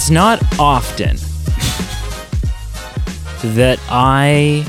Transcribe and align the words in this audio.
it's 0.00 0.08
not 0.08 0.42
often 0.58 1.14
that 3.54 3.78
I. 3.90 4.64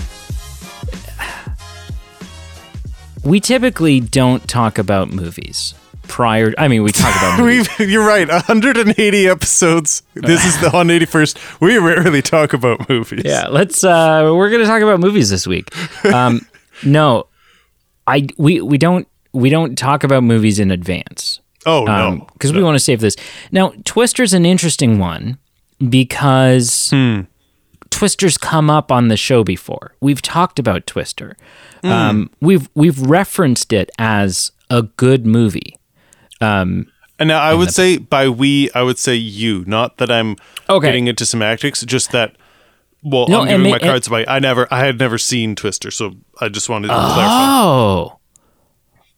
We 3.24 3.40
typically 3.40 4.02
don't 4.02 4.46
talk 4.50 4.78
about 4.78 5.10
movies 5.10 5.74
prior. 6.04 6.54
I 6.58 6.68
mean, 6.68 6.84
we 6.84 6.92
talk 6.92 7.16
about 7.16 7.40
movies. 7.46 7.70
you're 7.80 8.06
right. 8.06 8.28
180 8.28 9.30
episodes. 9.30 10.04
This 10.16 10.44
is 10.44 10.60
the 10.60 10.68
181st. 10.74 11.62
We 11.62 11.78
rarely 11.78 12.22
talk 12.22 12.52
about 12.52 12.90
movies. 12.90 13.22
Yeah, 13.24 13.48
let's. 13.48 13.86
Uh, 13.86 14.34
we're 14.36 14.50
gonna 14.50 14.66
talk 14.66 14.82
about 14.82 15.00
movies 15.00 15.30
this 15.30 15.48
week. 15.48 15.74
Um, 16.14 16.46
no, 16.84 17.28
I 18.06 18.28
we 18.38 18.60
we 18.60 18.78
don't 18.78 19.08
we 19.32 19.50
don't 19.50 19.78
talk 19.78 20.04
about 20.04 20.24
movies 20.24 20.60
in 20.60 20.72
advance. 20.72 21.40
Oh 21.66 21.84
no, 21.86 22.28
because 22.34 22.54
we 22.54 22.64
want 22.64 22.76
to 22.76 22.80
save 22.80 23.02
this. 23.02 23.16
Now, 23.52 23.74
Twister's 23.86 24.34
an 24.34 24.46
interesting 24.46 24.98
one 25.00 25.38
because 25.90 26.90
Hmm. 26.90 27.22
Twister's 27.90 28.38
come 28.38 28.70
up 28.70 28.92
on 28.92 29.10
the 29.10 29.18
show 29.18 29.44
before. 29.44 29.94
We've 30.02 30.22
talked 30.22 30.58
about 30.60 30.88
Twister. 30.88 31.36
Hmm. 31.84 31.92
Um, 31.92 32.30
we've 32.42 32.70
we've 32.74 33.00
referenced 33.02 33.74
it 33.74 33.92
as 34.00 34.52
a 34.70 34.84
good 34.84 35.26
movie. 35.26 35.76
And 36.40 36.88
now 37.28 37.40
I 37.40 37.54
would 37.54 37.72
say 37.72 37.98
by 37.98 38.28
we, 38.30 38.72
I 38.74 38.82
would 38.82 38.98
say 38.98 39.14
you. 39.16 39.64
Not 39.68 39.98
that 39.98 40.10
I'm 40.10 40.36
Okay. 40.70 40.88
getting 40.88 41.08
into 41.08 41.26
semantics, 41.26 41.82
just 41.86 42.12
that. 42.12 42.36
Well, 43.04 43.28
No, 43.28 43.42
I'm 43.42 43.48
giving 43.48 43.64
ma- 43.64 43.70
my 43.72 43.80
cards 43.80 44.08
away. 44.08 44.26
I 44.28 44.40
never, 44.40 44.68
I 44.72 44.86
had 44.86 44.98
never 45.00 45.18
seen 45.18 45.56
Twister, 45.56 45.90
so 45.92 46.14
I 46.40 46.50
just 46.50 46.70
wanted 46.70 46.88
to 46.90 46.94
clarify. 46.94 47.22
Oh, 47.26 48.20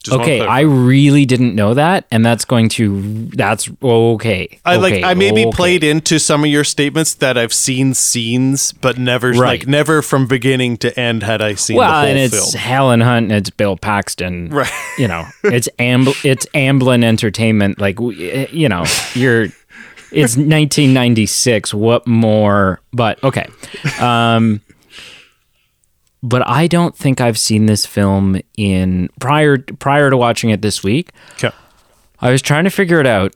Just 0.04 0.20
okay. 0.20 0.42
I 0.42 0.62
really 0.62 1.26
didn't 1.26 1.56
know 1.56 1.74
that, 1.76 2.06
and 2.12 2.26
that's 2.26 2.44
going 2.44 2.68
to 2.70 3.02
that's 3.30 3.70
okay. 3.82 4.60
I 4.66 4.76
like 4.76 4.96
okay, 4.96 5.04
I 5.04 5.14
maybe 5.14 5.46
okay. 5.46 5.52
played 5.56 5.84
into 5.84 6.20
some 6.20 6.44
of 6.44 6.50
your 6.50 6.66
statements 6.66 7.14
that 7.16 7.38
I've 7.38 7.54
seen 7.54 7.94
scenes, 7.94 8.74
but 8.74 8.98
never 8.98 9.30
Right. 9.32 9.60
like 9.60 9.68
never 9.68 10.02
from 10.02 10.28
beginning 10.28 10.76
to 10.80 11.00
end 11.00 11.24
had 11.24 11.42
I 11.42 11.56
seen 11.56 11.78
Well, 11.78 11.90
the 11.90 11.96
whole 11.96 12.06
and 12.08 12.20
it's 12.20 12.52
film. 12.52 12.62
Helen 12.62 13.00
Hunt 13.02 13.24
and 13.26 13.32
it's 13.32 13.50
Bill 13.50 13.78
Paxton. 13.78 14.50
Right. 14.50 14.70
You 14.98 15.08
know, 15.08 15.26
it's 15.46 15.70
Amb- 15.80 16.24
it's 16.26 16.46
Amblin 16.54 17.04
Entertainment. 17.04 17.80
Like, 17.80 18.00
we- 18.00 18.48
you 18.52 18.68
know, 18.68 18.84
you're. 19.16 19.48
It's 20.16 20.38
1996. 20.38 21.74
What 21.74 22.06
more? 22.06 22.80
But 22.92 23.24
okay. 23.24 23.48
Um, 24.00 24.62
but 26.24 26.48
I 26.48 26.68
don't 26.68 26.96
think 26.96 27.20
I've 27.20 27.38
seen 27.38 27.66
this 27.66 27.86
film 27.86 28.40
in 28.58 29.10
prior 29.20 29.58
prior 29.58 30.10
to 30.10 30.18
watching 30.18 30.50
it 30.50 30.62
this 30.62 30.82
week. 30.82 31.12
Okay. 31.34 31.52
I 32.20 32.32
was 32.32 32.42
trying 32.42 32.64
to 32.64 32.70
figure 32.70 33.02
it 33.02 33.06
out. 33.06 33.34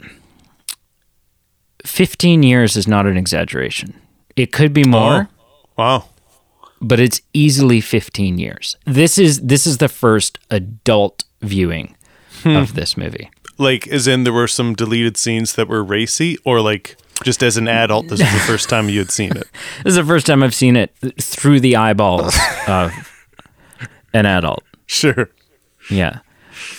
15 1.86 2.44
years 2.44 2.76
is 2.76 2.88
not 2.88 3.06
an 3.06 3.18
exaggeration. 3.18 3.94
It 4.36 4.52
could 4.52 4.74
be 4.74 4.86
more 4.86 5.30
oh. 5.30 5.74
Wow. 5.78 6.06
but 6.82 7.00
it's 7.00 7.22
easily 7.34 7.82
15 7.82 8.40
years. 8.40 8.78
This 8.86 9.18
is 9.18 9.42
this 9.42 9.68
is 9.68 9.78
the 9.78 9.90
first 9.90 10.40
adult 10.50 11.26
viewing 11.42 11.96
hmm. 12.44 12.56
of 12.56 12.74
this 12.74 12.96
movie. 12.96 13.30
Like, 13.60 13.88
as 13.88 14.08
in 14.08 14.24
there 14.24 14.34
were 14.34 14.48
some 14.48 14.76
deleted 14.76 15.18
scenes 15.18 15.56
that 15.56 15.68
were 15.68 15.84
racy, 15.84 16.38
or 16.46 16.62
like 16.62 16.96
just 17.23 17.41
as 17.44 17.57
an 17.57 17.67
adult, 17.67 18.07
this 18.09 18.19
was 18.22 18.31
the 18.31 18.39
first 18.39 18.69
time 18.69 18.89
you 18.89 19.00
had 19.00 19.11
seen 19.11 19.31
it. 19.35 19.47
This 19.83 19.91
is 19.91 19.95
the 19.95 20.03
first 20.05 20.25
time 20.28 20.44
I've 20.44 20.55
seen 20.55 20.75
it 20.75 20.95
through 21.19 21.59
the 21.59 21.75
eyeballs 21.75 22.35
of 22.67 22.91
an 24.13 24.25
adult. 24.25 24.63
Sure. 24.85 25.29
Yeah. 25.89 26.19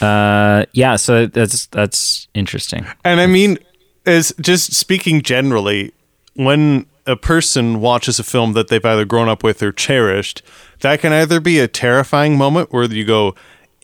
Uh, 0.00 0.64
yeah, 0.72 0.96
so 0.96 1.26
that's 1.26 1.66
that's 1.66 2.28
interesting. 2.34 2.86
And 3.04 3.20
I 3.20 3.26
mean, 3.26 3.58
as 4.06 4.32
just 4.40 4.72
speaking 4.74 5.22
generally, 5.22 5.92
when 6.34 6.86
a 7.06 7.16
person 7.16 7.80
watches 7.80 8.18
a 8.18 8.24
film 8.24 8.52
that 8.54 8.68
they've 8.68 8.84
either 8.84 9.04
grown 9.04 9.28
up 9.28 9.42
with 9.42 9.62
or 9.62 9.72
cherished, 9.72 10.42
that 10.80 11.00
can 11.00 11.12
either 11.12 11.40
be 11.40 11.58
a 11.58 11.68
terrifying 11.68 12.36
moment 12.36 12.72
where 12.72 12.84
you 12.84 13.04
go, 13.04 13.34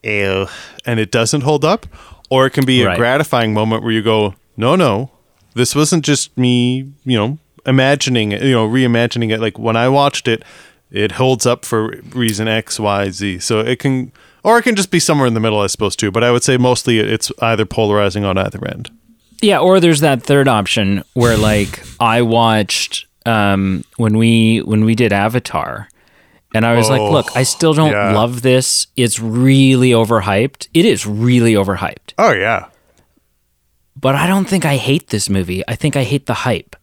ew, 0.02 0.46
and 0.84 1.00
it 1.00 1.10
doesn't 1.10 1.40
hold 1.42 1.64
up, 1.64 1.86
or 2.28 2.44
it 2.46 2.50
can 2.50 2.64
be 2.66 2.82
a 2.82 2.86
Right. 2.86 2.98
gratifying 2.98 3.54
moment 3.54 3.82
where 3.82 3.92
you 3.92 4.02
go, 4.02 4.34
no, 4.56 4.76
no, 4.76 5.10
this 5.54 5.74
wasn't 5.74 6.04
just 6.04 6.36
me, 6.36 6.92
you 7.04 7.16
know, 7.18 7.38
imagining 7.66 8.32
it, 8.32 8.42
you 8.42 8.52
know, 8.52 8.68
reimagining 8.68 9.32
it. 9.32 9.40
Like 9.40 9.58
when 9.58 9.76
I 9.76 9.88
watched 9.88 10.28
it, 10.28 10.44
it 10.90 11.12
holds 11.12 11.46
up 11.46 11.64
for 11.64 11.96
reason 12.10 12.46
X, 12.48 12.78
Y, 12.78 13.10
Z. 13.10 13.38
So 13.40 13.60
it 13.60 13.78
can, 13.78 14.12
or 14.42 14.58
it 14.58 14.62
can 14.62 14.76
just 14.76 14.90
be 14.90 15.00
somewhere 15.00 15.26
in 15.26 15.34
the 15.34 15.40
middle, 15.40 15.60
I 15.60 15.66
suppose, 15.68 15.96
too. 15.96 16.10
But 16.10 16.22
I 16.22 16.30
would 16.30 16.42
say 16.44 16.56
mostly 16.56 16.98
it's 16.98 17.32
either 17.40 17.64
polarizing 17.64 18.24
on 18.24 18.38
either 18.38 18.64
end. 18.66 18.90
Yeah, 19.42 19.58
or 19.58 19.80
there's 19.80 20.00
that 20.00 20.22
third 20.22 20.48
option 20.48 21.02
where 21.14 21.36
like 21.36 21.82
I 22.00 22.22
watched 22.22 23.06
um, 23.26 23.84
when 23.96 24.16
we 24.18 24.58
when 24.58 24.84
we 24.84 24.94
did 24.94 25.12
Avatar, 25.12 25.88
and 26.54 26.64
I 26.64 26.76
was 26.76 26.88
like, 26.88 27.00
Oh, 27.00 27.10
look, 27.10 27.36
I 27.36 27.42
still 27.42 27.74
don't 27.74 27.90
yeah. 27.90 28.14
love 28.14 28.42
this. 28.42 28.86
It's 28.96 29.18
really 29.18 29.90
overhyped. 29.90 30.68
It 30.74 30.84
is 30.84 31.06
really 31.06 31.54
overhyped. 31.54 32.12
Oh 32.18 32.32
yeah. 32.32 32.66
But 34.04 34.14
I 34.14 34.26
don't 34.26 34.44
think 34.46 34.66
I 34.66 34.76
hate 34.76 35.06
this 35.08 35.30
movie. 35.30 35.62
I 35.66 35.76
think 35.76 35.96
I 35.96 36.02
hate 36.02 36.26
the 36.26 36.34
hype. 36.34 36.76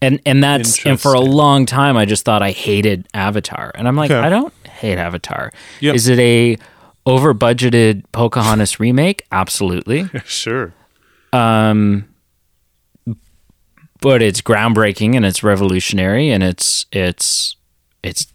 And 0.00 0.22
and 0.24 0.42
that's 0.42 0.86
and 0.86 0.98
for 0.98 1.12
a 1.12 1.20
long 1.20 1.66
time 1.66 1.98
I 1.98 2.06
just 2.06 2.24
thought 2.24 2.40
I 2.40 2.52
hated 2.52 3.06
Avatar. 3.12 3.72
And 3.74 3.86
I'm 3.86 3.94
like, 3.94 4.10
Okay. 4.10 4.18
I 4.26 4.30
don't 4.30 4.54
hate 4.66 4.96
Avatar. 4.96 5.52
Yep. 5.80 5.94
Is 5.94 6.08
it 6.08 6.18
a 6.18 6.56
over 7.04 7.34
budgeted 7.34 8.04
Pocahontas 8.12 8.80
remake? 8.80 9.26
Absolutely. 9.30 10.08
Sure. 10.24 10.72
Um 11.34 12.08
But 14.00 14.22
it's 14.22 14.40
groundbreaking 14.40 15.14
and 15.14 15.26
it's 15.26 15.42
revolutionary 15.42 16.30
and 16.30 16.42
it's 16.42 16.86
it's 16.90 17.56
it's 18.02 18.31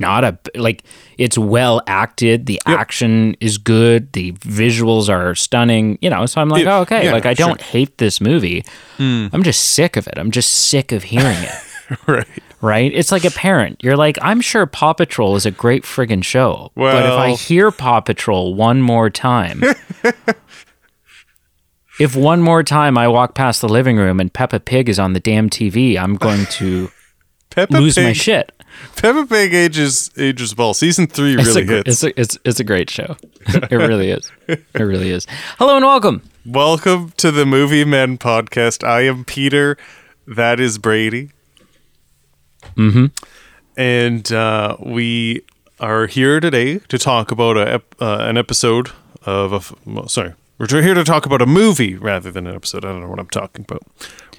not 0.00 0.24
a 0.24 0.38
like 0.54 0.84
it's 1.18 1.36
well 1.38 1.82
acted. 1.86 2.46
The 2.46 2.60
action 2.66 3.36
is 3.40 3.58
good. 3.58 4.12
The 4.12 4.32
visuals 4.32 5.08
are 5.08 5.34
stunning. 5.34 5.98
You 6.00 6.10
know, 6.10 6.26
so 6.26 6.40
I'm 6.40 6.48
like, 6.48 6.64
Yeah, 6.64 6.78
oh, 6.78 6.80
okay. 6.82 7.04
yeah, 7.04 7.12
like 7.12 7.26
I 7.26 7.34
sure. 7.34 7.46
don't 7.48 7.60
hate 7.60 7.98
this 7.98 8.20
movie. 8.20 8.64
Hmm. 8.96 9.28
I'm 9.32 9.42
just 9.42 9.72
sick 9.72 9.96
of 9.96 10.06
it. 10.08 10.14
I'm 10.16 10.30
just 10.30 10.50
sick 10.50 10.92
of 10.92 11.04
hearing 11.04 11.38
it. 11.38 11.52
Right. 12.06 12.24
right? 12.60 12.92
It's 12.94 13.10
like 13.10 13.24
a 13.24 13.32
parent. 13.32 13.82
You're 13.82 13.96
like, 13.96 14.16
I'm 14.22 14.40
sure 14.40 14.64
Paw 14.64 14.92
Patrol 14.92 15.34
is 15.34 15.44
a 15.44 15.50
great 15.50 15.82
friggin' 15.82 16.22
show. 16.22 16.70
Well... 16.76 16.94
but 16.94 17.04
if 17.04 17.18
I 17.18 17.30
hear 17.32 17.72
Paw 17.72 18.00
Patrol 18.00 18.54
one 18.54 18.80
more 18.80 19.10
time, 19.10 19.64
if 22.00 22.14
one 22.14 22.42
more 22.42 22.62
time 22.62 22.96
I 22.96 23.08
walk 23.08 23.34
past 23.34 23.60
the 23.60 23.68
living 23.68 23.96
room 23.96 24.20
and 24.20 24.32
Peppa 24.32 24.60
Pig 24.60 24.88
is 24.88 25.00
on 25.00 25.14
the 25.14 25.20
damn 25.20 25.50
TV, 25.50 25.98
I'm 25.98 26.14
going 26.14 26.46
to 26.46 26.90
Peppa 27.50 27.76
lose 27.76 27.96
Pig. 27.96 28.04
my 28.04 28.12
shit. 28.12 28.52
Peppa 28.96 29.26
Pig 29.26 29.52
ages 29.54 30.10
ages 30.16 30.56
well. 30.56 30.74
Season 30.74 31.06
three 31.06 31.34
It's 31.36 31.48
really 31.48 31.62
a, 31.62 31.66
hits. 31.66 31.88
it's, 31.88 32.04
a, 32.04 32.20
it's, 32.20 32.38
it's 32.44 32.60
a 32.60 32.64
great 32.64 32.88
show. 32.90 33.16
it 33.46 33.72
really 33.72 34.10
is. 34.10 34.30
It 34.48 34.64
really 34.74 35.10
is. 35.10 35.26
Hello 35.58 35.76
and 35.76 35.84
welcome. 35.84 36.22
Welcome 36.46 37.12
to 37.18 37.30
the 37.30 37.44
Movie 37.44 37.84
Men 37.84 38.18
podcast. 38.18 38.86
I 38.86 39.02
am 39.02 39.24
Peter. 39.24 39.76
That 40.26 40.60
is 40.60 40.78
Brady. 40.78 41.30
Mm-hmm. 42.76 43.06
And 43.76 44.32
uh, 44.32 44.76
we 44.80 45.42
are 45.78 46.06
here 46.06 46.40
today 46.40 46.78
to 46.78 46.98
talk 46.98 47.30
about 47.30 47.56
a, 47.56 47.82
uh, 48.00 48.18
an 48.20 48.36
episode 48.36 48.90
of 49.24 49.52
a, 49.52 49.90
Well, 49.90 50.08
sorry, 50.08 50.34
we're 50.58 50.82
here 50.82 50.94
to 50.94 51.04
talk 51.04 51.26
about 51.26 51.42
a 51.42 51.46
movie 51.46 51.96
rather 51.96 52.30
than 52.30 52.46
an 52.46 52.54
episode. 52.54 52.84
I 52.84 52.88
don't 52.92 53.00
know 53.00 53.08
what 53.08 53.18
I'm 53.18 53.28
talking 53.28 53.64
about. 53.68 53.82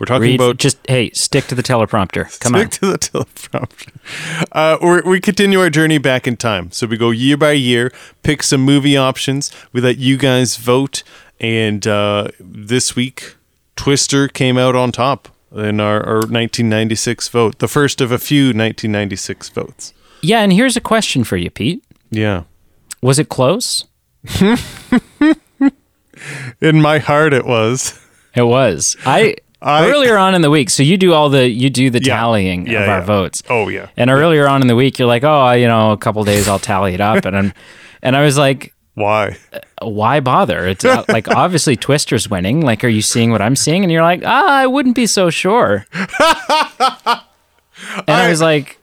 We're 0.01 0.05
talking 0.05 0.29
Read, 0.29 0.41
about 0.41 0.57
just, 0.57 0.79
hey, 0.87 1.11
stick 1.11 1.45
to 1.45 1.53
the 1.53 1.61
teleprompter. 1.61 2.39
Come 2.39 2.55
on. 2.55 2.71
Stick 2.71 2.81
to 2.81 2.87
the 2.87 2.97
teleprompter. 2.97 4.47
Uh, 4.51 4.79
we're, 4.81 5.03
we 5.03 5.21
continue 5.21 5.59
our 5.59 5.69
journey 5.69 5.99
back 5.99 6.25
in 6.27 6.37
time. 6.37 6.71
So 6.71 6.87
we 6.87 6.97
go 6.97 7.11
year 7.11 7.37
by 7.37 7.51
year, 7.51 7.91
pick 8.23 8.41
some 8.41 8.61
movie 8.61 8.97
options. 8.97 9.51
We 9.71 9.79
let 9.79 9.99
you 9.99 10.17
guys 10.17 10.57
vote. 10.57 11.03
And 11.39 11.85
uh, 11.85 12.29
this 12.39 12.95
week, 12.95 13.35
Twister 13.75 14.27
came 14.27 14.57
out 14.57 14.75
on 14.75 14.91
top 14.91 15.27
in 15.51 15.79
our, 15.79 16.03
our 16.03 16.21
1996 16.21 17.27
vote, 17.27 17.59
the 17.59 17.67
first 17.67 18.01
of 18.01 18.11
a 18.11 18.17
few 18.17 18.45
1996 18.45 19.49
votes. 19.49 19.93
Yeah, 20.23 20.39
and 20.39 20.51
here's 20.51 20.75
a 20.75 20.81
question 20.81 21.23
for 21.23 21.37
you, 21.37 21.51
Pete. 21.51 21.83
Yeah. 22.09 22.45
Was 23.03 23.19
it 23.19 23.29
close? 23.29 23.85
In 26.59 26.81
my 26.81 26.97
heart, 26.97 27.33
it 27.33 27.45
was. 27.45 28.03
It 28.33 28.47
was. 28.47 28.97
I, 29.05 29.35
I- 29.61 29.87
earlier 29.89 30.17
on 30.17 30.33
in 30.35 30.41
the 30.41 30.49
week. 30.49 30.69
So 30.69 30.83
you 30.83 30.97
do 30.97 31.13
all 31.13 31.29
the 31.29 31.47
you 31.49 31.69
do 31.69 31.89
the 31.89 32.01
Yeah. 32.03 32.15
tallying 32.17 32.67
Yeah, 32.67 32.83
of 32.83 32.89
our 32.89 32.99
yeah. 32.99 33.05
votes. 33.05 33.43
Oh, 33.49 33.67
yeah. 33.69 33.87
And 33.97 34.09
earlier 34.09 34.47
on 34.47 34.61
in 34.61 34.67
the 34.67 34.75
week, 34.75 34.97
you're 34.99 35.07
like, 35.07 35.23
oh, 35.23 35.51
you 35.51 35.67
know, 35.67 35.91
a 35.91 35.97
couple 35.97 36.23
days 36.23 36.47
I'll 36.47 36.59
tally 36.59 36.93
it 36.93 37.01
up, 37.01 37.25
and 37.25 37.37
I'm, 37.37 37.53
and 38.01 38.15
I 38.15 38.23
was 38.23 38.37
like, 38.37 38.73
Why? 38.95 39.37
why 39.81 40.19
bother? 40.19 40.67
It's 40.67 40.83
uh, 40.85 41.03
like 41.07 41.27
obviously 41.35 41.75
Twister's 41.75 42.29
winning. 42.29 42.61
Like, 42.61 42.83
are 42.83 42.87
you 42.89 43.01
seeing 43.01 43.31
what 43.31 43.41
I'm 43.41 43.55
seeing? 43.55 43.83
And 43.83 43.91
you're 43.91 44.01
like, 44.03 44.21
ah, 44.25 44.47
I 44.49 44.67
wouldn't 44.67 44.95
be 44.95 45.07
so 45.07 45.29
sure. 45.29 45.85
and 45.93 47.19
I, 48.07 48.29
was 48.29 48.41
like, 48.41 48.79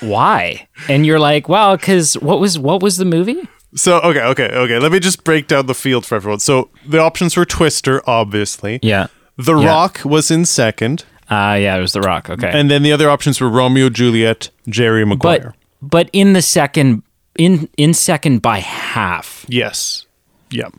why? 0.00 0.68
And 0.88 1.04
you're 1.06 1.18
like, 1.18 1.48
well, 1.48 1.76
because 1.76 2.14
what 2.18 2.40
was 2.40 2.58
what 2.58 2.82
was 2.82 2.96
the 2.96 3.04
movie? 3.04 3.48
So, 3.74 3.98
okay, 4.00 4.22
okay, 4.22 4.48
okay. 4.50 4.78
Let 4.80 4.90
me 4.92 4.98
just 4.98 5.22
break 5.24 5.46
down 5.46 5.66
the 5.66 5.74
field 5.74 6.04
for 6.04 6.16
everyone. 6.16 6.40
So 6.40 6.70
the 6.86 6.98
options 6.98 7.36
were 7.36 7.44
Twister, 7.44 8.02
obviously. 8.08 8.80
Yeah. 8.82 9.06
The 9.44 9.56
Yeah. 9.56 9.66
Rock 9.68 10.00
was 10.04 10.30
in 10.30 10.44
second, 10.44 11.04
Ah, 11.32 11.54
yeah, 11.54 11.76
it 11.76 11.80
was 11.80 11.92
The 11.92 12.00
Rock. 12.00 12.28
Okay. 12.28 12.50
and 12.52 12.70
then 12.70 12.82
the 12.82 12.92
other 12.92 13.08
options 13.08 13.40
were 13.40 13.48
Romeo, 13.48 13.88
Juliet, 13.88 14.50
Jerry 14.68 15.04
Maguire. 15.06 15.54
but 15.80 16.00
but 16.06 16.10
in 16.12 16.32
the 16.34 16.42
second 16.42 17.02
in 17.38 17.68
in 17.76 17.94
second 17.94 18.42
by 18.42 18.58
half. 18.58 19.46
yes. 19.48 20.06
Yep. 20.50 20.74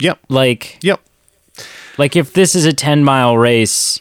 Yep. 0.00 0.18
Like 0.28 0.78
Yep. 0.82 1.00
like 1.98 2.14
if 2.16 2.32
this 2.32 2.54
is 2.54 2.64
a 2.64 2.72
10 2.72 3.02
mile 3.04 3.36
race 3.36 4.00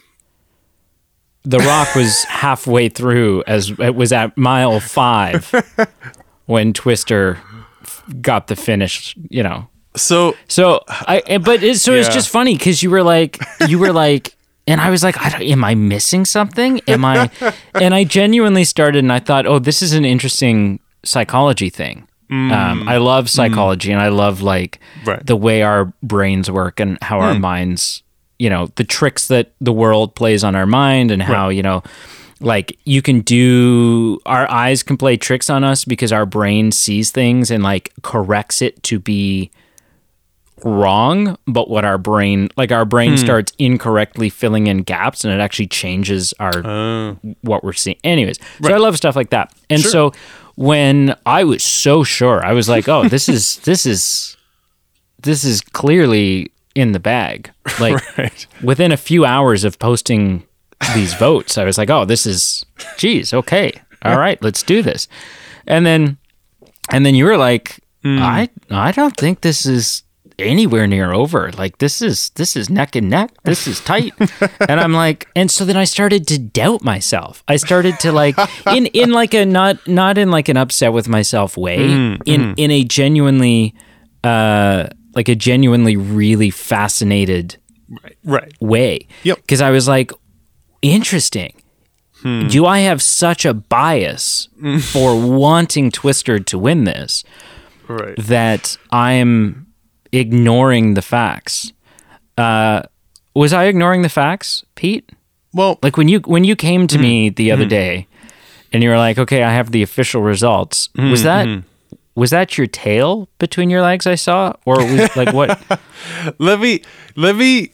The 1.43 1.59
Rock 1.59 1.95
was 1.95 2.23
halfway 2.29 2.89
through 2.89 3.43
as 3.47 3.71
it 3.79 3.95
was 3.95 4.11
at 4.13 4.37
mile 4.37 4.79
5 4.79 5.87
when 6.45 6.73
Twister 6.73 7.39
f- 7.81 8.03
got 8.21 8.47
the 8.47 8.55
finish, 8.55 9.15
you 9.29 9.41
know. 9.43 9.67
So 9.97 10.35
So 10.47 10.83
I 10.87 11.37
but 11.37 11.63
it, 11.63 11.79
so 11.79 11.93
it's 11.93 12.09
just 12.09 12.29
funny 12.29 12.57
cuz 12.57 12.81
you 12.81 12.89
were 12.89 13.03
like 13.03 13.39
you 13.67 13.79
were 13.79 13.91
like 13.91 14.33
and 14.67 14.81
I 14.81 14.89
was 14.89 15.01
like, 15.01 15.17
I 15.19 15.29
don't, 15.29 15.41
am 15.41 15.63
I 15.63 15.75
missing 15.75 16.25
something? 16.25 16.81
Am 16.87 17.05
I? 17.05 17.31
and 17.73 17.95
I 17.95 18.03
genuinely 18.03 18.65
started, 18.65 18.99
and 18.99 19.13
I 19.13 19.19
thought, 19.19 19.47
oh, 19.47 19.59
this 19.59 19.81
is 19.81 19.93
an 19.93 20.03
interesting 20.03 20.79
psychology 21.03 21.69
thing. 21.69 22.07
Um, 22.29 22.49
mm. 22.49 22.89
I 22.89 22.97
love 22.97 23.25
mm. 23.25 23.29
psychology, 23.29 23.91
and 23.93 24.01
I 24.01 24.09
love 24.09 24.41
like 24.41 24.79
Right. 25.05 25.25
the 25.25 25.37
way 25.37 25.61
our 25.61 25.93
brains 26.03 26.51
work 26.51 26.81
and 26.81 26.97
how 27.01 27.21
our 27.21 27.33
mm. 27.33 27.39
minds, 27.39 28.03
you 28.37 28.49
know, 28.49 28.67
the 28.75 28.83
tricks 28.83 29.29
that 29.29 29.53
the 29.61 29.71
world 29.71 30.15
plays 30.15 30.43
on 30.43 30.53
our 30.53 30.65
mind, 30.65 31.11
and 31.11 31.23
how 31.23 31.47
you 31.47 31.63
know, 31.63 31.81
like 32.41 32.77
you 32.83 33.01
can 33.01 33.21
do 33.21 34.19
our 34.25 34.51
eyes 34.51 34.83
can 34.83 34.97
play 34.97 35.15
tricks 35.15 35.49
on 35.49 35.63
us 35.63 35.85
because 35.85 36.11
our 36.11 36.25
brain 36.25 36.73
sees 36.73 37.09
things 37.11 37.49
and 37.49 37.63
like 37.63 37.93
corrects 38.01 38.61
it 38.61 38.83
to 38.83 38.99
be 38.99 39.49
wrong, 40.63 41.37
but 41.45 41.69
what 41.69 41.85
our 41.85 41.97
brain 41.97 42.49
like 42.57 42.71
our 42.71 42.85
brain 42.85 43.11
hmm. 43.11 43.17
starts 43.17 43.53
incorrectly 43.59 44.29
filling 44.29 44.67
in 44.67 44.79
gaps 44.79 45.23
and 45.23 45.33
it 45.33 45.39
actually 45.39 45.67
changes 45.67 46.33
our 46.39 46.65
oh. 46.65 47.17
what 47.41 47.63
we're 47.63 47.73
seeing. 47.73 47.97
Anyways, 48.03 48.39
so 48.61 48.73
I 48.73 48.77
love 48.77 48.97
stuff 48.97 49.15
like 49.15 49.29
that. 49.29 49.53
And 49.69 49.81
so 49.81 50.13
when 50.55 51.15
I 51.25 51.43
was 51.43 51.63
so 51.63 52.03
sure, 52.03 52.43
I 52.43 52.53
was 52.53 52.67
like, 52.67 52.89
"Oh, 52.89 53.07
this 53.07 53.29
is 53.35 53.57
this 53.59 53.85
is 53.85 54.35
this 55.19 55.43
is 55.43 55.61
clearly 55.61 56.51
in 56.75 56.91
the 56.91 56.99
bag." 56.99 57.51
Like 57.79 58.17
right. 58.17 58.47
within 58.63 58.91
a 58.91 58.97
few 58.97 59.25
hours 59.25 59.63
of 59.63 59.77
posting 59.77 60.47
these 60.95 61.13
votes, 61.13 61.57
I 61.57 61.63
was 61.65 61.77
like, 61.77 61.89
"Oh, 61.89 62.05
this 62.05 62.25
is 62.25 62.65
geez, 62.97 63.33
okay. 63.33 63.71
All 64.03 64.17
right, 64.17 64.41
let's 64.41 64.63
do 64.63 64.81
this." 64.81 65.07
And 65.67 65.85
then 65.85 66.17
and 66.89 67.05
then 67.05 67.13
you 67.13 67.25
were 67.25 67.37
like, 67.37 67.79
hmm. 68.03 68.19
"I 68.19 68.49
I 68.71 68.93
don't 68.93 69.15
think 69.15 69.41
this 69.41 69.65
is 69.65 70.03
anywhere 70.39 70.87
near 70.87 71.13
over. 71.13 71.51
Like 71.51 71.77
this 71.79 72.01
is 72.01 72.29
this 72.31 72.55
is 72.55 72.69
neck 72.69 72.95
and 72.95 73.09
neck. 73.09 73.31
This 73.43 73.67
is 73.67 73.79
tight." 73.79 74.13
and 74.67 74.79
I'm 74.79 74.93
like, 74.93 75.27
and 75.35 75.49
so 75.49 75.65
then 75.65 75.77
I 75.77 75.83
started 75.83 76.27
to 76.27 76.39
doubt 76.39 76.83
myself. 76.83 77.43
I 77.47 77.57
started 77.57 77.99
to 78.01 78.11
like 78.11 78.35
in 78.67 78.87
in 78.87 79.11
like 79.11 79.33
a 79.33 79.45
not 79.45 79.87
not 79.87 80.17
in 80.17 80.31
like 80.31 80.49
an 80.49 80.57
upset 80.57 80.93
with 80.93 81.07
myself 81.07 81.57
way, 81.57 81.79
mm, 81.79 82.21
in 82.25 82.41
mm. 82.41 82.53
in 82.57 82.71
a 82.71 82.83
genuinely 82.83 83.75
uh 84.23 84.87
like 85.13 85.29
a 85.29 85.35
genuinely 85.35 85.95
really 85.97 86.49
fascinated 86.49 87.57
Right. 88.23 88.53
way. 88.59 89.07
Yep. 89.23 89.37
Because 89.37 89.61
I 89.61 89.71
was 89.71 89.87
like, 89.87 90.11
interesting. 90.81 91.53
Hmm. 92.21 92.47
Do 92.47 92.65
I 92.65 92.79
have 92.79 93.01
such 93.01 93.45
a 93.45 93.53
bias 93.53 94.49
mm. 94.61 94.81
for 94.81 95.19
wanting 95.19 95.91
Twister 95.91 96.39
to 96.39 96.57
win 96.57 96.83
this 96.83 97.23
Right. 97.87 98.17
that 98.17 98.77
I'm 98.91 99.66
ignoring 100.11 100.93
the 100.93 101.01
facts? 101.01 101.71
Uh, 102.37 102.83
was 103.33 103.53
I 103.53 103.65
ignoring 103.65 104.01
the 104.01 104.09
facts, 104.09 104.63
Pete? 104.75 105.09
Well, 105.53 105.79
Like 105.81 105.97
when 105.97 106.07
you 106.07 106.19
when 106.19 106.43
you 106.43 106.55
came 106.55 106.87
to 106.87 106.97
hmm. 106.97 107.01
me 107.01 107.29
the 107.29 107.51
other 107.51 107.63
hmm. 107.63 107.69
day, 107.69 108.07
and 108.71 108.83
you 108.83 108.89
were 108.89 108.97
like, 108.97 109.17
"Okay, 109.17 109.43
I 109.43 109.53
have 109.53 109.71
the 109.71 109.81
official 109.81 110.21
results." 110.21 110.89
Hmm, 110.95 111.09
was 111.09 111.23
that 111.23 111.63
was 112.15 112.31
that 112.31 112.57
your 112.57 112.67
tail 112.67 113.29
between 113.39 113.69
your 113.69 113.81
legs 113.81 114.07
I 114.07 114.15
saw, 114.15 114.53
or 114.65 114.77
was 114.77 115.15
like 115.15 115.33
what? 115.33 115.59
let 116.39 116.59
me 116.59 116.81
let 117.15 117.35
me 117.35 117.71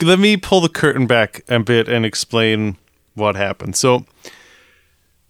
let 0.00 0.18
me 0.18 0.36
pull 0.36 0.60
the 0.60 0.68
curtain 0.68 1.06
back 1.06 1.42
a 1.48 1.58
bit 1.58 1.88
and 1.88 2.04
explain 2.06 2.76
what 3.14 3.36
happened. 3.36 3.76
So, 3.76 4.04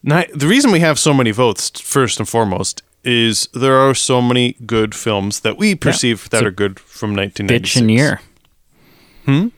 the 0.03 0.47
reason 0.47 0.71
we 0.71 0.81
have 0.81 0.99
so 0.99 1.15
many 1.15 1.31
votes, 1.31 1.81
first 1.81 2.19
and 2.19 2.29
foremost, 2.29 2.83
is 3.05 3.49
there 3.53 3.77
are 3.77 3.95
so 3.95 4.23
many 4.23 4.57
good 4.67 4.95
films 4.95 5.41
that 5.41 5.57
we 5.59 5.75
perceive 5.75 6.29
that 6.31 6.45
are 6.45 6.51
good 6.51 6.79
from 6.81 7.13
bitch 7.15 7.39
1996. 7.39 7.77
and 7.81 7.91
year. 7.91 8.21
Hmm. 9.25 9.49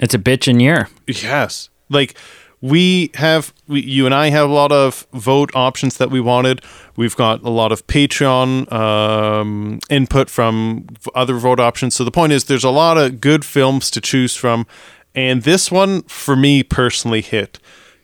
It's 0.00 0.14
a 0.14 0.18
bitch 0.18 0.48
and 0.48 0.60
year. 0.60 0.88
Yes. 1.06 1.68
Like 1.88 2.14
we 2.60 3.10
have 3.14 3.52
we, 3.66 3.80
you 3.82 4.06
and 4.06 4.14
I 4.14 4.30
have 4.30 4.48
a 4.48 4.52
lot 4.52 4.72
of 4.72 5.06
vote 5.12 5.50
options 5.54 5.96
that 5.98 6.10
we 6.10 6.20
wanted. 6.20 6.62
We've 6.96 7.16
got 7.16 7.42
a 7.42 7.50
lot 7.50 7.72
of 7.72 7.86
Patreon 7.86 8.70
um, 8.72 9.80
input 9.90 10.28
from 10.30 10.86
other 11.14 11.34
vote 11.36 11.60
options. 11.60 11.94
So 11.94 12.04
the 12.04 12.10
point 12.10 12.32
is 12.32 12.44
there's 12.44 12.64
a 12.64 12.70
lot 12.70 12.98
of 12.98 13.20
good 13.20 13.44
films 13.44 13.90
to 13.92 14.00
choose 14.00 14.36
from 14.36 14.66
and 15.14 15.42
this 15.42 15.70
one 15.70 16.02
for 16.02 16.34
me 16.36 16.62
personally 16.62 17.20
hit 17.20 17.58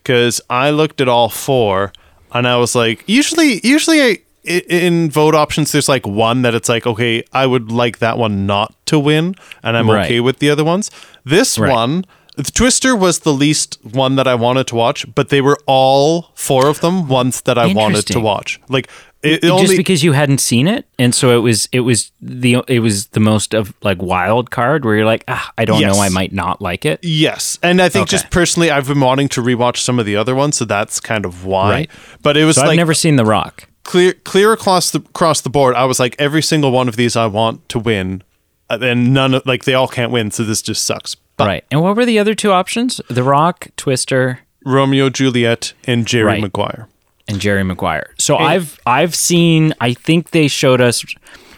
cuz 0.05 0.40
I 0.50 0.70
looked 0.70 1.00
at 1.00 1.08
all 1.08 1.29
four 1.31 1.93
and 2.32 2.46
I 2.46 2.56
was 2.56 2.75
like 2.75 3.05
usually 3.06 3.61
usually 3.67 4.02
i- 4.02 4.19
in 4.48 5.10
vote 5.10 5.34
options 5.34 5.72
there's 5.72 5.88
like 5.88 6.06
one 6.06 6.42
that 6.42 6.54
it's 6.54 6.68
like 6.68 6.86
okay 6.86 7.22
I 7.32 7.46
would 7.46 7.70
like 7.70 7.98
that 7.98 8.18
one 8.18 8.46
not 8.46 8.74
to 8.86 8.98
win 8.98 9.34
and 9.62 9.76
I'm 9.76 9.88
Right. 9.90 10.04
okay 10.06 10.20
with 10.20 10.38
the 10.38 10.50
other 10.50 10.64
ones. 10.64 10.90
This 11.24 11.58
Right. 11.58 11.72
one 11.72 12.04
the 12.36 12.44
Twister 12.44 12.94
was 12.94 13.18
the 13.20 13.32
least 13.32 13.78
one 13.82 14.14
that 14.14 14.28
I 14.28 14.36
wanted 14.36 14.68
to 14.68 14.76
watch, 14.76 15.04
but 15.16 15.28
they 15.28 15.40
were 15.40 15.58
all 15.66 16.30
four 16.36 16.68
of 16.68 16.78
them 16.80 17.08
ones 17.08 17.40
that 17.42 17.58
I 17.58 17.66
wanted 17.66 18.06
to 18.06 18.20
watch. 18.20 18.60
Like 18.68 18.88
it, 19.24 19.42
it 19.42 19.58
just 19.58 19.76
because 19.76 20.04
you 20.04 20.12
hadn't 20.12 20.38
seen 20.38 20.68
it, 20.68 20.87
and 21.00 21.12
so 21.12 21.37
it 21.37 21.40
was 21.42 21.68
it 21.73 21.80
was 21.80 22.12
the 22.23 22.62
it 22.68 22.78
was 22.78 23.08
the 23.08 23.18
most 23.18 23.54
of 23.54 23.75
like 23.82 24.00
wild 24.00 24.52
card 24.52 24.84
where 24.84 24.94
you're 24.94 25.04
like, 25.04 25.25
ah, 25.26 25.52
I 25.58 25.64
don't 25.64 25.80
Yes. 25.80 25.92
know, 25.96 26.00
I 26.00 26.08
might 26.11 26.32
not 26.32 26.62
like 26.62 26.84
it. 26.87 27.00
yes, 27.02 27.58
and 27.61 27.82
I 27.82 27.88
think 27.88 28.04
Okay. 28.04 28.11
just 28.11 28.30
personally, 28.30 28.70
I've 28.70 28.87
been 28.87 29.00
wanting 29.00 29.28
to 29.30 29.42
rewatch 29.42 29.78
some 29.78 29.99
of 29.99 30.06
the 30.06 30.14
other 30.14 30.37
ones, 30.37 30.56
so 30.58 30.64
that's 30.64 31.00
kind 31.00 31.25
of 31.26 31.44
why. 31.44 31.70
Right. 31.70 31.90
But 32.23 32.37
it 32.37 32.44
was 32.44 32.54
So 32.54 32.62
like 32.62 32.70
I've 32.70 32.76
never 32.76 32.94
seen 32.94 33.16
The 33.16 33.25
Rock. 33.25 33.64
Clear 33.88 34.12
clear 34.12 34.52
across 34.52 34.90
the 34.90 34.99
across 35.00 35.40
the 35.40 35.50
board. 35.50 35.75
I 35.75 35.85
was 35.87 35.99
like 35.99 36.14
every 36.18 36.42
single 36.42 36.71
one 36.71 36.88
of 36.88 36.97
these 36.97 37.16
I 37.16 37.26
want 37.26 37.66
to 37.71 37.78
win, 37.78 38.23
uh, 38.68 38.78
and 38.83 39.14
none 39.14 39.33
of 39.35 39.47
like 39.47 39.64
they 39.64 39.75
all 39.75 39.88
can't 39.88 40.12
win, 40.12 40.30
so 40.30 40.45
this 40.45 40.61
just 40.62 40.85
sucks. 40.85 41.14
But 41.37 41.47
right. 41.47 41.64
And 41.71 41.80
what 41.83 41.97
were 41.97 42.04
the 42.04 42.18
other 42.18 42.35
two 42.35 42.52
options? 42.52 43.00
The 43.09 43.23
Rock, 43.23 43.68
Twister, 43.76 44.40
Romeo 44.64 45.09
Juliet 45.09 45.73
and 45.87 46.07
Jerry 46.07 46.25
Right. 46.26 46.40
Maguire. 46.42 46.88
and 47.28 47.40
Jerry 47.40 47.62
Maguire. 47.64 48.11
So 48.18 48.37
I've 48.37 48.78
I've 48.87 49.14
seen. 49.14 49.73
I 49.80 49.95
think 49.95 50.30
they 50.30 50.49
showed 50.49 50.80
us. 50.80 51.04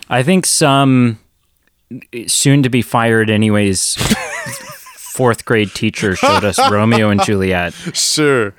I 0.09 0.23
think 0.23 0.47
some 0.47 1.19
soon 2.27 2.63
to 2.63 2.69
be 2.71 2.83
fired, 2.83 3.31
anyways. 3.31 3.97
fourth 4.97 5.45
grade 5.45 5.75
teacher 5.75 6.15
showed 6.17 6.45
us 6.45 6.59
Romeo 6.71 7.11
and 7.11 7.23
Juliet. 7.25 7.73
Sure. 7.95 8.55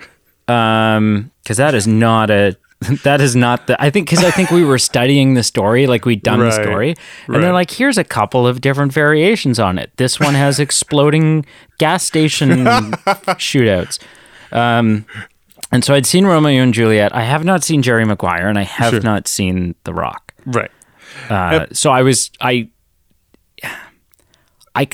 Um, 0.48 1.32
because 1.44 1.58
that 1.58 1.74
is 1.76 1.88
not 1.88 2.30
a. 2.30 2.58
That 3.04 3.22
is 3.22 3.36
not 3.36 3.68
the. 3.68 3.82
I 3.82 3.90
think 3.92 4.10
because 4.10 4.24
I 4.26 4.32
think 4.32 4.50
we 4.50 4.64
were 4.64 4.80
studying 4.80 5.36
the 5.36 5.44
story, 5.44 5.86
like 5.88 6.06
we'd 6.06 6.24
done 6.24 6.40
the 6.40 6.46
Right. 6.46 6.54
story, 6.64 6.90
and 6.90 6.98
Right. 7.28 7.42
they're 7.42 7.54
like, 7.54 7.70
"Here's 7.72 7.98
a 8.00 8.04
couple 8.04 8.48
of 8.48 8.60
different 8.60 8.92
variations 8.92 9.60
on 9.60 9.78
it. 9.78 9.92
This 9.98 10.20
one 10.20 10.34
has 10.34 10.60
exploding 10.60 11.46
gas 11.78 12.04
station 12.04 12.50
shootouts." 13.38 14.00
Um, 14.52 15.06
and 15.72 15.84
so 15.86 15.94
I'd 15.94 16.06
seen 16.08 16.26
Romeo 16.26 16.62
and 16.64 16.74
Juliet. 16.74 17.16
I 17.16 17.22
have 17.24 17.44
not 17.46 17.64
seen 17.64 17.82
Jerry 17.84 18.04
Maguire, 18.04 18.48
and 18.50 18.58
I 18.58 18.64
have 18.64 18.92
Sure. 18.94 19.00
not 19.02 19.28
seen 19.28 19.76
The 19.84 19.94
Rock. 19.94 20.34
Right. 20.46 20.72
Uh, 21.30 21.68
so 21.74 21.92
I 21.92 22.02
was 22.02 22.32
I, 22.42 22.68
I 24.76 24.88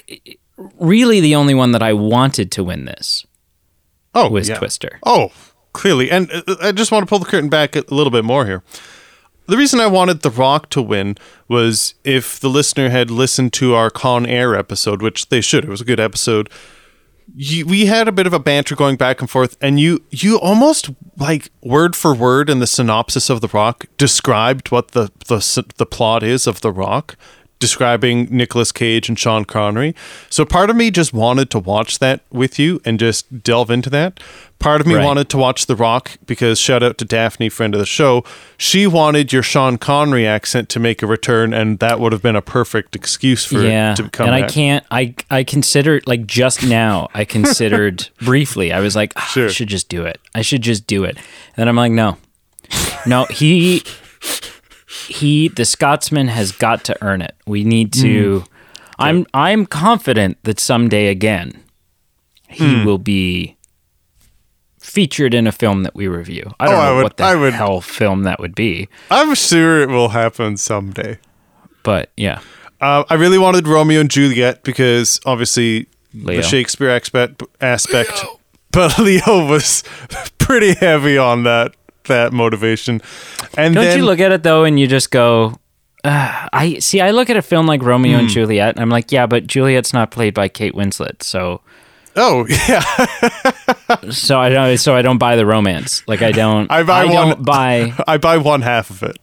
really 0.77 1.22
the 1.22 1.36
only 1.36 1.53
one 1.53 1.72
that 1.72 1.84
I 1.84 1.94
wanted 1.94 2.51
to 2.53 2.63
win 2.63 2.86
this 2.86 3.25
Oh, 4.13 4.29
was 4.29 4.50
yeah. 4.50 4.58
Twister. 4.58 5.00
Oh, 5.06 5.32
clearly. 5.77 6.10
And 6.10 6.29
uh, 6.31 6.55
I 6.62 6.72
just 6.72 6.91
want 6.91 7.03
to 7.03 7.10
pull 7.10 7.19
the 7.19 7.25
curtain 7.25 7.50
back 7.50 7.75
a 7.75 7.84
little 7.89 8.12
bit 8.12 8.25
more 8.25 8.46
here. 8.46 8.63
The 9.46 9.55
reason 9.55 9.79
I 9.79 9.88
wanted 9.88 10.22
The 10.22 10.29
Rock 10.29 10.69
to 10.72 10.81
win 10.81 11.15
was 11.48 11.96
if 12.03 12.39
the 12.39 12.50
listener 12.50 12.89
had 12.89 13.10
listened 13.10 13.53
to 13.53 13.75
our 13.75 13.89
Con 13.89 14.25
Air 14.25 14.55
episode, 14.55 15.01
which 15.01 15.29
they 15.29 15.39
should. 15.39 15.63
It 15.63 15.69
was 15.69 15.79
a 15.79 15.86
good 15.86 16.01
episode. 16.01 16.50
You, 17.36 17.65
we 17.65 17.86
had 17.86 18.07
a 18.07 18.12
bit 18.12 18.27
of 18.27 18.34
a 18.34 18.39
banter 18.39 18.75
going 18.75 18.98
back 18.98 19.22
and 19.22 19.29
forth, 19.29 19.55
and 19.62 19.79
you 19.79 20.03
you 20.10 20.39
almost 20.39 20.89
like 21.17 21.51
word 21.62 21.96
for 21.96 22.15
word 22.15 22.50
in 22.50 22.60
the 22.60 22.67
synopsis 22.67 23.29
of 23.29 23.41
The 23.41 23.50
Rock 23.50 23.86
described 23.98 24.72
what 24.72 24.91
the 24.91 25.12
the 25.27 25.65
the 25.77 25.86
plot 25.86 26.24
is 26.24 26.48
of 26.48 26.62
The 26.62 26.72
Rock 26.72 27.17
describing 27.59 28.27
Nicolas 28.29 28.71
Cage 28.71 29.09
and 29.09 29.17
Sean 29.17 29.43
Connery. 29.45 29.95
So 30.29 30.45
part 30.45 30.69
of 30.69 30.75
me 30.75 30.91
just 30.91 31.13
wanted 31.13 31.49
to 31.51 31.59
watch 31.59 31.99
that 31.99 32.21
with 32.31 32.59
you 32.59 32.79
and 32.85 32.99
just 32.99 33.43
delve 33.43 33.71
into 33.71 33.89
that. 33.89 34.19
Part 34.59 34.81
of 34.81 34.87
me 34.87 34.95
Right. 34.95 35.05
wanted 35.05 35.29
to 35.29 35.37
watch 35.37 35.67
The 35.67 35.75
Rock 35.75 36.17
because 36.25 36.59
shout 36.59 36.81
out 36.81 36.97
to 36.97 37.05
Daphne, 37.05 37.49
friend 37.49 37.75
of 37.75 37.79
the 37.79 37.85
show. 37.85 38.23
She 38.57 38.87
wanted 38.87 39.31
your 39.31 39.43
Sean 39.43 39.77
Connery 39.77 40.25
accent 40.25 40.67
to 40.69 40.79
make 40.79 41.03
a 41.03 41.07
return, 41.07 41.53
and 41.53 41.77
that 41.79 41.99
would 41.99 42.11
have 42.11 42.23
been 42.23 42.35
a 42.35 42.41
perfect 42.41 42.95
excuse 42.95 43.45
for 43.45 43.61
yeah, 43.61 43.91
it 43.93 43.97
to 43.97 44.09
come 44.09 44.25
and 44.27 44.35
I 44.35 44.47
can't. 44.47 44.83
I 44.89 45.13
I 45.29 45.43
considered 45.43 46.07
like 46.07 46.25
just 46.25 46.63
now. 46.65 47.07
I 47.13 47.23
considered 47.37 48.07
briefly. 48.21 48.71
I 48.73 48.79
was 48.79 48.95
like, 48.95 49.13
"Ah, 49.15 49.29
Sure. 49.31 49.45
I 49.45 49.51
should 49.51 49.67
just 49.69 49.89
do 49.89 50.05
it. 50.05 50.19
I 50.33 50.41
should 50.41 50.63
just 50.63 50.87
do 50.87 51.03
it. 51.03 51.17
And 51.17 51.55
then 51.57 51.67
I'm 51.67 51.75
like, 51.75 51.91
no, 51.91 52.17
no. 53.05 53.25
He 53.25 53.83
he. 54.88 55.48
The 55.50 55.65
Scotsman 55.65 56.27
has 56.29 56.51
got 56.51 56.84
to 56.86 56.98
earn 57.03 57.22
it. 57.22 57.36
We 57.46 57.63
need 57.63 57.94
to. 57.94 58.39
Hmm. 58.39 58.46
I'm 59.00 59.25
I'm 59.34 59.65
confident 59.67 60.38
that 60.44 60.60
someday 60.60 61.08
again 61.08 61.63
he 62.48 62.79
Hmm. 62.79 62.86
will 62.86 62.98
be 62.98 63.56
featured 64.79 65.34
in 65.34 65.46
a 65.48 65.51
film 65.51 65.84
that 65.84 65.94
we 65.96 66.08
review. 66.08 66.51
I 66.60 66.65
don't 66.65 66.75
Oh, 66.75 66.79
I 66.79 66.86
know 66.89 66.96
would- 66.96 67.03
what 67.03 67.17
the 67.17 67.24
I 67.25 67.36
would- 67.36 67.53
hell 67.53 67.82
film 67.82 68.24
that 68.24 68.39
would 68.39 68.56
be, 68.56 68.88
I'm 69.12 69.36
sure 69.36 69.82
it 69.82 69.89
will 69.89 70.10
happen 70.10 70.58
someday. 70.58 71.17
but 71.84 72.12
yeah. 72.17 72.39
Uh, 72.82 73.03
I 73.10 73.15
really 73.15 73.38
wanted 73.38 73.67
Romeo 73.67 74.00
and 74.01 74.10
Juliet 74.10 74.63
because 74.63 75.20
obviously 75.25 75.88
Leo. 76.13 76.38
the 76.38 76.44
Shakespeare 76.44 76.89
aspect, 76.89 77.41
aspect 77.62 78.24
but 78.72 78.98
Leo 79.00 79.46
was 79.48 79.84
pretty 80.38 80.74
heavy 80.75 81.17
on 81.17 81.44
that 81.44 81.75
that 82.07 82.33
motivation. 82.33 83.01
And 83.57 83.73
Don't 83.75 83.83
then 83.85 83.97
you 83.99 84.05
look 84.05 84.19
at 84.19 84.31
it 84.31 84.43
though, 84.43 84.63
and 84.63 84.79
you 84.79 84.87
just 84.87 85.11
go, 85.11 85.53
uh, 86.03 86.47
"I 86.53 86.79
see." 86.79 87.01
I 87.01 87.11
look 87.11 87.29
at 87.29 87.37
a 87.37 87.41
film 87.41 87.65
like 87.67 87.81
Romeo 87.83 88.13
Hmm. 88.15 88.19
and 88.21 88.29
Juliet, 88.29 88.75
and 88.75 88.81
I'm 88.81 88.89
like, 88.89 89.11
"Yeah, 89.11 89.25
but 89.27 89.47
Juliet's 89.47 89.93
not 89.93 90.11
played 90.11 90.33
by 90.33 90.47
Kate 90.47 90.73
Winslet, 90.73 91.21
so 91.23 91.61
oh 92.15 92.45
yeah, 92.67 92.81
so 94.11 94.39
I 94.39 94.49
don't 94.49 94.77
so 94.77 94.95
I 94.95 95.01
don't 95.01 95.17
buy 95.17 95.35
the 95.35 95.45
romance. 95.45 96.03
Like 96.07 96.21
I 96.21 96.31
don't 96.31 96.71
I 96.71 96.83
buy 96.83 97.05
don't 97.05 97.13
one- 97.29 97.43
buy 97.43 97.93
I 98.07 98.17
buy 98.17 98.37
one 98.37 98.61
half 98.61 98.89
of 98.89 99.03
it. 99.03 99.17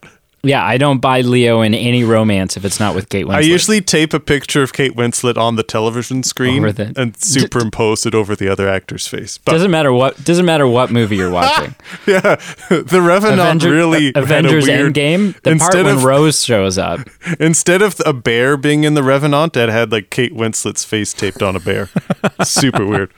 Yeah 0.44 0.64
I 0.64 0.76
don't 0.78 0.98
buy 0.98 1.20
Leo 1.22 1.60
in 1.62 1.74
any 1.74 2.04
romance 2.04 2.56
if 2.56 2.64
it's 2.64 2.78
not 2.78 2.94
with 2.94 3.08
Kate 3.08 3.26
Winslet. 3.26 3.34
I 3.36 3.40
usually 3.40 3.80
tape 3.80 4.12
a 4.14 4.20
picture 4.20 4.62
of 4.62 4.72
Kate 4.72 4.94
Winslet 4.94 5.36
on 5.36 5.56
the 5.56 5.62
television 5.62 6.22
screen 6.22 6.62
the- 6.62 6.92
and 6.96 7.16
superimpose 7.16 8.06
it 8.06 8.14
over 8.14 8.36
the 8.36 8.48
other 8.48 8.68
actor's 8.68 9.06
face. 9.06 9.38
But 9.38 9.52
doesn't 9.52 9.70
matter 9.70 9.92
what 9.92 10.22
doesn't 10.24 10.46
matter 10.46 10.66
what 10.68 10.90
movie 10.90 11.16
you're 11.16 11.30
watching. 11.42 11.74
yeah, 12.06 12.36
the 12.68 13.00
Revenant 13.02 13.40
Avenger- 13.40 13.70
really 13.70 14.08
a 14.14 14.22
Avengers 14.22 14.66
weird- 14.66 14.94
Endgame. 14.94 15.40
The 15.42 15.56
part 15.56 15.74
when 15.74 15.86
of- 15.86 16.04
Rose 16.04 16.44
shows 16.44 16.78
up. 16.78 17.00
Instead 17.40 17.82
of 17.82 18.00
a 18.06 18.12
bear 18.12 18.56
being 18.56 18.84
in 18.84 18.94
the 18.94 19.02
Revenant, 19.02 19.56
it 19.56 19.68
had 19.68 19.90
like 19.92 20.10
Kate 20.10 20.32
Winslet's 20.34 20.84
face 20.84 21.12
taped 21.12 21.42
on 21.42 21.56
a 21.56 21.60
bear. 21.60 21.88
Super 22.44 22.84
weird. 22.84 23.12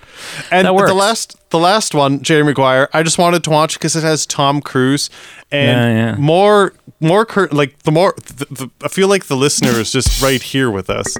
And 0.50 0.66
the 0.66 0.72
last, 0.72 1.36
the 1.50 1.58
last 1.58 1.94
one, 1.94 2.22
Jerry 2.22 2.44
Maguire, 2.44 2.88
I 2.92 3.02
just 3.02 3.18
wanted 3.18 3.44
to 3.44 3.50
watch 3.50 3.74
because 3.74 3.96
it 3.96 4.02
has 4.02 4.26
Tom 4.26 4.60
Cruise 4.60 5.10
and 5.50 5.68
Yeah, 5.96 6.06
yeah. 6.12 6.14
more, 6.16 6.72
more 7.00 7.24
cur- 7.26 7.48
like 7.52 7.78
the 7.80 7.92
more. 7.92 8.14
The, 8.16 8.46
the, 8.50 8.70
I 8.82 8.88
feel 8.88 9.08
like 9.08 9.26
the 9.26 9.36
listener 9.36 9.70
is 9.70 9.92
just 9.92 10.22
right 10.22 10.42
here 10.42 10.70
with 10.70 10.88
us, 10.90 11.16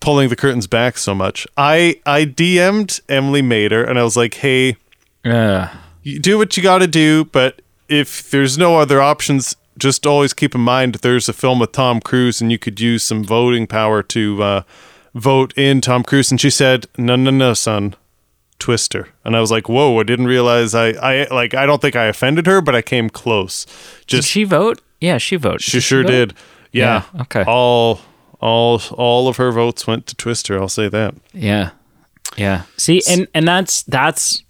pulling 0.00 0.28
the 0.28 0.36
curtains 0.36 0.66
back 0.66 0.98
so 0.98 1.14
much. 1.14 1.46
I 1.56 2.00
I 2.06 2.24
DM'd 2.24 3.00
Emily 3.08 3.42
Mater 3.42 3.84
and 3.84 3.98
I 3.98 4.02
was 4.02 4.16
like, 4.16 4.34
hey 4.34 4.76
Uh, 5.24 5.68
you 6.02 6.18
do 6.20 6.38
what 6.38 6.56
you 6.56 6.62
got 6.62 6.78
to 6.78 6.86
do, 6.86 7.24
but 7.24 7.60
if 7.88 8.30
there's 8.30 8.56
no 8.56 8.78
other 8.78 9.00
options, 9.00 9.56
just 9.78 10.06
always 10.06 10.32
keep 10.32 10.54
in 10.54 10.60
mind 10.60 10.96
there's 10.96 11.28
a 11.28 11.32
film 11.32 11.58
with 11.58 11.72
Tom 11.72 12.00
Cruise 12.00 12.40
and 12.40 12.50
you 12.52 12.58
could 12.58 12.80
use 12.80 13.02
some 13.02 13.24
voting 13.24 13.66
power 13.66 14.02
to 14.04 14.42
uh, 14.42 14.62
vote 15.14 15.52
in 15.56 15.80
Tom 15.80 16.02
Cruise. 16.04 16.30
And 16.30 16.40
she 16.40 16.50
said, 16.50 16.86
no, 16.96 17.16
no, 17.16 17.30
no, 17.30 17.54
son. 17.54 17.94
Twister. 18.58 19.08
And 19.24 19.36
I 19.36 19.40
was 19.40 19.50
like, 19.50 19.68
whoa, 19.68 19.98
I 20.00 20.02
didn't 20.04 20.26
realize 20.26 20.74
I, 20.74 20.88
I 20.92 21.26
like, 21.30 21.54
I 21.54 21.66
don't 21.66 21.82
think 21.82 21.94
I 21.94 22.04
offended 22.06 22.46
her, 22.46 22.60
but 22.62 22.74
I 22.74 22.82
came 22.82 23.10
close. 23.10 23.66
did 24.06 24.24
she 24.24 24.44
vote? 24.44 24.80
Yeah, 25.00 25.18
she 25.18 25.36
voted. 25.36 25.62
she 25.62 25.80
sure 25.80 26.02
did. 26.02 26.34
Yeah. 26.72 27.04
Yeah, 27.14 27.22
okay. 27.22 27.44
All, 27.46 28.00
all, 28.40 28.80
all 28.92 29.28
of 29.28 29.36
her 29.36 29.52
votes 29.52 29.86
went 29.86 30.06
to 30.08 30.16
Twister. 30.16 30.58
I'll 30.58 30.68
say 30.68 30.88
that. 30.88 31.14
Yeah, 31.32 31.70
yeah. 32.36 32.62
See, 32.76 33.02
and 33.08 33.26
and 33.34 33.46
that's 33.46 33.82
that's 33.84 34.42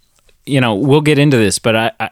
you 0.44 0.60
know 0.60 0.74
we'll 0.74 1.00
get 1.00 1.18
into 1.18 1.36
this, 1.36 1.58
but 1.58 1.76
I, 1.76 1.92
I 2.00 2.10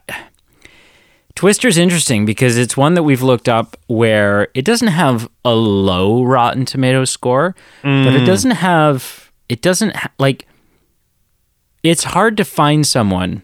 Twister's 1.35 1.76
interesting 1.76 2.25
because 2.25 2.57
it's 2.57 2.76
one 2.76 2.95
that 2.95 3.03
we've 3.03 3.23
looked 3.23 3.49
up 3.49 3.76
where 3.88 4.49
it 4.55 4.64
doesn't 4.64 4.88
have 4.88 5.29
a 5.45 5.55
low 5.55 6.23
Rotten 6.23 6.64
Tomatoes 6.64 7.11
score, 7.11 7.57
but 7.83 8.14
it 8.14 8.23
mm. 8.23 8.26
doesn't 8.26 8.53
have 8.53 9.33
it 9.49 9.61
doesn't 9.61 9.97
ha- 9.97 10.12
like 10.19 10.47
it's 11.83 12.05
hard 12.05 12.37
to 12.37 12.45
find 12.45 12.87
someone 12.87 13.43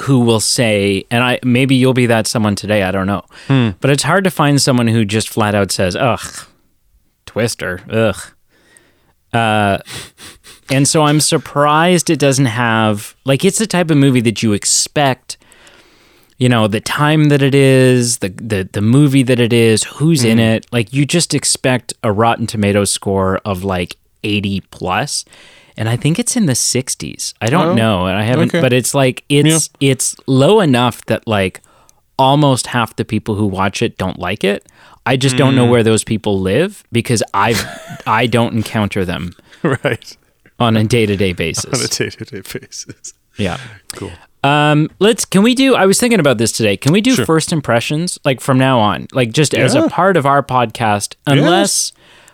who 0.00 0.20
will 0.20 0.40
say 0.40 1.04
and 1.10 1.22
I 1.22 1.38
maybe 1.42 1.74
you'll 1.74 1.92
be 1.94 2.06
that 2.06 2.26
someone 2.26 2.54
today, 2.56 2.82
I 2.82 2.90
don't 2.90 3.06
know. 3.06 3.24
But 3.80 3.90
it's 3.90 4.02
hard 4.04 4.24
to 4.24 4.30
find 4.30 4.60
someone 4.60 4.88
who 4.88 5.04
just 5.04 5.28
flat 5.28 5.54
out 5.54 5.70
says, 5.70 5.94
"Ugh, 5.96 6.46
Twister, 7.26 7.82
ugh." 7.90 8.16
Uh, 9.32 9.78
and 10.70 10.88
so 10.88 11.02
I'm 11.02 11.20
surprised 11.20 12.08
it 12.10 12.18
doesn't 12.18 12.46
have 12.46 13.14
like 13.24 13.44
it's 13.44 13.58
the 13.58 13.66
type 13.66 13.90
of 13.90 13.96
movie 13.98 14.20
that 14.22 14.42
you 14.42 14.52
expect. 14.52 15.36
You 16.38 16.48
know 16.50 16.68
the 16.68 16.80
time 16.80 17.24
that 17.30 17.40
it 17.42 17.54
is, 17.54 18.18
the 18.18 18.28
the 18.28 18.68
the 18.70 18.80
movie 18.82 19.22
that 19.22 19.40
it 19.40 19.52
is, 19.52 19.84
who's 19.84 20.22
in 20.24 20.38
it. 20.38 20.66
Like 20.72 20.92
you 20.92 21.06
just 21.06 21.32
expect 21.34 21.94
a 22.02 22.12
Rotten 22.12 22.46
Tomatoes 22.46 22.90
score 22.90 23.38
of 23.44 23.64
like 23.64 23.96
80 24.22 24.60
plus, 24.70 25.24
and 25.76 25.88
I 25.88 25.96
think 25.96 26.18
it's 26.18 26.36
in 26.36 26.46
the 26.46 26.54
60s. 26.54 27.34
I 27.40 27.48
don't 27.50 27.68
Oh, 27.68 27.74
know, 27.74 28.06
and 28.06 28.16
I 28.16 28.22
haven't, 28.22 28.50
okay. 28.50 28.60
but 28.60 28.72
it's 28.72 28.94
like 28.94 29.24
it's 29.28 29.70
it's 29.80 30.16
low 30.26 30.60
enough 30.60 31.04
that 31.06 31.26
like 31.26 31.60
almost 32.18 32.68
half 32.68 32.96
the 32.96 33.04
people 33.04 33.34
who 33.34 33.46
watch 33.46 33.82
it 33.82 33.98
don't 33.98 34.18
like 34.18 34.42
it. 34.44 34.66
I 35.04 35.16
just 35.16 35.36
don't 35.36 35.52
Mm. 35.52 35.56
know 35.56 35.66
where 35.66 35.82
those 35.82 36.02
people 36.02 36.40
live 36.40 36.82
because 36.90 37.22
I 37.34 37.54
I 38.06 38.26
don't 38.26 38.54
encounter 38.54 39.04
them 39.04 39.34
right. 39.62 40.16
on 40.58 40.76
a 40.76 40.84
day 40.84 41.06
to 41.06 41.16
day 41.16 41.32
basis. 41.32 41.64
On 41.80 41.84
a 41.84 41.88
day 41.88 42.10
to 42.16 42.24
day 42.24 42.40
basis. 42.40 43.12
Yeah. 43.36 43.58
Cool. 43.92 44.10
Um, 44.42 44.90
let's. 44.98 45.24
Can 45.24 45.42
we 45.42 45.54
do? 45.54 45.74
I 45.74 45.86
was 45.86 45.98
thinking 46.00 46.20
about 46.20 46.38
this 46.38 46.52
today. 46.52 46.76
Can 46.76 46.92
we 46.92 47.00
do 47.00 47.14
Sure. 47.14 47.26
first 47.26 47.52
impressions 47.52 48.18
like 48.24 48.40
from 48.40 48.58
now 48.58 48.78
on, 48.78 49.08
like 49.12 49.32
just 49.32 49.54
as 49.54 49.74
a 49.74 49.88
part 49.88 50.16
of 50.16 50.24
our 50.24 50.42
podcast, 50.42 51.14
unless 51.26 51.92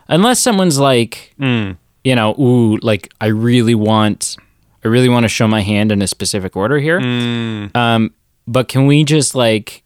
unless 0.08 0.38
someone's 0.40 0.78
like, 0.78 1.32
Hmm. 1.38 1.72
You 2.04 2.14
know, 2.14 2.34
ooh, 2.38 2.76
like 2.78 3.12
I 3.20 3.26
really 3.26 3.74
want, 3.74 4.36
I 4.84 4.88
really 4.88 5.08
want 5.08 5.24
to 5.24 5.28
show 5.28 5.46
my 5.48 5.60
hand 5.62 5.92
in 5.92 6.02
a 6.02 6.06
specific 6.06 6.56
order 6.56 6.78
here. 6.78 7.00
Hmm. 7.00 7.66
Um, 7.76 8.14
but 8.46 8.68
can 8.68 8.86
we 8.86 9.04
just 9.04 9.34
like, 9.34 9.82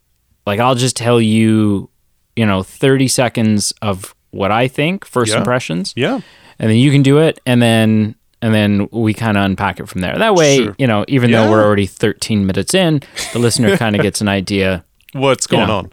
like 0.47 0.61
I'll 0.61 0.75
just 0.75 0.97
tell 0.97 1.21
you, 1.21 1.91
you 2.37 2.47
know, 2.47 2.63
thirty 2.63 3.09
seconds 3.09 3.73
of 3.83 4.15
what 4.31 4.51
I 4.51 4.69
think 4.69 5.05
first 5.05 5.33
Yeah. 5.33 5.39
impressions 5.39 5.93
Yeah. 5.97 6.21
and 6.59 6.71
then 6.71 6.77
you 6.77 6.91
can 6.91 7.03
do 7.03 7.19
it 7.19 7.41
and 7.47 7.61
then 7.63 8.15
and 8.43 8.53
then 8.55 8.87
we 8.93 9.15
kind 9.15 9.37
of 9.39 9.45
unpack 9.45 9.81
it 9.81 9.89
from 9.89 10.03
there 10.03 10.15
that 10.19 10.35
way 10.35 10.57
Sure. 10.59 10.75
you 10.79 10.87
know 10.87 11.07
even 11.09 11.31
Yeah. 11.31 11.45
though 11.45 11.51
we're 11.53 11.65
already 11.65 11.87
13 11.87 12.45
minutes 12.45 12.75
in 12.75 13.01
the 13.33 13.39
listener 13.39 13.77
kind 13.79 13.97
of 13.97 14.03
gets 14.03 14.21
an 14.21 14.29
idea 14.29 14.85
What's 15.15 15.47
going 15.47 15.69
know, 15.69 15.77
on? 15.79 15.93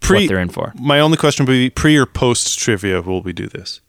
Pre, 0.00 0.22
what 0.22 0.28
they're 0.28 0.40
in 0.40 0.48
for 0.48 0.72
My 0.80 0.98
only 0.98 1.16
question 1.16 1.46
would 1.46 1.52
be 1.52 1.70
pre 1.70 1.96
or 1.96 2.04
post 2.06 2.58
trivia 2.58 3.00
will 3.00 3.22
we 3.22 3.32
do 3.32 3.46
this? 3.46 3.80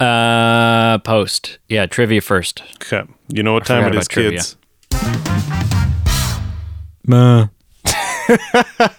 Uh 0.00 0.98
post 0.98 1.58
yeah 1.68 1.86
trivia 1.86 2.20
first 2.20 2.62
Okay. 2.76 3.02
You 3.28 3.42
know 3.42 3.52
what 3.52 3.62
I 3.70 3.80
time 3.80 3.84
forgot 3.84 3.96
it 3.96 4.00
is, 4.00 4.06
about 4.06 4.12
trivia. 4.12 4.38
kids? 4.38 4.56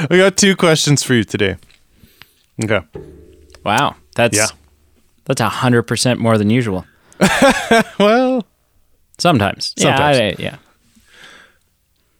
I 0.10 0.16
got 0.16 0.36
two 0.36 0.56
questions 0.56 1.02
for 1.02 1.14
you 1.14 1.24
today. 1.24 1.56
Okay. 2.64 2.80
wow 3.64 3.96
that's 4.14 4.36
Yeah. 4.36 4.46
that's 5.24 5.40
a 5.40 5.48
hundred 5.48 5.82
percent 5.84 6.20
more 6.20 6.36
than 6.38 6.50
usual 6.50 6.84
Well, 7.98 8.44
sometimes, 9.18 9.74
Sometimes. 9.78 10.18
yeah, 10.18 10.24
I- 10.24 10.36
yeah. 10.38 10.56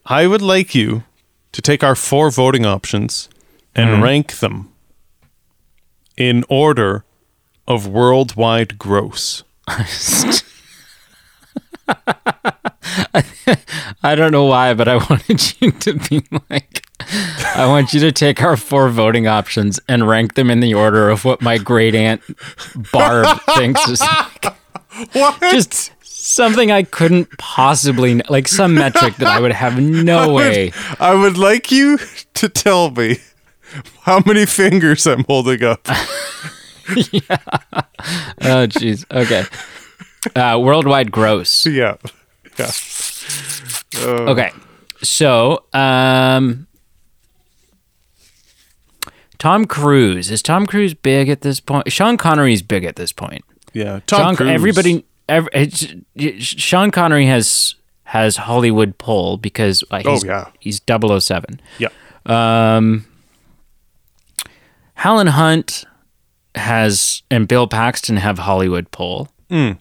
I 0.05 0.27
would 0.27 0.41
like 0.41 0.75
you 0.75 1.03
to 1.53 1.61
take 1.61 1.83
our 1.83 1.95
four 1.95 2.29
voting 2.31 2.65
options 2.65 3.29
and 3.75 3.89
Mm-hmm. 3.89 4.03
rank 4.03 4.39
them 4.39 4.69
in 6.17 6.43
order 6.49 7.03
of 7.71 7.87
worldwide 7.87 8.77
gross. 8.77 9.43
I 14.03 14.15
don't 14.15 14.31
know 14.31 14.45
why, 14.45 14.73
but 14.73 14.87
I 14.87 14.95
wanted 15.09 15.61
you 15.61 15.71
to 15.71 15.93
be 15.93 16.23
like, 16.49 16.83
I 17.55 17.65
want 17.67 17.93
you 17.93 17.99
to 18.01 18.11
take 18.11 18.41
our 18.41 18.57
four 18.57 18.89
voting 18.89 19.27
options 19.27 19.79
and 19.87 20.07
rank 20.07 20.35
them 20.35 20.49
in 20.49 20.59
the 20.59 20.73
order 20.73 21.09
of 21.09 21.25
what 21.25 21.41
my 21.41 21.57
great 21.57 21.95
aunt 21.95 22.21
Barb 22.91 23.39
thinks 23.55 23.87
is 23.87 24.01
What? 25.13 25.39
just 25.41 25.91
something 26.01 26.71
I 26.71 26.83
couldn't 26.83 27.37
possibly 27.37 28.21
like 28.29 28.47
some 28.47 28.75
metric 28.75 29.15
that 29.17 29.27
I 29.27 29.39
would 29.39 29.51
have 29.51 29.79
no 29.81 30.33
way. 30.33 30.71
I 30.99 31.13
would 31.15 31.37
like 31.37 31.71
you 31.71 31.97
to 32.35 32.49
tell 32.49 32.91
me 32.91 33.17
How 34.01 34.21
many 34.25 34.45
fingers 34.45 35.05
I'm 35.07 35.23
holding 35.25 35.63
up? 35.63 35.87
Oh, 38.43 38.65
jeez. 38.67 39.05
Okay. 39.11 39.43
Uh, 40.35 40.59
worldwide 40.59 41.11
gross. 41.11 41.65
yeah. 41.67 41.97
Yeah. 42.57 42.71
Okay. 43.97 44.51
So, 45.03 45.65
um, 45.73 46.67
Tom 49.37 49.65
Cruise 49.65 50.31
is 50.31 50.41
Tom 50.41 50.65
Cruise 50.65 50.93
big 50.93 51.29
at 51.29 51.41
this 51.41 51.59
point? 51.59 51.91
Sean 51.91 52.17
Connery's 52.17 52.61
big 52.61 52.83
at 52.83 52.95
this 52.95 53.11
point. 53.11 53.43
Yeah. 53.73 53.99
Tom 54.07 54.19
Sean, 54.19 54.35
Cruise. 54.35 54.49
everybody, 54.49 55.05
every, 55.29 55.49
it's, 55.53 55.83
it's- 56.15 56.43
Sean 56.43 56.91
Connery 56.91 57.25
has 57.27 57.75
has 58.03 58.35
Hollywood 58.35 58.97
pull 58.97 59.37
because 59.37 59.83
uh, 59.89 60.01
he's, 60.03 60.25
yeah. 60.25 60.49
he's 60.59 60.81
007. 60.85 61.61
Yeah. 61.79 61.87
Um, 62.25 63.05
Helen 64.95 65.27
Hunt 65.27 65.85
has 66.55 67.23
and 67.31 67.47
Bill 67.47 67.67
Paxton 67.67 68.17
have 68.17 68.39
Hollywood 68.39 68.91
pull. 68.91 69.29
Hmm. 69.49 69.71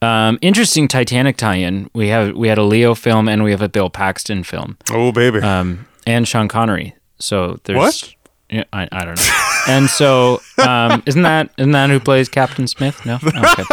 Um, 0.00 0.38
interesting 0.40 0.86
Titanic 0.86 1.36
tie-in. 1.36 1.90
We 1.92 2.08
have 2.08 2.36
we 2.36 2.48
had 2.48 2.58
a 2.58 2.62
Leo 2.62 2.94
film 2.94 3.28
and 3.28 3.42
we 3.42 3.50
have 3.50 3.62
a 3.62 3.68
Bill 3.68 3.90
Paxton 3.90 4.44
film, 4.44 4.76
Oh 4.92 5.10
baby. 5.12 5.40
um, 5.40 5.86
and 6.06 6.26
Sean 6.28 6.46
Connery. 6.48 6.94
So 7.18 7.58
there's 7.64 7.76
What? 7.78 8.14
Yeah, 8.48 8.64
I, 8.72 8.88
I 8.92 9.04
don't 9.04 9.16
know. 9.16 9.48
and 9.68 9.90
so 9.90 10.40
um, 10.58 11.02
isn't 11.04 11.22
that 11.22 11.50
isn't 11.58 11.72
that 11.72 11.90
who 11.90 11.98
plays 12.00 12.28
Captain 12.28 12.66
Smith? 12.68 13.04
No. 13.04 13.18
Okay. 13.24 13.64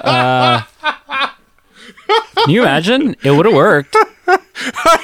Uh, 0.00 0.62
can 2.44 2.50
you 2.50 2.62
imagine? 2.62 3.14
It 3.22 3.30
would 3.32 3.46
have 3.46 3.54
worked. 3.54 3.96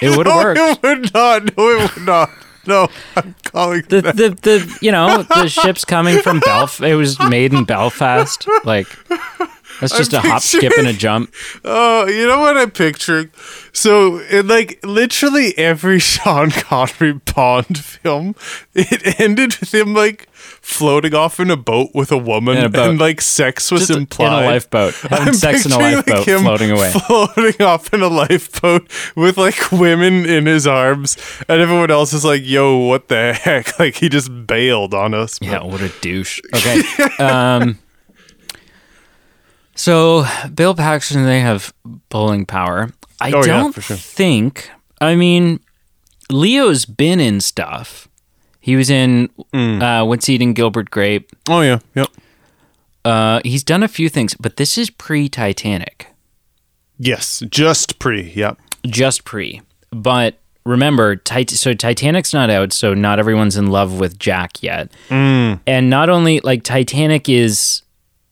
It 0.02 0.16
would 0.16 0.26
have 0.26 0.36
worked. 0.44 0.60
it 0.60 0.82
would 0.82 1.14
not. 1.14 1.56
No, 1.56 1.68
it 1.70 1.94
would 1.96 2.04
not. 2.06 2.30
No, 2.66 2.88
I'm 3.14 3.34
calling 3.44 3.82
the, 3.88 4.00
the 4.00 4.38
the 4.40 4.78
you 4.80 4.90
know 4.90 5.22
the 5.22 5.48
ship's 5.62 5.84
coming 5.84 6.20
from 6.20 6.40
Belfast. 6.40 6.80
It 6.80 6.94
was 6.96 7.18
made 7.20 7.52
in 7.52 7.64
Belfast. 7.64 8.46
Like 8.64 8.86
that's 9.80 9.96
just 9.96 10.12
a 10.12 10.20
hop, 10.20 10.42
skip, 10.42 10.72
and 10.78 10.86
a 10.86 10.92
jump. 10.92 11.32
Oh, 11.64 12.06
you 12.06 12.26
know 12.26 12.40
what 12.40 12.56
I'm 12.56 12.70
picturing? 12.70 13.30
So, 13.72 14.18
in 14.20 14.46
like 14.46 14.78
literally 14.84 15.56
every 15.58 15.98
Sean 16.10 16.50
Connery 16.50 17.20
Bond 17.34 17.78
film, 17.78 18.34
it 18.74 19.20
ended 19.20 19.56
with 19.58 19.74
him 19.74 19.94
like 19.94 20.28
floating 20.60 21.14
off 21.14 21.38
in 21.40 21.50
a 21.50 21.56
boat 21.56 21.90
with 21.94 22.10
a 22.12 22.18
woman, 22.18 22.56
a 22.58 22.68
boat. 22.68 22.90
and 22.90 22.98
like 23.00 23.20
sex 23.20 23.70
was 23.70 23.88
Just 23.88 23.98
in 23.98 24.06
a 24.26 24.30
lifeboat, 24.46 24.94
having 25.10 25.28
I'm 25.28 25.34
sex 25.34 25.66
in 25.66 25.72
a 25.72 25.78
lifeboat, 25.78 26.18
like, 26.18 26.26
him 26.28 26.40
floating 26.42 26.70
away. 26.70 26.90
floating 26.92 27.62
off 27.66 27.92
in 27.92 28.02
a 28.02 28.08
lifeboat 28.08 28.90
with 29.16 29.36
like 29.38 29.70
women 29.72 30.24
in 30.26 30.46
his 30.46 30.66
arms, 30.66 31.16
and 31.48 31.60
everyone 31.60 31.90
else 31.90 32.12
is 32.12 32.24
like, 32.24 32.42
"Yo, 32.44 32.76
what 32.78 33.08
the 33.08 33.32
heck?" 33.34 33.78
Like 33.78 33.96
he 33.96 34.08
just 34.08 34.30
bailed 34.46 34.94
on 34.94 35.14
us. 35.14 35.38
but- 35.38 35.48
Yeah, 35.48 35.62
what 35.64 35.80
a 35.80 35.88
douche. 36.00 36.40
Okay. 36.54 36.80
um, 37.22 37.78
so 39.74 40.24
Bill 40.54 40.74
Paxton, 40.74 41.24
they 41.24 41.40
have 41.40 41.72
bowling 42.08 42.46
power. 42.46 42.90
I 43.20 43.32
Oh, 43.32 43.42
don't 43.42 43.72
for 43.72 43.80
sure. 43.80 43.96
think. 43.96 44.70
I 45.00 45.16
mean, 45.16 45.60
Leo's 46.30 46.84
been 46.84 47.20
in 47.20 47.40
stuff. 47.40 48.08
He 48.64 48.76
was 48.76 48.88
in 48.88 49.28
Mm. 49.52 49.82
uh, 49.82 50.06
What's 50.06 50.26
Eating 50.30 50.54
Gilbert 50.54 50.90
Grape. 50.90 51.30
Oh 51.50 51.60
yeah, 51.60 51.80
yep. 51.94 52.08
Uh, 53.04 53.40
he's 53.44 53.62
done 53.62 53.82
a 53.82 53.88
few 53.88 54.08
things, 54.08 54.32
but 54.40 54.56
this 54.56 54.78
is 54.78 54.88
pre 54.88 55.28
Titanic. 55.28 56.06
Yes, 56.98 57.42
just 57.50 57.98
pre. 57.98 58.32
Yep. 58.34 58.56
just 58.86 59.24
pre. 59.24 59.60
But 59.90 60.38
remember, 60.64 61.14
tit- 61.14 61.50
so 61.50 61.74
Titanic's 61.74 62.32
not 62.32 62.48
out, 62.48 62.72
so 62.72 62.94
not 62.94 63.18
everyone's 63.18 63.58
in 63.58 63.66
love 63.66 64.00
with 64.00 64.18
Jack 64.18 64.62
yet. 64.62 64.90
Mm. 65.10 65.60
And 65.66 65.90
not 65.90 66.08
only 66.08 66.40
like 66.40 66.62
Titanic 66.62 67.28
is 67.28 67.82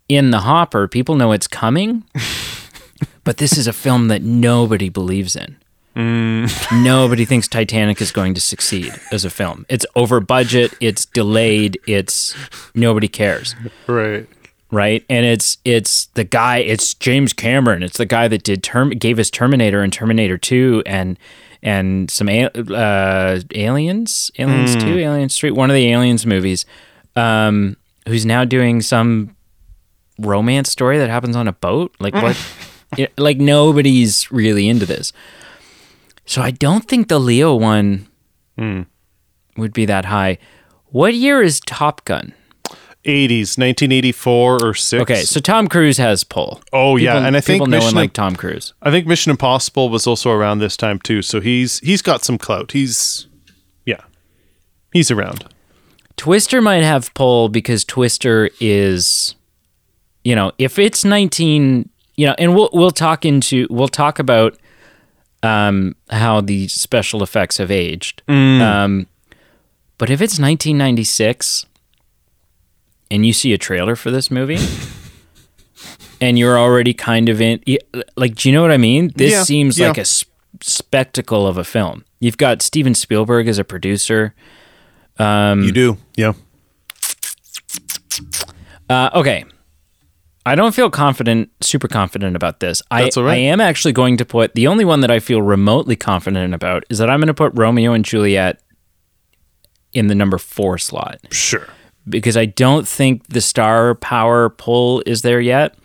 in 0.09 0.31
the 0.31 0.41
hopper, 0.41 0.89
people 0.89 1.15
know 1.17 1.33
it's 1.33 1.47
coming, 1.47 2.05
but 3.25 3.37
this 3.37 3.59
is 3.59 3.67
a 3.67 3.73
film 3.75 4.09
that 4.09 4.23
nobody 4.23 4.89
believes 4.89 5.37
in. 5.37 5.57
Mm. 5.97 6.83
Nobody 6.85 7.25
thinks 7.25 7.49
Titanic 7.49 8.01
is 8.01 8.13
going 8.13 8.35
to 8.35 8.41
succeed 8.41 8.93
as 9.11 9.25
a 9.25 9.31
film. 9.31 9.67
It's 9.69 9.85
over 9.95 10.21
budget, 10.21 10.73
it's 10.81 11.05
delayed, 11.05 11.79
it's 11.87 12.35
nobody 12.75 13.09
cares 13.09 13.55
Right. 13.87 14.27
right? 14.71 15.05
And 15.11 15.27
it's 15.27 15.59
it's 15.65 16.07
the 16.15 16.25
guy, 16.25 16.59
it's 16.59 16.95
James 16.95 17.33
Cameron. 17.33 17.83
It's 17.83 17.99
the 17.99 18.07
guy 18.07 18.27
that 18.29 18.43
did 18.43 18.63
term 18.63 18.91
gave 18.91 19.19
us 19.19 19.29
Terminator 19.31 19.83
and 19.83 19.93
Terminator 19.93 20.39
Two 20.39 20.83
and 20.87 21.19
and 21.63 22.11
some 22.11 22.29
uh, 22.29 23.39
aliens, 23.55 24.31
aliens 24.39 24.77
Two, 24.77 24.99
Aliens 24.99 25.37
Three, 25.39 25.51
one 25.51 25.71
of 25.71 25.75
the 25.75 25.89
Aliens 25.93 26.25
movies. 26.27 26.65
Um, 27.17 27.77
who's 28.09 28.25
now 28.27 28.45
doing 28.45 28.81
some 28.81 29.37
romance 30.19 30.71
story 30.71 30.99
that 30.99 31.11
happens 31.11 31.37
on 31.37 31.47
a 31.49 31.53
boat? 31.53 31.95
Like 32.01 32.15
what? 32.15 32.37
It- 32.99 33.13
like 33.17 33.39
nobody's 33.39 34.31
really 34.31 34.69
into 34.69 34.85
this. 34.85 35.15
So 36.25 36.43
I 36.43 36.51
don't 36.51 36.87
think 36.87 37.09
the 37.09 37.19
Leo 37.19 37.55
one 37.55 38.09
hmm. 38.57 38.83
would 39.57 39.73
be 39.73 39.87
that 39.87 40.07
high. 40.07 40.39
What 40.87 41.15
year 41.15 41.43
is 41.43 41.61
Top 41.61 42.05
Gun? 42.05 42.35
80s, 43.05 43.59
1984 43.59 44.59
or 44.65 44.75
6. 44.75 45.03
Okay, 45.03 45.23
so 45.23 45.41
Tom 45.41 45.67
Cruise 45.67 45.99
has 45.99 46.23
pull. 46.23 46.63
Oh 46.73 46.97
yeah, 46.97 47.27
and 47.27 47.37
I 47.37 47.41
think 47.41 47.57
people 47.57 47.67
know 47.67 47.79
him 47.79 47.85
Mission, 47.85 47.97
like 47.97 48.13
Tom 48.13 48.37
Cruise. 48.37 48.75
I 48.81 48.91
think 48.91 49.07
Mission 49.07 49.31
Impossible 49.31 49.89
was 49.89 50.07
also 50.07 50.31
around 50.31 50.61
this 50.61 50.77
time 50.77 51.01
too. 51.01 51.21
So 51.23 51.41
he's 51.41 51.81
he's 51.81 52.01
got 52.01 52.23
some 52.23 52.39
clout. 52.39 52.73
He's 52.73 53.27
yeah. 53.85 54.03
He's 54.93 55.11
around. 55.11 55.45
Twister 56.17 56.61
might 56.61 56.85
have 56.85 57.13
pull 57.15 57.49
because 57.49 57.85
Twister 57.85 58.51
is, 58.61 59.35
you 60.23 60.37
know, 60.37 60.53
if 60.59 60.79
it's 60.79 61.05
nineteen, 61.05 61.89
you 62.17 62.27
know, 62.27 62.37
and 62.39 62.55
we'll 62.55 62.71
we'll 62.73 62.93
talk 62.93 63.25
into 63.25 63.67
we'll 63.69 63.89
talk 63.89 64.21
about 64.21 64.57
um, 65.43 65.95
how 66.11 66.41
the 66.41 66.69
special 66.69 67.23
effects 67.23 67.59
have 67.59 67.71
aged. 67.71 68.23
Um, 68.29 69.07
but 69.99 70.11
if 70.11 70.21
it's 70.21 70.39
1996 70.39 71.67
and 73.11 73.27
you 73.27 73.33
see 73.33 73.53
a 73.53 73.59
trailer 73.59 73.97
for 73.97 74.11
this 74.11 74.31
movie. 74.31 74.59
And 76.21 76.39
you're 76.39 76.57
already 76.57 76.95
kind 76.95 77.29
of 77.29 77.41
in, 77.41 77.61
like, 78.17 78.37
do 78.37 78.49
you 78.49 78.55
know 78.55 78.63
what 78.63 78.71
I 78.71 78.77
mean? 78.77 79.11
This 79.17 79.33
Yeah, 79.33 79.43
seems 79.43 79.77
yeah. 79.77 79.89
like 79.89 79.99
a 79.99 80.03
s- 80.03 80.25
spectacle 80.61 81.49
of 81.49 81.59
a 81.59 81.65
film. 81.65 82.05
You've 82.21 82.37
got 82.39 82.63
Steven 82.63 82.95
Spielberg 82.95 83.49
as 83.49 83.59
a 83.59 83.65
producer. 83.65 84.33
Um, 85.19 85.65
you 85.65 85.73
do. 85.73 85.99
Yeah. 86.17 86.35
Uh, 88.89 89.11
okay. 89.15 89.45
I 90.45 90.55
don't 90.57 90.75
feel 90.75 90.91
confident, 90.91 91.51
super 91.61 91.87
confident 91.89 92.35
about 92.35 92.61
this. 92.61 92.83
I, 92.91 93.05
That's 93.05 93.17
all 93.17 93.25
right. 93.25 93.35
I 93.35 93.37
am 93.37 93.61
actually 93.61 93.93
going 93.93 94.17
to 94.17 94.25
put 94.25 94.55
the 94.55 94.67
only 94.67 94.85
one 94.85 95.01
that 95.01 95.11
I 95.11 95.21
feel 95.21 95.41
remotely 95.41 95.95
confident 95.97 96.53
about 96.53 96.85
is 96.91 96.99
that 96.99 97.09
I'm 97.09 97.21
going 97.21 97.29
to 97.29 97.35
put 97.35 97.53
Romeo 97.55 97.93
and 97.93 98.05
Juliet 98.05 98.61
in 99.93 100.09
the 100.09 100.15
number 100.15 100.39
four 100.39 100.79
slot 100.79 101.19
Sure. 101.31 101.69
because 102.09 102.37
I 102.37 102.47
don't 102.47 102.89
think 102.89 103.27
the 103.29 103.41
star 103.41 103.95
power 103.95 104.49
pull 104.51 105.03
is 105.07 105.23
there 105.23 105.41
yet. 105.41 105.77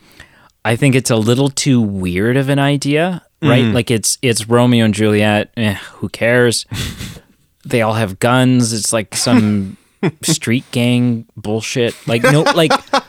I 0.64 0.74
think 0.76 0.94
it's 0.94 1.10
a 1.10 1.16
little 1.16 1.50
too 1.50 1.80
weird 1.80 2.36
of 2.36 2.48
an 2.48 2.58
idea, 2.58 3.24
right? 3.40 3.64
Like 3.66 3.90
it's 3.90 4.18
it's 4.22 4.48
Romeo 4.48 4.84
and 4.84 4.92
Juliet. 4.92 5.50
Eh, 5.56 5.74
who 5.74 6.08
cares? 6.08 6.66
they 7.64 7.80
all 7.82 7.94
have 7.94 8.18
guns. 8.18 8.72
It's 8.72 8.92
like 8.92 9.14
some 9.14 9.76
street 10.22 10.64
gang 10.72 11.26
bullshit. 11.36 11.94
Like 12.08 12.22
no, 12.24 12.42
like 12.42 12.72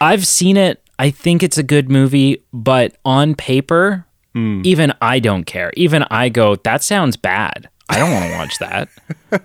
I've 0.00 0.26
seen 0.26 0.56
it. 0.56 0.82
I 0.98 1.10
think 1.10 1.42
it's 1.42 1.58
a 1.58 1.62
good 1.62 1.90
movie, 1.90 2.42
but 2.52 2.96
on 3.04 3.34
paper, 3.34 4.06
even 4.34 4.92
I 5.00 5.18
don't 5.18 5.44
care. 5.44 5.72
Even 5.78 6.02
I 6.10 6.28
go, 6.28 6.56
that 6.56 6.82
sounds 6.82 7.16
bad. 7.16 7.70
I 7.88 7.98
don't 7.98 8.12
want 8.12 8.24
to 8.26 8.32
watch 8.36 8.58
that. 8.58 8.88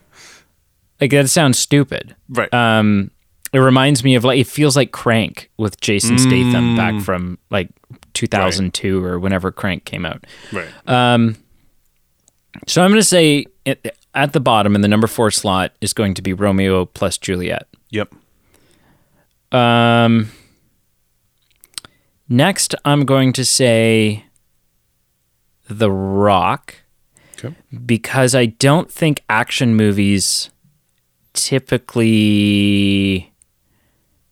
like 1.00 1.12
that 1.12 1.30
sounds 1.30 1.58
stupid. 1.58 2.14
Right. 2.28 2.54
Um, 2.54 3.10
it 3.54 3.60
reminds 3.60 4.04
me 4.04 4.16
of 4.16 4.24
like 4.26 4.40
it 4.40 4.48
feels 4.48 4.76
like 4.76 4.92
Crank 4.92 5.50
with 5.58 5.80
Jason 5.80 6.18
Statham 6.18 6.76
back 6.76 7.02
from 7.02 7.38
like 7.50 7.70
2002 8.14 9.04
or 9.04 9.18
whenever 9.20 9.52
Crank 9.52 9.86
came 9.86 10.06
out. 10.06 10.26
right. 10.52 10.68
So 12.68 12.84
I'm 12.84 12.92
going 12.92 13.00
to 13.00 13.04
say 13.04 13.46
it, 13.66 13.98
at 14.14 14.34
the 14.34 14.40
bottom 14.42 14.76
in 14.76 14.82
the 14.82 14.88
number 14.90 15.08
four 15.08 15.32
slot 15.32 15.72
is 15.80 15.94
going 15.94 16.14
to 16.16 16.22
be 16.22 16.34
Romeo 16.34 16.86
plus 16.86 17.18
Juliet. 17.18 17.68
yep. 17.90 18.14
Um, 19.54 20.30
next, 22.32 22.74
I'm 22.86 23.06
going 23.06 23.34
to 23.34 23.46
say 23.46 24.26
The 25.70 25.92
Rock 25.92 26.76
Okay. 27.38 27.56
because 27.86 28.34
I 28.36 28.48
don't 28.48 28.92
think 28.92 29.24
action 29.30 29.76
movies 29.76 30.50
typically, 31.34 33.34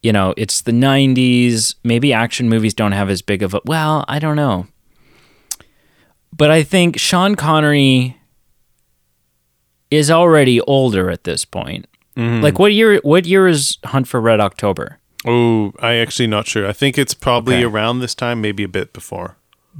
you 0.01 0.13
know, 0.13 0.33
it's 0.37 0.61
the 0.61 0.71
90s. 0.71 1.75
Maybe 1.83 2.13
action 2.13 2.49
movies 2.49 2.73
don't 2.73 2.91
have 2.91 3.09
as 3.09 3.21
big 3.21 3.43
of 3.43 3.53
a, 3.53 3.61
well, 3.65 4.05
I 4.07 4.19
don't 4.19 4.35
know. 4.35 4.67
But 6.35 6.51
I 6.51 6.63
think 6.63 6.99
Sean 6.99 7.35
Connery 7.35 8.17
is 9.91 10.11
already 10.11 10.61
older 10.61 11.09
at 11.09 11.23
this 11.23 11.45
point. 11.45 11.87
Mm-hmm. 12.15 12.43
Like 12.43 12.59
what 12.59 12.73
year? 12.73 12.99
What 13.03 13.25
year 13.25 13.47
is 13.47 13.77
Hunt 13.85 14.07
for 14.07 14.21
Red 14.21 14.39
October? 14.39 14.99
Oh, 15.27 15.73
I 15.79 15.95
actually 15.95 16.27
not 16.27 16.47
sure. 16.47 16.67
I 16.67 16.73
think 16.73 16.97
it's 16.97 17.13
probably 17.13 17.55
Okay. 17.55 17.63
around 17.65 17.99
this 17.99 18.15
time, 18.15 18.41
maybe 18.41 18.63
a 18.63 18.67
bit 18.69 18.93
before. 18.93 19.35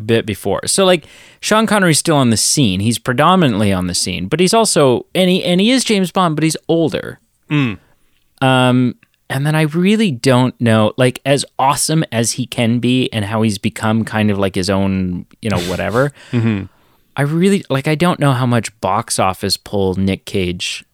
bit 0.06 0.25
before. 0.25 0.62
So 0.67 0.86
like 0.86 1.06
Sean 1.41 1.65
Connery's 1.67 1.99
still 1.99 2.15
on 2.15 2.30
the 2.30 2.38
scene. 2.38 2.80
He's 2.80 2.97
predominantly 2.99 3.73
on 3.73 3.88
the 3.88 3.95
scene, 3.95 4.28
but 4.28 4.39
he's 4.39 4.54
also 4.54 5.06
and 5.15 5.30
he 5.30 5.43
and 5.43 5.60
he 5.60 5.71
is 5.71 5.84
James 5.84 6.12
Bond, 6.12 6.36
but 6.36 6.43
he's 6.43 6.56
older. 6.69 7.19
Um 7.49 8.95
and 9.32 9.45
then 9.45 9.56
I 9.56 9.63
really 9.63 10.12
don't 10.12 10.60
know 10.62 10.93
like 10.97 11.19
as 11.25 11.45
awesome 11.58 12.04
as 12.12 12.34
he 12.34 12.45
can 12.45 12.80
be 12.80 13.12
and 13.12 13.25
how 13.25 13.41
he's 13.41 13.58
become 13.58 14.06
kind 14.06 14.32
of 14.32 14.38
like 14.38 14.56
his 14.56 14.69
own, 14.69 15.25
you 15.41 15.49
know, 15.49 15.60
whatever. 15.62 16.12
I 17.17 17.21
really 17.23 17.65
like 17.69 17.88
I 17.88 17.95
don't 17.95 18.19
know 18.19 18.32
how 18.32 18.45
much 18.45 18.80
box 18.82 19.19
office 19.19 19.58
pull 19.58 19.95
Nick 19.95 20.25
Cage 20.25 20.86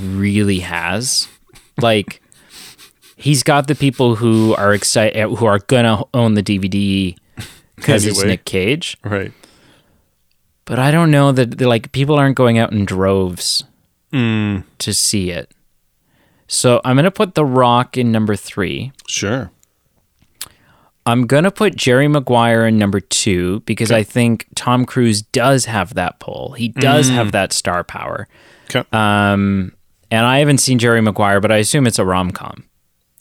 really 0.00 0.60
has. 0.60 1.28
Like 1.80 2.21
he's 3.22 3.42
got 3.42 3.66
the 3.68 3.74
people 3.74 4.16
who 4.16 4.54
are 4.56 4.74
excited 4.74 5.20
who 5.36 5.46
are 5.46 5.58
gonna 5.60 6.02
own 6.12 6.34
the 6.34 6.42
DVD 6.42 7.16
because 7.76 8.04
it's 8.04 8.18
Anyway. 8.18 8.32
Nick 8.32 8.44
Cage. 8.44 8.96
Right. 9.04 9.32
But 10.64 10.78
I 10.78 10.90
don't 10.90 11.10
know 11.10 11.32
that 11.32 11.60
like 11.60 11.92
people 11.92 12.16
aren't 12.16 12.36
going 12.36 12.58
out 12.58 12.72
in 12.72 12.84
droves 12.84 13.64
Mm, 14.12 14.64
to 14.78 14.92
see 14.92 15.30
it. 15.30 15.50
So 16.46 16.82
I'm 16.84 16.96
gonna 16.96 17.10
put 17.10 17.34
The 17.34 17.44
Rock 17.46 17.96
in 17.96 18.12
number 18.12 18.36
three. 18.36 18.92
sure. 19.08 19.50
I'm 21.04 21.26
gonna 21.26 21.50
put 21.50 21.74
Jerry 21.74 22.06
Maguire 22.08 22.64
in 22.66 22.78
number 22.78 23.00
two 23.00 23.60
because 23.60 23.90
I 23.90 24.02
think 24.04 24.46
Tom 24.54 24.84
Cruise 24.84 25.22
does 25.22 25.64
have 25.64 25.94
that 25.94 26.20
pull. 26.20 26.52
He 26.52 26.68
does 26.68 27.08
have 27.08 27.32
that 27.32 27.52
star 27.52 27.82
power. 27.82 28.28
Okay. 28.70 28.84
Um, 28.92 29.72
and 30.12 30.24
I 30.26 30.38
haven't 30.38 30.58
seen 30.58 30.78
Jerry 30.78 31.00
Maguire, 31.00 31.40
but 31.40 31.50
I 31.50 31.56
assume 31.56 31.86
it's 31.88 31.98
a 31.98 32.04
rom 32.04 32.30
com. 32.30 32.64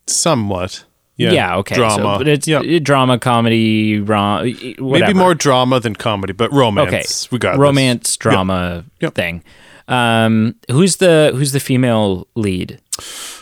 Somewhat. 0.08 0.84
Yeah, 1.18 1.32
Yeah. 1.32 1.56
okay. 1.58 1.76
Drama. 1.76 1.96
So, 1.96 2.18
but 2.18 2.28
it's 2.28 2.48
Yeah. 2.48 2.60
uh, 2.60 2.80
drama, 2.82 3.20
comedy, 3.20 4.00
rom- 4.00 4.48
whatever. 4.80 5.06
Maybe 5.06 5.14
more 5.14 5.36
drama 5.36 5.80
than 5.80 5.96
comedy, 5.96 6.34
but 6.34 6.52
romance. 6.52 7.26
okay. 7.26 7.30
We 7.32 7.38
got 7.40 7.58
romance 7.58 8.18
drama 8.18 8.86
Yep. 9.02 9.14
thing. 9.16 9.44
Um, 9.88 10.56
who's 10.70 10.98
the 10.98 11.32
who's 11.36 11.52
the 11.52 11.60
female 11.60 12.28
lead? 12.36 12.80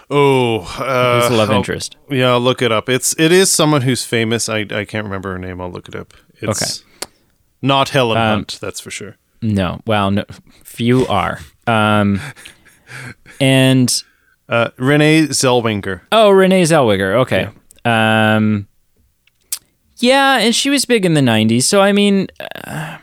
Oh, 0.10 0.62
uh, 0.80 1.20
Who's 1.22 1.30
the 1.30 1.38
love 1.38 1.52
oh, 1.52 1.56
interest? 1.58 1.96
Yeah, 2.10 2.32
I'll 2.32 2.40
look 2.42 2.62
it 2.64 2.72
up. 2.72 2.90
It's 2.90 3.14
it 3.20 3.32
is 3.32 3.52
someone 3.52 3.82
who's 3.82 4.04
famous. 4.04 4.50
I 4.50 4.60
I 4.72 4.84
can't 4.86 5.04
remember 5.06 5.32
her 5.34 5.38
name. 5.40 5.62
I'll 5.62 5.72
look 5.72 5.88
it 5.88 5.96
up. 5.96 6.14
It's 6.42 6.84
not 7.62 7.90
Helen 7.90 8.18
Um, 8.18 8.24
Hunt, 8.40 8.58
that's 8.60 8.80
for 8.80 8.90
sure. 8.90 9.18
No, 9.42 9.80
well, 9.86 10.10
no, 10.12 10.24
few 10.64 11.06
are. 11.08 11.40
Um, 11.68 12.20
and 13.40 14.04
Uh, 14.50 14.72
Renee 14.78 15.28
Zellweger. 15.28 16.02
oh, 16.12 16.32
Renee 16.32 16.64
Zellweger. 16.64 17.14
Okay. 17.22 17.50
Um, 17.86 18.68
yeah, 19.98 20.40
and 20.40 20.56
she 20.56 20.70
was 20.70 20.86
big 20.86 21.06
in 21.06 21.14
the 21.14 21.22
'90s. 21.22 21.64
So 21.64 21.82
I 21.82 21.92
mean, 21.92 22.28
uh, 22.66 22.98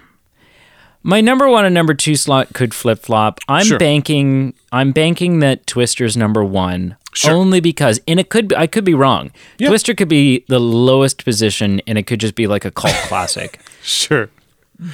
my 1.03 1.21
number 1.21 1.49
one 1.49 1.65
and 1.65 1.75
number 1.75 1.95
two 1.95 2.17
slot 2.17 2.53
could 2.53 2.75
flip 2.75 2.99
flop. 2.99 3.39
I'm 3.49 3.65
Sure. 3.65 3.79
banking. 3.79 4.55
I'm 4.73 4.93
banking 4.93 5.39
that 5.41 5.67
Twister's 5.67 6.17
number 6.17 6.45
one. 6.45 6.97
Sure. 7.15 7.33
Only 7.33 7.61
because, 7.61 7.99
and 8.07 8.21
it 8.21 8.29
could, 8.29 8.49
be, 8.49 8.57
I 8.57 8.67
could 8.67 8.85
be 8.85 8.93
wrong. 8.93 9.31
Yeah. 9.59 9.69
Twister 9.69 9.95
could 9.95 10.09
be 10.09 10.45
the 10.49 10.59
lowest 10.59 11.25
position, 11.25 11.81
and 11.87 11.97
it 11.97 12.03
could 12.07 12.21
just 12.21 12.35
be 12.35 12.47
like 12.47 12.65
a 12.67 12.71
cult 12.71 12.93
classic. 13.09 13.59
Sure. 13.83 14.29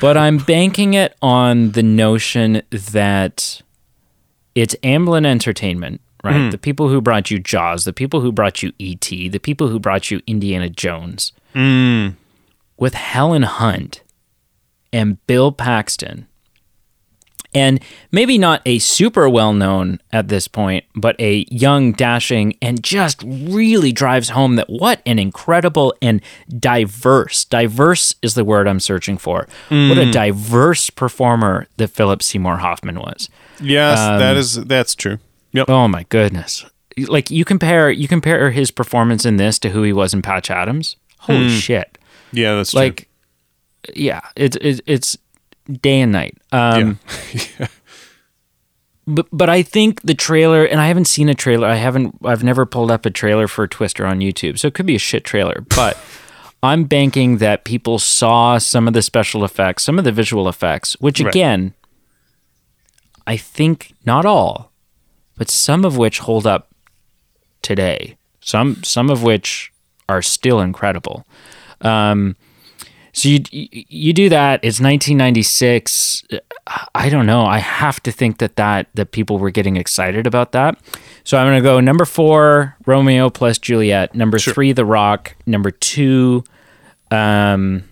but 0.01 0.17
I'm 0.17 0.39
banking 0.39 0.95
it 0.95 1.17
on 1.21 1.73
the 1.73 1.83
notion 1.83 2.63
that 2.71 3.61
it's 4.55 4.77
Amblin 4.85 5.27
Entertainment, 5.27 6.01
right? 6.23 6.37
Hmm. 6.37 6.51
The 6.51 6.59
people 6.59 6.89
who 6.89 7.01
brought 7.01 7.31
you 7.31 7.39
Jaws, 7.39 7.85
the 7.85 7.93
people 7.93 8.21
who 8.21 8.33
brought 8.33 8.63
you 8.63 8.73
E.T., 8.79 9.29
the 9.29 9.39
people 9.39 9.69
who 9.69 9.79
brought 9.79 10.11
you 10.11 10.21
Indiana 10.27 10.69
Jones, 10.69 11.33
hmm. 11.53 12.11
with 12.77 12.95
Helen 12.95 13.43
Hunt 13.43 14.03
and 14.93 15.25
Bill 15.27 15.53
Paxton. 15.53 16.27
And 17.55 17.81
maybe 18.11 18.39
not 18.39 18.63
a 18.65 18.79
super 18.79 19.29
well 19.29 19.53
known 19.53 20.01
at 20.11 20.29
this 20.29 20.49
point, 20.49 20.87
but 20.95 21.21
a 21.21 21.45
young, 21.51 21.93
dashing, 21.93 22.57
and 22.63 22.83
just 22.83 23.23
really 23.23 23.93
drives 23.93 24.31
home 24.31 24.57
that 24.57 24.71
what 24.71 25.03
an 25.05 25.19
incredible 25.19 25.95
and 26.01 26.23
diverse, 26.49 27.45
diverse 27.45 28.15
is 28.23 28.35
the 28.35 28.45
word 28.45 28.67
I'm 28.67 28.81
searching 28.81 29.19
for. 29.19 29.47
What 29.69 29.99
a 29.99 30.07
hmm. 30.07 30.11
diverse 30.13 30.89
performer 30.89 31.67
that 31.77 31.89
Philip 31.89 32.23
Seymour 32.23 32.57
Hoffman 32.57 32.99
was. 32.99 33.29
Yes, 33.61 33.99
Um, 33.99 34.19
that 34.19 34.37
is 34.39 34.55
that's 34.65 34.95
true. 34.95 35.19
Yep. 35.53 35.69
Oh 35.69 35.89
my 35.89 36.05
goodness. 36.09 36.65
Like 36.97 37.31
you 37.31 37.45
compare 37.45 37.91
you 37.91 38.09
compare 38.09 38.51
his 38.51 38.71
performance 38.71 39.25
in 39.25 39.37
this 39.37 39.59
to 39.61 39.71
who 39.71 39.83
he 39.83 39.93
was 39.93 40.15
in 40.15 40.23
Patch 40.23 40.51
Adams. 40.51 40.97
Holy 41.19 41.49
shit. 41.49 41.99
Yeah, 42.33 42.57
that's 42.57 42.71
true. 42.73 42.81
Like 42.81 43.09
yeah, 43.95 44.21
it's 44.37 44.57
it's 44.61 44.81
it's 44.87 45.19
day 45.81 46.01
and 46.01 46.13
night. 46.13 46.37
Um 46.53 46.99
but 49.07 49.27
but 49.33 49.49
I 49.51 49.63
think 49.63 50.03
the 50.03 50.15
trailer, 50.15 50.65
and 50.65 50.81
I 50.81 50.89
haven't 50.89 51.07
seen 51.07 51.29
a 51.29 51.35
trailer. 51.35 51.67
I 51.69 51.75
haven't. 51.77 52.17
I've 52.25 52.45
never 52.45 52.67
pulled 52.67 52.91
up 52.91 53.05
a 53.07 53.11
trailer 53.11 53.49
for 53.49 53.67
Twister 53.67 54.07
on 54.07 54.21
YouTube, 54.21 54.59
so 54.59 54.69
it 54.69 54.75
could 54.75 54.87
be 54.87 54.95
a 54.95 54.99
shit 55.01 55.25
trailer. 55.25 55.65
But 55.75 55.99
I'm 56.63 56.85
banking 56.85 57.39
that 57.39 57.65
people 57.65 57.99
saw 57.99 58.59
some 58.59 58.87
of 58.87 58.95
the 58.95 59.03
special 59.03 59.45
effects, 59.45 59.83
some 59.83 59.99
of 59.99 60.05
the 60.05 60.13
visual 60.13 60.49
effects, 60.49 60.95
which 61.01 61.21
Right. 61.21 61.35
again, 61.35 61.75
I 63.27 63.37
think 63.37 63.93
not 64.07 64.25
all, 64.25 64.71
but 65.43 65.51
some 65.51 65.85
of 65.85 65.97
which 65.97 66.21
hold 66.21 66.47
up 66.47 66.69
today. 67.63 68.17
Some 68.43 68.81
some 68.85 69.11
of 69.11 69.25
which 69.25 69.73
are 70.09 70.23
still 70.23 70.61
incredible. 70.61 71.27
Um, 71.81 72.37
so 73.13 73.29
you 73.29 73.41
you 73.51 74.13
do 74.13 74.29
that. 74.29 74.61
It's 74.63 74.79
1996. 74.79 76.23
I 76.95 77.09
don't 77.09 77.27
know. 77.27 77.45
I 77.45 77.59
have 77.59 78.01
to 78.05 78.13
think 78.13 78.39
that 78.39 78.55
that 78.55 78.87
that 78.95 79.11
people 79.11 79.39
were 79.41 79.51
getting 79.51 79.75
excited 79.75 80.29
about 80.29 80.53
that. 80.53 80.79
So 81.25 81.37
I'm 81.37 81.49
going 81.49 81.61
to 81.61 81.69
go 81.69 81.81
number 81.81 82.05
four, 82.05 82.77
Romeo 82.87 83.29
plus 83.29 83.59
Juliet. 83.59 84.15
Number 84.15 84.39
three, 84.39 84.71
The 84.71 84.85
Rock. 84.85 85.35
Number 85.45 85.73
two, 85.73 86.45
um, 87.11 87.83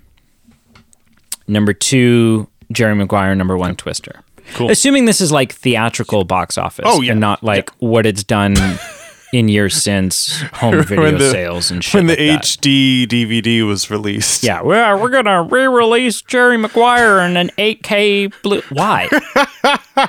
number 1.48 1.72
two, 1.72 2.46
Jerry 2.70 2.94
Maguire. 2.94 3.34
Number 3.34 3.56
one, 3.56 3.74
Twister. 3.74 4.22
Cool. 4.54 4.70
Assuming 4.70 5.04
this 5.04 5.20
is 5.20 5.30
like 5.32 5.52
theatrical 5.54 6.24
box 6.24 6.58
office. 6.58 6.84
Oh, 6.88 7.00
yeah. 7.00 7.12
and 7.12 7.20
not 7.20 7.42
like 7.42 7.70
what 7.78 8.04
it's 8.06 8.22
done 8.24 8.54
in 9.32 9.48
years 9.48 9.80
since 9.80 10.40
home 10.54 10.82
video 10.82 11.16
the- 11.18 11.30
sales 11.30 11.70
and 11.70 11.84
shit. 11.84 11.94
when 11.94 12.06
the 12.06 12.16
like. 12.16 12.40
HD 12.42 13.06
DVD 13.06 13.64
was 13.66 13.90
released. 13.90 14.42
Yeah, 14.42 14.60
well, 14.62 14.96
uh, 14.96 15.00
we're 15.00 15.08
gonna 15.10 15.42
re-release 15.42 16.20
Jerry 16.22 16.56
Maguire 16.56 17.20
in 17.20 17.36
an 17.36 17.50
8K 17.58 18.32
blue. 18.42 18.62
Why? 18.70 19.08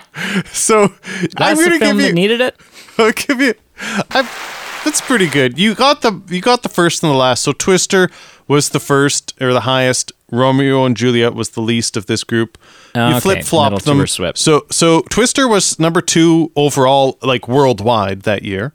So 0.53 0.83
I'm 0.83 0.89
That's 1.37 1.59
gonna 1.59 1.73
the 1.73 1.79
film 1.79 1.79
give 1.79 1.97
that 1.97 2.07
you. 2.07 2.13
needed 2.13 2.41
it. 2.41 2.55
I'll 2.97 3.11
give 3.11 3.41
you. 3.41 3.53
I, 4.11 4.21
that's 4.85 5.01
pretty 5.01 5.27
good. 5.27 5.57
You 5.59 5.75
got 5.75 6.01
the 6.01 6.21
you 6.29 6.41
got 6.41 6.63
the 6.63 6.69
first 6.69 7.03
and 7.03 7.11
the 7.11 7.15
last. 7.17 7.43
So 7.43 7.51
Twister 7.51 8.09
was 8.51 8.69
the 8.69 8.79
first 8.81 9.33
or 9.39 9.53
the 9.53 9.61
highest. 9.61 10.11
Romeo 10.29 10.85
and 10.85 10.95
Juliet 10.95 11.33
was 11.33 11.51
the 11.51 11.61
least 11.61 11.97
of 11.97 12.05
this 12.05 12.23
group. 12.23 12.57
Oh, 12.95 13.07
you 13.09 13.15
okay. 13.15 13.19
flip 13.21 13.43
flopped 13.43 13.85
them. 13.85 14.05
So 14.35 14.65
so 14.69 15.01
Twister 15.09 15.47
was 15.47 15.79
number 15.79 16.01
two 16.01 16.51
overall, 16.55 17.17
like 17.21 17.47
worldwide 17.47 18.21
that 18.23 18.43
year. 18.43 18.73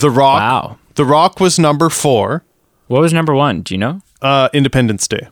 The 0.00 0.10
Rock. 0.10 0.40
Wow. 0.40 0.78
The 0.94 1.04
Rock 1.04 1.40
was 1.40 1.58
number 1.58 1.88
four. 1.88 2.44
What 2.88 3.00
was 3.00 3.12
number 3.12 3.34
one? 3.34 3.62
Do 3.62 3.74
you 3.74 3.78
know? 3.78 4.00
Uh, 4.22 4.48
Independence 4.52 5.08
Day, 5.08 5.28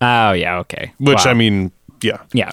Oh 0.00 0.32
yeah, 0.32 0.58
okay. 0.60 0.92
which 0.98 1.24
Wow. 1.24 1.30
I 1.30 1.34
mean, 1.34 1.70
yeah. 2.02 2.20
yeah, 2.32 2.50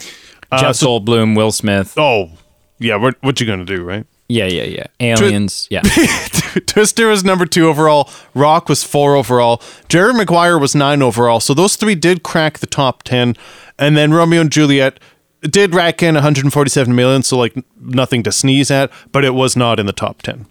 Jeff 0.58 0.76
so- 0.76 0.88
Goldblum, 0.88 1.36
Will 1.36 1.52
Smith. 1.52 1.94
Oh, 1.98 2.32
yeah. 2.80 2.96
What 2.96 3.16
what 3.22 3.40
you 3.40 3.48
gonna 3.48 3.66
do, 3.66 3.84
right? 3.84 4.06
Yeah, 4.32 4.46
yeah, 4.46 4.64
yeah. 4.64 4.86
Aliens. 5.00 5.68
Yeah. 5.72 5.82
Twister 6.68 7.08
was 7.08 7.24
number 7.24 7.46
two 7.48 7.68
overall. 7.68 8.10
Rock 8.36 8.70
was 8.70 8.84
four 8.84 9.16
overall. 9.16 9.62
Jerry 9.90 10.14
Maguire 10.14 10.58
was 10.60 10.76
nine 10.76 11.02
overall. 11.02 11.40
So 11.40 11.54
those 11.56 11.76
three 11.76 11.96
did 11.96 12.22
crack 12.22 12.60
the 12.60 12.68
top 12.68 13.02
ten, 13.04 13.36
and 13.80 13.98
then 13.98 14.14
Romeo 14.14 14.42
and 14.42 14.52
Juliet 14.52 15.00
did 15.42 15.74
rack 15.74 16.04
in 16.04 16.14
147 16.16 16.96
million. 16.96 17.24
So 17.24 17.38
like 17.38 17.56
nothing 17.82 18.22
to 18.24 18.32
sneeze 18.32 18.70
at, 18.70 18.92
but 19.12 19.26
it 19.26 19.34
was 19.34 19.56
not 19.56 19.80
in 19.80 19.86
the 19.88 19.94
top 19.94 20.22
ten. 20.22 20.46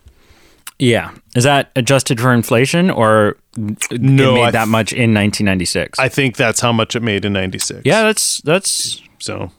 yeah. 0.78 1.12
Is 1.36 1.44
that 1.44 1.70
adjusted 1.76 2.20
for 2.20 2.32
inflation 2.32 2.90
or 2.90 3.36
No, 3.92 4.34
made 4.34 4.44
I 4.44 4.50
that 4.50 4.66
much 4.66 4.92
in 4.92 5.14
1996? 5.14 6.00
I 6.00 6.08
think 6.08 6.34
that's 6.36 6.58
how 6.60 6.72
much 6.72 6.96
it 6.96 7.02
made 7.02 7.24
in 7.24 7.32
'96. 7.32 7.82
yeah, 7.84 8.02
that's 8.02 8.38
that's 8.40 9.00
So 9.20 9.52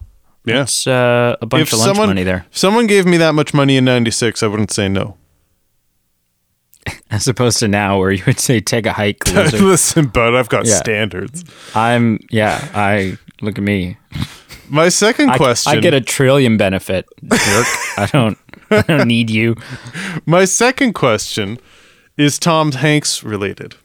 yeah, 0.46 0.56
that's 0.60 0.88
uh, 0.88 1.36
a 1.42 1.46
bunch 1.46 1.62
if 1.64 1.74
of 1.74 1.80
lunch 1.80 1.90
someone 1.90 2.10
money 2.10 2.24
there, 2.24 2.46
if 2.52 2.58
someone 2.58 2.88
gave 2.88 3.06
me 3.06 3.18
that 3.18 3.34
much 3.34 3.54
money 3.54 3.78
in 3.78 3.86
'96, 3.86 4.42
I 4.44 4.48
wouldn't 4.48 4.72
say 4.72 4.88
no. 4.90 5.18
as 7.12 7.28
opposed 7.28 7.60
to 7.60 7.68
now 7.68 8.00
where 8.00 8.12
you 8.12 8.24
would 8.26 8.40
say 8.40 8.60
take 8.60 8.86
a 8.86 8.94
hike. 8.94 9.28
Listen, 9.34 10.08
bud, 10.08 10.36
I've 10.36 10.50
got 10.50 10.66
Yeah. 10.66 10.76
standards. 10.76 11.44
I'm 11.76 12.20
yeah. 12.30 12.68
I 12.74 13.18
look 13.42 13.58
at 13.58 13.64
me. 13.64 13.98
My 14.70 14.90
second 14.90 15.32
I, 15.32 15.38
question. 15.38 15.78
I 15.78 15.80
get 15.82 15.94
a 15.94 16.02
trillion 16.02 16.58
benefit, 16.58 17.08
jerk. 17.24 17.68
I 17.98 18.10
don't. 18.12 18.38
I 18.70 18.82
don't 18.84 19.08
need 19.08 19.30
you. 19.32 19.56
my 20.28 20.46
second 20.46 20.94
question 20.94 21.58
is 22.18 22.38
Tom 22.38 22.72
Hanks 22.74 23.24
related. 23.24 23.76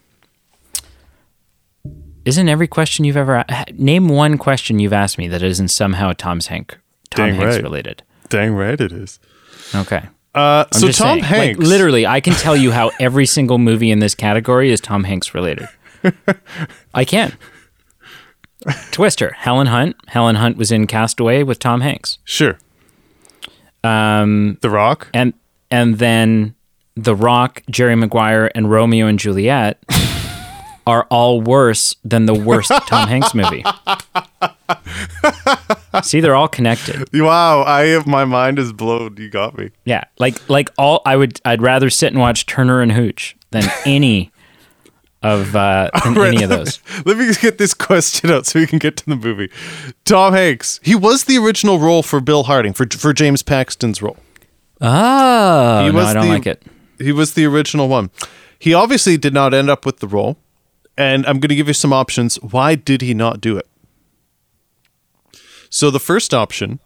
Isn't 2.25 2.49
every 2.49 2.67
question 2.69 3.05
you've 3.05 3.17
ever 3.17 3.45
name 3.73 4.09
one 4.09 4.39
question 4.39 4.79
you've 4.79 4.93
asked 4.93 5.19
me 5.19 5.29
that 5.29 5.43
isn't 5.43 5.69
somehow 5.69 6.13
Tom's 6.13 6.47
Hank 6.47 6.79
Tom 7.11 7.27
Dang 7.27 7.35
Hanks 7.35 7.57
right. 7.57 7.63
related? 7.63 8.03
Dang 8.29 8.55
right 8.55 8.81
it 8.81 8.93
is. 8.93 9.21
Okay. 9.75 10.09
Uh, 10.35 10.65
so 10.73 10.89
Tom 10.91 10.93
saying, 11.21 11.25
Hanks, 11.25 11.59
like 11.59 11.67
literally, 11.69 12.07
I 12.07 12.21
can 12.21 12.33
tell 12.35 12.57
you 12.57 12.73
how 12.73 12.91
every 12.99 13.27
single 13.27 13.59
movie 13.59 13.91
in 13.91 14.01
this 14.01 14.15
category 14.15 14.73
is 14.73 14.81
Tom 14.81 15.05
Hanks 15.05 15.33
related. 15.35 15.69
I 16.95 17.05
can. 17.05 17.35
Twister, 18.91 19.33
Helen 19.33 19.67
Hunt. 19.69 19.95
Helen 20.09 20.37
Hunt 20.37 20.57
was 20.57 20.73
in 20.73 20.87
Castaway 20.87 21.43
with 21.43 21.59
Tom 21.59 21.83
Hanks. 21.83 22.19
sure. 22.25 22.59
Um, 23.85 24.57
The 24.63 24.71
Rock. 24.71 25.09
and 25.13 25.35
and 25.71 25.99
then 25.99 26.55
The 26.97 27.15
Rock, 27.15 27.63
Jerry 27.71 27.95
Maguire, 27.95 28.51
and 28.55 28.71
Romeo 28.71 29.07
and 29.07 29.19
Juliet 29.19 29.79
are 30.87 31.07
all 31.11 31.41
worse 31.41 31.97
than 32.05 32.27
the 32.27 32.35
worst 32.35 32.71
Tom 32.87 33.09
Hanks 33.09 33.35
movie. 33.35 33.65
See, 36.03 36.21
they're 36.21 36.35
all 36.35 36.49
connected. 36.49 37.09
Wow, 37.13 37.63
I 37.63 37.87
have 37.87 38.07
my 38.07 38.25
mind 38.25 38.59
is 38.59 38.73
blown. 38.73 39.17
You 39.17 39.31
got 39.31 39.57
me. 39.57 39.71
Yeah, 39.85 40.05
like 40.19 40.49
like 40.51 40.71
all 40.77 41.03
I 41.07 41.17
would 41.17 41.41
I'd 41.45 41.63
rather 41.63 41.89
sit 41.91 42.09
and 42.13 42.19
watch 42.21 42.47
Turner 42.47 42.83
and 42.83 42.93
Hooch 42.93 43.37
than 43.51 43.65
any 43.87 44.31
of 45.23 45.55
uh 45.57 45.91
than 46.05 46.15
Right. 46.15 46.35
any 46.35 46.43
of 46.43 46.51
those. 46.51 46.81
Let 47.07 47.17
me 47.17 47.33
get 47.41 47.59
this 47.59 47.75
question 47.75 48.31
out 48.31 48.47
so 48.47 48.59
we 48.59 48.67
can 48.67 48.79
get 48.79 48.97
to 48.99 49.07
the 49.07 49.17
movie. 49.17 49.51
Tom 50.05 50.33
Hanks. 50.35 50.81
He 50.83 50.95
was 50.95 51.25
the 51.25 51.39
original 51.39 51.79
role 51.79 52.03
for 52.03 52.21
Bill 52.21 52.45
Harding 52.45 52.73
for 52.73 52.87
for 52.91 53.13
James 53.13 53.43
Paxton's 53.43 54.03
role. 54.03 54.17
Oh, 54.81 55.87
He 55.87 55.93
no, 55.93 56.01
I 56.01 56.13
don't 56.13 56.25
the- 56.27 56.29
like 56.33 56.47
it. 56.47 56.63
He 56.99 57.13
was 57.13 57.35
the 57.35 57.45
original 57.45 57.89
one. 57.89 58.11
He 58.59 58.73
obviously 58.75 59.17
did 59.17 59.35
not 59.35 59.53
end 59.53 59.69
up 59.69 59.85
with 59.85 59.99
the 59.99 60.07
role, 60.07 60.39
and 60.97 61.27
I'm 61.27 61.41
going 61.41 61.49
to 61.51 61.55
give 61.57 61.69
you 61.69 61.75
some 61.75 61.93
options. 61.93 62.37
Why 62.37 62.75
did 62.75 63.01
he 63.03 63.15
not 63.15 63.41
do 63.41 63.57
it? 63.57 63.67
So 65.71 65.91
the 65.91 66.01
first 66.01 66.33
option 66.33 66.79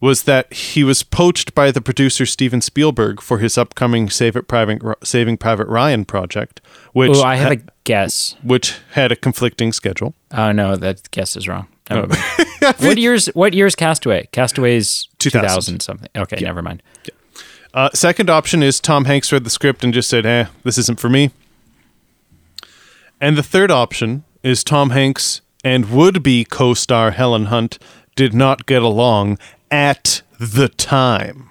was 0.00 0.24
that 0.24 0.52
he 0.52 0.84
was 0.84 1.02
poached 1.02 1.54
by 1.54 1.70
the 1.70 1.80
producer 1.80 2.26
Steven 2.26 2.60
Spielberg 2.60 3.20
for 3.22 3.38
his 3.38 3.56
upcoming 3.56 4.10
Save 4.10 4.36
It 4.36 4.48
Private 4.48 4.82
Saving 5.02 5.36
Private 5.36 5.68
Ryan 5.68 6.04
project, 6.04 6.60
which 6.92 7.12
Oh, 7.16 7.22
I 7.22 7.36
have 7.36 7.48
ha- 7.58 7.64
a 7.66 7.70
guess. 7.84 8.36
which 8.42 8.78
had 8.92 9.12
a 9.12 9.16
conflicting 9.16 9.72
schedule. 9.72 10.14
Oh 10.32 10.52
no, 10.52 10.76
that 10.76 11.10
guess 11.10 11.36
is 11.36 11.48
wrong. 11.48 11.68
Mind. 11.90 12.14
what 12.78 12.96
years? 12.96 13.26
What 13.34 13.52
years? 13.52 13.74
Castaway. 13.74 14.26
Castaway's 14.32 15.08
2000. 15.18 15.42
2000 15.48 15.80
something. 15.80 16.08
Okay, 16.16 16.36
never 16.40 16.62
mind. 16.62 16.82
Uh, 17.74 17.90
second 17.92 18.30
option 18.30 18.62
is 18.62 18.80
Tom 18.80 19.04
Hanks 19.04 19.30
read 19.32 19.44
the 19.44 19.50
script 19.50 19.84
and 19.84 19.92
just 19.92 20.08
said, 20.08 20.24
"Eh, 20.24 20.46
this 20.64 20.78
isn't 20.78 20.98
for 20.98 21.10
me." 21.10 21.30
And 23.24 23.38
the 23.38 23.42
third 23.42 23.70
option 23.70 24.22
is 24.42 24.62
Tom 24.62 24.90
Hanks 24.90 25.40
and 25.64 25.90
would-be 25.90 26.44
co-star 26.44 27.12
Helen 27.12 27.46
Hunt 27.46 27.78
did 28.16 28.34
not 28.34 28.66
get 28.66 28.82
along 28.82 29.38
at 29.70 30.20
the 30.38 30.68
time. 30.68 31.48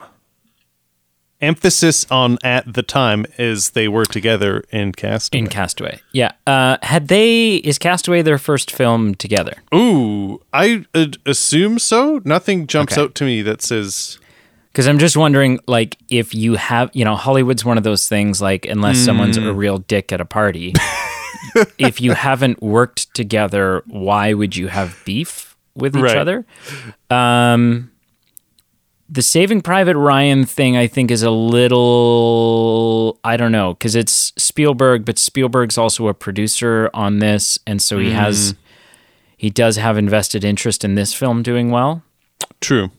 Emphasis 1.42 2.06
on 2.12 2.38
at 2.44 2.72
the 2.72 2.84
time 2.84 3.26
as 3.40 3.72
they 3.72 3.88
were 3.88 4.06
together 4.06 4.64
in 4.70 4.92
Castaway. 4.92 5.40
In 5.40 5.48
Castaway. 5.48 6.00
Yeah. 6.12 6.34
Uh, 6.46 6.78
had 6.84 7.08
they? 7.08 7.56
Is 7.56 7.80
Castaway 7.80 8.22
their 8.22 8.38
first 8.38 8.70
film 8.70 9.16
together? 9.16 9.56
Ooh, 9.74 10.44
I 10.54 10.86
uh, 10.94 11.08
assume 11.26 11.80
so. 11.80 12.22
Nothing 12.24 12.68
jumps 12.68 12.94
Okay. 12.94 13.02
out 13.02 13.16
to 13.16 13.24
me 13.24 13.42
that 13.42 13.64
says 13.64 14.20
Because 14.72 14.88
I'm 14.88 15.00
just 15.00 15.18
wondering, 15.18 15.58
like, 15.66 15.98
if 16.08 16.36
you 16.36 16.54
have, 16.54 16.92
you 16.94 17.04
know, 17.04 17.16
Hollywood's 17.16 17.66
one 17.66 17.80
of 17.80 17.84
those 17.84 18.08
things, 18.08 18.44
like, 18.44 18.68
unless 18.68 19.00
someone's 19.00 19.38
a 19.38 19.52
real 19.52 19.80
dick 19.80 20.14
at 20.14 20.22
a 20.22 20.26
party, 20.26 20.74
if 21.78 22.00
you 22.02 22.14
haven't 22.14 22.62
worked 22.62 23.14
together, 23.14 23.84
why 23.88 24.34
would 24.34 24.56
you 24.56 24.68
have 24.68 24.98
beef 25.06 25.56
with 25.76 25.96
each 25.96 26.02
Right. 26.04 26.18
other? 26.18 26.46
Um, 27.10 27.92
the 29.10 29.22
Saving 29.22 29.62
Private 29.62 29.96
Ryan 29.98 30.46
thing, 30.46 30.76
I 30.78 30.88
think, 30.88 31.12
is 31.12 31.22
a 31.24 31.30
little, 31.32 33.20
I 33.24 33.38
don't 33.38 33.52
know, 33.52 33.74
because 33.74 33.96
it's 33.96 34.34
Spielberg, 34.38 35.06
but 35.06 35.18
Spielberg's 35.20 35.78
also 35.78 36.08
a 36.08 36.14
producer 36.14 36.90
on 36.94 37.20
this, 37.20 37.60
and 37.68 37.82
so 37.82 38.00
he 38.00 38.12
has, 38.12 38.56
he 39.38 39.50
does 39.50 39.76
have 39.78 39.98
invested 39.98 40.44
interest 40.44 40.84
in 40.84 40.96
this 40.96 41.14
film 41.14 41.44
doing 41.44 41.70
well. 41.72 42.04
true. 42.62 42.92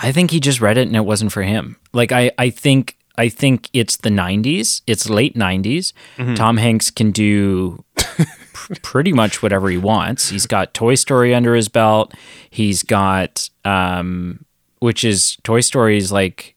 I 0.00 0.12
think 0.12 0.30
he 0.30 0.38
just 0.38 0.60
read 0.60 0.78
it 0.78 0.86
and 0.86 0.94
it 0.94 1.04
wasn't 1.04 1.32
for 1.32 1.42
him. 1.42 1.76
Like 1.92 2.12
I, 2.12 2.30
I 2.38 2.50
think 2.50 2.96
I 3.18 3.28
think 3.28 3.68
it's 3.72 3.96
the 3.96 4.08
90s. 4.10 4.80
It's 4.86 5.10
late 5.10 5.34
90s. 5.34 5.92
Tom 6.36 6.56
Hanks 6.56 6.90
can 6.90 7.10
do 7.10 7.84
pretty 8.82 9.12
much 9.12 9.42
whatever 9.42 9.68
he 9.68 9.76
wants. 9.76 10.30
He's 10.30 10.46
got 10.46 10.72
Toy 10.72 10.94
Story 10.94 11.34
under 11.34 11.54
his 11.54 11.68
belt. 11.68 12.14
He's 12.48 12.82
got 12.82 13.50
um 13.64 14.44
which 14.80 15.02
is 15.04 15.36
Toy 15.42 15.60
Story 15.60 15.96
is 15.98 16.12
like 16.12 16.54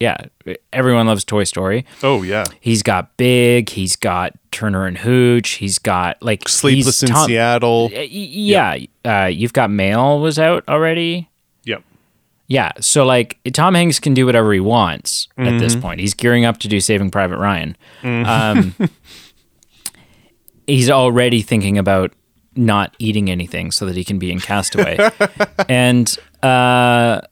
yeah, 0.00 0.16
everyone 0.72 1.06
loves 1.06 1.24
Toy 1.24 1.44
Story. 1.44 1.86
Oh 2.02 2.22
yeah. 2.22 2.42
He's 2.60 2.82
got 2.82 3.16
Big, 3.16 3.68
he's 3.68 3.94
got 3.94 4.32
Turner 4.50 4.84
and 4.86 4.98
Hooch, 4.98 5.50
he's 5.50 5.78
got 5.78 6.20
like 6.20 6.48
Sleepless 6.48 7.04
in 7.04 7.10
Tom- 7.10 7.28
Seattle. 7.28 7.88
Yeah, 7.92 8.78
uh, 9.04 9.26
you've 9.26 9.52
got 9.52 9.70
Mail 9.70 10.18
was 10.20 10.40
out 10.40 10.64
already. 10.68 11.28
Yeah. 12.52 12.72
So 12.80 13.06
like 13.06 13.38
Tom 13.54 13.74
Hanks 13.74 13.98
can 13.98 14.12
do 14.12 14.26
whatever 14.26 14.52
he 14.52 14.60
wants 14.60 15.26
at 15.38 15.58
this 15.58 15.74
point. 15.74 16.00
He's 16.00 16.12
gearing 16.12 16.44
up 16.44 16.58
to 16.58 16.68
do 16.68 16.80
Saving 16.80 17.10
Private 17.10 17.38
Ryan. 17.38 17.78
Um, 18.02 18.74
he's 20.66 20.90
already 20.90 21.40
thinking 21.40 21.78
about 21.78 22.12
not 22.54 22.94
eating 22.98 23.30
anything 23.30 23.70
so 23.70 23.86
that 23.86 23.96
he 23.96 24.04
can 24.04 24.18
be 24.18 24.30
in 24.30 24.38
Castaway. 24.38 24.98
and 25.70 26.14
uh, 26.42 27.22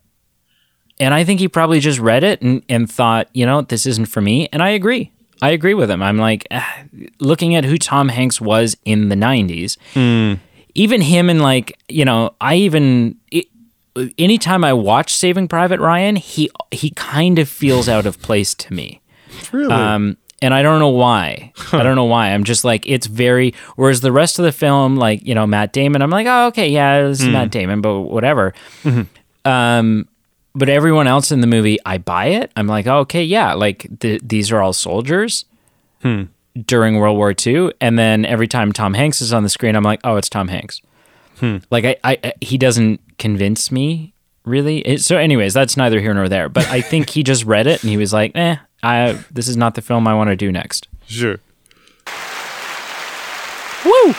and 0.98 1.12
I 1.12 1.24
think 1.24 1.38
he 1.38 1.48
probably 1.48 1.80
just 1.80 1.98
read 1.98 2.24
it 2.24 2.40
and, 2.40 2.64
and 2.70 2.90
thought, 2.90 3.28
you 3.34 3.44
know, 3.44 3.60
this 3.60 3.84
isn't 3.84 4.06
for 4.06 4.22
me. 4.22 4.48
And 4.54 4.62
I 4.62 4.70
agree. 4.70 5.12
I 5.42 5.50
agree 5.50 5.74
with 5.74 5.90
him. 5.90 6.02
I'm 6.02 6.16
like, 6.16 6.46
ah, 6.50 6.84
looking 7.18 7.54
at 7.54 7.66
who 7.66 7.76
Tom 7.76 8.08
Hanks 8.08 8.40
was 8.40 8.74
in 8.86 9.10
the 9.10 9.16
90s, 9.16 9.76
even 10.74 11.02
him 11.02 11.28
and 11.28 11.42
like, 11.42 11.78
you 11.90 12.06
know, 12.06 12.34
I 12.40 12.54
even. 12.54 13.16
It, 13.30 13.48
anytime 14.18 14.64
I 14.64 14.72
watch 14.72 15.14
Saving 15.14 15.48
Private 15.48 15.80
Ryan, 15.80 16.16
he 16.16 16.50
he 16.70 16.90
kind 16.90 17.38
of 17.38 17.48
feels 17.48 17.88
out 17.88 18.06
of 18.06 18.20
place 18.22 18.54
to 18.56 18.72
me. 18.74 19.00
Really? 19.52 19.72
Um, 19.72 20.16
and 20.42 20.54
I 20.54 20.62
don't 20.62 20.78
know 20.78 20.88
why. 20.88 21.52
I 21.72 21.82
don't 21.82 21.96
know 21.96 22.04
why. 22.04 22.28
I'm 22.28 22.44
just 22.44 22.64
like 22.64 22.86
it's 22.86 23.06
very. 23.06 23.54
Whereas 23.76 24.00
the 24.00 24.12
rest 24.12 24.38
of 24.38 24.44
the 24.44 24.52
film, 24.52 24.96
like 24.96 25.26
you 25.26 25.34
know 25.34 25.46
Matt 25.46 25.72
Damon, 25.72 26.02
I'm 26.02 26.10
like, 26.10 26.26
oh 26.26 26.46
okay, 26.48 26.68
yeah, 26.68 27.02
this 27.08 27.20
is 27.20 27.28
Matt 27.28 27.50
Damon, 27.50 27.80
but 27.80 28.00
whatever. 28.00 28.54
Um, 29.44 30.08
but 30.54 30.68
everyone 30.68 31.06
else 31.06 31.30
in 31.30 31.40
the 31.40 31.46
movie, 31.46 31.78
I 31.86 31.98
buy 31.98 32.26
it. 32.26 32.50
I'm 32.56 32.66
like, 32.66 32.86
oh, 32.86 32.98
okay, 33.00 33.22
yeah, 33.24 33.52
like 33.54 33.86
th- 34.00 34.20
these 34.24 34.50
are 34.50 34.60
all 34.60 34.72
soldiers 34.72 35.44
during 36.66 36.96
World 36.98 37.16
War 37.16 37.32
II. 37.46 37.70
And 37.80 37.98
then 37.98 38.24
every 38.24 38.48
time 38.48 38.72
Tom 38.72 38.94
Hanks 38.94 39.20
is 39.20 39.32
on 39.32 39.42
the 39.44 39.48
screen, 39.48 39.76
I'm 39.76 39.84
like, 39.84 40.00
oh, 40.04 40.16
it's 40.16 40.28
Tom 40.28 40.48
Hanks. 40.48 40.80
Like 41.70 41.84
I, 41.84 41.96
I, 42.04 42.18
I- 42.24 42.32
he 42.40 42.58
doesn't 42.58 43.00
convince 43.20 43.70
me 43.70 44.14
really. 44.44 44.78
It, 44.80 45.02
so, 45.02 45.16
anyways, 45.16 45.54
that's 45.54 45.76
neither 45.76 46.00
here 46.00 46.14
nor 46.14 46.28
there. 46.28 46.48
But 46.48 46.66
I 46.68 46.80
think 46.80 47.10
he 47.10 47.22
just 47.22 47.44
read 47.44 47.66
it 47.66 47.82
and 47.82 47.90
he 47.90 47.96
was 47.96 48.12
like, 48.12 48.32
eh, 48.34 48.56
I, 48.82 49.18
this 49.30 49.48
is 49.48 49.56
not 49.56 49.74
the 49.74 49.82
film 49.82 50.08
I 50.08 50.14
want 50.14 50.30
to 50.30 50.36
do 50.36 50.50
next. 50.50 50.88
Sure. 51.06 51.38
Woo! 53.84 54.14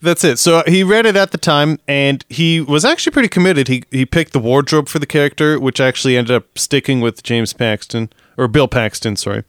That's 0.00 0.24
it. 0.24 0.38
So 0.38 0.62
he 0.66 0.82
read 0.82 1.06
it 1.06 1.16
at 1.16 1.30
the 1.30 1.38
time, 1.38 1.78
and 1.86 2.24
he 2.28 2.60
was 2.60 2.84
actually 2.84 3.12
pretty 3.12 3.28
committed. 3.28 3.68
He 3.68 3.84
he 3.90 4.06
picked 4.06 4.32
the 4.32 4.38
wardrobe 4.38 4.88
for 4.88 4.98
the 4.98 5.06
character, 5.06 5.58
which 5.60 5.80
actually 5.80 6.16
ended 6.16 6.34
up 6.34 6.58
sticking 6.58 7.00
with 7.00 7.22
James 7.22 7.52
Paxton 7.52 8.10
or 8.36 8.48
Bill 8.48 8.68
Paxton, 8.68 9.16
sorry. 9.16 9.44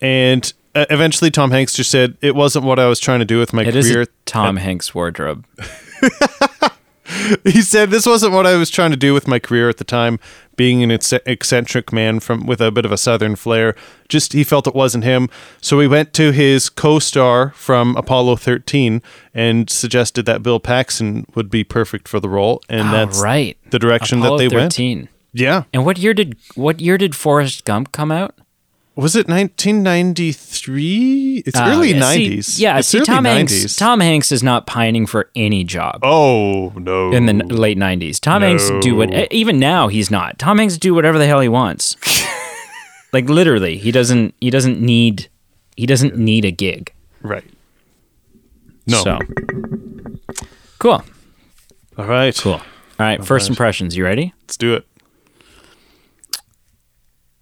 And 0.00 0.52
uh, 0.74 0.86
eventually, 0.90 1.30
Tom 1.30 1.50
Hanks 1.50 1.74
just 1.74 1.90
said 1.90 2.16
it 2.20 2.34
wasn't 2.34 2.64
what 2.64 2.78
I 2.78 2.86
was 2.88 3.00
trying 3.00 3.20
to 3.20 3.24
do 3.24 3.38
with 3.38 3.52
my 3.52 3.62
It 3.62 3.72
career. 3.72 4.06
Tom 4.24 4.56
Hanks 4.56 4.94
wardrobe. 4.94 5.46
he 7.44 7.62
said 7.62 7.90
this 7.90 8.06
wasn't 8.06 8.32
what 8.32 8.46
I 8.46 8.56
was 8.56 8.70
trying 8.70 8.90
to 8.90 8.96
do 8.96 9.14
with 9.14 9.26
my 9.28 9.38
career 9.38 9.68
at 9.68 9.76
the 9.78 9.84
time, 9.84 10.18
being 10.56 10.82
an 10.82 10.90
ecc- 10.90 11.20
eccentric 11.26 11.92
man 11.92 12.20
from 12.20 12.46
with 12.46 12.60
a 12.60 12.70
bit 12.70 12.84
of 12.84 12.92
a 12.92 12.96
southern 12.96 13.36
flair. 13.36 13.74
Just 14.08 14.32
he 14.32 14.44
felt 14.44 14.66
it 14.66 14.74
wasn't 14.74 15.04
him, 15.04 15.28
so 15.60 15.80
he 15.80 15.86
went 15.86 16.12
to 16.14 16.32
his 16.32 16.68
co-star 16.68 17.50
from 17.50 17.96
Apollo 17.96 18.36
13 18.36 19.02
and 19.34 19.70
suggested 19.70 20.26
that 20.26 20.42
Bill 20.42 20.60
Paxton 20.60 21.26
would 21.34 21.50
be 21.50 21.64
perfect 21.64 22.08
for 22.08 22.20
the 22.20 22.28
role, 22.28 22.60
and 22.68 22.88
Oh, 22.88 22.92
that's 22.92 23.22
right. 23.22 23.56
the 23.70 23.78
direction 23.78 24.18
Apollo 24.18 24.38
that 24.38 24.48
they 24.50 24.56
went. 24.56 25.08
Yeah, 25.34 25.64
And 25.72 25.86
what 25.86 25.96
year 25.98 26.12
did 26.12 26.36
what 26.56 26.80
year 26.80 26.98
did 26.98 27.16
Forrest 27.16 27.64
Gump 27.64 27.90
come 27.92 28.12
out? 28.12 28.34
Was 28.96 29.16
it 29.16 29.26
1993? 29.28 31.42
It's 31.46 31.58
Uh, 31.58 31.64
early 31.68 31.92
yeah, 31.92 32.00
90s. 32.02 32.44
See, 32.44 32.62
yeah, 32.62 32.78
It's 32.78 32.88
see, 32.88 32.98
early 32.98 33.06
Tom 33.06 33.24
90s. 33.24 33.60
Hanks. 33.60 33.76
Tom 33.76 34.00
Hanks 34.00 34.32
is 34.32 34.42
not 34.42 34.66
pining 34.66 35.06
for 35.06 35.30
any 35.34 35.64
job 35.64 36.00
Oh 36.02 36.72
no! 36.76 37.12
in 37.12 37.26
the 37.26 37.34
late 37.44 37.78
'90s. 37.78 38.20
Tom 38.20 38.42
Hanks 38.42 38.70
do 38.80 38.94
what 38.96 39.10
even 39.32 39.58
now 39.58 39.88
he's 39.88 40.10
not. 40.10 40.38
Tom 40.38 40.58
Hanks 40.58 40.76
do 40.78 40.94
whatever 40.94 41.18
the 41.18 41.26
hell 41.26 41.40
he 41.40 41.48
wants. 41.48 41.96
like 43.12 43.28
literally, 43.28 43.76
he 43.78 43.92
doesn't. 43.92 44.34
He 44.40 44.50
doesn't 44.50 44.80
need. 44.80 45.28
He 45.76 45.86
doesn't 45.86 46.16
need 46.16 46.44
a 46.44 46.50
gig. 46.50 46.92
right. 47.22 47.44
No. 48.86 49.02
So 49.04 49.18
cool. 50.78 51.02
All 51.96 52.06
right. 52.06 52.36
Cool. 52.36 52.54
All 52.54 52.62
right. 52.98 53.24
First 53.24 53.48
impressions. 53.48 53.96
You 53.96 54.04
ready? 54.04 54.34
Let's 54.42 54.56
do 54.56 54.74
it. 54.74 54.86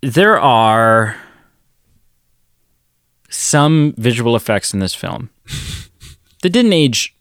There 0.03 0.39
are 0.39 1.17
some 3.31 3.95
visual 3.97 4.37
effects 4.37 4.75
in 4.75 4.81
this 4.81 4.95
film 4.95 5.31
that 6.43 6.51
didn't 6.51 6.73
age 6.73 7.17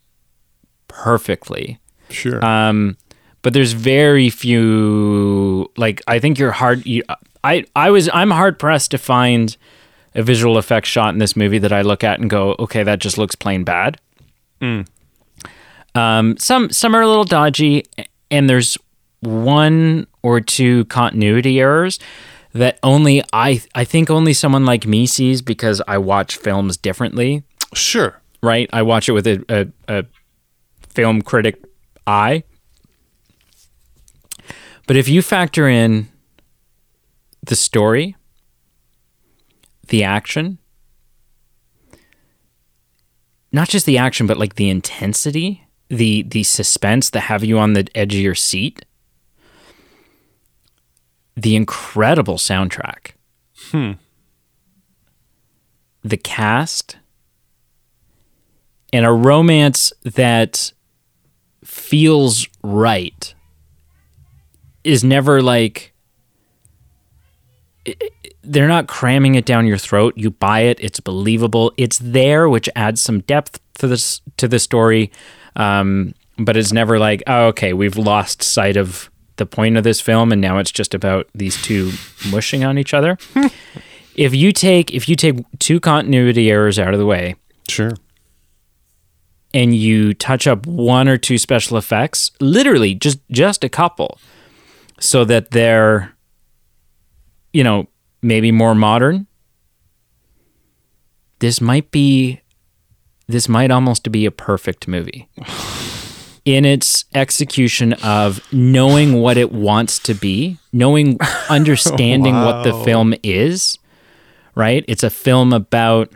perfectly. 0.88 1.80
Sure. 2.10 2.44
Um, 2.44 2.98
but 3.42 3.54
there's 3.54 3.72
very 3.72 4.30
few. 4.30 5.72
Like 5.78 6.02
I 6.08 6.20
think 6.20 6.38
you're 6.38 6.52
hard. 6.52 6.86
You, 6.86 7.04
I 7.44 7.64
I 7.76 7.92
was 7.92 8.10
I'm 8.14 8.32
hard 8.32 8.60
pressed 8.60 8.92
to 8.92 8.98
find 8.98 9.56
a 10.16 10.24
visual 10.24 10.58
effects 10.58 10.90
shot 10.90 11.14
in 11.14 11.20
this 11.20 11.36
movie 11.36 11.60
that 11.60 11.72
I 11.72 11.82
look 11.82 12.04
at 12.04 12.20
and 12.20 12.30
go, 12.30 12.56
okay, 12.60 12.84
that 12.84 13.00
just 13.00 13.18
looks 13.18 13.36
plain 13.36 13.64
bad. 13.64 13.98
Um, 15.96 16.38
some 16.38 16.70
some 16.72 16.96
are 16.96 17.02
a 17.02 17.08
little 17.08 17.24
dodgy, 17.24 17.86
and 18.30 18.50
there's 18.50 18.78
one 19.22 20.08
or 20.22 20.42
two 20.42 20.86
continuity 20.86 21.60
errors 21.60 22.00
that 22.54 22.80
only 22.84 23.24
I 23.32 23.62
I 23.76 23.84
think 23.84 24.10
only 24.10 24.34
someone 24.34 24.66
like 24.66 24.86
me 24.88 25.06
sees 25.06 25.42
because 25.42 25.82
I 25.88 25.98
watch 25.98 26.38
films 26.38 26.78
differently 26.78 27.44
sure. 27.74 28.22
right? 28.42 28.70
I 28.74 28.82
watch 28.82 29.08
it 29.08 29.12
with 29.12 29.28
a, 29.28 29.44
a, 29.88 30.00
a 30.00 30.06
film 30.90 31.22
critic 31.22 31.64
eye. 32.08 32.44
But 34.88 34.96
if 34.98 35.08
you 35.08 35.22
factor 35.22 35.68
in 35.70 36.08
the 37.44 37.56
story, 37.56 38.16
the 39.90 40.04
action, 40.04 40.58
not 43.52 43.70
just 43.70 43.86
the 43.86 43.98
action, 44.00 44.26
but 44.26 44.38
like 44.38 44.56
the 44.56 44.70
intensity, 44.70 45.68
the 45.90 46.24
the 46.24 46.44
suspense 46.44 47.12
that 47.12 47.22
have 47.22 47.44
you 47.44 47.60
on 47.60 47.74
the 47.74 47.88
edge 47.96 48.16
of 48.16 48.22
your 48.22 48.36
seat, 48.36 48.84
the 51.42 51.56
incredible 51.56 52.36
soundtrack, 52.36 53.12
the 56.04 56.18
cast, 56.18 56.98
and 58.92 59.06
a 59.06 59.12
romance 59.12 59.94
that 60.04 60.74
feels 61.64 62.48
right 62.64 63.34
is 64.84 65.04
never 65.04 65.42
like 65.42 65.94
they're 68.44 68.68
not 68.68 68.88
cramming 68.88 69.36
it 69.36 69.46
down 69.46 69.68
your 69.68 69.78
throat. 69.78 70.14
You 70.18 70.32
buy 70.32 70.62
it. 70.62 70.80
It's 70.82 71.00
believable. 71.00 71.72
It's 71.78 72.00
there 72.00 72.50
which 72.50 72.70
adds 72.76 73.02
some 73.02 73.20
depth 73.22 73.60
to 73.76 73.88
this 73.88 74.22
to 74.38 74.48
the 74.48 74.60
story. 74.60 75.12
Um, 75.56 76.14
but 76.38 76.56
it's 76.56 76.72
never 76.72 76.98
like 76.98 77.22
oh 77.28 77.48
okay 77.48 77.74
we've 77.74 77.98
lost 77.98 78.42
sight 78.42 78.78
of 78.78 79.12
the 79.40 79.46
point 79.48 79.76
of 79.78 79.84
this 79.84 80.00
film 80.00 80.32
and 80.32 80.40
now 80.40 80.60
it's 80.60 80.72
just 80.72 80.94
about 80.94 81.28
these 81.34 81.60
two 81.64 81.92
mushing 82.30 82.64
on 82.64 82.78
each 82.78 82.94
other 82.94 83.18
if 84.16 84.34
you 84.36 84.52
take 84.52 84.94
if 84.94 85.10
you 85.10 85.16
take 85.16 85.38
two 85.58 85.80
continuity 85.80 86.52
errors 86.52 86.78
out 86.78 86.94
of 86.94 87.00
the 87.00 87.06
way 87.08 87.36
Sure. 87.68 87.92
and 89.54 89.76
you 89.76 90.14
touch 90.14 90.46
up 90.48 90.66
one 90.68 91.08
or 91.08 91.18
two 91.18 91.38
special 91.38 91.78
effects, 91.78 92.32
literally 92.40 92.96
just 92.96 93.20
just 93.32 93.64
a 93.64 93.70
couple, 93.70 94.20
so 95.00 95.24
that 95.26 95.52
they're, 95.52 96.14
you 97.54 97.64
know, 97.64 97.88
maybe 98.24 98.52
more 98.52 98.74
modern. 98.74 99.28
This 101.40 101.62
might 101.62 101.92
be, 101.92 102.42
this 103.28 103.48
might 103.48 103.70
almost 103.72 104.12
be 104.12 104.26
a 104.26 104.32
perfect 104.32 104.88
movie. 104.88 105.30
In 106.46 106.66
its 106.66 107.06
execution 107.14 107.94
of 108.04 108.42
knowing 108.54 109.22
what 109.22 109.38
it 109.38 109.52
wants 109.52 110.00
to 110.00 110.14
be, 110.14 110.58
knowing, 110.72 111.18
understanding 111.50 112.34
what 112.34 112.64
the 112.64 112.74
film 112.84 113.14
is, 113.24 113.78
right? 114.56 114.84
It's 114.88 115.04
a 115.04 115.10
film 115.10 115.54
about 115.54 116.12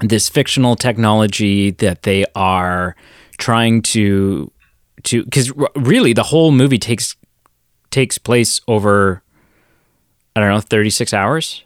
this 0.00 0.28
fictional 0.28 0.74
technology 0.74 1.70
that 1.72 2.02
they 2.02 2.24
are 2.34 2.96
trying 3.38 3.82
to 3.82 4.50
to 5.04 5.22
because 5.24 5.52
really 5.76 6.12
the 6.14 6.22
whole 6.24 6.50
movie 6.50 6.78
takes 6.78 7.14
takes 7.90 8.16
place 8.18 8.60
over 8.66 9.22
I 10.34 10.40
don't 10.40 10.48
know 10.48 10.60
thirty 10.60 10.90
six 10.90 11.12
hours, 11.12 11.62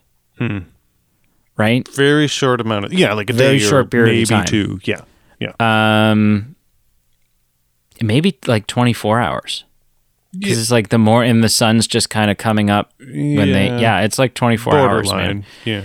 right? 1.56 1.86
Very 1.94 2.26
short 2.26 2.60
amount 2.60 2.86
of 2.86 2.92
yeah, 2.92 3.12
like 3.14 3.30
a 3.30 3.32
Very 3.32 3.58
day 3.58 3.64
or 3.64 3.68
short 3.68 3.90
period 3.90 4.22
of 4.24 4.30
maybe 4.30 4.40
time. 4.40 4.46
two. 4.46 4.80
Yeah. 4.84 5.02
Yeah. 5.38 5.52
Um, 6.10 6.49
maybe 8.02 8.38
like 8.46 8.66
twenty 8.66 8.92
four 8.92 9.20
hours 9.20 9.64
because 10.38 10.60
it's 10.60 10.70
like 10.70 10.90
the 10.90 10.98
more 10.98 11.24
and 11.24 11.42
the 11.42 11.48
sun's 11.48 11.86
just 11.86 12.08
kind 12.08 12.30
of 12.30 12.38
coming 12.38 12.70
up 12.70 12.92
when 13.00 13.52
they 13.52 13.66
yeah. 13.80 14.00
it's 14.02 14.18
like 14.18 14.34
twenty 14.34 14.56
four 14.56 14.76
hours, 14.76 15.12
man. 15.12 15.44
Yeah. 15.64 15.82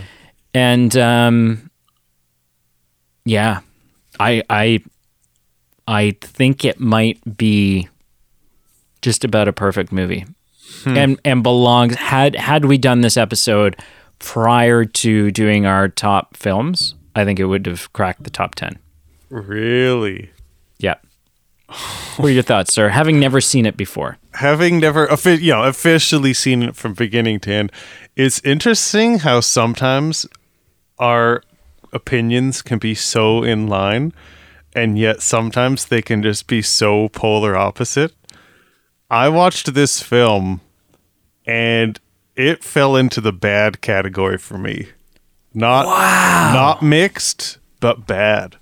and 0.54 0.95
um 0.97 1.69
yeah 3.25 3.62
i 4.19 4.43
i 4.49 4.84
i 5.88 6.15
think 6.21 6.63
it 6.63 6.80
might 6.80 7.19
be 7.38 7.89
just 9.01 9.23
about 9.23 9.47
a 9.47 9.54
perfect 9.54 9.91
movie. 9.91 10.25
And 10.86 11.19
and 11.25 11.41
belongs 11.41 11.95
had 11.95 12.36
had 12.36 12.65
we 12.65 12.78
done 12.78 13.01
this 13.01 13.17
episode 13.17 13.80
prior 14.19 14.86
to 14.86 15.32
doing 15.32 15.65
our 15.65 15.88
top 15.88 16.38
films 16.38 16.93
i 17.15 17.25
think 17.25 17.39
it 17.39 17.45
would 17.45 17.65
have 17.65 17.91
cracked 17.93 18.23
the 18.23 18.30
top 18.30 18.54
10 18.56 18.78
Really. 19.30 20.30
yeah 20.78 20.95
what 22.17 22.28
are 22.28 22.32
your 22.32 22.43
thoughts 22.43 22.73
sir? 22.73 22.89
Having 22.89 23.19
never 23.19 23.41
seen 23.41 23.65
it 23.65 23.78
before. 23.78 24.17
Having 24.34 24.80
never 24.80 25.10
you 25.25 25.51
know 25.51 25.63
officially 25.63 26.34
seen 26.34 26.63
it 26.63 26.75
from 26.75 26.93
beginning 26.93 27.39
to 27.41 27.51
end. 27.51 27.71
It's 28.15 28.39
interesting 28.43 29.19
how 29.19 29.39
sometimes 29.39 30.25
our 30.99 31.43
opinions 31.91 32.62
can 32.62 32.80
be 32.80 32.93
so 32.93 33.43
in 33.43 33.67
line 33.67 34.13
and 34.75 34.99
yet 34.99 35.21
sometimes 35.21 35.86
they 35.86 36.01
can 36.01 36.21
just 36.21 36.47
be 36.47 36.62
so 36.62 37.08
polar 37.10 37.56
opposite. 37.56 38.13
I 39.10 39.30
watched 39.30 39.73
this 39.73 40.01
film 40.01 40.62
and 41.45 41.99
it 42.36 42.63
fell 42.63 42.95
into 42.95 43.21
the 43.21 43.32
bad 43.32 43.82
category 43.82 44.38
for 44.38 44.58
me. 44.58 44.89
Not 45.54 45.86
not 46.54 46.84
mixed 46.84 47.58
but 47.80 48.06
bad. 48.06 48.58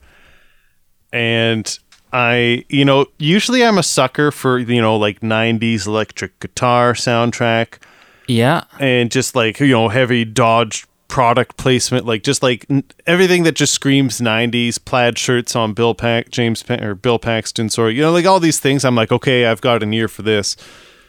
And 1.11 1.79
I, 2.13 2.63
you 2.69 2.85
know, 2.85 3.07
usually 3.17 3.65
I'm 3.65 3.77
a 3.79 3.83
sucker 3.83 4.31
for, 4.31 4.59
you 4.59 4.79
know, 4.81 4.95
like 4.95 5.21
90s 5.21 5.87
electric 5.87 6.39
guitar 6.39 6.93
soundtrack 6.93 7.79
yeah 8.27 8.63
and 8.79 9.11
just 9.11 9.35
like, 9.35 9.59
you 9.59 9.67
know, 9.67 9.89
heavy 9.89 10.23
Dodge 10.23 10.85
product 11.09 11.57
placement, 11.57 12.05
like 12.05 12.23
just 12.23 12.41
like 12.41 12.65
n- 12.69 12.83
everything 13.05 13.43
that 13.43 13.55
just 13.55 13.73
screams 13.73 14.21
90s 14.21 14.83
plaid 14.83 15.17
shirts 15.17 15.55
on 15.55 15.73
Bill 15.73 15.93
Pack, 15.93 16.29
James 16.29 16.63
pa- 16.63 16.75
or 16.81 16.95
Bill 16.95 17.19
Paxton, 17.19 17.69
sorry, 17.69 17.95
you 17.95 18.01
know, 18.01 18.11
like 18.11 18.25
all 18.25 18.39
these 18.39 18.59
things. 18.59 18.85
I'm 18.85 18.95
like, 18.95 19.11
okay, 19.11 19.45
I've 19.45 19.61
got 19.61 19.83
an 19.83 19.93
ear 19.93 20.07
for 20.07 20.21
this. 20.21 20.55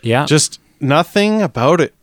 yeah 0.02 0.24
Just 0.26 0.58
nothing 0.80 1.40
about 1.42 1.80
it 1.80 1.94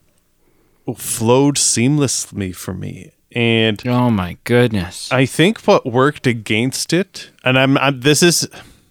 flowed 0.96 1.56
seamlessly 1.56 2.54
for 2.54 2.74
me. 2.74 3.12
And 3.34 3.80
oh 3.86 4.10
my 4.10 4.36
goodness 4.44 5.10
I 5.12 5.26
think 5.26 5.60
what 5.62 5.86
worked 5.86 6.26
against 6.26 6.92
it, 6.92 7.30
and 7.44 7.58
I'm, 7.58 7.78
I'm 7.78 8.00
this 8.00 8.22
is, 8.22 8.48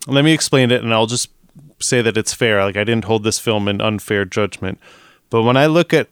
let 0.07 0.23
me 0.23 0.33
explain 0.33 0.71
it, 0.71 0.83
and 0.83 0.93
I'll 0.93 1.07
just 1.07 1.29
say 1.79 2.01
that 2.01 2.17
it's 2.17 2.33
fair. 2.33 2.63
Like 2.63 2.77
I 2.77 2.83
didn't 2.83 3.05
hold 3.05 3.23
this 3.23 3.39
film 3.39 3.67
in 3.67 3.81
unfair 3.81 4.25
judgment, 4.25 4.79
but 5.29 5.43
when 5.43 5.57
I 5.57 5.65
look 5.65 5.93
at 5.93 6.09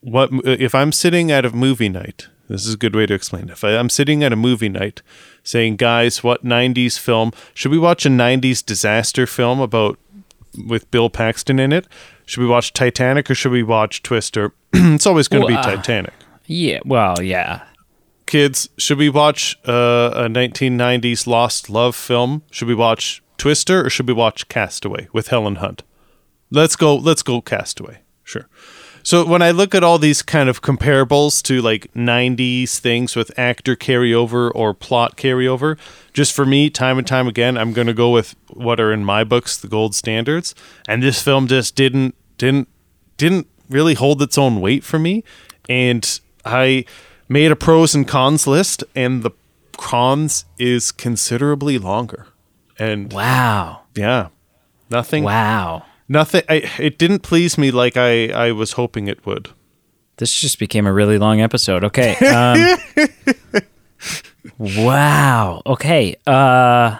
what 0.00 0.30
if 0.44 0.74
I'm 0.74 0.92
sitting 0.92 1.30
at 1.30 1.44
a 1.44 1.50
movie 1.50 1.88
night, 1.88 2.28
this 2.48 2.66
is 2.66 2.74
a 2.74 2.78
good 2.78 2.94
way 2.94 3.06
to 3.06 3.14
explain 3.14 3.44
it. 3.44 3.52
If 3.52 3.64
I, 3.64 3.76
I'm 3.76 3.90
sitting 3.90 4.22
at 4.24 4.32
a 4.32 4.36
movie 4.36 4.68
night, 4.68 5.02
saying, 5.42 5.76
"Guys, 5.76 6.22
what 6.22 6.44
'90s 6.44 6.98
film 6.98 7.32
should 7.54 7.70
we 7.72 7.78
watch? 7.78 8.06
A 8.06 8.08
'90s 8.10 8.64
disaster 8.64 9.26
film 9.26 9.60
about 9.60 9.98
with 10.66 10.90
Bill 10.90 11.10
Paxton 11.10 11.58
in 11.58 11.72
it? 11.72 11.86
Should 12.26 12.40
we 12.40 12.46
watch 12.46 12.72
Titanic 12.72 13.30
or 13.30 13.34
should 13.34 13.52
we 13.52 13.62
watch 13.62 14.02
Twister? 14.02 14.52
it's 14.72 15.06
always 15.06 15.28
going 15.28 15.42
to 15.42 15.48
be 15.48 15.54
Well, 15.54 15.68
uh, 15.68 15.76
Titanic." 15.76 16.14
yeah 16.46 16.80
well 16.84 17.22
yeah 17.22 17.62
kids, 18.32 18.68
should 18.78 18.96
we 18.96 19.10
watch 19.10 19.58
uh, 19.68 20.10
a 20.14 20.26
1990s 20.26 21.26
lost 21.26 21.68
love 21.68 21.94
film? 21.94 22.42
Should 22.50 22.66
we 22.66 22.74
watch 22.74 23.22
Twister 23.42 23.84
or 23.84 23.90
should 23.90 24.06
we 24.06 24.14
watch 24.14 24.46
Castaway 24.46 25.08
with 25.12 25.26
Helen 25.26 25.56
Hunt? 25.56 25.82
Let's 26.52 26.76
go. 26.76 26.94
Let's 26.94 27.24
go 27.24 27.40
Castaway. 27.40 27.98
Sure. 28.22 28.48
So 29.02 29.26
when 29.26 29.42
I 29.42 29.50
look 29.50 29.74
at 29.74 29.82
all 29.82 29.98
these 29.98 30.22
kind 30.22 30.48
of 30.48 30.62
comparables 30.62 31.42
to 31.46 31.60
like 31.60 31.92
90s 31.92 32.78
things 32.78 33.16
with 33.16 33.36
actor 33.36 33.74
carryover 33.74 34.52
or 34.54 34.74
plot 34.74 35.16
carryover, 35.16 35.76
just 36.12 36.32
for 36.32 36.46
me, 36.46 36.70
time 36.70 36.98
and 36.98 37.06
time 37.06 37.26
again, 37.26 37.58
I'm 37.58 37.72
going 37.72 37.88
to 37.88 37.92
go 37.92 38.10
with 38.10 38.36
what 38.46 38.78
are 38.78 38.92
in 38.92 39.04
my 39.04 39.24
books 39.24 39.56
the 39.56 39.66
gold 39.66 39.96
standards. 39.96 40.54
And 40.86 41.02
this 41.02 41.20
film 41.20 41.48
just 41.48 41.74
didn't 41.74 42.14
didn't 42.38 42.68
didn't 43.16 43.48
really 43.68 43.94
hold 43.94 44.22
its 44.22 44.38
own 44.38 44.60
weight 44.60 44.84
for 44.84 45.00
me. 45.00 45.24
And 45.68 46.20
I 46.44 46.84
made 47.28 47.50
a 47.50 47.56
pros 47.56 47.92
and 47.92 48.06
cons 48.06 48.46
list, 48.46 48.84
and 48.94 49.24
the 49.24 49.32
cons 49.76 50.44
is 50.60 50.92
considerably 50.92 51.76
longer. 51.76 52.28
And 52.82 53.12
Wow. 53.12 53.82
yeah, 53.94 54.28
nothing. 54.90 55.22
Wow. 55.22 55.84
Nothing. 56.08 56.42
I, 56.48 56.68
it 56.80 56.98
didn't 56.98 57.20
please 57.20 57.56
me 57.56 57.70
like 57.70 57.96
I, 57.96 58.26
I 58.28 58.50
was 58.52 58.72
hoping 58.72 59.06
it 59.06 59.24
would. 59.24 59.50
This 60.16 60.34
just 60.34 60.58
became 60.58 60.86
a 60.86 60.92
really 60.92 61.16
long 61.16 61.40
episode. 61.40 61.84
Okay. 61.84 62.16
Um, 62.26 62.76
wow. 64.58 65.62
Okay. 65.64 66.16
Uh, 66.26 66.98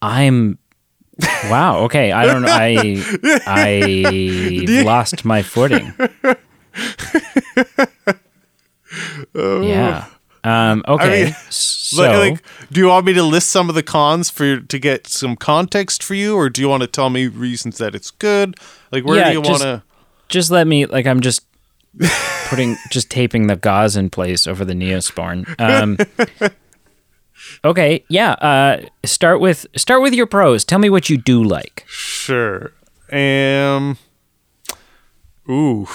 I'm. 0.00 0.58
Wow. 1.50 1.78
Okay. 1.84 2.12
I 2.12 2.24
don't. 2.24 2.46
I 2.46 3.02
I 3.46 4.82
lost 4.86 5.24
my 5.24 5.42
footing. 5.42 5.92
Yeah. 9.34 10.06
Um, 10.44 10.82
okay. 10.88 11.24
mean, 11.26 11.34
so 11.50 12.02
Like, 12.02 12.30
like, 12.32 12.42
do 12.72 12.80
you 12.80 12.86
want 12.88 13.06
me 13.06 13.12
to 13.14 13.22
list 13.22 13.50
some 13.50 13.68
of 13.68 13.74
the 13.74 13.82
cons 13.82 14.28
for 14.30 14.60
to 14.60 14.78
get 14.78 15.06
some 15.06 15.36
context 15.36 16.02
for 16.02 16.14
you, 16.14 16.34
or 16.36 16.50
do 16.50 16.60
you 16.60 16.68
want 16.68 16.82
to 16.82 16.86
tell 16.88 17.10
me 17.10 17.26
reasons 17.28 17.78
that 17.78 17.94
it's 17.94 18.10
good? 18.10 18.56
Like, 18.90 19.04
where 19.04 19.18
Yeah, 19.18 19.26
do 19.28 19.32
you 19.34 19.40
want 19.40 19.46
just- 19.48 19.62
to? 19.62 19.82
just 20.28 20.50
let 20.50 20.66
me 20.66 20.86
like 20.86 21.06
I'm 21.06 21.20
just 21.20 21.44
putting 22.48 22.76
just 22.90 23.10
taping 23.10 23.46
the 23.48 23.56
gauze 23.56 23.96
in 23.96 24.08
place 24.10 24.46
over 24.46 24.64
the 24.64 24.72
Neosporin. 24.72 25.44
Um, 25.60 25.98
okay, 27.64 28.04
yeah. 28.08 28.32
Uh, 28.32 28.86
start 29.04 29.40
with 29.40 29.66
start 29.76 30.02
with 30.02 30.14
your 30.14 30.26
pros. 30.26 30.64
Tell 30.64 30.78
me 30.78 30.88
what 30.90 31.10
you 31.10 31.18
do 31.18 31.42
like. 31.42 31.84
Sure. 31.86 32.72
Um. 33.12 33.98
Ooh. 35.48 35.86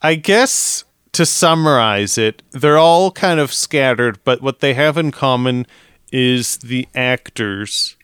I 0.00 0.14
guess 0.16 0.84
to 1.12 1.26
summarize 1.26 2.16
it, 2.18 2.42
they're 2.52 2.78
all 2.78 3.10
kind 3.10 3.38
of 3.38 3.52
scattered, 3.52 4.18
but 4.24 4.40
what 4.40 4.60
they 4.60 4.74
have 4.74 4.96
in 4.96 5.10
common 5.10 5.66
is 6.10 6.58
the 6.58 6.88
actors 6.94 7.96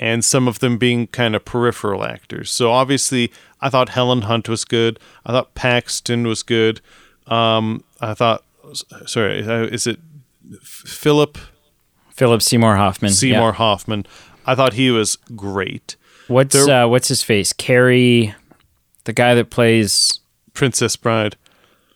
and 0.00 0.24
some 0.24 0.48
of 0.48 0.58
them 0.58 0.76
being 0.76 1.06
kind 1.06 1.34
of 1.34 1.44
peripheral 1.44 2.04
actors. 2.04 2.50
So 2.50 2.70
obviously, 2.72 3.32
I 3.60 3.70
thought 3.70 3.90
Helen 3.90 4.22
Hunt 4.22 4.48
was 4.48 4.64
good. 4.64 4.98
I 5.24 5.32
thought 5.32 5.54
Paxton 5.54 6.26
was 6.26 6.42
good. 6.42 6.80
Um, 7.26 7.84
I 8.00 8.12
thought, 8.14 8.44
sorry, 9.06 9.42
uh, 9.46 9.62
is 9.64 9.86
it 9.86 9.98
Philip 10.62 11.38
Philip 12.10 12.42
Seymour 12.42 12.76
Hoffman. 12.76 13.10
yeah. 13.10 13.14
Seymour 13.16 13.52
Hoffman? 13.52 14.04
I 14.46 14.54
thought 14.54 14.74
he 14.74 14.90
was 14.90 15.16
great. 15.34 15.96
What's 16.28 16.54
There- 16.54 16.84
uh, 16.84 16.86
what's 16.88 17.08
his 17.08 17.22
face? 17.22 17.52
Cary, 17.52 18.34
the 19.04 19.12
guy 19.12 19.34
that 19.34 19.50
plays 19.50 20.20
Princess 20.52 20.96
Bride. 20.96 21.36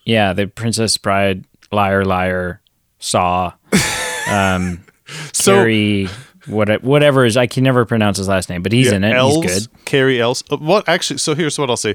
Yeah 0.08 0.32
the 0.32 0.46
Princess 0.48 0.96
Bride, 0.96 1.44
liar, 1.70 2.04
liar, 2.04 2.60
Saw. 2.98 3.52
Um, 4.30 4.84
So 5.32 5.54
Cary, 5.54 6.08
what 6.46 6.82
whatever 6.82 7.24
is 7.24 7.36
I 7.36 7.46
can 7.46 7.64
never 7.64 7.84
pronounce 7.86 8.18
his 8.18 8.28
last 8.28 8.50
name, 8.50 8.62
but 8.62 8.72
he's 8.72 8.88
Yeah, 8.88 8.96
in 8.96 9.04
it. 9.04 9.14
Els, 9.14 9.42
He's 9.42 9.66
good. 9.68 9.84
Cary 9.86 10.20
Els. 10.20 10.44
uh, 10.50 10.56
What 10.58 10.86
actually? 10.88 11.18
So 11.18 11.34
here's 11.34 11.58
what 11.58 11.70
I'll 11.70 11.76
say. 11.78 11.94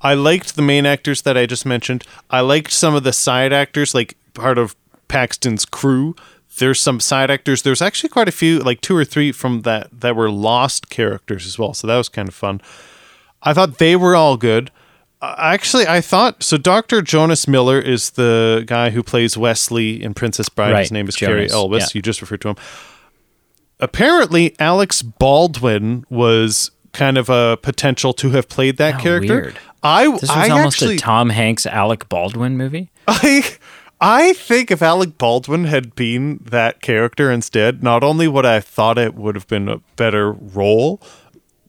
I 0.00 0.14
liked 0.14 0.56
the 0.56 0.62
main 0.62 0.86
actors 0.86 1.22
that 1.22 1.36
I 1.36 1.44
just 1.46 1.66
mentioned. 1.66 2.04
I 2.30 2.40
liked 2.40 2.72
some 2.72 2.94
of 2.94 3.02
the 3.02 3.12
side 3.12 3.52
actors, 3.52 3.94
like 3.94 4.16
part 4.34 4.56
of 4.58 4.74
Paxton's 5.08 5.64
crew. 5.66 6.14
There's 6.58 6.80
some 6.80 7.00
side 7.00 7.30
actors. 7.30 7.62
There's 7.62 7.82
actually 7.82 8.08
quite 8.10 8.28
a 8.28 8.32
few, 8.32 8.60
like 8.60 8.80
two 8.80 8.96
or 8.96 9.04
three 9.04 9.32
from 9.32 9.62
that 9.62 9.88
that 10.00 10.16
were 10.16 10.30
lost 10.30 10.88
characters 10.88 11.46
as 11.46 11.58
well. 11.58 11.74
So 11.74 11.86
that 11.86 11.96
was 11.96 12.08
kind 12.08 12.28
of 12.28 12.34
fun. 12.34 12.60
I 13.42 13.52
thought 13.52 13.76
they 13.78 13.96
were 13.96 14.16
all 14.16 14.36
good. 14.38 14.70
Actually, 15.22 15.86
I 15.86 16.00
thought 16.00 16.42
so. 16.42 16.56
Dr. 16.56 17.02
Jonas 17.02 17.48
Miller 17.48 17.80
is 17.80 18.10
the 18.10 18.64
guy 18.66 18.90
who 18.90 19.02
plays 19.02 19.36
Wesley 19.36 20.02
in 20.02 20.14
Princess 20.14 20.48
Bride. 20.48 20.72
Right, 20.72 20.80
His 20.80 20.92
name 20.92 21.08
is 21.08 21.16
Jonas, 21.16 21.52
Elwes. 21.52 21.80
yeah. 21.80 21.86
You 21.94 22.02
just 22.02 22.20
referred 22.20 22.40
to 22.42 22.48
him 22.50 22.56
apparently 23.80 24.54
Alec 24.58 24.92
Baldwin 25.18 26.04
was 26.08 26.70
kind 26.92 27.18
of 27.18 27.28
a 27.28 27.58
potential 27.60 28.12
to 28.14 28.30
have 28.30 28.48
played 28.48 28.78
that 28.78 28.94
How 28.94 29.00
character. 29.00 29.34
weird. 29.34 29.58
I 29.82 30.04
This 30.12 30.22
was 30.22 30.30
I 30.30 30.48
almost 30.48 30.76
actually 30.76 30.96
a 30.96 30.98
Tom 30.98 31.30
Hanks, 31.30 31.66
Alec 31.66 32.08
Baldwin 32.08 32.56
movie. 32.56 32.90
I 33.06 33.44
I 34.00 34.32
think 34.34 34.70
if 34.70 34.82
Alec 34.82 35.16
Baldwin 35.18 35.64
had 35.64 35.94
been 35.94 36.40
that 36.44 36.80
character 36.82 37.30
instead, 37.30 37.82
not 37.82 38.02
only 38.02 38.28
would 38.28 38.44
I 38.46 38.54
have 38.54 38.64
thought 38.64 38.98
it 38.98 39.14
would 39.14 39.34
have 39.34 39.46
been 39.46 39.68
a 39.68 39.78
better 39.96 40.32
role, 40.32 41.00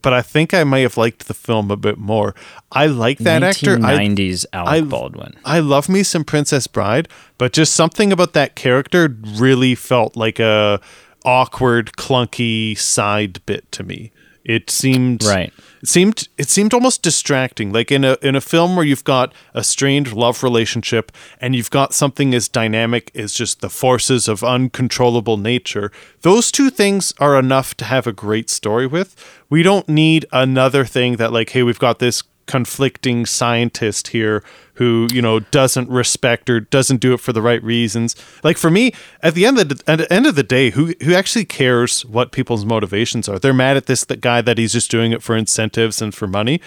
but 0.02 0.14
I 0.14 0.22
think 0.22 0.54
I 0.54 0.64
may 0.64 0.82
have 0.84 0.98
liked 0.98 1.28
the 1.28 1.34
film 1.34 1.72
a 1.72 1.78
bit 1.78 1.98
more. 1.98 2.36
I 2.72 2.86
like 2.88 3.20
that 3.20 3.44
actor. 3.44 3.74
I 3.76 3.98
1990s 3.98 4.46
Alec 4.54 4.70
I- 4.74 4.82
Baldwin. 4.82 5.34
I 5.46 5.60
love 5.60 5.90
me 5.90 6.04
some 6.04 6.24
Princess 6.24 6.68
Bride, 6.68 7.08
but 7.38 7.54
just 7.54 7.74
something 7.76 8.12
about 8.12 8.34
that 8.34 8.56
character 8.56 9.16
really 9.36 9.76
felt 9.76 10.16
like 10.16 10.40
a 10.40 10.80
awkward, 11.26 11.94
clunky 11.94 12.78
side 12.78 13.42
bit 13.46 13.72
to 13.74 13.84
me. 13.84 14.12
It 14.46 14.70
seemed 14.70 15.24
Right. 15.26 15.52
It 15.88 15.92
seemed 15.92 16.28
it 16.38 16.50
seemed 16.50 16.74
almost 16.74 17.02
distracting. 17.02 17.72
Like 17.72 17.94
in 17.94 18.04
a 18.04 18.18
in 18.22 18.36
a 18.36 18.42
film 18.42 18.76
where 18.76 18.84
you've 18.84 19.06
got 19.06 19.34
a 19.54 19.64
strained 19.64 20.12
love 20.12 20.44
relationship 20.44 21.14
and 21.40 21.56
you've 21.56 21.70
got 21.70 21.94
something 21.94 22.36
as 22.36 22.50
dynamic 22.50 23.10
as 23.16 23.32
just 23.32 23.62
the 23.62 23.70
forces 23.70 24.28
of 24.28 24.44
uncontrollable 24.44 25.38
nature. 25.38 25.90
Those 26.24 26.52
two 26.52 26.70
things 26.70 27.14
are 27.22 27.40
enough 27.40 27.74
to 27.76 27.86
have 27.86 28.06
a 28.06 28.12
great 28.12 28.50
story 28.50 28.86
with. 28.86 29.16
We 29.50 29.64
don't 29.64 29.88
need 29.88 30.26
another 30.34 30.84
thing 30.84 31.16
that 31.16 31.32
like, 31.32 31.52
hey, 31.52 31.64
we've 31.64 31.80
got 31.80 32.00
this 32.00 32.22
conflicting 32.48 33.26
scientist 33.26 34.10
here 34.10 34.44
who 34.76 35.08
you 35.12 35.22
know 35.22 35.40
doesn't 35.40 35.90
respect 35.90 36.50
or 36.50 36.60
doesn't 36.60 36.98
do 36.98 37.14
it 37.14 37.20
for 37.20 37.34
the 37.34 37.42
right 37.42 37.62
reasons. 37.64 38.16
Like 38.44 38.58
for 38.58 38.72
me 38.72 38.94
at 39.22 39.34
the 39.34 39.46
end 39.46 39.60
of 39.60 39.70
the, 39.70 39.92
at 39.92 39.98
the 39.98 40.14
end 40.14 40.26
of 40.26 40.36
the 40.36 40.44
day 40.44 40.70
who 40.72 40.94
who 41.04 41.14
actually 41.14 41.46
cares 41.46 42.06
what 42.06 42.32
people's 42.32 42.66
motivations 42.66 43.28
are? 43.28 43.40
They're 43.40 43.54
mad 43.54 43.78
at 43.78 43.88
this 43.88 44.04
guy 44.06 44.42
that 44.42 44.58
he's 44.58 44.74
just 44.74 44.90
doing 44.90 45.12
it 45.12 45.22
for 45.22 45.36
incentives 45.36 46.02
and 46.02 46.14
for 46.14 46.28
money. 46.28 46.62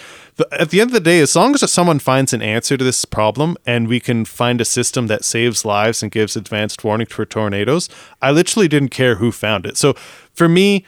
At 0.53 0.71
the 0.71 0.81
end 0.81 0.91
of 0.91 0.95
the 0.95 1.01
day 1.01 1.21
as 1.21 1.35
long 1.35 1.55
as 1.55 1.71
someone 1.71 1.99
finds 1.99 2.33
an 2.33 2.43
answer 2.43 2.77
to 2.77 2.85
this 2.85 3.05
problem 3.05 3.57
and 3.67 3.89
we 3.89 4.01
can 4.01 4.25
find 4.25 4.61
a 4.61 4.65
system 4.65 5.07
that 5.07 5.25
saves 5.25 5.65
lives 5.65 6.03
and 6.03 6.13
gives 6.13 6.37
advanced 6.37 6.85
warning 6.85 7.07
for 7.07 7.25
tornadoes 7.25 7.89
i 8.23 8.31
literally 8.31 8.69
didn't 8.69 8.91
care 8.91 9.17
who 9.17 9.33
found 9.33 9.67
it. 9.67 9.77
So 9.77 9.95
for 10.33 10.49
me 10.49 10.85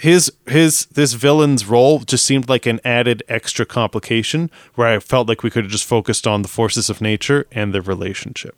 his 0.00 0.32
his 0.46 0.86
this 0.86 1.12
villain's 1.12 1.66
role 1.66 2.00
just 2.00 2.24
seemed 2.24 2.48
like 2.48 2.66
an 2.66 2.80
added 2.84 3.22
extra 3.28 3.66
complication 3.66 4.50
where 4.74 4.88
I 4.88 4.98
felt 4.98 5.28
like 5.28 5.42
we 5.42 5.50
could 5.50 5.64
have 5.64 5.72
just 5.72 5.84
focused 5.84 6.26
on 6.26 6.42
the 6.42 6.48
forces 6.48 6.88
of 6.88 7.00
nature 7.00 7.46
and 7.52 7.74
their 7.74 7.82
relationship. 7.82 8.56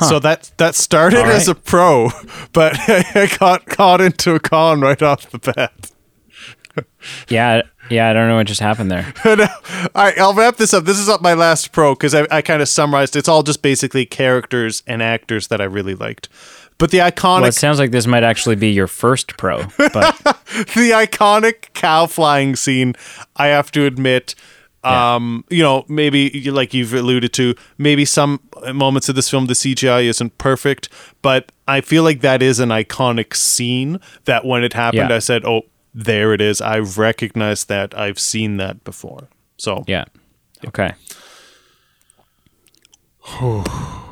So 0.00 0.18
that 0.18 0.50
that 0.58 0.74
started 0.74 1.20
All 1.20 1.26
as 1.26 1.48
a 1.48 1.54
pro, 1.54 2.10
but 2.52 2.74
I 2.88 3.30
got 3.38 3.66
caught 3.66 4.00
into 4.00 4.34
a 4.34 4.40
con 4.40 4.80
right 4.80 5.02
off 5.02 5.30
the 5.30 5.38
bat. 5.38 5.90
Yeah, 7.28 7.62
yeah, 7.88 8.10
I 8.10 8.12
don't 8.12 8.28
know 8.28 8.36
what 8.36 8.46
just 8.46 8.60
happened 8.60 8.90
there. 8.90 9.10
No. 9.24 9.46
All 9.94 10.04
right, 10.04 10.18
I'll 10.18 10.34
wrap 10.34 10.56
this 10.56 10.74
up. 10.74 10.84
This 10.84 10.98
is 10.98 11.08
up 11.08 11.22
my 11.22 11.32
last 11.32 11.72
pro 11.72 11.94
because 11.94 12.14
I, 12.14 12.26
I 12.30 12.42
kind 12.42 12.60
of 12.60 12.68
summarized. 12.68 13.16
It's 13.16 13.28
all 13.28 13.42
just 13.42 13.62
basically 13.62 14.04
characters 14.04 14.82
and 14.86 15.02
actors 15.02 15.46
that 15.46 15.60
I 15.60 15.64
really 15.64 15.94
liked. 15.94 16.28
But 16.78 16.90
the 16.90 16.98
iconic 16.98 17.40
Well, 17.40 17.44
it 17.46 17.54
sounds 17.54 17.78
like 17.78 17.90
this 17.90 18.06
might 18.06 18.22
actually 18.22 18.56
be 18.56 18.70
your 18.70 18.86
first 18.86 19.36
pro, 19.38 19.62
but 19.78 20.16
the 20.74 20.90
iconic 20.94 21.72
cow 21.72 22.06
flying 22.06 22.54
scene, 22.54 22.94
I 23.36 23.46
have 23.46 23.72
to 23.72 23.86
admit, 23.86 24.34
um, 24.84 25.44
you 25.48 25.62
know, 25.62 25.84
maybe 25.88 26.50
like 26.50 26.74
you've 26.74 26.92
alluded 26.92 27.32
to, 27.34 27.54
maybe 27.78 28.04
some 28.04 28.40
moments 28.74 29.08
of 29.08 29.14
this 29.14 29.30
film 29.30 29.46
the 29.46 29.54
CGI 29.54 30.04
isn't 30.04 30.36
perfect, 30.36 30.90
but 31.22 31.50
I 31.66 31.80
feel 31.80 32.02
like 32.02 32.20
that 32.20 32.42
is 32.42 32.60
an 32.60 32.68
iconic 32.68 33.34
scene 33.34 33.98
that 34.26 34.44
when 34.44 34.62
it 34.62 34.74
happened, 34.74 35.08
Yeah. 35.08 35.16
I 35.16 35.20
said, 35.20 35.44
"Oh, 35.46 35.62
there 35.94 36.34
it 36.34 36.40
is. 36.42 36.60
I've 36.60 36.98
recognized 36.98 37.68
that. 37.68 37.96
I've 37.98 38.18
seen 38.18 38.58
that 38.58 38.84
before." 38.84 39.28
So 39.56 39.82
yeah. 39.86 40.04
Okay. 40.66 40.92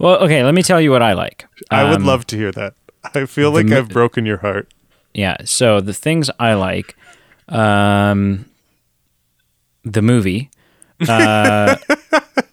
well, 0.00 0.16
okay, 0.24 0.42
let 0.42 0.54
me 0.54 0.62
tell 0.62 0.80
you 0.80 0.90
what 0.90 1.02
I 1.02 1.12
like. 1.12 1.46
I 1.70 1.84
would 1.84 1.96
Um, 2.00 2.04
love 2.06 2.26
to 2.28 2.36
hear 2.36 2.50
that. 2.52 2.74
I 3.14 3.26
feel 3.26 3.50
like 3.52 3.66
mi- 3.66 3.76
I've 3.76 3.88
broken 3.88 4.26
your 4.26 4.38
heart. 4.38 4.72
Yeah. 5.14 5.36
So 5.44 5.80
the 5.80 5.94
things 5.94 6.30
I 6.40 6.54
like, 6.54 6.96
um, 7.48 8.46
the 9.84 10.02
movie, 10.02 10.50
uh, 11.08 11.76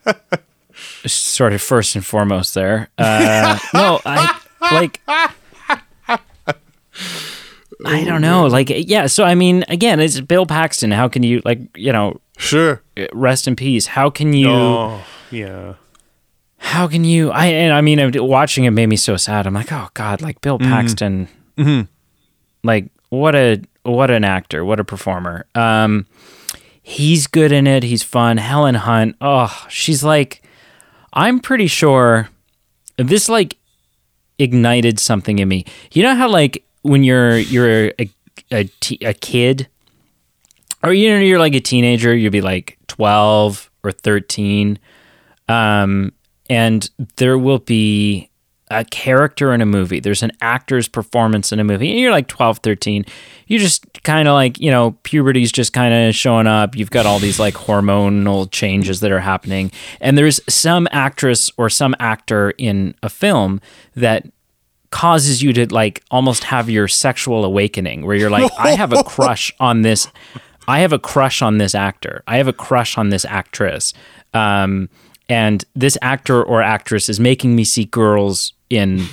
sort 1.06 1.54
of 1.54 1.62
first 1.62 1.96
and 1.96 2.06
foremost 2.06 2.54
there. 2.54 2.90
Uh, 2.98 3.58
no, 3.74 4.00
I 4.06 4.40
like. 4.72 5.02
I 7.86 8.04
don't 8.04 8.22
know. 8.22 8.48
Like, 8.48 8.70
yeah. 8.72 9.06
So, 9.08 9.24
I 9.24 9.36
mean, 9.36 9.64
again, 9.70 10.00
it's 10.00 10.20
Bill 10.20 10.46
Paxton. 10.46 10.92
How 10.92 11.08
can 11.08 11.22
you, 11.24 11.42
like, 11.46 11.60
you 11.78 11.92
know, 11.94 12.20
Sure. 12.38 12.82
rest 13.14 13.48
in 13.48 13.56
peace? 13.56 13.86
How 13.88 14.10
can 14.10 14.34
you, 14.34 14.50
Oh, 14.50 15.04
yeah. 15.32 15.74
How 16.58 16.88
can 16.88 17.04
you, 17.04 17.32
I, 17.32 17.46
and 17.48 17.74
I 17.74 17.82
mean, 17.82 18.12
watching 18.16 18.66
it 18.66 18.72
made 18.72 18.88
me 18.88 18.96
so 18.96 19.16
sad. 19.18 19.46
I'm 19.48 19.54
like, 19.54 19.72
oh 19.72 19.90
God, 19.94 20.22
like 20.22 20.42
Bill 20.42 20.60
Paxton, 20.60 21.28
like, 22.64 22.90
what 23.10 23.36
a, 23.36 23.62
what 23.84 24.12
an 24.12 24.24
actor, 24.24 24.66
what 24.66 24.80
a 24.80 24.84
performer. 24.84 25.46
Um, 25.56 26.06
he's 26.82 27.28
good 27.28 27.52
in 27.52 27.68
it. 27.68 27.84
He's 27.84 28.04
fun. 28.04 28.38
Helen 28.38 28.76
Hunt. 28.76 29.16
Oh, 29.22 29.66
she's 29.70 30.04
like, 30.04 30.42
I'm 31.14 31.40
pretty 31.40 31.68
sure 31.68 32.30
this 32.98 33.30
like 33.30 33.58
ignited 34.40 35.00
something 35.00 35.40
in 35.40 35.48
me. 35.48 35.66
You 35.92 36.04
know 36.04 36.16
how 36.16 36.30
like 36.30 36.64
when 36.82 37.04
you're 37.04 37.38
you're 37.38 37.92
a 38.00 38.10
a, 38.52 39.14
kid, 39.14 39.68
or 40.84 40.94
you 40.94 41.10
know 41.10 41.20
you're 41.20 41.40
like 41.40 41.56
a 41.56 41.60
teenager, 41.60 42.16
you'd 42.16 42.32
be 42.32 42.42
like 42.42 42.78
12 42.88 43.70
or 43.84 43.92
13, 43.92 44.80
um, 45.50 46.12
and 46.50 46.90
there 47.18 47.38
will 47.38 47.60
be 47.60 48.30
a 48.70 48.84
character 48.84 49.54
in 49.54 49.62
a 49.62 49.66
movie. 49.66 50.00
There's 50.00 50.24
an 50.24 50.32
actor's 50.42 50.88
performance 50.88 51.52
in 51.52 51.60
a 51.60 51.64
movie, 51.64 51.90
and 51.90 52.00
you're 52.00 52.12
like 52.12 52.28
12, 52.28 52.60
13. 52.60 53.06
You 53.48 53.60
just 53.60 53.86
kind 54.04 54.28
of 54.28 54.34
like, 54.34 54.60
you 54.60 54.70
know, 54.70 54.92
puberty's 55.04 55.52
just 55.52 55.72
kind 55.72 55.94
of 55.94 56.16
showing 56.16 56.48
up. 56.48 56.76
You've 56.76 56.92
got 56.92 57.06
all 57.06 57.20
these 57.20 57.40
like 57.40 57.54
hormonal 57.54 58.52
changes 58.52 59.00
that 59.00 59.12
are 59.12 59.22
happening. 59.22 59.72
And 60.02 60.18
there's 60.18 60.42
some 60.50 60.88
actress 60.92 61.50
or 61.58 61.70
some 61.70 61.96
actor 62.00 62.52
in 62.58 62.94
a 63.02 63.10
film 63.10 63.62
that 63.96 64.28
causes 64.90 65.42
you 65.42 65.54
to 65.54 65.74
like 65.74 66.04
almost 66.12 66.46
have 66.46 66.70
your 66.70 66.88
sexual 66.88 67.46
awakening 67.46 68.06
where 68.06 68.16
you're 68.16 68.30
like, 68.30 68.52
I 68.58 68.72
have 68.72 68.92
a 68.92 69.04
crush 69.06 69.54
on 69.60 69.82
this. 69.82 70.10
I 70.68 70.80
have 70.80 70.92
a 70.92 71.00
crush 71.00 71.42
on 71.42 71.58
this 71.58 71.74
actor. 71.74 72.24
I 72.28 72.38
have 72.38 72.50
a 72.50 72.54
crush 72.54 72.98
on 72.98 73.10
this 73.10 73.24
actress. 73.24 73.94
Um, 74.34 74.90
and 75.30 75.64
this 75.76 75.98
actor 76.02 76.44
or 76.44 76.62
actress 76.62 77.10
is 77.10 77.20
making 77.20 77.56
me 77.56 77.64
see 77.64 77.86
girls 77.86 78.54
in 78.70 79.06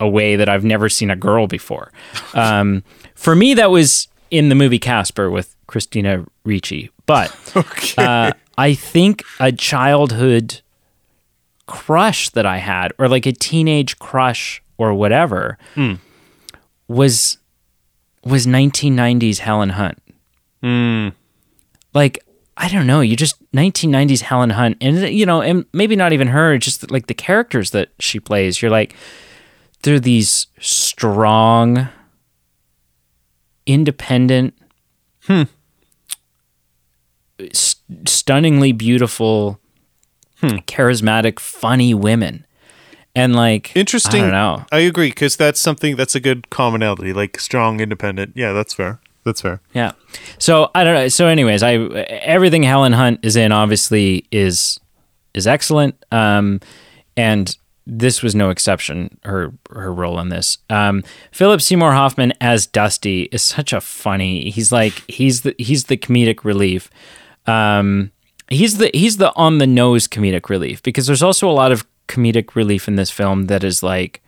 a 0.00 0.08
way 0.08 0.36
that 0.36 0.48
I've 0.48 0.64
never 0.64 0.88
seen 0.88 1.10
a 1.10 1.16
girl 1.16 1.46
before. 1.46 1.92
Um, 2.34 2.82
for 3.14 3.34
me, 3.34 3.54
that 3.54 3.70
was 3.70 4.08
in 4.30 4.48
the 4.48 4.54
movie 4.54 4.78
Casper 4.78 5.30
with 5.30 5.54
Christina 5.66 6.24
Ricci. 6.44 6.90
But 7.06 7.34
uh, 7.98 8.32
I 8.58 8.74
think 8.74 9.22
a 9.38 9.52
childhood 9.52 10.60
crush 11.66 12.30
that 12.30 12.44
I 12.44 12.58
had, 12.58 12.92
or 12.98 13.08
like 13.08 13.26
a 13.26 13.32
teenage 13.32 13.98
crush 13.98 14.62
or 14.78 14.92
whatever, 14.94 15.58
was 16.88 17.38
was 18.24 18.46
1990s 18.46 19.38
Helen 19.38 19.70
Hunt. 19.70 19.98
Like 21.92 22.23
I 22.56 22.68
don't 22.68 22.86
know, 22.86 23.00
you 23.00 23.16
just 23.16 23.36
1990s 23.52 24.20
Helen 24.20 24.50
Hunt, 24.50 24.76
and 24.80 25.08
you 25.08 25.26
know, 25.26 25.42
and 25.42 25.64
maybe 25.72 25.96
not 25.96 26.12
even 26.12 26.28
her, 26.28 26.56
just 26.58 26.90
like 26.90 27.06
the 27.08 27.14
characters 27.14 27.70
that 27.70 27.90
she 27.98 28.20
plays. 28.20 28.62
You're 28.62 28.70
like, 28.70 28.94
they're 29.82 29.98
these 29.98 30.46
strong, 30.60 31.88
independent, 33.66 34.54
hmm. 35.24 35.42
s- 37.40 37.76
stunningly 38.06 38.72
beautiful, 38.72 39.58
hmm. 40.40 40.56
charismatic, 40.66 41.40
funny 41.40 41.92
women, 41.92 42.46
and 43.16 43.34
like 43.34 43.74
Interesting. 43.74 44.20
I 44.20 44.24
don't 44.24 44.32
know. 44.32 44.66
I 44.70 44.78
agree 44.80 45.08
because 45.08 45.36
that's 45.36 45.58
something 45.58 45.96
that's 45.96 46.14
a 46.14 46.20
good 46.20 46.50
commonality, 46.50 47.12
like 47.12 47.40
strong, 47.40 47.80
independent. 47.80 48.32
Yeah, 48.36 48.52
that's 48.52 48.74
fair. 48.74 49.00
That's 49.24 49.40
fair. 49.40 49.60
Yeah. 49.72 49.92
So 50.38 50.70
I 50.74 50.84
don't 50.84 50.94
know. 50.94 51.08
So, 51.08 51.26
anyways, 51.26 51.62
I 51.62 51.76
everything 51.76 52.62
Helen 52.62 52.92
Hunt 52.92 53.20
is 53.22 53.36
in 53.36 53.52
obviously 53.52 54.26
is 54.30 54.78
is 55.32 55.46
excellent. 55.46 56.02
Um, 56.12 56.60
and 57.16 57.56
this 57.86 58.22
was 58.22 58.34
no 58.34 58.50
exception. 58.50 59.18
Her 59.24 59.52
her 59.70 59.92
role 59.92 60.18
in 60.18 60.28
this. 60.28 60.58
Um, 60.70 61.02
Philip 61.32 61.60
Seymour 61.60 61.92
Hoffman 61.92 62.32
as 62.40 62.66
Dusty 62.66 63.22
is 63.24 63.42
such 63.42 63.72
a 63.72 63.80
funny. 63.80 64.50
He's 64.50 64.70
like 64.70 65.02
he's 65.08 65.42
the 65.42 65.54
he's 65.58 65.84
the 65.84 65.96
comedic 65.96 66.44
relief. 66.44 66.90
Um, 67.46 68.12
he's 68.48 68.78
the 68.78 68.90
he's 68.94 69.16
the 69.16 69.32
on 69.36 69.58
the 69.58 69.66
nose 69.66 70.06
comedic 70.06 70.48
relief 70.48 70.82
because 70.82 71.06
there's 71.06 71.22
also 71.22 71.48
a 71.48 71.52
lot 71.52 71.72
of 71.72 71.86
comedic 72.08 72.54
relief 72.54 72.88
in 72.88 72.96
this 72.96 73.10
film 73.10 73.46
that 73.46 73.64
is 73.64 73.82
like 73.82 74.22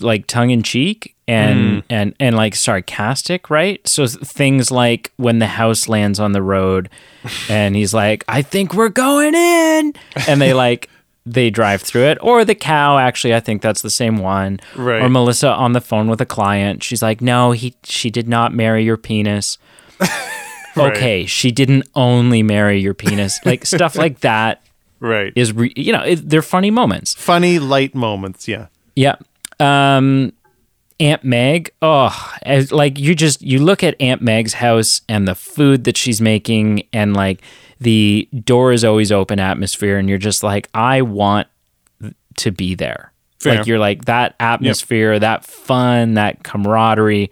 like 0.00 0.26
tongue 0.26 0.50
in 0.50 0.62
cheek 0.62 1.14
and 1.26 1.82
hmm. 1.82 1.86
and 1.90 2.14
and 2.18 2.36
like 2.36 2.54
sarcastic, 2.54 3.50
right? 3.50 3.86
So 3.86 4.06
things 4.06 4.70
like 4.70 5.12
when 5.16 5.38
the 5.38 5.46
house 5.46 5.88
lands 5.88 6.18
on 6.20 6.32
the 6.32 6.42
road 6.42 6.88
and 7.48 7.76
he's 7.76 7.94
like, 7.94 8.24
"I 8.28 8.42
think 8.42 8.74
we're 8.74 8.88
going 8.88 9.34
in." 9.34 9.94
And 10.26 10.40
they 10.40 10.54
like 10.54 10.88
they 11.26 11.50
drive 11.50 11.82
through 11.82 12.04
it 12.04 12.16
or 12.22 12.42
the 12.42 12.54
cow 12.54 12.96
actually 12.96 13.34
I 13.34 13.40
think 13.40 13.60
that's 13.60 13.82
the 13.82 13.90
same 13.90 14.16
one. 14.16 14.60
Right. 14.74 15.02
Or 15.02 15.10
Melissa 15.10 15.50
on 15.50 15.72
the 15.74 15.80
phone 15.80 16.08
with 16.08 16.20
a 16.22 16.26
client. 16.26 16.82
She's 16.82 17.02
like, 17.02 17.20
"No, 17.20 17.52
he 17.52 17.74
she 17.84 18.10
did 18.10 18.28
not 18.28 18.54
marry 18.54 18.84
your 18.84 18.96
penis." 18.96 19.58
Okay, 20.78 21.26
she 21.26 21.50
didn't 21.50 21.88
only 21.94 22.42
marry 22.42 22.80
your 22.80 22.94
penis. 22.94 23.40
Like 23.44 23.66
stuff 23.66 23.96
like 23.96 24.20
that 24.20 24.62
Right. 25.00 25.32
is 25.36 25.52
re- 25.52 25.72
you 25.76 25.92
know, 25.92 26.02
it, 26.02 26.28
they're 26.28 26.42
funny 26.42 26.70
moments. 26.70 27.14
Funny, 27.14 27.58
light 27.58 27.94
moments. 27.94 28.48
Yeah. 28.48 28.66
Yeah. 28.96 29.16
Um, 29.60 30.32
Aunt 31.00 31.22
Meg. 31.24 31.70
Oh, 31.80 32.32
as- 32.42 32.72
like 32.72 32.98
you 32.98 33.14
just 33.14 33.40
you 33.42 33.60
look 33.60 33.82
at 33.84 33.94
Aunt 34.00 34.20
Meg's 34.22 34.54
house 34.54 35.00
and 35.08 35.26
the 35.28 35.34
food 35.34 35.84
that 35.84 35.96
she's 35.96 36.20
making, 36.20 36.84
and 36.92 37.14
like 37.14 37.40
the 37.80 38.28
door 38.44 38.72
is 38.72 38.84
always 38.84 39.12
open 39.12 39.38
atmosphere, 39.38 39.96
and 39.98 40.08
you're 40.08 40.18
just 40.18 40.42
like, 40.42 40.68
I 40.74 41.02
want 41.02 41.46
to 42.38 42.50
be 42.50 42.74
there. 42.74 43.12
Fair. 43.40 43.56
Like 43.58 43.66
you're 43.68 43.78
like 43.78 44.06
that 44.06 44.34
atmosphere, 44.40 45.18
that 45.20 45.44
fun, 45.44 46.14
that 46.14 46.42
camaraderie. 46.42 47.30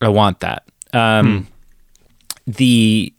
I 0.00 0.08
want 0.08 0.40
that. 0.40 0.64
Um, 0.94 1.46
The 2.46 3.12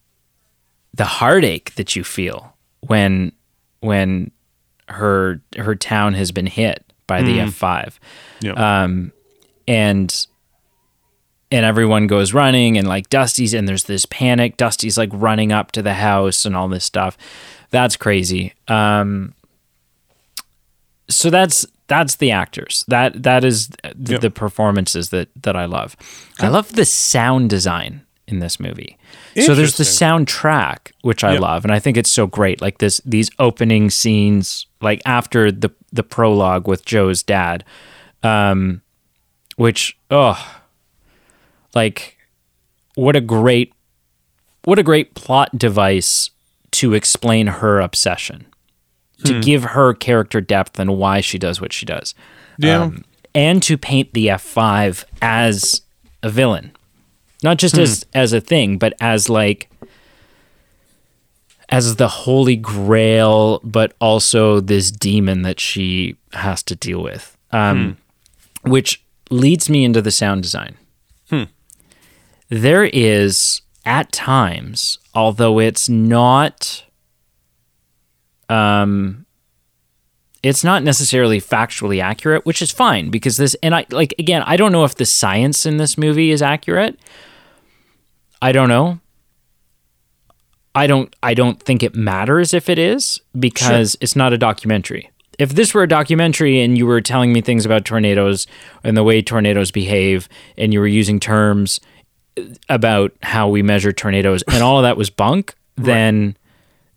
the 0.95 1.05
heartache 1.05 1.75
that 1.75 1.95
you 1.95 2.03
feel 2.03 2.55
when 2.81 3.31
when 3.81 4.31
her 4.87 5.39
her 5.57 5.75
town 5.75 6.13
has 6.15 6.31
been 6.31 6.47
hit 6.47 6.88
by 7.09 7.21
the 7.21 7.41
F 7.41 7.53
five 7.53 7.99
Yeah. 8.39 8.53
um, 8.83 9.11
and 9.67 10.25
and 11.51 11.65
everyone 11.65 12.07
goes 12.07 12.33
running 12.33 12.77
and 12.77 12.87
like 12.87 13.09
Dusty's 13.09 13.53
and 13.53 13.67
there's 13.67 13.83
this 13.85 14.05
panic. 14.05 14.55
Dusty's 14.55 14.97
like 14.97 15.09
running 15.11 15.51
up 15.51 15.71
to 15.73 15.81
the 15.81 15.95
house 15.95 16.45
and 16.45 16.55
all 16.55 16.67
this 16.69 16.85
stuff. 16.85 17.17
That's 17.71 17.97
crazy. 17.97 18.53
Um, 18.67 19.33
so 21.09 21.29
that's 21.29 21.65
that's 21.87 22.15
the 22.17 22.31
actors. 22.31 22.85
That 22.87 23.23
that 23.23 23.43
is 23.43 23.69
the, 23.69 24.13
Yep. 24.13 24.21
the 24.21 24.29
performances 24.31 25.09
that 25.09 25.29
that 25.41 25.55
I 25.55 25.65
love. 25.65 25.95
I 26.39 26.47
love 26.49 26.73
the 26.75 26.85
sound 26.85 27.49
design 27.49 28.01
in 28.29 28.39
this 28.39 28.59
movie. 28.59 28.97
So 29.45 29.55
there's 29.55 29.77
the 29.77 29.83
soundtrack, 29.83 30.91
which 31.01 31.23
I 31.23 31.33
Yep. 31.33 31.41
love, 31.41 31.63
and 31.65 31.71
I 31.73 31.79
think 31.79 31.97
it's 31.97 32.11
so 32.11 32.27
great. 32.27 32.61
Like 32.61 32.77
this, 32.79 33.01
these 33.05 33.29
opening 33.39 33.89
scenes, 33.89 34.65
like 34.81 35.01
after 35.05 35.51
the 35.51 35.69
the 35.91 36.03
prologue 36.03 36.67
with 36.67 36.85
Joe's 36.85 37.23
dad, 37.23 37.63
um, 38.23 38.81
which 39.57 39.97
oh, 40.11 40.61
like 41.75 42.17
what 42.95 43.15
a 43.15 43.21
great 43.21 43.73
what 44.65 44.77
a 44.79 44.83
great 44.83 45.15
plot 45.15 45.57
device 45.57 46.29
to 46.71 46.93
explain 46.93 47.47
her 47.47 47.79
obsession, 47.79 48.45
to 49.23 49.39
give 49.41 49.63
her 49.63 49.93
character 49.93 50.41
depth 50.41 50.79
and 50.79 50.97
why 50.97 51.21
she 51.21 51.39
does 51.39 51.59
what 51.61 51.73
she 51.73 51.85
does, 51.85 52.13
Yeah. 52.59 52.83
um, 52.83 53.03
and 53.33 53.63
to 53.63 53.77
paint 53.77 54.13
the 54.13 54.29
F 54.29 54.41
five 54.41 55.05
as 55.21 55.81
a 56.21 56.29
villain, 56.29 56.71
not 57.43 57.57
just 57.57 57.77
as 57.77 58.05
as 58.13 58.33
a 58.33 58.41
thing, 58.41 58.77
but 58.77 58.93
as 58.99 59.29
like 59.29 59.69
as 61.69 61.97
the 61.97 62.07
holy 62.07 62.55
grail, 62.55 63.59
but 63.63 63.93
also 64.01 64.59
this 64.59 64.89
demon 64.91 65.43
that 65.43 65.59
she 65.59 66.15
has 66.33 66.63
to 66.63 66.75
deal 66.75 67.03
with. 67.03 67.37
Um, 67.51 67.97
Which 68.63 69.03
leads 69.29 69.69
me 69.69 69.83
into 69.83 70.01
the 70.01 70.11
sound 70.11 70.41
design. 70.43 70.77
There 72.49 72.85
is, 72.85 73.61
at 73.85 74.11
times, 74.11 74.97
although 75.13 75.59
it's 75.59 75.87
not, 75.87 76.83
um, 78.49 79.27
it's 80.41 80.63
not 80.63 80.81
necessarily 80.83 81.39
factually 81.39 82.01
accurate, 82.01 82.45
which 82.47 82.61
is 82.63 82.71
fine 82.71 83.11
because 83.11 83.37
this, 83.37 83.55
and 83.61 83.75
I 83.75 83.85
like 83.91 84.15
again, 84.17 84.41
I 84.47 84.57
don't 84.57 84.71
know 84.71 84.83
if 84.83 84.95
the 84.95 85.05
science 85.05 85.67
in 85.67 85.77
this 85.77 85.95
movie 85.97 86.31
is 86.31 86.41
accurate. 86.41 86.99
I 88.41 88.51
don't 88.51 88.69
know. 88.69 88.99
I 90.75 90.87
don't 90.87 91.13
I 91.23 91.33
don't 91.33 91.61
think 91.61 91.83
it 91.83 91.95
matters 91.95 92.53
if 92.53 92.69
it 92.69 92.77
is 92.79 93.21
because 93.37 93.97
it's 94.01 94.15
not 94.15 94.33
a 94.33 94.37
documentary. 94.37 95.09
if 95.39 95.49
this 95.55 95.73
were 95.73 95.83
a 95.83 95.87
documentary 95.87 96.61
and 96.61 96.77
you 96.77 96.85
were 96.85 97.01
telling 97.01 97.33
me 97.33 97.41
things 97.41 97.65
about 97.65 97.85
tornadoes 97.85 98.45
and 98.83 98.95
the 98.95 99.03
way 99.03 99.21
tornadoes 99.21 99.71
behave, 99.71 100.29
and 100.57 100.73
you 100.73 100.79
were 100.79 100.87
using 100.87 101.19
terms 101.19 101.79
about 102.69 103.11
how 103.23 103.49
we 103.49 103.61
measure 103.61 103.91
tornadoes, 103.91 104.43
and 104.43 104.61
all 104.63 104.77
of 104.77 104.83
that 104.83 104.95
was 104.97 105.09
bunk, 105.09 105.55
then 105.75 106.37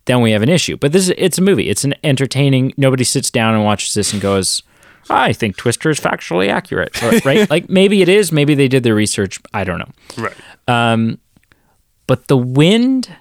then 0.05 0.21
we 0.21 0.31
have 0.31 0.43
an 0.43 0.49
issue. 0.49 0.77
But 0.77 0.91
this 0.91 1.03
is 1.09 1.13
it's 1.17 1.37
a 1.37 1.41
movie. 1.41 1.69
It's 1.69 1.83
an 1.83 1.95
entertaining. 2.03 2.73
Nobody 2.77 3.03
sits 3.03 3.29
down 3.31 3.55
and 3.55 3.63
watches 3.65 3.93
this 3.95 4.13
and 4.13 4.21
goes, 4.21 4.61
"I 5.09 5.33
think 5.33 5.57
Twister 5.57 5.89
is 5.89 5.99
factually 5.99 6.47
accurate." 6.49 7.01
Or- 7.01 7.17
right? 7.25 7.49
like 7.55 7.69
maybe 7.69 8.01
it 8.01 8.09
is. 8.09 8.31
Maybe 8.31 8.53
they 8.55 8.67
did 8.67 8.83
their 8.83 8.95
research. 8.95 9.39
I 9.53 9.63
don't 9.63 9.79
know. 9.79 9.91
Right. 10.17 10.35
Um, 10.67 11.19
But 12.13 12.27
the 12.27 12.37
wind 12.37 13.15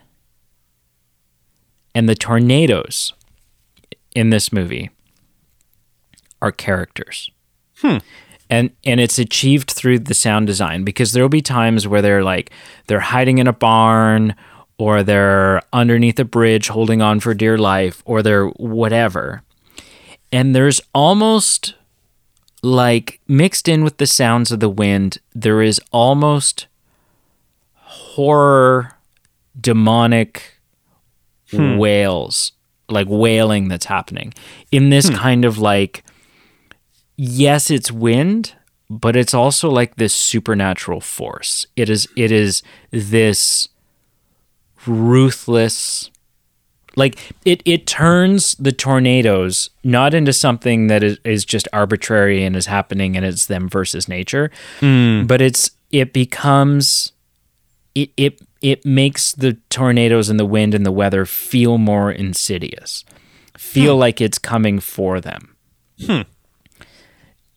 and 1.94 2.06
the 2.06 2.14
tornadoes 2.14 3.14
in 4.14 4.28
this 4.28 4.52
movie 4.52 4.90
are 6.42 6.52
characters. 6.52 7.30
Hmm. 7.78 7.96
And 8.50 8.72
and 8.84 9.00
it's 9.00 9.18
achieved 9.18 9.70
through 9.70 10.00
the 10.00 10.12
sound 10.12 10.46
design 10.46 10.84
because 10.84 11.12
there'll 11.12 11.30
be 11.30 11.40
times 11.40 11.88
where 11.88 12.02
they're 12.02 12.22
like 12.22 12.50
they're 12.86 13.00
hiding 13.00 13.38
in 13.38 13.46
a 13.46 13.52
barn 13.54 14.36
or 14.76 15.02
they're 15.02 15.62
underneath 15.72 16.20
a 16.20 16.26
bridge 16.26 16.68
holding 16.68 17.00
on 17.00 17.18
for 17.18 17.32
dear 17.32 17.56
life 17.56 18.02
or 18.04 18.22
they're 18.22 18.48
whatever. 18.48 19.40
And 20.30 20.54
there's 20.54 20.82
almost 20.94 21.76
like 22.62 23.20
mixed 23.26 23.70
in 23.70 23.84
with 23.84 23.96
the 23.96 24.06
sounds 24.06 24.52
of 24.52 24.60
the 24.60 24.68
wind, 24.68 25.16
there 25.32 25.62
is 25.62 25.80
almost 25.92 26.66
horror 27.92 28.96
demonic 29.60 30.58
hmm. 31.50 31.76
wails 31.76 32.52
like 32.88 33.06
wailing 33.08 33.68
that's 33.68 33.86
happening. 33.86 34.32
In 34.70 34.90
this 34.90 35.08
hmm. 35.08 35.14
kind 35.14 35.44
of 35.44 35.58
like 35.58 36.04
yes 37.16 37.70
it's 37.70 37.92
wind 37.92 38.54
but 39.00 39.16
it's 39.16 39.32
also 39.32 39.70
like 39.70 39.96
this 39.96 40.14
supernatural 40.14 41.00
force. 41.00 41.66
It 41.76 41.88
is 41.88 42.06
it 42.16 42.30
is 42.30 42.62
this 42.90 43.68
ruthless 44.86 46.10
like 46.96 47.32
it 47.44 47.62
it 47.64 47.86
turns 47.86 48.54
the 48.56 48.72
tornadoes 48.72 49.70
not 49.82 50.12
into 50.12 50.32
something 50.32 50.88
that 50.88 51.02
is, 51.02 51.18
is 51.24 51.44
just 51.44 51.68
arbitrary 51.72 52.44
and 52.44 52.56
is 52.56 52.66
happening 52.66 53.16
and 53.16 53.24
it's 53.24 53.46
them 53.46 53.68
versus 53.68 54.08
nature 54.08 54.50
hmm. 54.80 55.24
but 55.24 55.40
it's 55.40 55.70
it 55.92 56.12
becomes 56.12 57.12
it 57.94 58.10
it 58.16 58.40
it 58.60 58.84
makes 58.84 59.32
the 59.32 59.54
tornadoes 59.70 60.28
and 60.28 60.38
the 60.38 60.46
wind 60.46 60.74
and 60.74 60.86
the 60.86 60.92
weather 60.92 61.24
feel 61.26 61.78
more 61.78 62.10
insidious 62.10 63.04
feel 63.56 63.96
like 63.96 64.20
it's 64.20 64.38
coming 64.38 64.80
for 64.80 65.20
them. 65.20 65.56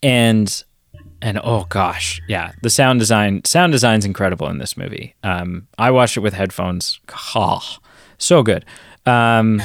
And 0.03 0.63
and 1.21 1.39
oh 1.43 1.65
gosh 1.69 2.21
yeah 2.27 2.51
the 2.61 2.69
sound 2.69 2.99
design 2.99 3.43
sound 3.45 3.71
design's 3.71 4.05
incredible 4.05 4.47
in 4.49 4.59
this 4.59 4.77
movie. 4.77 5.15
Um 5.23 5.67
i 5.77 5.89
watched 5.91 6.17
it 6.17 6.19
with 6.21 6.33
headphones. 6.33 6.99
Oh, 7.33 7.77
so 8.17 8.43
good. 8.43 8.65
Um 9.05 9.61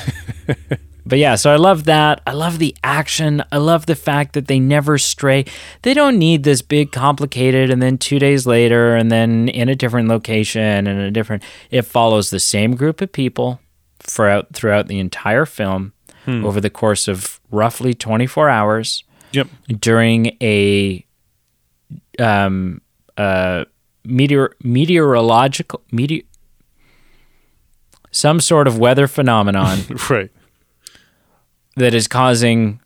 but 1.06 1.18
yeah 1.18 1.34
so 1.34 1.50
i 1.52 1.56
love 1.56 1.84
that 1.84 2.20
i 2.26 2.32
love 2.32 2.58
the 2.58 2.74
action 2.84 3.42
i 3.52 3.56
love 3.56 3.86
the 3.86 3.94
fact 3.96 4.32
that 4.34 4.46
they 4.46 4.58
never 4.60 4.98
stray 4.98 5.44
they 5.82 5.94
don't 5.94 6.18
need 6.18 6.42
this 6.44 6.62
big 6.62 6.92
complicated 6.92 7.70
and 7.70 7.80
then 7.82 7.96
two 7.98 8.18
days 8.18 8.46
later 8.46 8.94
and 8.96 9.10
then 9.10 9.48
in 9.48 9.68
a 9.68 9.74
different 9.74 10.08
location 10.08 10.86
and 10.86 11.00
a 11.00 11.10
different 11.10 11.42
it 11.70 11.82
follows 11.82 12.30
the 12.30 12.40
same 12.40 12.74
group 12.76 13.00
of 13.00 13.10
people 13.12 13.60
throughout 13.98 14.52
throughout 14.54 14.88
the 14.88 14.98
entire 14.98 15.46
film 15.46 15.92
over 16.26 16.60
the 16.60 16.70
course 16.70 17.08
of 17.08 17.40
roughly 17.50 17.92
24 17.92 18.48
hours 18.48 19.02
Yep. 19.32 19.48
during 19.80 20.36
a 20.40 21.04
um 22.20 22.80
uh 23.16 23.64
meteor 24.04 24.54
meteorological 24.62 25.82
meteor 25.90 26.22
some 28.12 28.40
sort 28.40 28.66
of 28.68 28.78
weather 28.78 29.06
phenomenon 29.08 29.78
Right. 30.10 30.30
That 31.76 31.94
is 31.94 32.08
causing 32.08 32.80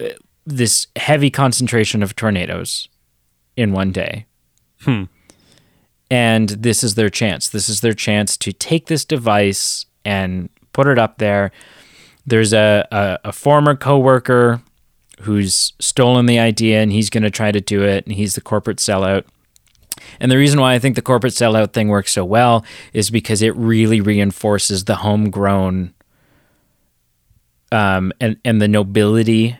uh, 0.00 0.08
this 0.46 0.86
heavy 0.96 1.30
concentration 1.30 2.02
of 2.02 2.16
tornadoes 2.16 2.88
in 3.56 3.72
one 3.72 3.92
day. 3.92 4.26
And 6.10 6.48
this 6.48 6.82
is 6.82 6.94
their 6.94 7.10
chance. 7.10 7.48
This 7.48 7.68
is 7.68 7.80
their 7.80 7.92
chance 7.92 8.36
to 8.38 8.52
take 8.52 8.86
this 8.86 9.04
device 9.04 9.84
and 10.04 10.48
put 10.72 10.86
it 10.86 10.98
up 10.98 11.18
there. 11.18 11.50
There's 12.24 12.52
a, 12.52 12.86
a, 12.90 13.18
a 13.24 13.32
former 13.32 13.74
coworker 13.74 14.62
who's 15.22 15.72
stolen 15.80 16.26
the 16.26 16.38
idea 16.38 16.80
and 16.80 16.92
he's 16.92 17.10
going 17.10 17.24
to 17.24 17.30
try 17.30 17.50
to 17.50 17.60
do 17.60 17.82
it, 17.82 18.06
and 18.06 18.14
he's 18.14 18.36
the 18.36 18.40
corporate 18.40 18.78
sellout. 18.78 19.24
And 20.20 20.30
the 20.30 20.38
reason 20.38 20.60
why 20.60 20.74
I 20.74 20.78
think 20.78 20.94
the 20.94 21.02
corporate 21.02 21.32
sellout 21.34 21.72
thing 21.72 21.88
works 21.88 22.12
so 22.12 22.24
well 22.24 22.64
is 22.92 23.10
because 23.10 23.42
it 23.42 23.54
really 23.56 24.00
reinforces 24.00 24.84
the 24.84 24.96
homegrown 24.96 25.92
um, 27.72 28.12
and 28.20 28.36
and 28.44 28.60
the 28.60 28.68
nobility 28.68 29.56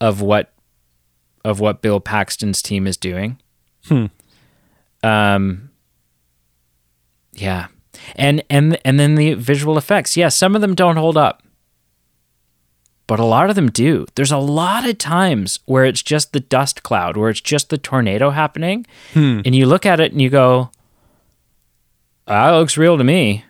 of 0.00 0.20
what 0.20 0.52
of 1.44 1.60
what 1.60 1.80
Bill 1.82 2.00
Paxton's 2.00 2.60
team 2.62 2.86
is 2.86 2.96
doing. 2.96 3.38
Um, 5.02 5.70
yeah, 7.34 7.68
and 8.16 8.42
and 8.50 8.78
and 8.84 8.98
then 8.98 9.14
the 9.14 9.34
visual 9.34 9.78
effects. 9.78 10.16
Yeah, 10.16 10.28
some 10.28 10.54
of 10.56 10.60
them 10.60 10.74
don't 10.74 10.96
hold 10.96 11.16
up, 11.16 11.42
but 13.06 13.20
a 13.20 13.24
lot 13.24 13.48
of 13.48 13.54
them 13.56 13.70
do. 13.70 14.06
There's 14.16 14.32
a 14.32 14.38
lot 14.38 14.88
of 14.88 14.98
times 14.98 15.60
where 15.66 15.84
it's 15.84 16.02
just 16.02 16.32
the 16.32 16.40
dust 16.40 16.82
cloud, 16.82 17.16
where 17.16 17.30
it's 17.30 17.40
just 17.40 17.70
the 17.70 17.78
tornado 17.78 18.30
happening, 18.30 18.84
and 19.44 19.54
you 19.54 19.66
look 19.66 19.86
at 19.86 20.00
it 20.00 20.10
and 20.12 20.20
you 20.20 20.30
go, 20.30 20.70
"That 22.26 22.50
looks 22.50 22.76
real 22.76 22.98
to 22.98 23.04
me." 23.04 23.44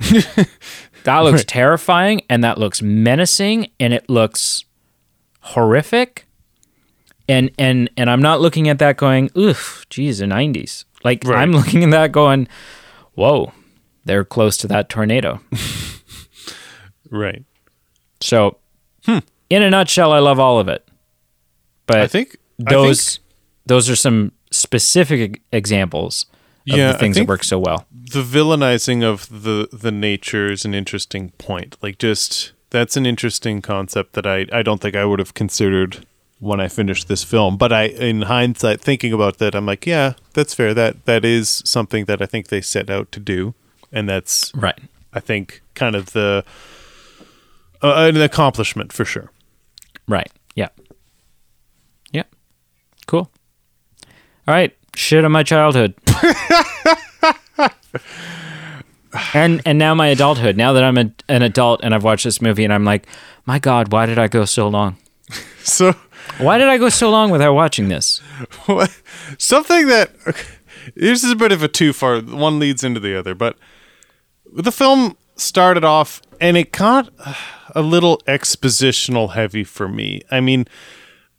that 1.04 1.20
looks 1.20 1.44
terrifying, 1.44 2.22
and 2.28 2.44
that 2.44 2.58
looks 2.58 2.82
menacing, 2.82 3.70
and 3.78 3.92
it 3.92 4.08
looks 4.08 4.64
horrific. 5.40 6.26
And 7.28 7.50
and 7.58 7.90
and 7.96 8.10
I'm 8.10 8.22
not 8.22 8.40
looking 8.40 8.68
at 8.68 8.78
that 8.78 8.96
going, 8.96 9.30
"Oof, 9.36 9.86
geez, 9.88 10.18
the 10.18 10.26
'90s." 10.26 10.84
Like 11.04 11.24
Right. 11.24 11.40
I'm 11.40 11.52
looking 11.60 11.84
at 11.84 11.90
that 11.90 12.12
going, 12.12 12.48
"Whoa, 13.14 13.52
they're 14.04 14.24
close 14.24 14.56
to 14.58 14.68
that 14.68 14.88
tornado." 14.88 15.40
Right. 17.10 17.44
So, 18.20 18.58
hmm. 19.04 19.18
in 19.48 19.62
a 19.62 19.70
nutshell, 19.70 20.12
I 20.12 20.20
love 20.20 20.38
all 20.38 20.58
of 20.58 20.68
it. 20.68 20.86
But 21.86 22.00
I 22.00 22.06
think 22.06 22.36
I 22.66 22.70
those 22.70 23.16
think 23.16 23.26
those 23.66 23.90
are 23.90 23.96
some 23.96 24.32
specific 24.52 25.42
examples 25.52 26.26
Yeah, 26.76 26.92
the 26.92 26.98
things 26.98 27.16
that 27.16 27.26
work 27.28 27.44
so 27.44 27.58
well. 27.58 27.86
the 27.92 28.22
villainizing 28.22 29.02
of 29.02 29.28
the 29.28 29.68
the 29.72 29.92
nature 29.92 30.50
is 30.50 30.64
an 30.64 30.74
interesting 30.74 31.30
point. 31.38 31.76
Like 31.82 31.98
just 31.98 32.52
that's 32.70 32.96
an 32.96 33.06
interesting 33.06 33.62
concept 33.62 34.12
that 34.14 34.26
I 34.26 34.46
I 34.52 34.62
don't 34.62 34.80
think 34.80 34.94
I 34.96 35.04
would 35.04 35.18
have 35.18 35.34
considered 35.34 36.06
when 36.38 36.58
I 36.60 36.68
finished 36.68 37.06
this 37.08 37.22
film. 37.24 37.56
But 37.56 37.72
I 37.72 37.84
in 37.84 38.22
hindsight 38.22 38.80
thinking 38.80 39.12
about 39.12 39.38
that 39.38 39.54
I'm 39.54 39.66
like, 39.66 39.86
yeah, 39.86 40.14
that's 40.34 40.54
fair. 40.54 40.74
That 40.74 41.04
that 41.04 41.24
is 41.24 41.62
something 41.64 42.06
that 42.06 42.22
I 42.22 42.26
think 42.26 42.48
they 42.48 42.60
set 42.60 42.90
out 42.90 43.12
to 43.12 43.20
do 43.20 43.54
and 43.92 44.08
that's 44.08 44.52
Right. 44.54 44.78
I 45.12 45.20
think 45.20 45.62
kind 45.74 45.96
of 45.96 46.12
the 46.12 46.44
uh, 47.82 48.10
an 48.14 48.20
accomplishment 48.20 48.92
for 48.92 49.04
sure. 49.04 49.30
Right. 50.06 50.30
Yeah. 50.54 50.68
Yeah. 52.12 52.24
Cool. 53.06 53.30
All 54.46 54.54
right. 54.54 54.76
Shit 55.00 55.24
on 55.24 55.32
my 55.32 55.42
childhood. 55.42 55.94
and 59.32 59.62
and 59.64 59.78
now 59.78 59.94
my 59.94 60.08
adulthood. 60.08 60.58
Now 60.58 60.74
that 60.74 60.84
I'm 60.84 60.98
a, 60.98 61.10
an 61.26 61.40
adult 61.40 61.80
and 61.82 61.94
I've 61.94 62.04
watched 62.04 62.24
this 62.24 62.42
movie 62.42 62.64
and 62.64 62.72
I'm 62.72 62.84
like, 62.84 63.06
my 63.46 63.58
God, 63.58 63.90
why 63.90 64.04
did 64.04 64.18
I 64.18 64.28
go 64.28 64.44
so 64.44 64.68
long? 64.68 64.98
So 65.62 65.94
Why 66.38 66.58
did 66.58 66.68
I 66.68 66.76
go 66.76 66.90
so 66.90 67.10
long 67.10 67.30
without 67.30 67.54
watching 67.54 67.88
this? 67.88 68.20
What, 68.66 68.90
something 69.38 69.86
that 69.86 70.10
this 70.94 71.24
is 71.24 71.30
a 71.30 71.36
bit 71.36 71.52
of 71.52 71.62
a 71.62 71.68
too 71.68 71.94
far. 71.94 72.20
One 72.20 72.58
leads 72.58 72.84
into 72.84 73.00
the 73.00 73.18
other, 73.18 73.34
but 73.34 73.56
the 74.52 74.72
film 74.72 75.16
started 75.36 75.84
off 75.84 76.20
and 76.40 76.58
it 76.58 76.72
got 76.72 77.08
a 77.74 77.80
little 77.80 78.18
expositional 78.26 79.32
heavy 79.32 79.64
for 79.64 79.88
me. 79.88 80.20
I 80.30 80.40
mean, 80.40 80.66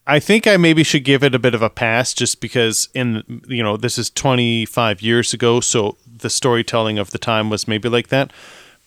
I 0.08 0.20
think 0.20 0.47
I 0.47 0.58
maybe 0.58 0.84
should 0.84 1.04
give 1.04 1.24
it 1.24 1.36
a 1.36 1.39
bit 1.39 1.54
of 1.54 1.62
a 1.62 1.70
pass 1.70 2.14
just 2.14 2.41
because 2.41 2.89
in 2.93 3.43
you 3.47 3.64
know 3.64 3.78
this 3.78 3.97
is 3.97 4.10
25 4.10 5.02
years 5.02 5.34
ago, 5.34 5.60
so 5.60 5.97
the 6.18 6.30
storytelling 6.30 6.97
of 6.97 7.12
the 7.12 7.18
time 7.18 7.49
was 7.49 7.68
maybe 7.68 7.88
like 7.89 8.08
that. 8.08 8.32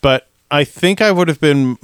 But 0.01 0.29
I 0.51 0.65
think 0.65 1.01
I 1.01 1.13
would 1.13 1.29
have 1.29 1.41
been, 1.41 1.79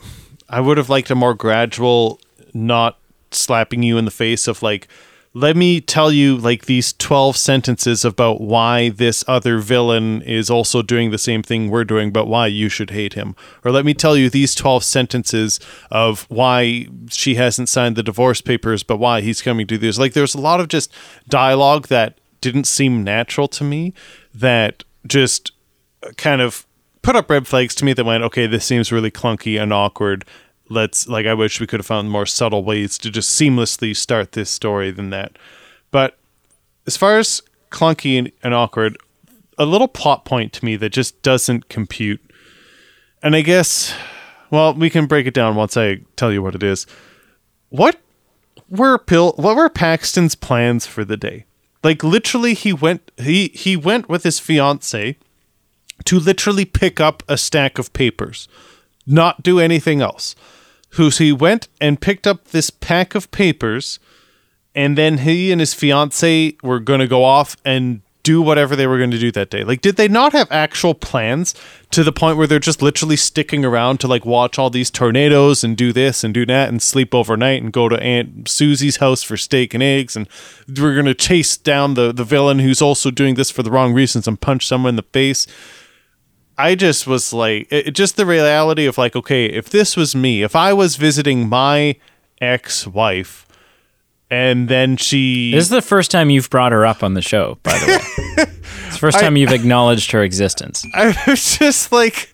I 0.48 0.60
would 0.60 0.76
have 0.76 0.88
liked 0.88 1.10
a 1.10 1.14
more 1.14 1.34
gradual, 1.34 2.20
not 2.52 2.98
slapping 3.30 3.82
you 3.82 3.98
in 3.98 4.04
the 4.04 4.10
face 4.10 4.48
of 4.48 4.62
like 4.62 4.88
let 5.32 5.56
me 5.56 5.80
tell 5.80 6.10
you 6.10 6.36
like 6.36 6.66
these 6.66 6.92
12 6.94 7.36
sentences 7.36 8.04
about 8.04 8.40
why 8.40 8.88
this 8.88 9.22
other 9.28 9.58
villain 9.58 10.22
is 10.22 10.50
also 10.50 10.82
doing 10.82 11.10
the 11.10 11.18
same 11.18 11.42
thing 11.42 11.70
we're 11.70 11.84
doing 11.84 12.10
but 12.10 12.26
why 12.26 12.48
you 12.48 12.68
should 12.68 12.90
hate 12.90 13.12
him. 13.12 13.36
Or 13.64 13.70
let 13.70 13.84
me 13.84 13.94
tell 13.94 14.16
you 14.16 14.28
these 14.28 14.56
12 14.56 14.82
sentences 14.82 15.60
of 15.90 16.26
why 16.28 16.88
she 17.08 17.36
hasn't 17.36 17.68
signed 17.68 17.94
the 17.94 18.02
divorce 18.02 18.40
papers 18.40 18.82
but 18.82 18.96
why 18.96 19.20
he's 19.20 19.40
coming 19.40 19.68
to 19.68 19.78
this. 19.78 19.98
Like 19.98 20.14
there's 20.14 20.34
a 20.34 20.40
lot 20.40 20.58
of 20.58 20.66
just 20.66 20.92
dialogue 21.28 21.86
that 21.88 22.18
didn't 22.40 22.64
seem 22.64 23.04
natural 23.04 23.46
to 23.46 23.62
me 23.62 23.94
that 24.34 24.82
just 25.06 25.52
kind 26.16 26.40
of 26.40 26.66
put 27.02 27.14
up 27.14 27.30
red 27.30 27.46
flags 27.46 27.74
to 27.76 27.84
me 27.84 27.92
that 27.92 28.04
went 28.04 28.24
okay 28.24 28.46
this 28.46 28.64
seems 28.64 28.92
really 28.92 29.10
clunky 29.10 29.60
and 29.60 29.72
awkward 29.72 30.24
let's 30.70 31.08
like 31.08 31.26
I 31.26 31.34
wish 31.34 31.60
we 31.60 31.66
could 31.66 31.80
have 31.80 31.86
found 31.86 32.10
more 32.10 32.24
subtle 32.24 32.64
ways 32.64 32.96
to 32.98 33.10
just 33.10 33.38
seamlessly 33.38 33.94
start 33.94 34.32
this 34.32 34.48
story 34.48 34.90
than 34.90 35.10
that. 35.10 35.36
But 35.90 36.16
as 36.86 36.96
far 36.96 37.18
as 37.18 37.42
clunky 37.70 38.18
and, 38.18 38.32
and 38.42 38.54
awkward, 38.54 38.96
a 39.58 39.66
little 39.66 39.88
plot 39.88 40.24
point 40.24 40.52
to 40.54 40.64
me 40.64 40.76
that 40.76 40.90
just 40.90 41.20
doesn't 41.22 41.68
compute. 41.68 42.20
And 43.22 43.36
I 43.36 43.42
guess 43.42 43.94
well, 44.50 44.74
we 44.74 44.90
can 44.90 45.06
break 45.06 45.26
it 45.26 45.34
down 45.34 45.54
once 45.54 45.76
I 45.76 46.00
tell 46.16 46.32
you 46.32 46.42
what 46.42 46.54
it 46.54 46.62
is. 46.62 46.86
What 47.68 48.00
were 48.68 48.98
Bill 48.98 49.34
what 49.36 49.56
were 49.56 49.68
Paxton's 49.68 50.34
plans 50.34 50.86
for 50.86 51.04
the 51.04 51.16
day? 51.16 51.44
Like 51.82 52.04
literally 52.04 52.54
he 52.54 52.72
went 52.72 53.10
he 53.16 53.48
he 53.48 53.76
went 53.76 54.08
with 54.08 54.22
his 54.22 54.38
fiance 54.38 55.16
to 56.04 56.18
literally 56.18 56.64
pick 56.64 57.00
up 57.00 57.22
a 57.28 57.36
stack 57.36 57.78
of 57.78 57.92
papers, 57.92 58.48
not 59.06 59.42
do 59.42 59.60
anything 59.60 60.00
else 60.00 60.34
who 60.90 61.08
he 61.10 61.32
went 61.32 61.68
and 61.80 62.00
picked 62.00 62.26
up 62.26 62.48
this 62.48 62.70
pack 62.70 63.14
of 63.14 63.30
papers 63.30 63.98
and 64.74 64.96
then 64.96 65.18
he 65.18 65.50
and 65.50 65.60
his 65.60 65.74
fiance 65.74 66.56
were 66.62 66.80
going 66.80 67.00
to 67.00 67.08
go 67.08 67.24
off 67.24 67.56
and 67.64 68.02
do 68.22 68.42
whatever 68.42 68.76
they 68.76 68.86
were 68.86 68.98
going 68.98 69.10
to 69.10 69.18
do 69.18 69.32
that 69.32 69.50
day. 69.50 69.64
Like 69.64 69.80
did 69.80 69.96
they 69.96 70.08
not 70.08 70.32
have 70.32 70.50
actual 70.52 70.94
plans 70.94 71.54
to 71.90 72.04
the 72.04 72.12
point 72.12 72.36
where 72.36 72.46
they're 72.46 72.58
just 72.58 72.82
literally 72.82 73.16
sticking 73.16 73.64
around 73.64 73.98
to 74.00 74.08
like 74.08 74.26
watch 74.26 74.58
all 74.58 74.68
these 74.68 74.90
tornadoes 74.90 75.64
and 75.64 75.76
do 75.76 75.92
this 75.92 76.22
and 76.22 76.34
do 76.34 76.44
that 76.46 76.68
and 76.68 76.82
sleep 76.82 77.14
overnight 77.14 77.62
and 77.62 77.72
go 77.72 77.88
to 77.88 78.00
Aunt 78.02 78.48
Susie's 78.48 78.96
house 78.96 79.22
for 79.22 79.36
steak 79.36 79.72
and 79.72 79.82
eggs 79.82 80.16
and 80.16 80.28
we're 80.68 80.94
going 80.94 81.06
to 81.06 81.14
chase 81.14 81.56
down 81.56 81.94
the 81.94 82.12
the 82.12 82.24
villain 82.24 82.58
who's 82.58 82.82
also 82.82 83.10
doing 83.10 83.36
this 83.36 83.50
for 83.50 83.62
the 83.62 83.70
wrong 83.70 83.94
reasons 83.94 84.28
and 84.28 84.40
punch 84.40 84.66
someone 84.66 84.90
in 84.90 84.96
the 84.96 85.02
face. 85.02 85.46
I 86.60 86.74
just 86.74 87.06
was 87.06 87.32
like, 87.32 87.68
it, 87.70 87.92
just 87.92 88.16
the 88.16 88.26
reality 88.26 88.84
of 88.86 88.98
like, 88.98 89.16
okay, 89.16 89.46
if 89.46 89.70
this 89.70 89.96
was 89.96 90.14
me, 90.14 90.42
if 90.42 90.54
I 90.54 90.74
was 90.74 90.96
visiting 90.96 91.48
my 91.48 91.96
ex 92.40 92.86
wife, 92.86 93.46
and 94.30 94.68
then 94.68 94.96
she. 94.96 95.52
This 95.52 95.64
is 95.64 95.70
the 95.70 95.82
first 95.82 96.10
time 96.10 96.28
you've 96.28 96.50
brought 96.50 96.72
her 96.72 96.84
up 96.84 97.02
on 97.02 97.14
the 97.14 97.22
show, 97.22 97.58
by 97.62 97.78
the 97.78 97.86
way. 97.86 97.98
it's 98.86 98.92
the 98.92 98.98
first 98.98 99.18
time 99.18 99.34
I, 99.34 99.38
you've 99.38 99.52
acknowledged 99.52 100.12
her 100.12 100.22
existence. 100.22 100.84
I 100.94 101.16
was 101.26 101.58
just 101.58 101.92
like, 101.92 102.32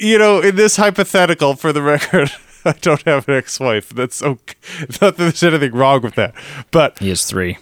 you 0.00 0.16
know, 0.16 0.40
in 0.40 0.54
this 0.56 0.76
hypothetical, 0.76 1.56
for 1.56 1.72
the 1.72 1.82
record, 1.82 2.30
I 2.64 2.72
don't 2.80 3.02
have 3.02 3.28
an 3.28 3.34
ex 3.34 3.58
wife. 3.58 3.90
That's 3.90 4.22
okay. 4.22 4.54
Not 4.80 4.98
that 5.00 5.16
there's 5.16 5.42
anything 5.42 5.72
wrong 5.72 6.02
with 6.02 6.14
that. 6.14 6.34
But. 6.70 6.98
He 7.00 7.08
has 7.08 7.26
three. 7.26 7.58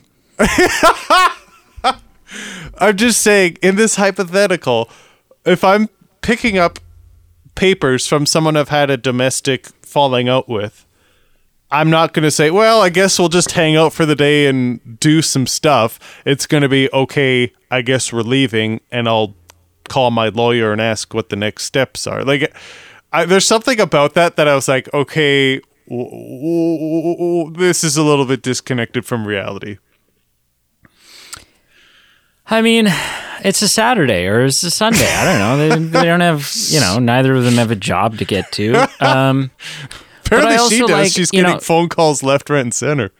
I'm 2.79 2.97
just 2.97 3.23
saying, 3.23 3.59
in 3.63 3.77
this 3.77 3.97
hypothetical, 3.97 4.89
if 5.45 5.65
I'm 5.65 5.89
picking 6.21 6.59
up 6.59 6.79
papers 7.55 8.07
from 8.07 8.27
someone 8.27 8.57
I've 8.57 8.69
had 8.69 8.91
a 8.91 8.97
domestic 8.97 9.67
falling 9.85 10.29
out 10.29 10.49
with, 10.49 10.87
I'm 11.71 11.89
not 11.89 12.13
going 12.13 12.25
to 12.25 12.31
say, 12.31 12.51
well, 12.51 12.83
I 12.83 12.91
guess 12.91 13.19
we'll 13.19 13.29
just 13.31 13.53
hang 13.53 13.77
out 13.77 13.93
for 13.95 14.05
the 14.05 14.15
day 14.15 14.47
and 14.47 15.01
do 15.01 15.23
some 15.23 15.47
stuff. 15.47 15.99
It's 16.27 16.47
going 16.47 16.63
to 16.63 16.69
be, 16.69 16.91
okay, 16.93 17.53
I 17.71 17.81
guess 17.81 18.13
we're 18.13 18.21
leaving, 18.21 18.81
and 18.91 19.09
I'll 19.09 19.35
call 19.89 20.11
my 20.11 20.29
lawyer 20.29 20.73
and 20.73 20.81
ask 20.81 21.15
what 21.15 21.31
the 21.31 21.37
next 21.37 21.65
steps 21.65 22.07
are. 22.07 22.25
Like, 22.25 22.55
I, 23.13 23.25
there's 23.25 23.47
something 23.47 23.81
about 23.81 24.15
that 24.15 24.37
that 24.37 24.49
I 24.49 24.55
was 24.55 24.69
like, 24.69 24.93
okay, 24.93 25.61
w- 25.89 26.11
w- 26.11 27.17
w- 27.17 27.53
this 27.57 27.83
is 27.83 27.97
a 27.97 28.03
little 28.03 28.27
bit 28.27 28.43
disconnected 28.43 29.07
from 29.07 29.27
reality. 29.27 29.79
I 32.47 32.61
mean, 32.61 32.89
it's 33.45 33.63
a 33.63 33.69
Saturday 33.69 34.27
or 34.27 34.45
it's 34.45 34.63
a 34.63 34.71
Sunday. 34.71 35.11
I 35.11 35.25
don't 35.25 35.39
know. 35.39 35.57
They, 35.57 35.99
they 36.01 36.05
don't 36.05 36.21
have, 36.21 36.51
you 36.69 36.81
know, 36.81 36.99
neither 36.99 37.35
of 37.35 37.45
them 37.45 37.55
have 37.55 37.71
a 37.71 37.77
job 37.77 38.19
to 38.19 38.25
get 38.25 38.51
to. 38.53 38.89
Um, 39.01 39.51
Apparently, 40.27 40.69
she 40.69 40.81
does. 40.81 40.91
Like, 40.91 41.13
She's 41.13 41.31
getting 41.31 41.53
know, 41.53 41.59
phone 41.59 41.89
calls 41.89 42.23
left, 42.23 42.49
right, 42.49 42.61
and 42.61 42.73
center. 42.73 43.11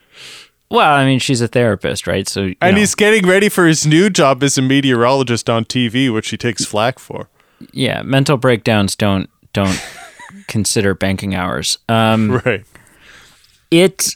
Well, 0.69 0.91
I 0.91 1.05
mean, 1.05 1.19
she's 1.19 1.41
a 1.41 1.47
therapist, 1.47 2.07
right? 2.07 2.27
So, 2.27 2.53
and 2.59 2.73
know. 2.73 2.79
he's 2.79 2.95
getting 2.95 3.27
ready 3.27 3.49
for 3.49 3.67
his 3.67 3.85
new 3.85 4.09
job 4.09 4.41
as 4.41 4.57
a 4.57 4.61
meteorologist 4.61 5.49
on 5.49 5.65
TV, 5.65 6.11
which 6.11 6.29
he 6.29 6.37
takes 6.37 6.65
flack 6.65 6.97
for. 6.97 7.29
Yeah, 7.71 8.01
mental 8.01 8.37
breakdowns 8.37 8.95
don't 8.95 9.29
don't 9.53 9.79
consider 10.47 10.95
banking 10.95 11.35
hours. 11.35 11.77
Um, 11.87 12.41
right. 12.45 12.65
It, 13.69 14.15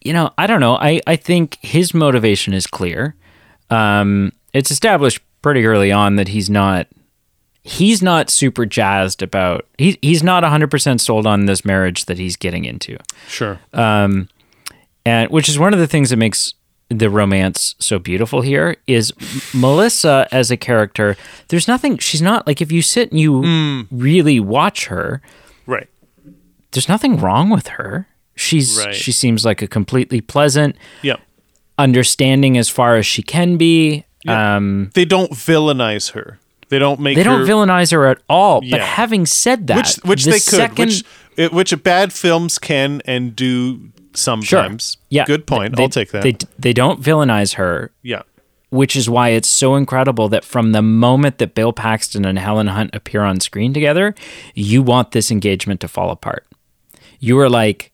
you 0.00 0.12
know, 0.12 0.30
I 0.38 0.46
don't 0.46 0.60
know. 0.60 0.76
I 0.76 1.00
I 1.06 1.16
think 1.16 1.58
his 1.60 1.92
motivation 1.92 2.54
is 2.54 2.66
clear. 2.66 3.16
Um, 3.70 4.32
it's 4.52 4.70
established 4.70 5.20
pretty 5.42 5.64
early 5.66 5.92
on 5.92 6.16
that 6.16 6.28
he's 6.28 6.50
not 6.50 6.86
he's 7.62 8.02
not 8.02 8.30
super 8.30 8.64
jazzed 8.64 9.22
about 9.22 9.66
he, 9.78 9.98
he's 10.00 10.22
not 10.22 10.42
100% 10.42 11.00
sold 11.00 11.26
on 11.26 11.46
this 11.46 11.64
marriage 11.64 12.06
that 12.06 12.18
he's 12.18 12.36
getting 12.36 12.64
into. 12.64 12.98
Sure. 13.28 13.58
Um 13.72 14.28
and 15.06 15.30
which 15.30 15.48
is 15.48 15.58
one 15.58 15.72
of 15.72 15.80
the 15.80 15.86
things 15.86 16.10
that 16.10 16.16
makes 16.16 16.54
the 16.88 17.08
romance 17.08 17.76
so 17.78 18.00
beautiful 18.00 18.40
here 18.40 18.76
is 18.88 19.12
melissa 19.54 20.26
as 20.32 20.50
a 20.50 20.56
character 20.56 21.16
there's 21.46 21.68
nothing 21.68 21.96
she's 21.98 22.20
not 22.20 22.44
like 22.48 22.60
if 22.60 22.72
you 22.72 22.82
sit 22.82 23.12
and 23.12 23.20
you 23.20 23.42
mm. 23.42 23.86
really 23.92 24.40
watch 24.40 24.86
her 24.86 25.22
right. 25.70 25.88
there's 26.72 26.88
nothing 26.88 27.16
wrong 27.16 27.50
with 27.50 27.68
her. 27.68 28.06
She's 28.36 28.84
right. 28.84 28.94
she 28.94 29.12
seems 29.12 29.44
like 29.44 29.62
a 29.62 29.66
completely 29.66 30.20
pleasant 30.20 30.76
yep. 31.02 31.20
understanding 31.78 32.56
as 32.56 32.68
far 32.68 32.96
as 32.96 33.06
she 33.06 33.22
can 33.22 33.56
be 33.56 34.04
yeah. 34.24 34.56
Um, 34.56 34.90
they 34.94 35.04
don't 35.04 35.32
villainize 35.32 36.12
her. 36.12 36.38
They 36.68 36.78
don't 36.78 37.00
make. 37.00 37.16
They 37.16 37.22
don't 37.22 37.46
villainize 37.46 37.92
her 37.92 38.06
at 38.06 38.22
all. 38.28 38.62
Yeah. 38.62 38.78
But 38.78 38.86
having 38.86 39.26
said 39.26 39.66
that, 39.66 39.98
which, 40.04 40.04
which 40.04 40.24
the 40.24 40.30
they 40.30 40.68
could, 40.68 41.04
which, 41.36 41.50
which 41.52 41.82
bad 41.82 42.12
films 42.12 42.58
can 42.58 43.02
and 43.04 43.34
do 43.34 43.90
sometimes. 44.14 44.92
Sure. 44.92 45.06
Yeah, 45.08 45.24
good 45.24 45.46
point. 45.46 45.76
They, 45.76 45.82
I'll 45.82 45.88
take 45.88 46.10
that. 46.12 46.22
They 46.22 46.36
they 46.58 46.72
don't 46.72 47.00
villainize 47.00 47.54
her. 47.54 47.90
Yeah. 48.02 48.22
Which 48.70 48.94
is 48.94 49.10
why 49.10 49.30
it's 49.30 49.48
so 49.48 49.74
incredible 49.74 50.28
that 50.28 50.44
from 50.44 50.70
the 50.70 50.82
moment 50.82 51.38
that 51.38 51.56
Bill 51.56 51.72
Paxton 51.72 52.24
and 52.24 52.38
Helen 52.38 52.68
Hunt 52.68 52.94
appear 52.94 53.22
on 53.22 53.40
screen 53.40 53.74
together, 53.74 54.14
you 54.54 54.80
want 54.80 55.10
this 55.10 55.32
engagement 55.32 55.80
to 55.80 55.88
fall 55.88 56.10
apart. 56.10 56.46
You 57.18 57.36
are 57.40 57.50
like, 57.50 57.90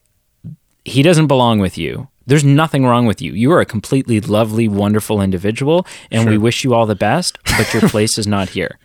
he 0.84 1.02
doesn't 1.02 1.28
belong 1.28 1.60
with 1.60 1.78
you 1.78 2.08
there's 2.26 2.44
nothing 2.44 2.84
wrong 2.84 3.06
with 3.06 3.22
you. 3.22 3.32
You 3.32 3.52
are 3.52 3.60
a 3.60 3.66
completely 3.66 4.20
lovely, 4.20 4.68
wonderful 4.68 5.20
individual, 5.20 5.86
and 6.10 6.22
sure. 6.22 6.32
we 6.32 6.38
wish 6.38 6.64
you 6.64 6.74
all 6.74 6.86
the 6.86 6.96
best. 6.96 7.38
But 7.44 7.72
your 7.72 7.82
place 7.88 8.18
is 8.18 8.26
not 8.26 8.50
here. 8.50 8.78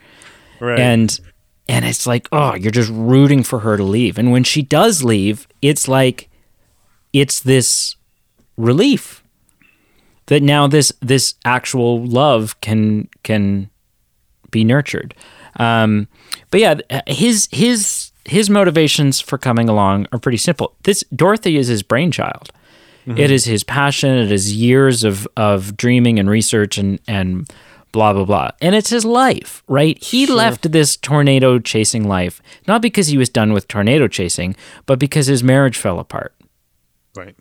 Right. 0.60 0.80
And 0.80 1.20
and 1.68 1.86
it's 1.86 2.06
like, 2.06 2.28
oh, 2.32 2.56
you're 2.56 2.72
just 2.72 2.92
rooting 2.94 3.44
for 3.44 3.60
her 3.60 3.78
to 3.78 3.84
leave. 3.84 4.18
And 4.18 4.32
when 4.32 4.44
she 4.44 4.62
does 4.62 5.04
leave, 5.04 5.48
it's 5.62 5.88
like, 5.88 6.30
it's 7.14 7.40
this 7.40 7.96
relief 8.58 9.24
that 10.28 10.44
now 10.44 10.68
this 10.68 10.94
this 11.02 11.36
actual 11.44 12.06
love 12.06 12.60
can 12.62 13.10
can 13.24 13.70
be 14.52 14.64
nurtured. 14.64 15.16
Um, 15.58 16.08
but 16.52 16.60
yeah, 16.60 16.76
his 17.08 17.48
his 17.52 18.12
his 18.26 18.50
motivations 18.50 19.20
for 19.20 19.38
coming 19.38 19.68
along 19.68 20.08
are 20.12 20.20
pretty 20.20 20.38
simple. 20.38 20.76
This 20.84 21.04
Dorothy 21.14 21.58
is 21.58 21.68
his 21.68 21.84
brainchild. 21.84 22.52
Mm-hmm. 23.06 23.18
It 23.18 23.32
is 23.32 23.46
his 23.46 23.64
passion. 23.64 24.18
It 24.18 24.32
is 24.32 24.56
years 24.56 25.04
of 25.04 25.28
of 25.36 25.76
dreaming 25.78 26.20
and 26.20 26.30
research 26.30 26.78
and 26.78 27.00
and 27.08 27.50
blah 27.92 28.14
blah 28.14 28.26
blah. 28.26 28.52
And 28.62 28.76
it's 28.76 28.90
his 28.90 29.06
life, 29.06 29.64
right? 29.68 30.02
He 30.02 30.26
sure. 30.26 30.36
left 30.36 30.72
this 30.72 30.96
tornado 30.96 31.60
chasing 31.60 32.08
life 32.08 32.42
not 32.68 32.82
because 32.82 33.08
he 33.08 33.18
was 33.18 33.30
done 33.30 33.54
with 33.54 33.68
tornado 33.68 34.08
chasing, 34.08 34.56
but 34.86 35.00
because 35.00 35.28
his 35.28 35.44
marriage 35.44 35.78
fell 35.78 36.00
apart. 36.00 36.36
Right. 37.16 37.36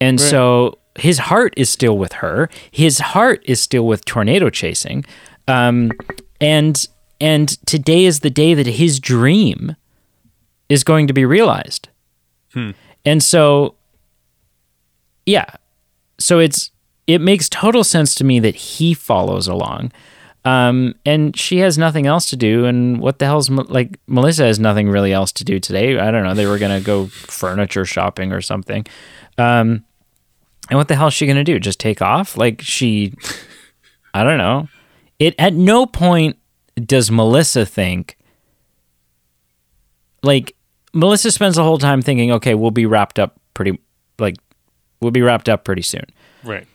And 0.00 0.20
right. 0.20 0.30
so 0.30 0.78
his 0.96 1.18
heart 1.18 1.54
is 1.56 1.70
still 1.70 1.98
with 1.98 2.14
her. 2.14 2.48
His 2.70 2.98
heart 2.98 3.42
is 3.44 3.60
still 3.60 3.86
with 3.86 4.04
tornado 4.04 4.50
chasing. 4.50 5.04
Um, 5.48 5.92
and 6.40 6.86
and 7.20 7.48
today 7.66 8.04
is 8.04 8.20
the 8.20 8.30
day 8.30 8.54
that 8.54 8.66
his 8.66 9.00
dream 9.00 9.76
is 10.68 10.84
going 10.84 11.06
to 11.06 11.12
be 11.12 11.24
realized. 11.24 11.88
Hmm. 12.52 12.70
And 13.04 13.22
so 13.22 13.76
yeah. 15.26 15.46
So 16.18 16.38
it's 16.38 16.70
it 17.06 17.20
makes 17.20 17.48
total 17.48 17.84
sense 17.84 18.14
to 18.16 18.24
me 18.24 18.40
that 18.40 18.54
he 18.54 18.94
follows 18.94 19.46
along. 19.48 19.92
Um, 20.46 20.94
and 21.06 21.34
she 21.36 21.58
has 21.58 21.78
nothing 21.78 22.06
else 22.06 22.28
to 22.30 22.36
do. 22.36 22.66
And 22.66 23.00
what 23.00 23.18
the 23.18 23.24
hell's 23.24 23.48
like 23.50 23.98
Melissa 24.06 24.44
has 24.44 24.58
nothing 24.58 24.88
really 24.90 25.12
else 25.12 25.32
to 25.32 25.44
do 25.44 25.58
today. 25.58 25.98
I 25.98 26.10
don't 26.10 26.24
know. 26.24 26.34
They 26.34 26.46
were 26.46 26.58
gonna 26.58 26.80
go 26.80 27.06
furniture 27.06 27.84
shopping 27.84 28.32
or 28.32 28.40
something. 28.40 28.86
Um, 29.38 29.84
And 30.70 30.78
what 30.78 30.88
the 30.88 30.96
hell 30.96 31.10
she 31.10 31.26
going 31.26 31.36
to 31.36 31.44
do? 31.44 31.58
Just 31.60 31.78
take 31.80 32.00
off? 32.00 32.36
Like 32.38 32.60
she 32.62 33.12
I 34.14 34.22
don't 34.24 34.38
know. 34.38 34.68
It 35.18 35.34
at 35.38 35.52
no 35.54 35.86
point 35.86 36.36
does 36.76 37.10
Melissa 37.10 37.66
think 37.66 38.16
like 40.22 40.54
Melissa 40.92 41.30
spends 41.30 41.56
the 41.56 41.62
whole 41.64 41.78
time 41.78 42.00
thinking, 42.02 42.32
okay, 42.32 42.54
we'll 42.54 42.70
be 42.70 42.86
wrapped 42.86 43.18
up 43.18 43.40
pretty 43.54 43.78
like 44.18 44.36
we'll 45.04 45.12
be 45.12 45.22
wrapped 45.22 45.48
up 45.48 45.64
pretty 45.64 45.82
soon. 45.82 46.06
Right. 46.42 46.66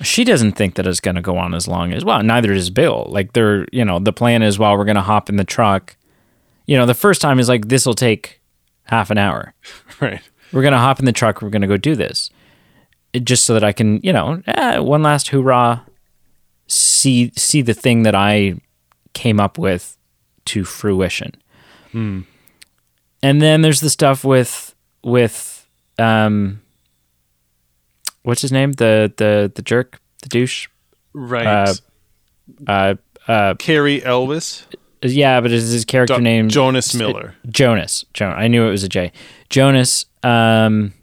She 0.00 0.24
doesn't 0.24 0.52
think 0.52 0.76
that 0.76 0.86
it's 0.86 1.00
going 1.00 1.16
to 1.16 1.20
go 1.20 1.36
on 1.36 1.54
as 1.54 1.68
long 1.68 1.92
as 1.92 2.04
well. 2.04 2.22
Neither 2.22 2.54
does 2.54 2.70
Bill. 2.70 3.06
Like 3.08 3.32
they're, 3.32 3.66
you 3.72 3.84
know, 3.84 3.98
the 3.98 4.12
plan 4.12 4.42
is 4.42 4.58
well, 4.58 4.76
we're 4.76 4.84
going 4.84 4.96
to 4.96 5.02
hop 5.02 5.28
in 5.28 5.36
the 5.36 5.44
truck. 5.44 5.96
You 6.66 6.76
know, 6.76 6.86
the 6.86 6.94
first 6.94 7.20
time 7.20 7.38
is 7.38 7.48
like 7.48 7.68
this 7.68 7.84
will 7.84 7.94
take 7.94 8.40
half 8.84 9.10
an 9.10 9.18
hour. 9.18 9.54
Right. 10.00 10.20
We're 10.52 10.62
going 10.62 10.72
to 10.72 10.78
hop 10.78 10.98
in 10.98 11.04
the 11.04 11.12
truck. 11.12 11.40
We're 11.40 11.50
going 11.50 11.62
to 11.62 11.68
go 11.68 11.76
do 11.76 11.94
this, 11.94 12.28
it, 13.12 13.24
just 13.24 13.44
so 13.46 13.54
that 13.54 13.62
I 13.62 13.72
can, 13.72 14.00
you 14.02 14.12
know, 14.12 14.42
eh, 14.48 14.78
one 14.78 15.02
last 15.02 15.28
hoorah, 15.28 15.86
see 16.66 17.32
see 17.36 17.62
the 17.62 17.72
thing 17.72 18.02
that 18.02 18.16
I 18.16 18.56
came 19.12 19.38
up 19.38 19.58
with 19.58 19.96
to 20.46 20.64
fruition. 20.64 21.36
Hmm. 21.92 22.22
And 23.22 23.40
then 23.40 23.62
there's 23.62 23.80
the 23.80 23.90
stuff 23.90 24.24
with 24.24 24.74
with 25.04 25.66
um 25.98 26.60
what's 28.22 28.42
his 28.42 28.52
name? 28.52 28.72
The 28.72 29.12
the 29.16 29.52
the 29.54 29.62
jerk, 29.62 30.00
the 30.22 30.28
douche. 30.28 30.68
Right. 31.12 31.46
Uh, 31.46 31.74
Uh 32.66 32.94
uh 33.28 33.54
Cary 33.54 34.00
Elvis. 34.00 34.64
yeah, 35.02 35.40
but 35.40 35.52
is 35.52 35.70
his 35.70 35.84
character 35.84 36.16
Do- 36.16 36.22
name 36.22 36.48
Jonas 36.48 36.94
Miller. 36.94 37.34
Jonas. 37.50 38.04
Jonas. 38.14 38.36
I 38.38 38.48
knew 38.48 38.66
it 38.66 38.70
was 38.70 38.84
a 38.84 38.88
J. 38.88 39.12
Jonas. 39.50 40.06
Um, 40.22 40.94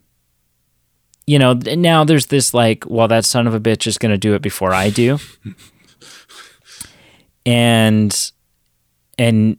you 1.27 1.37
know, 1.37 1.53
now 1.53 2.03
there's 2.05 2.27
this 2.27 2.53
like, 2.53 2.85
well, 2.87 3.07
that 3.07 3.23
son 3.25 3.45
of 3.45 3.53
a 3.53 3.59
bitch 3.59 3.85
is 3.85 3.97
going 3.99 4.11
to 4.11 4.17
do 4.17 4.33
it 4.33 4.41
before 4.41 4.73
I 4.73 4.89
do, 4.89 5.19
and 7.45 8.31
and 9.17 9.57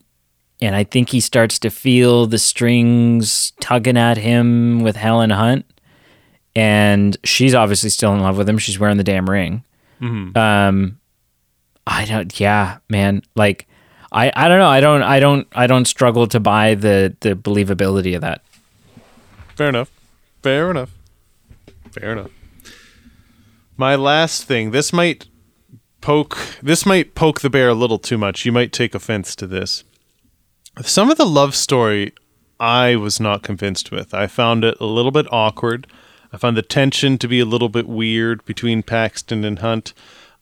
and 0.63 0.77
I 0.77 0.85
think 0.85 1.11
he 1.11 1.21
starts 1.21 1.59
to 1.61 1.71
feel 1.71 2.27
the 2.27 2.39
strings 2.39 3.53
tugging 3.61 3.97
at 3.97 4.19
him 4.19 4.83
with 4.83 4.97
Helen 4.97 5.31
Hunt, 5.31 5.65
and 6.61 7.17
she's 7.25 7.55
obviously 7.55 7.89
still 7.89 8.13
in 8.13 8.21
love 8.21 8.37
with 8.37 8.47
him. 8.47 8.59
She's 8.59 8.79
wearing 8.79 8.99
the 8.99 9.05
damn 9.05 9.29
ring. 9.29 9.65
Um, 10.37 10.99
I 11.87 12.05
don't. 12.05 12.39
Yeah, 12.39 12.79
man. 12.91 13.23
Like, 13.35 13.67
I 14.13 14.31
I 14.37 14.47
don't 14.47 14.59
know. 14.59 14.69
I 14.69 14.81
don't 14.81 15.03
I 15.03 15.21
don't 15.21 15.47
I 15.53 15.67
don't 15.67 15.87
struggle 15.87 16.27
to 16.27 16.39
buy 16.39 16.75
the 16.75 17.17
the 17.21 17.35
believability 17.35 18.15
of 18.15 18.21
that. 18.21 18.43
Fair 19.57 19.71
enough. 19.71 19.91
Fair 20.43 20.71
enough. 20.71 20.91
Fair 21.93 22.13
enough. 22.13 22.31
My 23.79 23.95
last 23.95 24.45
thing. 24.45 24.71
This 24.71 24.93
might 24.93 25.29
poke. 26.03 26.37
This 26.63 26.85
might 26.85 27.15
poke 27.15 27.41
the 27.41 27.49
bear 27.51 27.71
a 27.71 27.75
little 27.75 27.99
too 27.99 28.19
much. 28.19 28.45
You 28.45 28.53
might 28.53 28.73
take 28.73 28.95
offense 28.95 29.35
to 29.37 29.47
this. 29.47 29.83
Some 30.83 31.11
of 31.11 31.17
the 31.17 31.27
love 31.27 31.55
story, 31.55 32.13
I 32.59 32.97
was 32.97 33.19
not 33.19 33.43
convinced 33.43 33.91
with. 33.91 34.13
I 34.13 34.27
found 34.27 34.63
it 34.63 34.77
a 34.79 34.87
little 34.87 35.11
bit 35.11 35.27
awkward. 35.33 35.87
I 36.33 36.37
found 36.37 36.57
the 36.57 36.63
tension 36.63 37.19
to 37.19 37.29
be 37.29 37.41
a 37.41 37.45
little 37.45 37.69
bit 37.69 37.89
weird 37.89 38.45
between 38.45 38.83
Paxton 38.83 39.45
and 39.45 39.59
Hunt. 39.59 39.93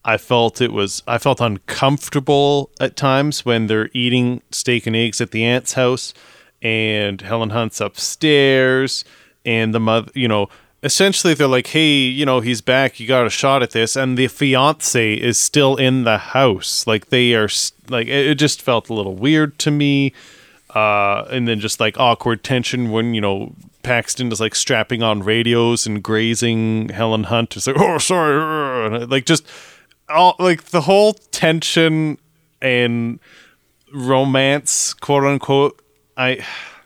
I 0.04 0.16
felt 0.16 0.60
it 0.60 0.72
was 0.72 1.02
I 1.06 1.18
felt 1.18 1.40
uncomfortable 1.40 2.70
at 2.80 2.96
times 2.96 3.44
when 3.44 3.66
they're 3.66 3.90
eating 3.92 4.42
steak 4.50 4.86
and 4.86 4.96
eggs 4.96 5.20
at 5.20 5.32
the 5.32 5.44
aunt's 5.44 5.74
house 5.74 6.14
and 6.62 7.20
Helen 7.20 7.50
Hunt's 7.50 7.80
upstairs 7.80 9.04
and 9.44 9.74
the 9.74 9.80
mother, 9.80 10.10
you 10.14 10.28
know, 10.28 10.48
essentially 10.82 11.34
they're 11.34 11.46
like, 11.46 11.68
"Hey, 11.68 11.94
you 11.94 12.24
know, 12.24 12.40
he's 12.40 12.60
back. 12.60 13.00
You 13.00 13.06
got 13.06 13.26
a 13.26 13.30
shot 13.30 13.62
at 13.62 13.70
this." 13.70 13.96
And 13.96 14.16
the 14.16 14.28
fiance 14.28 15.14
is 15.14 15.38
still 15.38 15.76
in 15.76 16.04
the 16.04 16.18
house. 16.18 16.86
Like 16.86 17.08
they 17.08 17.34
are 17.34 17.48
like 17.88 18.06
it, 18.06 18.26
it 18.26 18.34
just 18.36 18.62
felt 18.62 18.88
a 18.88 18.94
little 18.94 19.14
weird 19.14 19.58
to 19.60 19.70
me. 19.70 20.12
Uh, 20.74 21.26
and 21.30 21.48
then 21.48 21.60
just 21.60 21.80
like 21.80 21.98
awkward 21.98 22.44
tension 22.44 22.90
when 22.90 23.14
you 23.14 23.20
know 23.20 23.54
Paxton 23.82 24.30
is 24.30 24.40
like 24.40 24.54
strapping 24.54 25.02
on 25.02 25.22
radios 25.22 25.86
and 25.86 26.02
grazing 26.02 26.90
Helen 26.90 27.24
Hunt. 27.24 27.56
It's 27.56 27.66
like, 27.66 27.76
oh, 27.78 27.98
sorry, 27.98 29.06
like 29.06 29.24
just 29.24 29.46
all 30.08 30.36
like 30.38 30.64
the 30.64 30.82
whole 30.82 31.14
tension 31.14 32.18
and 32.60 33.18
romance, 33.94 34.92
quote 34.94 35.24
unquote. 35.24 35.80
I 36.16 36.44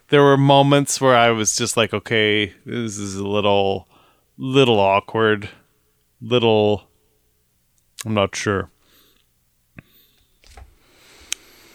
there 0.09 0.23
were 0.23 0.37
moments 0.37 1.01
where 1.01 1.17
I 1.17 1.31
was 1.31 1.57
just 1.57 1.77
like, 1.77 1.95
okay, 1.95 2.53
this 2.67 2.99
is 2.99 3.17
a 3.17 3.27
little, 3.27 3.89
little 4.37 4.79
awkward, 4.79 5.49
little. 6.21 6.85
I'm 8.05 8.15
not 8.15 8.37
sure. 8.37 8.69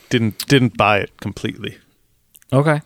Didn't 0.09 0.47
didn't 0.47 0.77
buy 0.77 0.99
it 0.99 1.19
completely. 1.19 1.79
Okay. 2.53 2.81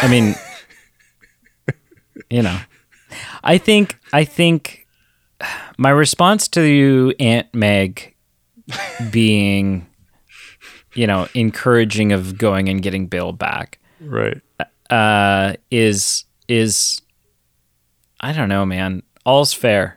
I 0.00 0.08
mean, 0.08 0.34
you 2.30 2.42
know, 2.42 2.58
I 3.44 3.58
think 3.58 3.96
I 4.12 4.24
think 4.24 4.86
my 5.78 5.90
response 5.90 6.48
to 6.48 6.62
you, 6.62 7.14
Aunt 7.20 7.52
Meg, 7.54 8.14
being, 9.10 9.86
you 10.94 11.06
know, 11.06 11.28
encouraging 11.34 12.12
of 12.12 12.38
going 12.38 12.68
and 12.68 12.82
getting 12.82 13.06
Bill 13.06 13.32
back, 13.32 13.78
Right. 14.00 14.40
uh, 14.90 15.54
is 15.70 16.24
is 16.48 17.00
I 18.20 18.32
don't 18.32 18.48
know, 18.48 18.64
man. 18.66 19.02
All's 19.24 19.52
fair. 19.52 19.96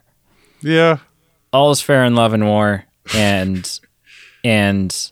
Yeah. 0.62 0.98
All's 1.54 1.82
fair 1.82 2.04
in 2.06 2.16
love 2.16 2.34
and 2.34 2.46
war, 2.46 2.86
and 3.16 3.80
and 4.44 5.12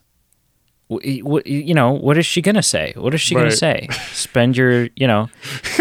you 0.89 1.73
know 1.73 1.91
what 1.91 2.17
is 2.17 2.25
she 2.25 2.41
gonna 2.41 2.61
say? 2.63 2.93
What 2.95 3.13
is 3.13 3.21
she 3.21 3.35
gonna 3.35 3.51
say? 3.51 3.87
Spend 4.11 4.55
your 4.57 4.89
you 4.95 5.07
know 5.07 5.29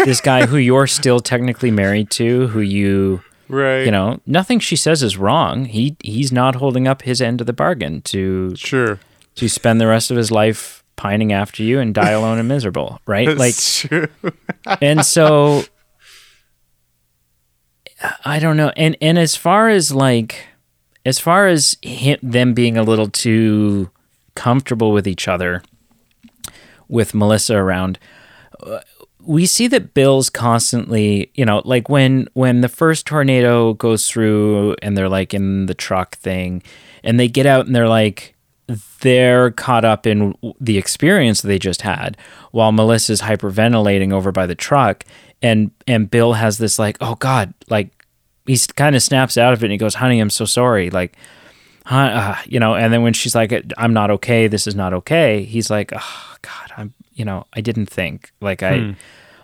this 0.05 0.21
guy 0.21 0.45
who 0.45 0.57
you're 0.57 0.87
still 0.87 1.19
technically 1.19 1.71
married 1.71 2.09
to, 2.11 2.47
who 2.47 2.61
you 2.61 3.21
Right. 3.49 3.83
you 3.85 3.91
know 3.91 4.19
nothing 4.25 4.59
she 4.59 4.75
says 4.75 5.03
is 5.03 5.17
wrong. 5.17 5.65
He 5.65 5.95
he's 6.03 6.31
not 6.31 6.55
holding 6.55 6.87
up 6.87 7.01
his 7.03 7.21
end 7.21 7.41
of 7.41 7.47
the 7.47 7.53
bargain 7.53 8.01
to 8.03 8.55
Sure. 8.55 8.99
to 9.35 9.47
spend 9.49 9.79
the 9.81 9.87
rest 9.87 10.09
of 10.09 10.17
his 10.17 10.31
life 10.31 10.83
pining 10.95 11.33
after 11.33 11.61
you 11.63 11.79
and 11.79 11.93
die 11.93 12.11
alone 12.11 12.39
and 12.39 12.47
miserable, 12.47 12.99
right? 13.05 13.37
Like 13.37 13.55
true. 13.57 14.07
and 14.81 15.05
so 15.05 15.63
I 18.25 18.39
don't 18.39 18.57
know. 18.57 18.71
And 18.75 18.97
and 19.01 19.17
as 19.17 19.35
far 19.35 19.69
as 19.69 19.91
like 19.93 20.45
as 21.05 21.19
far 21.19 21.47
as 21.47 21.77
him, 21.81 22.17
them 22.23 22.53
being 22.53 22.77
a 22.77 22.83
little 22.83 23.09
too 23.09 23.89
comfortable 24.35 24.91
with 24.91 25.07
each 25.07 25.27
other 25.27 25.63
with 26.87 27.13
Melissa 27.13 27.55
around 27.55 27.99
uh, 28.61 28.79
we 29.25 29.45
see 29.45 29.67
that 29.67 29.93
Bill's 29.93 30.29
constantly, 30.29 31.31
you 31.35 31.45
know, 31.45 31.61
like 31.65 31.89
when 31.89 32.27
when 32.33 32.61
the 32.61 32.69
first 32.69 33.05
tornado 33.05 33.73
goes 33.73 34.09
through 34.09 34.75
and 34.81 34.97
they're 34.97 35.09
like 35.09 35.33
in 35.33 35.65
the 35.65 35.73
truck 35.73 36.15
thing 36.17 36.61
and 37.03 37.19
they 37.19 37.27
get 37.27 37.45
out 37.45 37.65
and 37.65 37.75
they're 37.75 37.87
like 37.87 38.35
they're 39.01 39.51
caught 39.51 39.85
up 39.85 40.07
in 40.07 40.33
the 40.59 40.77
experience 40.77 41.41
they 41.41 41.59
just 41.59 41.81
had 41.81 42.17
while 42.51 42.71
Melissa's 42.71 43.21
hyperventilating 43.21 44.11
over 44.13 44.31
by 44.31 44.45
the 44.45 44.55
truck 44.55 45.03
and 45.41 45.71
and 45.87 46.09
Bill 46.09 46.33
has 46.33 46.57
this 46.57 46.79
like 46.79 46.97
oh 47.01 47.15
god 47.15 47.53
like 47.69 48.05
he 48.45 48.57
kind 48.75 48.95
of 48.95 49.03
snaps 49.03 49.37
out 49.37 49.53
of 49.53 49.63
it 49.63 49.67
and 49.67 49.71
he 49.73 49.77
goes 49.77 49.95
honey 49.95 50.19
I'm 50.19 50.29
so 50.29 50.45
sorry 50.45 50.89
like 50.89 51.17
uh, 51.85 52.35
you 52.45 52.59
know 52.59 52.75
and 52.75 52.93
then 52.93 53.03
when 53.03 53.13
she's 53.13 53.35
like 53.35 53.53
I'm 53.77 53.93
not 53.93 54.09
okay 54.11 54.47
this 54.47 54.67
is 54.67 54.75
not 54.75 54.93
okay 54.93 55.43
he's 55.43 55.69
like 55.69 55.91
oh 55.93 56.35
god 56.41 56.71
I'm 56.77 56.93
you 57.13 57.25
know 57.25 57.45
I 57.53 57.61
didn't 57.61 57.87
think 57.87 58.31
like 58.41 58.63
I 58.63 58.95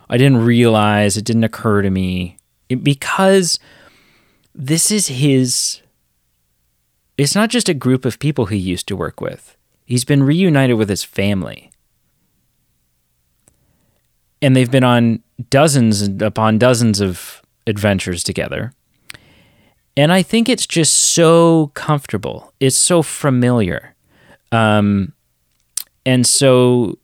I 0.10 0.18
didn't 0.18 0.38
realize 0.46 1.18
it 1.18 1.26
didn't 1.26 1.44
occur 1.44 1.82
to 1.82 1.90
me 1.90 2.38
It- 2.70 2.84
because 2.84 3.60
this 4.56 4.90
is 4.92 5.08
his 5.08 5.82
it's 7.18 7.36
not 7.36 7.50
just 7.50 7.68
a 7.70 7.74
group 7.74 8.06
of 8.06 8.18
people 8.20 8.46
he 8.46 8.56
used 8.58 8.88
to 8.88 8.96
work 8.96 9.20
with. 9.20 9.58
He's 9.86 10.06
been 10.06 10.24
reunited 10.24 10.78
with 10.78 10.88
his 10.88 11.04
family. 11.04 11.70
And 14.42 14.56
they've 14.56 14.72
been 14.72 14.86
on 14.86 15.22
dozens 15.50 16.02
and 16.02 16.22
upon 16.22 16.58
dozens 16.58 17.02
of 17.02 17.42
adventures 17.68 18.24
together. 18.24 18.72
And 20.00 20.14
I 20.14 20.22
think 20.24 20.48
it's 20.48 20.66
just 20.66 20.94
so 20.94 21.72
comfortable. 21.74 22.54
It's 22.62 22.78
so 22.78 23.04
familiar. 23.04 23.96
Um, 24.54 25.12
and 26.06 26.26
so, 26.26 26.98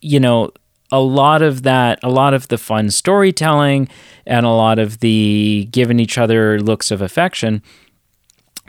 you 0.00 0.18
know, 0.18 0.50
a 0.90 0.98
lot 0.98 1.42
of 1.42 1.62
that, 1.62 2.00
a 2.02 2.10
lot 2.10 2.34
of 2.34 2.48
the 2.48 2.58
fun 2.58 2.90
storytelling 2.90 3.88
and 4.26 4.44
a 4.44 4.50
lot 4.50 4.80
of 4.80 4.98
the 4.98 5.68
giving 5.70 6.00
each 6.00 6.18
other 6.18 6.60
looks 6.60 6.90
of 6.90 7.00
affection 7.00 7.62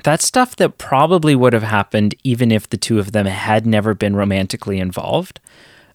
that's 0.03 0.25
stuff 0.25 0.55
that 0.57 0.77
probably 0.77 1.35
would 1.35 1.53
have 1.53 1.63
happened 1.63 2.13
even 2.23 2.51
if 2.51 2.69
the 2.69 2.77
two 2.77 2.99
of 2.99 3.13
them 3.13 3.25
had 3.25 3.65
never 3.65 3.95
been 3.95 4.15
romantically 4.15 4.77
involved 4.77 5.39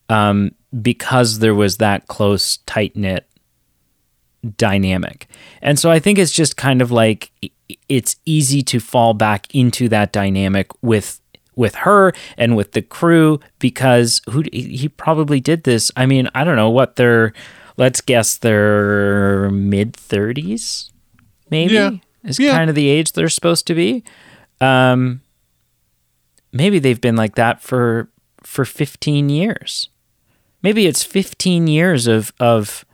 um, 0.09 0.51
because 0.83 1.39
there 1.39 1.55
was 1.55 1.77
that 1.77 2.09
close 2.09 2.57
tight 2.67 2.97
knit 2.97 3.29
dynamic. 4.57 5.29
And 5.61 5.79
so 5.79 5.91
I 5.91 5.99
think 5.99 6.19
it's 6.19 6.33
just 6.33 6.57
kind 6.57 6.83
of 6.83 6.91
like 6.91 7.31
it's 7.89 8.17
easy 8.27 8.63
to 8.63 8.81
fall 8.81 9.15
back 9.15 9.53
into 9.55 9.89
that 9.89 10.13
dynamic 10.13 10.69
with 10.83 11.21
with 11.55 11.75
her 11.77 12.13
and 12.39 12.57
with 12.57 12.73
the 12.73 12.83
crew 12.83 13.39
because 13.59 14.21
who 14.31 14.43
he 14.53 14.89
probably 14.89 15.39
did 15.39 15.65
this. 15.65 15.91
I 15.97 16.07
mean, 16.07 16.29
I 16.35 16.45
don't 16.45 16.57
know 16.57 16.71
what 16.71 16.97
they're 16.97 17.33
let's 17.77 18.01
guess 18.01 18.37
they're 18.39 19.51
mid 19.51 19.93
30s 19.95 20.91
maybe. 21.51 21.75
Yeah. 21.75 21.91
Is 22.25 22.39
Yeah. 22.39 22.53
kind 22.53 22.69
of 22.71 22.77
the 22.77 22.89
age 22.89 23.13
they're 23.13 23.29
supposed 23.29 23.67
to 23.69 23.75
be. 23.75 24.03
Um 24.61 25.21
maybe 26.53 26.79
they've 26.79 27.01
been 27.01 27.17
like 27.17 27.35
that 27.37 27.61
for 27.63 28.09
for 28.43 28.65
15 28.65 29.29
years. 29.29 29.89
Maybe 30.63 30.87
it's 30.87 31.03
15 31.05 31.67
years 31.67 32.07
of 32.07 32.33
of 32.41 32.85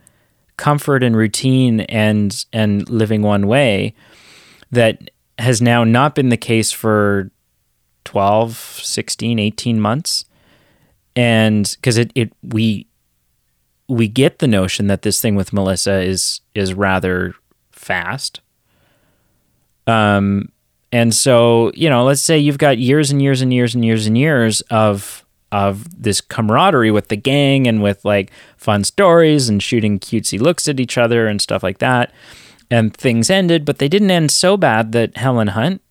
comfort 0.59 1.01
and 1.03 1.15
routine 1.15 1.79
and 1.81 2.45
and 2.51 2.87
living 2.89 3.21
one 3.21 3.47
way 3.47 3.95
that 4.71 5.09
has 5.39 5.61
now 5.61 5.85
not 5.85 6.13
been 6.13 6.27
the 6.27 6.37
case 6.37 6.69
for 6.71 7.31
12 8.03 8.57
16 8.57 9.39
18 9.39 9.79
months. 9.79 10.25
And 11.15 11.75
because 11.79 11.97
it, 11.97 12.11
it 12.13 12.33
we 12.43 12.87
we 13.87 14.07
get 14.07 14.39
the 14.39 14.47
notion 14.47 14.87
that 14.87 15.01
this 15.01 15.21
thing 15.21 15.35
with 15.35 15.53
melissa 15.53 16.01
is 16.01 16.41
is 16.53 16.73
rather 16.73 17.33
fast. 17.71 18.41
Um 19.87 20.51
and 20.91 21.15
so 21.15 21.71
you 21.73 21.89
know 21.89 22.03
let's 22.03 22.21
say 22.21 22.37
you've 22.37 22.57
got 22.57 22.77
years 22.77 23.11
and 23.11 23.21
years 23.21 23.41
and 23.41 23.53
years 23.53 23.75
and 23.75 23.85
years 23.85 24.05
and 24.05 24.17
years 24.17 24.59
of 24.69 25.25
of 25.51 26.01
this 26.03 26.21
camaraderie 26.21 26.91
with 26.91 27.07
the 27.07 27.15
gang 27.15 27.67
and 27.67 27.81
with 27.81 28.03
like 28.05 28.31
fun 28.57 28.83
stories 28.83 29.49
and 29.49 29.63
shooting 29.63 29.99
cutesy 29.99 30.39
looks 30.39 30.67
at 30.67 30.79
each 30.79 30.97
other 30.97 31.27
and 31.27 31.41
stuff 31.41 31.63
like 31.63 31.79
that 31.79 32.11
and 32.69 32.95
things 32.95 33.29
ended 33.29 33.65
but 33.65 33.79
they 33.79 33.87
didn't 33.87 34.11
end 34.11 34.31
so 34.31 34.55
bad 34.57 34.91
that 34.91 35.17
helen 35.17 35.47
hunt 35.47 35.81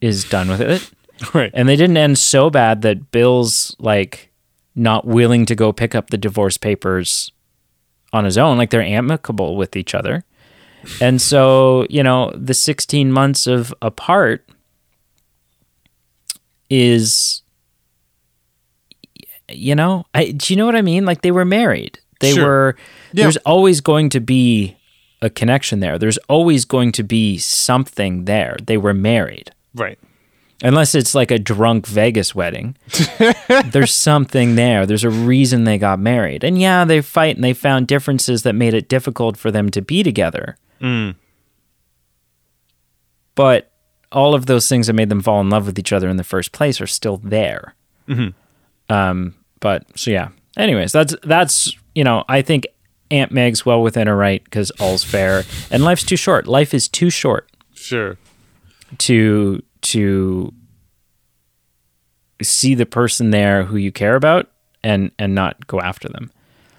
is 0.00 0.24
done 0.24 0.48
with 0.48 0.60
it 0.60 0.90
Right. 1.34 1.50
and 1.54 1.66
they 1.68 1.76
didn't 1.76 1.96
end 1.96 2.18
so 2.18 2.50
bad 2.50 2.82
that 2.82 3.10
Bill's 3.10 3.74
like 3.78 4.30
not 4.74 5.06
willing 5.06 5.46
to 5.46 5.54
go 5.54 5.72
pick 5.72 5.94
up 5.94 6.10
the 6.10 6.18
divorce 6.18 6.58
papers 6.58 7.32
on 8.12 8.26
his 8.26 8.36
own. 8.36 8.58
Like 8.58 8.68
they're 8.68 8.82
amicable 8.82 9.56
with 9.56 9.76
each 9.76 9.94
other. 9.94 10.24
And 11.00 11.20
so, 11.22 11.86
you 11.88 12.02
know, 12.02 12.30
the 12.34 12.52
16 12.52 13.10
months 13.10 13.46
of 13.46 13.72
apart 13.80 14.46
is, 16.68 17.42
you 19.50 19.74
know, 19.74 20.04
I, 20.14 20.30
do 20.32 20.52
you 20.52 20.56
know 20.56 20.66
what 20.66 20.76
I 20.76 20.82
mean? 20.82 21.04
Like 21.04 21.22
they 21.22 21.30
were 21.30 21.44
married. 21.44 21.98
They 22.20 22.32
Sure. 22.32 22.44
were, 22.46 22.76
Yeah. 23.12 23.24
there's 23.24 23.36
always 23.38 23.80
going 23.80 24.08
to 24.10 24.20
be 24.20 24.76
a 25.22 25.30
connection 25.30 25.80
there. 25.80 25.98
There's 25.98 26.18
always 26.28 26.64
going 26.64 26.92
to 26.92 27.02
be 27.02 27.38
something 27.38 28.24
there. 28.24 28.56
They 28.64 28.76
were 28.76 28.94
married 28.94 29.50
Right. 29.74 29.98
unless 30.62 30.94
it's 30.94 31.14
like 31.14 31.30
a 31.30 31.38
drunk 31.38 31.86
Vegas 31.86 32.34
wedding. 32.34 32.76
there's 33.70 33.92
something 33.94 34.56
there. 34.56 34.86
There's 34.86 35.04
a 35.04 35.10
reason 35.10 35.64
they 35.64 35.78
got 35.78 35.98
married. 35.98 36.42
And 36.44 36.58
yeah, 36.60 36.84
they 36.84 37.00
fight 37.00 37.36
and 37.36 37.44
they 37.44 37.54
found 37.54 37.86
differences 37.86 38.42
that 38.42 38.54
made 38.54 38.74
it 38.74 38.88
difficult 38.88 39.36
for 39.36 39.50
them 39.50 39.70
to 39.70 39.80
be 39.82 40.02
together. 40.02 40.56
Mm. 40.80 41.14
But 43.34 43.70
all 44.12 44.34
of 44.34 44.46
those 44.46 44.68
things 44.68 44.86
that 44.86 44.92
made 44.94 45.08
them 45.08 45.20
fall 45.22 45.40
in 45.40 45.50
love 45.50 45.66
with 45.66 45.78
each 45.78 45.92
other 45.92 46.08
in 46.08 46.16
the 46.16 46.24
first 46.24 46.52
place 46.52 46.80
are 46.80 46.86
still 46.86 47.18
there. 47.18 47.74
Mm-hmm. 48.08 48.30
Um, 48.88 49.34
but 49.60 49.84
so 49.98 50.10
yeah. 50.10 50.28
Anyways, 50.56 50.92
that's 50.92 51.14
that's 51.22 51.76
you 51.94 52.04
know 52.04 52.24
I 52.28 52.42
think 52.42 52.66
Aunt 53.10 53.30
Meg's 53.32 53.64
well 53.66 53.82
within 53.82 54.06
her 54.06 54.16
right 54.16 54.42
because 54.44 54.70
all's 54.72 55.04
fair 55.04 55.44
and 55.70 55.84
life's 55.84 56.02
too 56.04 56.16
short. 56.16 56.46
Life 56.46 56.72
is 56.74 56.88
too 56.88 57.10
short 57.10 57.50
Sure. 57.74 58.16
to 58.98 59.62
to 59.82 60.52
see 62.42 62.74
the 62.74 62.86
person 62.86 63.30
there 63.30 63.64
who 63.64 63.76
you 63.76 63.90
care 63.92 64.14
about 64.14 64.50
and 64.82 65.10
and 65.18 65.34
not 65.34 65.66
go 65.66 65.80
after 65.80 66.08
them 66.08 66.30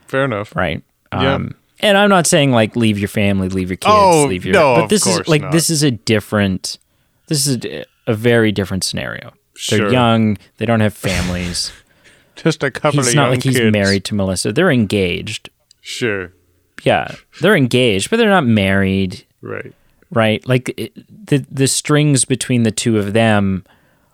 Fair 0.08 0.26
enough. 0.26 0.56
right 0.56 0.84
Yeah. 1.12 1.34
um 1.36 1.56
and 1.80 1.98
i'm 1.98 2.10
not 2.10 2.28
saying 2.28 2.52
like 2.52 2.76
leave 2.76 3.00
your 3.00 3.08
family 3.08 3.50
leave 3.50 3.70
your 3.70 3.78
kids 3.78 3.92
Oh, 3.94 4.26
leave 4.26 4.46
your 4.46 4.54
no, 4.54 4.76
but 4.76 4.84
of 4.86 4.90
this 4.90 5.06
is 5.08 5.28
like 5.28 5.42
not. 5.42 5.52
this 5.52 5.70
is 5.70 5.82
a 5.84 5.92
different 5.92 6.78
this 7.28 7.48
is 7.48 7.58
a, 7.66 7.86
a 8.06 8.14
very 8.14 8.52
different 8.52 8.84
scenario 8.84 9.34
Sure. 9.56 9.80
they're 9.80 9.92
young 9.92 10.38
they 10.58 10.66
don't 10.66 10.82
have 10.82 10.94
families 10.94 11.72
Just 12.38 12.64
a 12.64 12.72
couple 12.72 13.00
he's 13.02 13.10
of 13.10 13.16
not 13.16 13.22
young 13.24 13.32
like 13.32 13.44
he's 13.44 13.58
kids. 13.58 13.72
married 13.74 14.06
to 14.06 14.16
melissa 14.16 14.52
they're 14.54 14.72
engaged 14.72 15.50
Sure. 15.82 16.32
yeah 16.84 17.14
they're 17.42 17.56
engaged 17.56 18.10
but 18.10 18.18
they're 18.18 18.30
not 18.30 18.46
married 18.46 19.26
Right. 19.42 19.74
right? 20.12 20.46
Like 20.48 20.74
it, 20.78 20.94
the 21.28 21.46
the 21.50 21.68
strings 21.68 22.26
between 22.26 22.64
the 22.64 22.72
two 22.72 22.98
of 22.98 23.14
them 23.14 23.64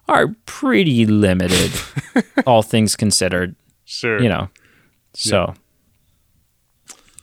are 0.08 0.36
pretty 0.46 1.06
limited, 1.06 1.72
all 2.46 2.62
things 2.62 2.96
considered. 2.98 3.56
Sure. 3.86 4.22
You 4.22 4.28
know, 4.30 4.50
so 5.14 5.54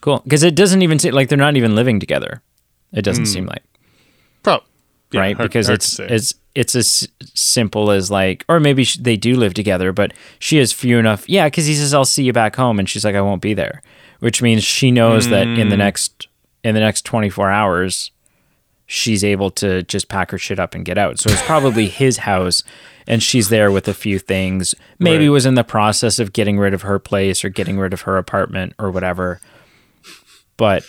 cool 0.00 0.20
because 0.24 0.42
it 0.42 0.54
doesn't 0.54 0.80
even 0.82 0.98
seem 0.98 1.12
like 1.12 1.28
they're 1.28 1.38
not 1.38 1.56
even 1.56 1.74
living 1.74 2.00
together. 2.00 2.42
It 2.92 3.02
doesn't 3.02 3.24
hmm. 3.24 3.30
seem 3.32 3.46
like 3.46 3.62
Pro- 4.42 4.62
yeah, 5.12 5.20
right 5.20 5.36
hard- 5.36 5.50
because 5.50 5.66
hard 5.66 5.76
it's 5.76 6.00
it's 6.00 6.34
it's 6.54 6.74
as 6.74 7.08
simple 7.34 7.90
as 7.90 8.10
like, 8.10 8.44
or 8.48 8.58
maybe 8.60 8.84
sh- 8.84 8.96
they 8.96 9.16
do 9.16 9.36
live 9.36 9.54
together, 9.54 9.92
but 9.92 10.12
she 10.38 10.58
is 10.58 10.72
few 10.72 10.98
enough. 10.98 11.28
Yeah, 11.28 11.46
because 11.46 11.66
he 11.66 11.74
says, 11.74 11.94
"I'll 11.94 12.04
see 12.04 12.24
you 12.24 12.32
back 12.32 12.56
home," 12.56 12.78
and 12.78 12.88
she's 12.88 13.04
like, 13.04 13.14
"I 13.14 13.20
won't 13.20 13.42
be 13.42 13.54
there," 13.54 13.82
which 14.18 14.42
means 14.42 14.64
she 14.64 14.90
knows 14.90 15.28
that 15.28 15.46
in 15.46 15.68
Mm. 15.68 15.70
the 15.70 15.76
next 15.76 16.26
in 16.64 16.74
the 16.74 16.80
next 16.80 17.02
twenty 17.02 17.30
four 17.30 17.50
hours, 17.50 18.10
she's 18.86 19.22
able 19.24 19.50
to 19.52 19.82
just 19.84 20.08
pack 20.08 20.30
her 20.32 20.38
shit 20.38 20.58
up 20.58 20.74
and 20.74 20.84
get 20.84 20.98
out. 20.98 21.18
So 21.18 21.30
it's 21.30 21.42
probably 21.42 21.86
his 22.02 22.18
house, 22.18 22.64
and 23.06 23.22
she's 23.22 23.48
there 23.48 23.70
with 23.70 23.86
a 23.88 23.94
few 23.94 24.18
things. 24.18 24.74
Maybe 24.98 25.26
Right. 25.28 25.32
was 25.32 25.46
in 25.46 25.54
the 25.54 25.64
process 25.64 26.18
of 26.18 26.32
getting 26.32 26.58
rid 26.58 26.74
of 26.74 26.82
her 26.82 26.98
place 26.98 27.44
or 27.44 27.48
getting 27.48 27.78
rid 27.78 27.92
of 27.92 28.02
her 28.02 28.18
apartment 28.18 28.74
or 28.78 28.90
whatever. 28.90 29.40
But 30.56 30.84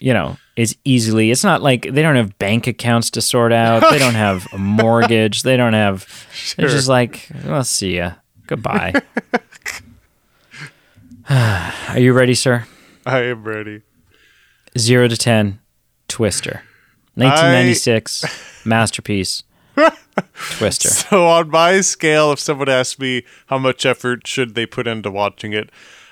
you 0.00 0.12
know, 0.12 0.36
is 0.56 0.76
easily. 0.84 1.30
It's 1.30 1.44
not 1.44 1.62
like 1.62 1.82
they 1.82 2.02
don't 2.02 2.16
have 2.16 2.38
bank 2.38 2.66
accounts 2.66 3.10
to 3.10 3.20
sort 3.20 3.52
out. 3.52 3.90
They 3.90 3.98
don't 3.98 4.14
have 4.14 4.46
a 4.52 4.58
mortgage. 4.58 5.42
They 5.42 5.56
don't 5.56 5.72
have. 5.72 6.06
They're 6.56 6.68
just 6.68 6.88
like, 6.88 7.28
I'll 7.46 7.64
see 7.64 7.96
ya. 7.96 8.12
Goodbye. 8.46 8.94
Are 11.30 11.98
you 11.98 12.12
ready, 12.12 12.34
sir? 12.34 12.66
I 13.04 13.20
am 13.24 13.44
ready. 13.44 13.82
Zero 14.76 15.08
to 15.08 15.16
ten, 15.16 15.60
Twister, 16.08 16.62
1996 17.14 18.64
masterpiece. 18.64 19.42
Twister. 20.56 20.88
So 20.88 21.26
on 21.26 21.50
my 21.50 21.80
scale, 21.82 22.32
if 22.32 22.40
someone 22.40 22.68
asked 22.68 22.98
me 22.98 23.24
how 23.46 23.58
much 23.58 23.86
effort 23.86 24.26
should 24.26 24.54
they 24.54 24.66
put 24.66 24.86
into 24.86 25.10
watching 25.10 25.52
it, 25.52 25.70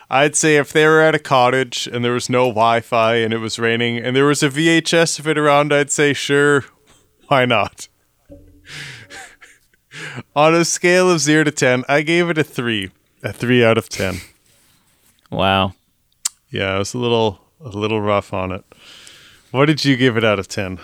I'd 0.09 0.37
say 0.37 0.57
if 0.57 0.73
they 0.73 0.87
were 0.87 1.01
at 1.01 1.15
a 1.15 1.19
cottage 1.19 1.87
and 1.87 2.05
there 2.05 2.13
was 2.13 2.31
no 2.31 2.49
Wi-Fi 2.49 3.17
and 3.17 3.33
it 3.33 3.39
was 3.39 3.59
raining 3.59 3.99
and 3.99 4.15
there 4.15 4.25
was 4.25 4.43
a 4.43 4.49
VHS 4.49 5.19
of 5.19 5.27
it 5.27 5.37
around, 5.37 5.73
I'd 5.73 5.91
say 5.91 6.13
sure, 6.13 6.65
why 7.29 7.45
not? 7.45 7.89
on 10.37 10.55
a 10.55 10.65
scale 10.65 11.11
of 11.11 11.21
zero 11.21 11.45
to 11.45 11.51
ten, 11.51 11.85
I 11.89 12.03
gave 12.03 12.31
it 12.31 12.39
a 12.39 12.45
three, 12.45 12.91
a 13.23 13.33
three 13.33 13.65
out 13.65 13.79
of 13.79 13.89
ten. 13.89 14.19
Wow. 15.31 15.73
Yeah, 16.51 16.75
I 16.75 16.79
was 16.79 16.95
a 16.95 16.99
little 16.99 17.41
a 17.61 17.71
little 17.71 18.01
rough 18.01 18.33
on 18.33 18.53
it. 18.53 18.65
What 19.51 19.67
did 19.67 19.85
you 19.85 19.97
give 19.97 20.17
it 20.17 20.25
out 20.25 20.39
of 20.39 20.47
ten? 20.47 20.79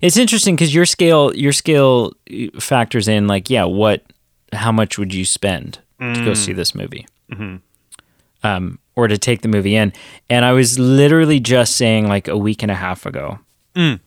It's 0.00 0.16
interesting 0.16 0.54
because 0.54 0.74
your 0.74 0.86
scale 0.86 1.34
your 1.34 1.52
scale 1.52 2.12
factors 2.60 3.08
in 3.08 3.26
like 3.26 3.50
yeah 3.50 3.64
what 3.64 4.04
how 4.56 4.72
much 4.72 4.98
would 4.98 5.14
you 5.14 5.24
spend 5.24 5.78
to 6.00 6.24
go 6.24 6.34
see 6.34 6.52
mm. 6.52 6.56
this 6.56 6.74
movie? 6.74 7.06
Mm-hmm. 7.30 7.56
Um, 8.42 8.78
or 8.96 9.08
to 9.08 9.18
take 9.18 9.42
the 9.42 9.48
movie 9.48 9.74
in. 9.74 9.92
And 10.28 10.44
I 10.44 10.52
was 10.52 10.78
literally 10.78 11.40
just 11.40 11.76
saying 11.76 12.08
like 12.08 12.28
a 12.28 12.36
week 12.36 12.62
and 12.62 12.70
a 12.70 12.74
half 12.74 13.06
ago 13.06 13.38
mm. 13.74 14.00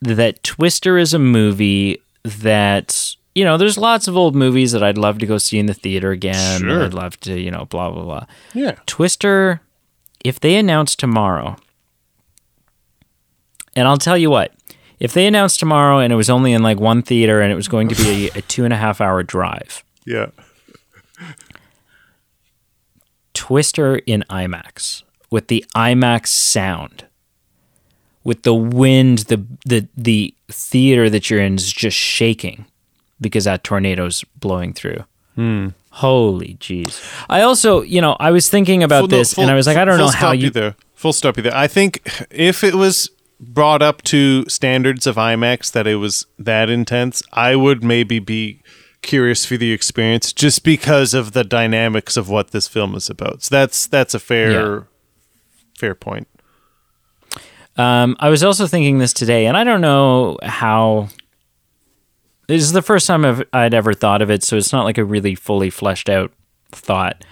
that 0.00 0.42
Twister 0.42 0.98
is 0.98 1.14
a 1.14 1.18
movie 1.18 2.02
that 2.24 3.14
you 3.34 3.44
know 3.44 3.56
there's 3.56 3.78
lots 3.78 4.08
of 4.08 4.16
old 4.16 4.34
movies 4.34 4.72
that 4.72 4.82
I'd 4.82 4.98
love 4.98 5.18
to 5.18 5.26
go 5.26 5.38
see 5.38 5.58
in 5.58 5.66
the 5.66 5.74
theater 5.74 6.10
again. 6.10 6.60
Sure. 6.60 6.84
I'd 6.84 6.94
love 6.94 7.18
to 7.20 7.38
you 7.38 7.50
know 7.50 7.66
blah 7.66 7.90
blah 7.90 8.02
blah. 8.02 8.26
Yeah. 8.54 8.76
Twister, 8.86 9.60
if 10.24 10.40
they 10.40 10.56
announce 10.56 10.94
tomorrow, 10.96 11.56
and 13.76 13.86
I'll 13.86 13.96
tell 13.98 14.18
you 14.18 14.30
what, 14.30 14.52
if 15.00 15.12
they 15.12 15.26
announced 15.26 15.60
tomorrow 15.60 15.98
and 15.98 16.12
it 16.12 16.16
was 16.16 16.28
only 16.30 16.52
in 16.52 16.62
like 16.62 16.78
one 16.80 17.02
theater 17.02 17.40
and 17.40 17.52
it 17.52 17.54
was 17.56 17.68
going 17.68 17.88
to 17.88 17.94
be 17.94 18.28
a, 18.28 18.30
a 18.38 18.42
two 18.42 18.64
and 18.64 18.72
a 18.72 18.76
half 18.76 19.00
hour 19.00 19.22
drive, 19.22 19.82
Yeah. 20.04 20.26
Twister 23.34 23.96
in 24.06 24.24
IMAX 24.30 25.02
with 25.30 25.48
the 25.48 25.64
IMAX 25.74 26.28
sound, 26.28 27.04
with 28.24 28.42
the 28.42 28.54
wind, 28.54 29.18
the 29.20 29.44
the 29.64 29.86
the 29.96 30.34
theater 30.48 31.08
that 31.10 31.30
you're 31.30 31.40
in 31.40 31.54
is 31.54 31.72
just 31.72 31.96
shaking 31.96 32.66
because 33.20 33.44
that 33.44 33.62
tornado's 33.64 34.24
blowing 34.36 34.72
through. 34.72 35.04
Hmm. 35.36 35.68
Holy 35.90 36.56
jeez. 36.60 37.00
I 37.28 37.42
also, 37.42 37.82
you 37.82 38.00
know, 38.00 38.16
I 38.20 38.30
was 38.30 38.48
thinking 38.48 38.82
about 38.82 39.00
Full- 39.02 39.08
no, 39.08 39.16
this 39.18 39.34
full- 39.34 39.42
and 39.42 39.50
I 39.50 39.54
was 39.54 39.66
like, 39.66 39.76
I 39.76 39.84
don't 39.84 39.98
know 39.98 40.06
how 40.08 40.32
stop 40.32 40.36
you. 40.36 40.50
there. 40.50 40.74
Full 40.94 41.12
stop 41.12 41.36
you 41.36 41.42
there. 41.44 41.54
I 41.56 41.66
think 41.68 42.00
if 42.30 42.62
it 42.64 42.74
was 42.74 43.10
brought 43.40 43.82
up 43.82 44.02
to 44.02 44.44
standards 44.48 45.06
of 45.06 45.16
IMAX 45.16 45.70
that 45.72 45.86
it 45.86 45.96
was 45.96 46.26
that 46.38 46.68
intense, 46.70 47.22
I 47.32 47.54
would 47.56 47.82
maybe 47.84 48.18
be 48.18 48.62
curious 49.02 49.46
for 49.46 49.56
the 49.56 49.72
experience 49.72 50.32
just 50.32 50.64
because 50.64 51.14
of 51.14 51.32
the 51.32 51.44
dynamics 51.44 52.16
of 52.16 52.28
what 52.28 52.50
this 52.50 52.66
film 52.66 52.94
is 52.96 53.08
about. 53.08 53.42
So 53.44 53.54
that's 53.54 53.86
that's 53.86 54.14
a 54.14 54.18
fair 54.18 54.50
Yeah. 54.50 54.80
fair 55.78 55.94
point. 55.94 56.26
Um, 57.76 58.16
I 58.18 58.28
was 58.28 58.42
also 58.42 58.66
thinking 58.66 58.98
this 58.98 59.12
today, 59.12 59.46
and 59.46 59.56
I 59.56 59.62
don't 59.64 59.80
know 59.80 60.36
how. 60.42 61.08
This 62.48 62.62
is 62.62 62.72
the 62.72 62.82
first 62.82 63.06
time 63.06 63.24
I've, 63.24 63.42
I'd 63.52 63.74
ever 63.74 63.92
thought 63.92 64.20
of 64.22 64.30
it, 64.30 64.42
so 64.42 64.56
it's 64.56 64.72
not 64.72 64.84
like 64.84 64.98
a 64.98 65.04
really 65.04 65.34
fully 65.34 65.70
fleshed 65.70 66.08
out 66.08 66.32
thought. 66.72 67.24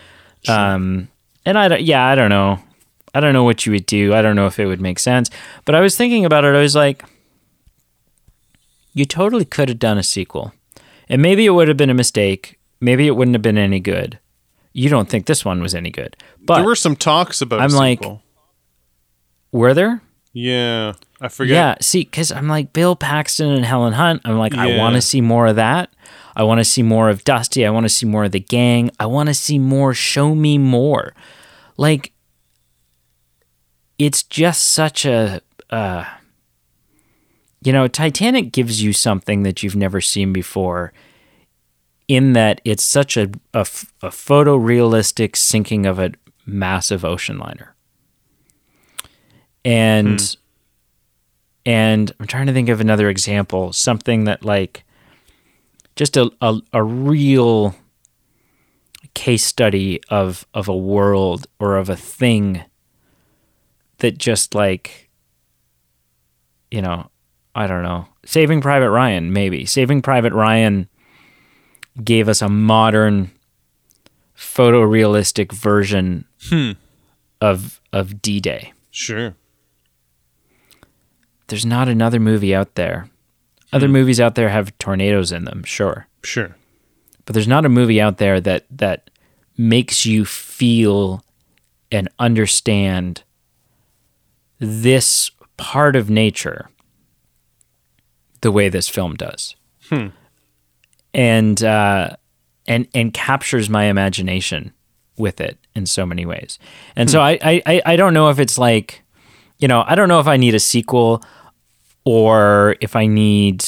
Um, 0.46 1.09
and 1.44 1.59
I 1.59 1.68
don't, 1.68 1.82
yeah, 1.82 2.04
I 2.07 2.14
don't 2.14 2.28
know. 2.30 2.61
I 3.17 3.21
don't 3.21 3.33
know 3.33 3.45
what 3.45 3.64
you 3.64 3.73
would 3.73 3.87
do. 3.87 4.12
I 4.14 4.21
don't 4.21 4.37
know 4.37 4.47
if 4.47 4.59
it 4.59 4.67
would 4.67 4.81
make 4.81 4.99
sense. 4.99 5.31
But 5.64 5.75
I 5.75 5.81
was 5.81 5.97
thinking 5.97 6.25
about 6.27 6.45
it. 6.45 6.55
I 6.55 6.61
was 6.61 6.75
like, 6.77 7.03
you 8.93 9.05
totally 9.05 9.45
could 9.45 9.69
have 9.69 9.79
done 9.79 9.99
a 9.99 10.03
sequel, 10.03 10.53
and 11.09 11.23
maybe 11.23 11.47
it 11.47 11.51
would 11.51 11.69
have 11.69 11.77
been 11.77 11.91
a 11.91 11.95
mistake. 11.95 12.59
Maybe 12.81 13.07
it 13.07 13.12
wouldn't 13.17 13.35
have 13.35 13.43
been 13.43 13.59
any 13.59 13.81
good. 13.81 14.19
You 14.73 14.91
don't 14.91 15.09
think 15.09 15.25
this 15.27 15.45
one 15.45 15.62
was 15.62 15.75
any 15.75 15.91
good, 15.91 16.17
but 16.43 16.57
there 16.57 16.64
were 16.64 16.75
some 16.77 16.97
talks 16.97 17.41
about 17.41 17.61
I'm 17.61 17.71
like- 17.71 18.01
sequel. 18.01 18.23
were 19.53 19.73
there? 19.75 20.03
yeah, 20.35 20.93
I 21.19 21.29
forget. 21.29 21.55
Yeah, 21.55 21.75
see, 21.81 22.01
because 22.01 22.31
I'm 22.31 22.49
like 22.49 22.75
Bill 22.75 22.95
Paxton 22.97 23.51
and 23.51 23.64
Helen 23.64 23.95
Hunt. 23.95 24.21
I'm 24.27 24.37
like, 24.39 24.55
I 24.55 24.77
want 24.77 24.95
to 24.97 25.01
see 25.01 25.23
more 25.23 25.47
of 25.47 25.57
that. 25.57 25.89
I 26.35 26.43
want 26.43 26.59
to 26.61 26.64
see 26.64 26.83
more 26.83 27.09
of 27.09 27.25
Dusty. 27.25 27.64
I 27.64 27.71
want 27.71 27.85
to 27.85 27.89
see 27.89 28.05
more 28.05 28.25
of 28.25 28.33
the 28.33 28.41
gang. 28.41 28.91
I 29.01 29.07
want 29.07 29.29
to 29.29 29.35
see 29.35 29.59
more. 29.59 29.95
Show 29.95 30.35
me 30.35 30.59
more. 30.59 31.14
Like, 31.79 32.12
it's 33.99 34.22
just 34.22 34.68
such 34.68 35.05
a, 35.05 35.40
uh, 35.70 36.05
you 37.62 37.72
know, 37.72 37.88
Titanic 37.88 38.53
gives 38.53 38.82
you 38.82 38.92
something 38.92 39.42
that 39.42 39.62
you've 39.62 39.76
never 39.76 40.01
seen 40.01 40.32
before. 40.32 40.92
In 42.09 42.34
that 42.34 42.61
it's 42.64 42.84
such 42.84 43.16
a 43.16 43.32
a 43.53 43.64
photorealistic 43.64 45.34
sinking 45.34 45.86
of 45.86 45.99
a 45.99 46.12
massive 46.47 47.05
ocean 47.05 47.36
liner 47.36 47.76
and 49.66 50.36
and 51.66 52.12
I'm 52.20 52.28
trying 52.28 52.47
to 52.47 52.53
think 52.53 52.68
of 52.68 52.80
another 52.80 53.09
example, 53.11 53.72
something 53.72 54.24
that 54.24 54.44
like 54.44 54.84
just 55.97 56.16
a 56.16 56.30
a, 56.40 56.61
a 56.72 56.84
real 56.84 57.74
case 59.14 59.44
study 59.44 60.01
of 60.09 60.47
of 60.55 60.68
a 60.68 60.76
world 60.76 61.49
or 61.59 61.76
of 61.76 61.90
a 61.90 61.97
thing 61.97 62.64
that 63.99 64.18
just 64.18 64.55
like 64.55 65.07
you 66.70 66.82
know, 66.82 67.11
I 67.55 67.66
don't 67.66 67.82
know. 67.82 68.07
Saving 68.24 68.61
Private 68.61 68.90
Ryan, 68.90 69.32
maybe. 69.32 69.64
Saving 69.64 70.03
Private 70.03 70.32
Ryan 70.32 70.88
gave 72.03 72.28
us 72.28 72.42
a 72.42 72.49
modern 72.49 73.30
photorealistic 74.36 75.53
version 75.53 76.26
hmm. 76.51 76.72
of 77.40 77.80
of 77.92 78.20
D-Day 78.20 78.72
Sure. 78.90 79.34
there's 81.49 81.64
not 81.64 81.88
another 81.88 82.20
movie 82.20 82.55
out 82.55 82.74
there. 82.74 83.09
Other 83.72 83.86
hmm. 83.86 83.94
movies 83.94 84.20
out 84.20 84.34
there 84.34 84.51
have 84.51 84.76
tornadoes 84.78 85.32
in 85.32 85.44
them, 85.44 85.64
sure, 85.64 86.07
Sure. 86.22 86.55
but 87.24 87.32
there's 87.32 87.49
not 87.49 87.64
a 87.64 87.70
movie 87.70 88.01
out 88.01 88.18
there 88.18 88.40
that 88.40 88.66
that 88.70 89.11
makes 89.57 90.05
you 90.05 90.26
feel 90.26 91.24
and 91.90 92.09
understand 92.18 93.22
this 94.59 95.30
part 95.57 95.96
of 95.96 96.09
nature 96.11 96.68
the 98.40 98.52
way 98.52 98.68
this 98.68 98.88
film 98.88 99.14
does, 99.14 99.57
and 101.14 101.62
uh, 101.62 102.11
and 102.66 102.86
and 102.94 103.12
captures 103.14 103.68
my 103.70 103.84
imagination 103.84 104.72
with 105.18 105.40
it 105.40 105.59
in 105.74 105.86
so 105.86 106.04
many 106.04 106.26
ways. 106.26 106.59
And 106.94 107.11
so 107.11 107.20
I, 107.20 107.38
I 107.42 107.62
I- 107.66 107.82
I 107.86 107.96
don't 107.96 108.12
know 108.14 108.28
if 108.30 108.38
it's 108.38 108.59
like, 108.59 109.02
you 109.59 109.68
know, 109.68 109.84
I 109.86 109.94
don't 109.94 110.09
know 110.09 110.20
if 110.20 110.26
I 110.26 110.36
need 110.36 110.54
a 110.54 110.61
sequel 110.61 111.22
or 112.04 112.76
if 112.80 112.94
I 112.96 113.07
need 113.07 113.64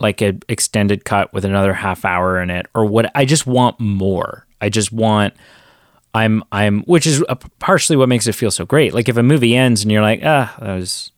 like 0.00 0.20
an 0.20 0.40
extended 0.48 1.04
cut 1.04 1.32
with 1.32 1.44
another 1.44 1.72
half 1.74 2.04
hour 2.04 2.40
in 2.40 2.50
it 2.50 2.66
or 2.74 2.84
what 2.86 3.10
I 3.14 3.24
just 3.24 3.46
want 3.46 3.78
more. 3.80 4.46
I 4.60 4.68
just 4.68 4.92
want 4.92 5.34
I'm 6.24 6.42
I'm 6.52 6.82
which 6.84 7.06
is 7.06 7.22
a, 7.28 7.36
partially 7.58 7.96
what 7.96 8.08
makes 8.08 8.26
it 8.26 8.34
feel 8.34 8.50
so 8.50 8.64
great. 8.64 8.94
Like 8.94 9.08
if 9.08 9.16
a 9.16 9.22
movie 9.22 9.54
ends 9.56 9.82
and 9.82 9.90
you're 9.92 10.02
like, 10.02 10.20
"Ah, 10.24 10.56
that 10.60 10.74
was 10.74 11.12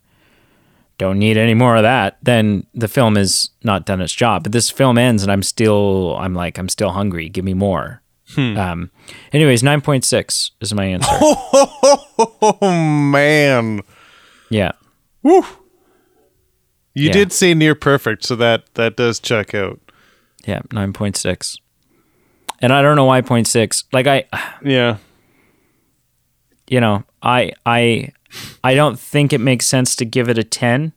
don't 0.98 1.18
need 1.18 1.36
any 1.36 1.54
more 1.54 1.76
of 1.76 1.82
that," 1.82 2.18
then 2.22 2.66
the 2.74 2.88
film 2.88 3.16
is 3.16 3.50
not 3.62 3.86
done 3.86 4.00
its 4.00 4.12
job. 4.12 4.42
But 4.42 4.52
this 4.52 4.70
film 4.70 4.98
ends 4.98 5.22
and 5.22 5.30
I'm 5.30 5.42
still 5.42 6.16
I'm 6.18 6.34
like 6.34 6.58
I'm 6.58 6.68
still 6.68 6.90
hungry. 6.90 7.28
Give 7.28 7.44
me 7.44 7.54
more. 7.54 8.02
Um 8.36 8.90
anyways, 9.32 9.62
9.6 9.62 10.50
is 10.60 10.74
my 10.74 10.84
answer. 10.84 11.08
Oh 12.20 12.58
man. 12.62 13.80
yeah. 14.50 14.72
Woo. 15.22 15.42
You 16.94 17.06
Yeah. 17.06 17.12
did 17.12 17.32
say 17.32 17.54
near 17.54 17.74
perfect, 17.74 18.24
so 18.24 18.34
that 18.36 18.64
that 18.74 18.96
does 18.96 19.20
check 19.20 19.54
out. 19.54 19.78
Yeah, 20.46 20.60
9.6. 20.70 21.58
And 22.60 22.72
I 22.72 22.82
don't 22.82 22.96
know 22.96 23.04
why 23.04 23.20
0.6. 23.22 23.84
Like 23.92 24.06
I 24.06 24.24
Yeah. 24.64 24.96
you 26.68 26.80
know, 26.80 27.04
I 27.22 27.52
I 27.64 28.12
I 28.62 28.74
don't 28.74 28.98
think 28.98 29.32
it 29.32 29.40
makes 29.40 29.66
sense 29.66 29.96
to 29.96 30.04
give 30.04 30.28
it 30.28 30.38
a 30.38 30.44
10 30.44 30.92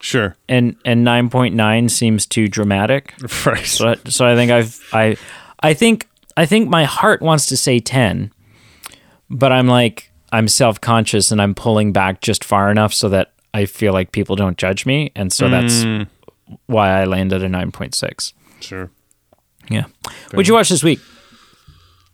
Sure. 0.00 0.36
and 0.48 0.76
and 0.84 1.04
9.9 1.04 1.90
seems 1.90 2.24
too 2.26 2.48
dramatic. 2.48 3.14
Right. 3.46 3.66
So 3.66 3.94
so 4.06 4.26
I 4.26 4.34
think 4.34 4.50
I've 4.50 4.80
I 4.92 5.16
I 5.60 5.74
think 5.74 6.08
I 6.36 6.46
think 6.46 6.68
my 6.68 6.84
heart 6.84 7.20
wants 7.20 7.46
to 7.46 7.56
say 7.56 7.80
10, 7.80 8.32
but 9.28 9.50
I'm 9.52 9.66
like 9.66 10.10
I'm 10.30 10.46
self-conscious 10.46 11.32
and 11.32 11.40
I'm 11.42 11.54
pulling 11.54 11.92
back 11.92 12.20
just 12.20 12.44
far 12.44 12.70
enough 12.70 12.94
so 12.94 13.08
that 13.08 13.32
I 13.54 13.64
feel 13.64 13.92
like 13.92 14.12
people 14.12 14.36
don't 14.36 14.58
judge 14.58 14.86
me 14.86 15.10
and 15.16 15.32
so 15.32 15.48
that's 15.48 15.82
mm. 15.84 16.06
why 16.66 16.90
I 17.00 17.04
landed 17.04 17.42
a 17.42 17.48
9.6. 17.48 18.32
Sure. 18.60 18.90
Yeah. 19.68 19.84
What'd 20.30 20.48
you 20.48 20.54
watch 20.54 20.68
this 20.68 20.82
week? 20.82 21.00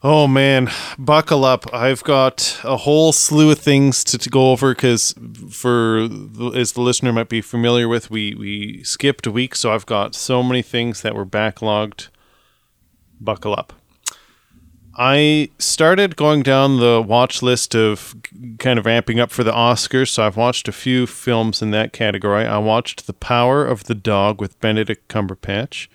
Oh 0.07 0.27
man, 0.27 0.71
buckle 0.99 1.47
up! 1.47 1.65
I've 1.73 2.05
got 2.05 2.61
a 2.63 2.77
whole 2.77 3.11
slew 3.11 3.51
of 3.51 3.59
things 3.59 4.05
to, 4.05 4.19
to 4.19 4.29
go 4.29 4.53
over 4.53 4.75
because, 4.75 5.15
for 5.49 6.07
the, 6.07 6.53
as 6.55 6.73
the 6.73 6.83
listener 6.83 7.11
might 7.11 7.31
be 7.31 7.41
familiar 7.41 7.89
with, 7.89 8.11
we 8.11 8.35
we 8.35 8.83
skipped 8.83 9.27
a 9.27 9.31
week, 9.31 9.55
so 9.55 9.73
I've 9.73 9.87
got 9.87 10.15
so 10.15 10.43
many 10.43 10.61
things 10.61 11.01
that 11.01 11.15
were 11.15 11.25
backlogged. 11.25 12.09
Buckle 13.19 13.55
up! 13.55 13.73
I 14.95 15.49
started 15.59 16.17
going 16.17 16.43
down 16.43 16.81
the 16.81 17.01
watch 17.01 17.43
list 17.43 17.75
of 17.75 18.15
kind 18.59 18.78
of 18.78 18.85
ramping 18.85 19.19
up 19.19 19.31
for 19.31 19.43
the 19.43 19.53
Oscars, 19.53 20.11
so 20.11 20.27
I've 20.27 20.37
watched 20.37 20.69
a 20.69 20.73
few 20.73 21.07
films 21.07 21.62
in 21.62 21.70
that 21.70 21.95
category. 21.95 22.45
I 22.45 22.59
watched 22.59 23.07
The 23.07 23.15
Power 23.15 23.65
of 23.65 23.85
the 23.85 23.95
Dog 23.95 24.39
with 24.39 24.61
Benedict 24.61 25.09
Cumberbatch 25.09 25.89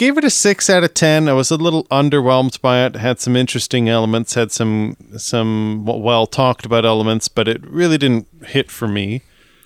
gave 0.00 0.16
it 0.16 0.24
a 0.24 0.30
six 0.30 0.70
out 0.70 0.82
of 0.82 0.94
ten. 0.94 1.28
I 1.28 1.34
was 1.34 1.50
a 1.50 1.56
little 1.56 1.84
underwhelmed 1.84 2.58
by 2.62 2.86
it. 2.86 2.96
Had 2.96 3.20
some 3.20 3.36
interesting 3.36 3.86
elements, 3.90 4.32
had 4.32 4.50
some 4.50 4.96
some 5.18 5.84
well 5.84 6.26
talked 6.26 6.64
about 6.64 6.86
elements, 6.86 7.28
but 7.28 7.46
it 7.46 7.62
really 7.66 7.98
didn't 7.98 8.26
hit 8.46 8.70
for 8.70 8.88
me. 8.88 9.20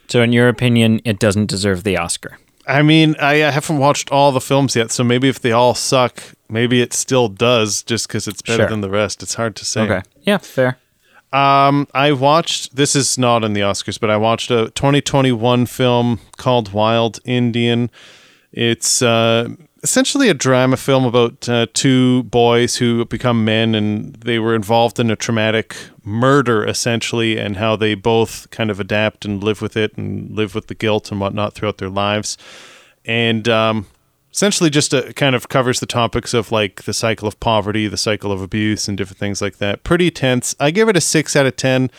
So 0.08 0.22
in 0.22 0.32
your 0.32 0.48
opinion, 0.48 1.00
it 1.04 1.20
doesn't 1.20 1.46
deserve 1.46 1.84
the 1.84 1.96
Oscar. 1.96 2.36
I 2.66 2.82
mean, 2.82 3.14
I, 3.20 3.34
haven't 3.36 3.78
watched 3.78 4.10
all 4.10 4.32
the 4.32 4.40
films 4.40 4.74
yet, 4.74 4.90
so 4.90 5.04
maybe 5.04 5.28
if 5.28 5.38
they 5.38 5.52
all 5.52 5.74
suck, 5.74 6.22
maybe 6.48 6.80
it 6.80 6.94
still 6.94 7.28
does, 7.28 7.82
just 7.82 8.08
because 8.08 8.26
it's 8.26 8.40
better 8.42 8.62
Sure. 8.62 8.70
than 8.70 8.80
the 8.80 8.88
rest. 8.90 9.22
It's 9.22 9.34
hard 9.34 9.54
to 9.56 9.64
say. 9.66 9.82
Okay. 9.82 10.02
Yeah, 10.22 10.38
fair. 10.38 10.78
Um, 11.32 11.86
I 11.94 12.12
watched. 12.12 12.74
This 12.74 12.96
is 12.96 13.18
not 13.18 13.44
in 13.44 13.52
the 13.52 13.60
Oscars, 13.60 14.00
but 14.00 14.10
I 14.10 14.16
watched 14.16 14.50
a 14.50 14.70
2021 14.70 15.66
film 15.66 16.20
called 16.38 16.72
Wild 16.72 17.20
Indian. 17.24 17.90
It's 18.52 19.02
uh, 19.02 19.48
essentially 19.84 20.30
a 20.30 20.34
drama 20.34 20.76
film 20.76 21.04
about 21.04 21.48
uh, 21.48 21.66
two 21.74 22.24
boys 22.24 22.76
who 22.76 23.04
become 23.04 23.44
men, 23.44 23.74
and 23.74 24.14
they 24.14 24.38
were 24.38 24.54
involved 24.54 24.98
in 24.98 25.10
a 25.10 25.16
traumatic 25.16 25.76
murder, 26.02 26.66
essentially, 26.66 27.38
and 27.38 27.58
how 27.58 27.76
they 27.76 27.94
both 27.94 28.50
kind 28.50 28.70
of 28.70 28.80
adapt 28.80 29.24
and 29.24 29.44
live 29.44 29.60
with 29.62 29.76
it, 29.76 29.96
and 29.96 30.30
live 30.34 30.54
with 30.54 30.66
the 30.68 30.74
guilt 30.74 31.12
and 31.12 31.20
whatnot 31.20 31.52
throughout 31.52 31.78
their 31.78 31.90
lives. 31.90 32.38
And 33.04 33.46
um, 33.48 33.86
essentially 34.32 34.70
just 34.70 34.92
uh 34.92 35.12
kind 35.12 35.36
of 35.36 35.48
covers 35.48 35.78
the 35.78 35.86
topics 35.86 36.34
of 36.34 36.50
like 36.50 36.82
the 36.84 36.94
cycle 36.94 37.28
of 37.28 37.38
poverty, 37.38 37.86
the 37.86 37.98
cycle 37.98 38.32
of 38.32 38.40
abuse, 38.40 38.88
and 38.88 38.96
different 38.96 39.18
things 39.18 39.42
like 39.42 39.58
that. 39.58 39.84
Pretty 39.84 40.10
tense. 40.10 40.56
I 40.58 40.70
give 40.70 40.88
it 40.88 40.96
a 40.96 41.00
six 41.00 41.36
out 41.36 41.46
of 41.46 41.56
ten. 41.56 41.90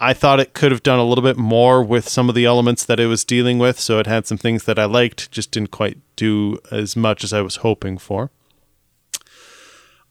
I 0.00 0.12
thought 0.12 0.40
it 0.40 0.54
could 0.54 0.72
have 0.72 0.82
done 0.82 0.98
a 0.98 1.04
little 1.04 1.22
bit 1.22 1.36
more 1.36 1.82
with 1.82 2.08
some 2.08 2.28
of 2.28 2.34
the 2.34 2.44
elements 2.44 2.84
that 2.84 2.98
it 2.98 3.06
was 3.06 3.24
dealing 3.24 3.58
with. 3.58 3.78
So 3.78 3.98
it 3.98 4.06
had 4.06 4.26
some 4.26 4.38
things 4.38 4.64
that 4.64 4.78
I 4.78 4.84
liked, 4.84 5.30
just 5.30 5.50
didn't 5.52 5.70
quite 5.70 5.98
do 6.16 6.58
as 6.70 6.96
much 6.96 7.22
as 7.24 7.32
I 7.32 7.40
was 7.40 7.56
hoping 7.56 7.98
for. 7.98 8.30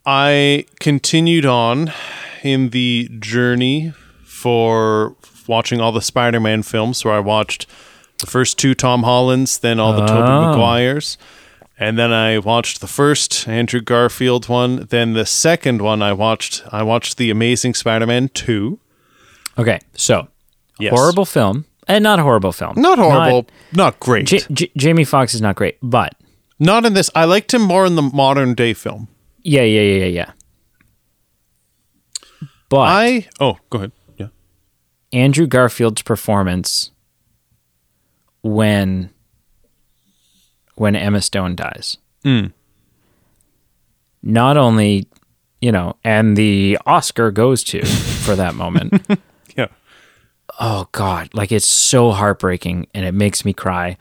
I 0.05 0.65
continued 0.79 1.45
on 1.45 1.91
in 2.43 2.69
the 2.69 3.09
journey 3.19 3.93
for 4.23 5.15
watching 5.47 5.79
all 5.79 5.91
the 5.91 6.01
Spider-Man 6.01 6.63
films. 6.63 7.03
Where 7.05 7.13
I 7.13 7.19
watched 7.19 7.65
the 8.19 8.25
first 8.27 8.57
two 8.57 8.73
Tom 8.73 9.03
Hollands, 9.03 9.59
then 9.59 9.79
all 9.79 9.93
the 9.93 10.05
Tobey 10.05 10.21
Oh. 10.29 10.51
Maguires, 10.51 11.17
and 11.77 11.97
then 11.97 12.11
I 12.11 12.37
watched 12.39 12.81
the 12.81 12.87
first 12.87 13.47
Andrew 13.47 13.81
Garfield 13.81 14.47
one. 14.49 14.87
Then 14.89 15.13
the 15.13 15.25
second 15.25 15.81
one 15.81 16.01
I 16.01 16.13
watched. 16.13 16.63
I 16.71 16.83
watched 16.83 17.17
the 17.17 17.29
Amazing 17.29 17.73
Spider-Man 17.73 18.29
two. 18.29 18.79
Okay, 19.57 19.79
so 19.93 20.27
Yes. 20.79 20.93
horrible 20.93 21.25
film, 21.25 21.65
and 21.87 22.03
not 22.03 22.19
a 22.19 22.23
horrible 22.23 22.51
film. 22.51 22.73
Not 22.77 22.97
horrible. 22.97 23.47
Not, 23.71 23.99
great. 23.99 24.25
J- 24.27 24.41
J- 24.51 24.71
Jamie 24.75 25.03
Foxx 25.03 25.33
is 25.35 25.41
not 25.41 25.55
great, 25.55 25.77
but 25.83 26.15
not 26.59 26.85
in 26.85 26.93
this. 26.93 27.09
I 27.13 27.25
liked 27.25 27.53
him 27.53 27.61
more 27.61 27.85
in 27.85 27.95
the 27.95 28.01
modern 28.01 28.53
day 28.55 28.73
film. 28.73 29.07
yeah, 29.43 29.61
yeah, 29.63 29.81
yeah, 29.81 30.05
yeah, 30.05 30.05
yeah. 30.05 30.31
But 32.69 32.79
I 32.89 33.27
oh, 33.39 33.57
go 33.69 33.77
ahead. 33.79 33.91
Yeah. 34.17 34.27
Andrew 35.11 35.45
Garfield's 35.45 36.01
performance 36.01 36.89
when 38.41 39.11
when 40.75 40.95
Emma 40.95 41.21
Stone 41.21 41.55
dies. 41.55 41.97
Mm. 42.25 42.51
Not 44.23 44.57
only, 44.57 45.07
you 45.61 45.71
know, 45.71 45.97
and 46.03 46.35
the 46.35 46.79
Oscar 46.87 47.29
goes 47.29 47.63
to 47.65 47.85
for 47.85 48.35
that 48.35 48.55
moment. 48.55 49.05
Oh 50.59 50.87
god, 50.91 51.29
like 51.33 51.51
it's 51.51 51.65
so 51.65 52.11
heartbreaking 52.11 52.87
and 52.93 53.05
it 53.05 53.13
makes 53.13 53.43
me 53.43 53.53
cry. 53.53 53.97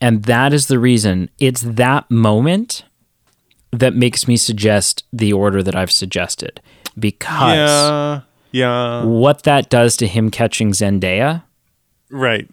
And 0.00 0.24
that 0.24 0.52
is 0.52 0.66
the 0.66 0.78
reason 0.78 1.30
it's 1.38 1.62
that 1.62 2.10
moment 2.10 2.84
that 3.72 3.94
makes 3.94 4.26
me 4.28 4.36
suggest 4.36 5.04
the 5.12 5.32
order 5.32 5.62
that 5.62 5.74
I've 5.76 5.90
suggested 5.92 6.60
because 6.98 7.56
Yeah. 7.56 8.20
Yeah. 8.50 9.04
what 9.04 9.42
that 9.42 9.68
does 9.68 9.96
to 9.98 10.06
him 10.06 10.30
catching 10.30 10.70
Zendaya 10.72 11.42
Right. 12.10 12.48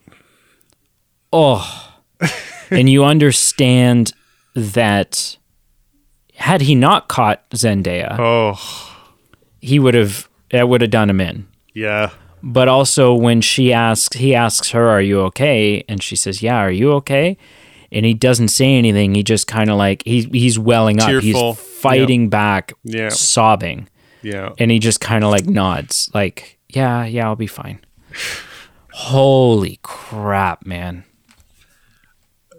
Oh. 1.32 1.94
and 2.70 2.90
you 2.90 3.04
understand 3.06 4.12
that 4.56 5.38
had 6.36 6.62
he 6.62 6.76
not 6.76 7.08
caught 7.08 7.50
Zendaya, 7.52 8.18
Oh. 8.20 8.60
he 9.62 9.80
would 9.80 9.94
have 9.94 10.28
that 10.52 10.68
would 10.70 10.82
have 10.82 10.92
done 10.92 11.10
him 11.10 11.22
in. 11.22 11.48
Yeah. 11.74 12.12
But 12.48 12.68
also 12.68 13.12
when 13.16 13.42
she 13.42 13.74
asks 13.74 14.18
he 14.18 14.36
asks 14.36 14.70
her, 14.70 14.88
Are 14.88 15.02
you 15.02 15.20
okay? 15.22 15.84
And 15.90 16.02
she 16.04 16.16
says, 16.16 16.44
Yeah, 16.44 16.58
are 16.58 16.72
you 16.72 16.92
okay? 16.94 17.38
And 17.92 18.06
he 18.06 18.14
doesn't 18.14 18.50
say 18.50 18.76
anything. 18.76 19.16
He 19.16 19.24
just 19.24 19.48
kind 19.48 19.70
of 19.70 19.78
like 19.78 20.04
he's 20.06 20.26
he's 20.26 20.60
welling 20.60 21.00
up. 21.00 21.10
Tearful. 21.10 21.54
He's 21.56 21.60
fighting 21.80 22.30
back, 22.30 22.72
Yeah. 22.84 23.10
sobbing. 23.10 23.90
Yeah. 24.22 24.54
And 24.60 24.70
he 24.70 24.78
just 24.78 25.02
kind 25.02 25.24
of 25.24 25.32
like 25.32 25.48
nods, 25.48 26.12
like, 26.14 26.60
Yeah, 26.70 27.06
yeah, 27.06 27.26
I'll 27.26 27.36
be 27.36 27.48
fine. 27.48 27.80
Holy 28.92 29.80
crap, 29.82 30.66
man. 30.68 31.04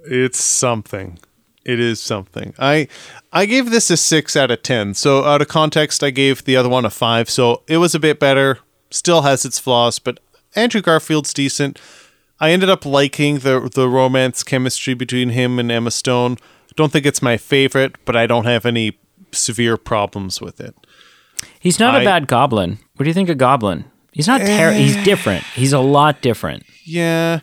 It's 0.05 0.43
something. 0.43 1.19
It 1.65 1.81
is 1.81 2.01
something. 2.01 2.55
I 2.59 2.89
I 3.33 3.47
gave 3.47 3.71
this 3.71 3.89
a 3.91 3.97
six 3.97 4.37
out 4.37 4.51
of 4.51 4.63
ten. 4.63 4.95
So 4.95 5.25
out 5.25 5.43
of 5.43 5.49
context, 5.49 6.03
I 6.03 6.11
gave 6.11 6.45
the 6.45 6.57
other 6.57 6.69
one 6.69 6.85
a 6.85 6.91
five. 6.91 7.31
So 7.31 7.63
it 7.69 7.77
was 7.79 7.95
a 7.95 8.01
bit 8.01 8.19
better. 8.21 8.59
Still 8.91 9.23
has 9.23 9.45
its 9.45 9.59
flaws, 9.59 9.99
but 9.99 10.21
Andrew 10.55 10.81
Garfield's 10.81 11.35
decent. 11.35 11.79
I 12.41 12.51
ended 12.51 12.69
up 12.71 12.85
liking 12.87 13.39
the 13.41 13.71
the 13.75 13.89
romance 13.89 14.43
chemistry 14.43 14.95
between 14.95 15.31
him 15.31 15.59
and 15.59 15.71
Emma 15.73 15.91
Stone. 15.91 16.37
Don't 16.77 16.93
think 16.93 17.07
it's 17.07 17.23
my 17.23 17.37
favorite, 17.37 17.97
but 18.05 18.15
I 18.17 18.27
don't 18.27 18.45
have 18.45 18.67
any 18.67 18.99
severe 19.33 19.77
problems 19.77 20.41
with 20.41 20.61
it. 20.61 20.75
He's 21.59 21.79
not 21.81 21.95
a 21.95 21.99
I- 21.99 22.05
bad 22.05 22.27
goblin. 22.29 22.79
What 22.97 23.05
do 23.05 23.11
you 23.11 23.15
think 23.15 23.29
of 23.29 23.37
Goblin? 23.39 23.85
He's 24.13 24.27
not 24.27 24.41
ter- 24.41 24.71
Eh. 24.71 24.73
he's 24.75 24.97
different. 25.05 25.45
He's 25.55 25.73
a 25.75 25.81
lot 25.81 26.23
different. 26.23 26.63
Yeah. 26.85 27.41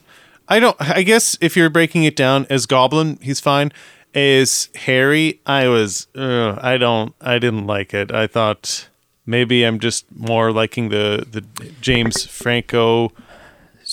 I 0.47 0.59
don't 0.59 0.75
I 0.79 1.03
guess 1.03 1.37
if 1.41 1.55
you're 1.55 1.69
breaking 1.69 2.03
it 2.03 2.15
down 2.15 2.47
as 2.49 2.65
Goblin, 2.65 3.19
he's 3.21 3.39
fine. 3.39 3.71
As 4.15 4.69
Harry, 4.75 5.39
I 5.45 5.67
was 5.67 6.07
uh, 6.15 6.57
I 6.61 6.77
don't 6.77 7.13
I 7.21 7.37
didn't 7.39 7.65
like 7.67 7.93
it. 7.93 8.11
I 8.11 8.27
thought 8.27 8.87
maybe 9.25 9.63
I'm 9.63 9.79
just 9.79 10.05
more 10.15 10.51
liking 10.51 10.89
the 10.89 11.25
the 11.29 11.41
James 11.81 12.25
Franco 12.25 13.11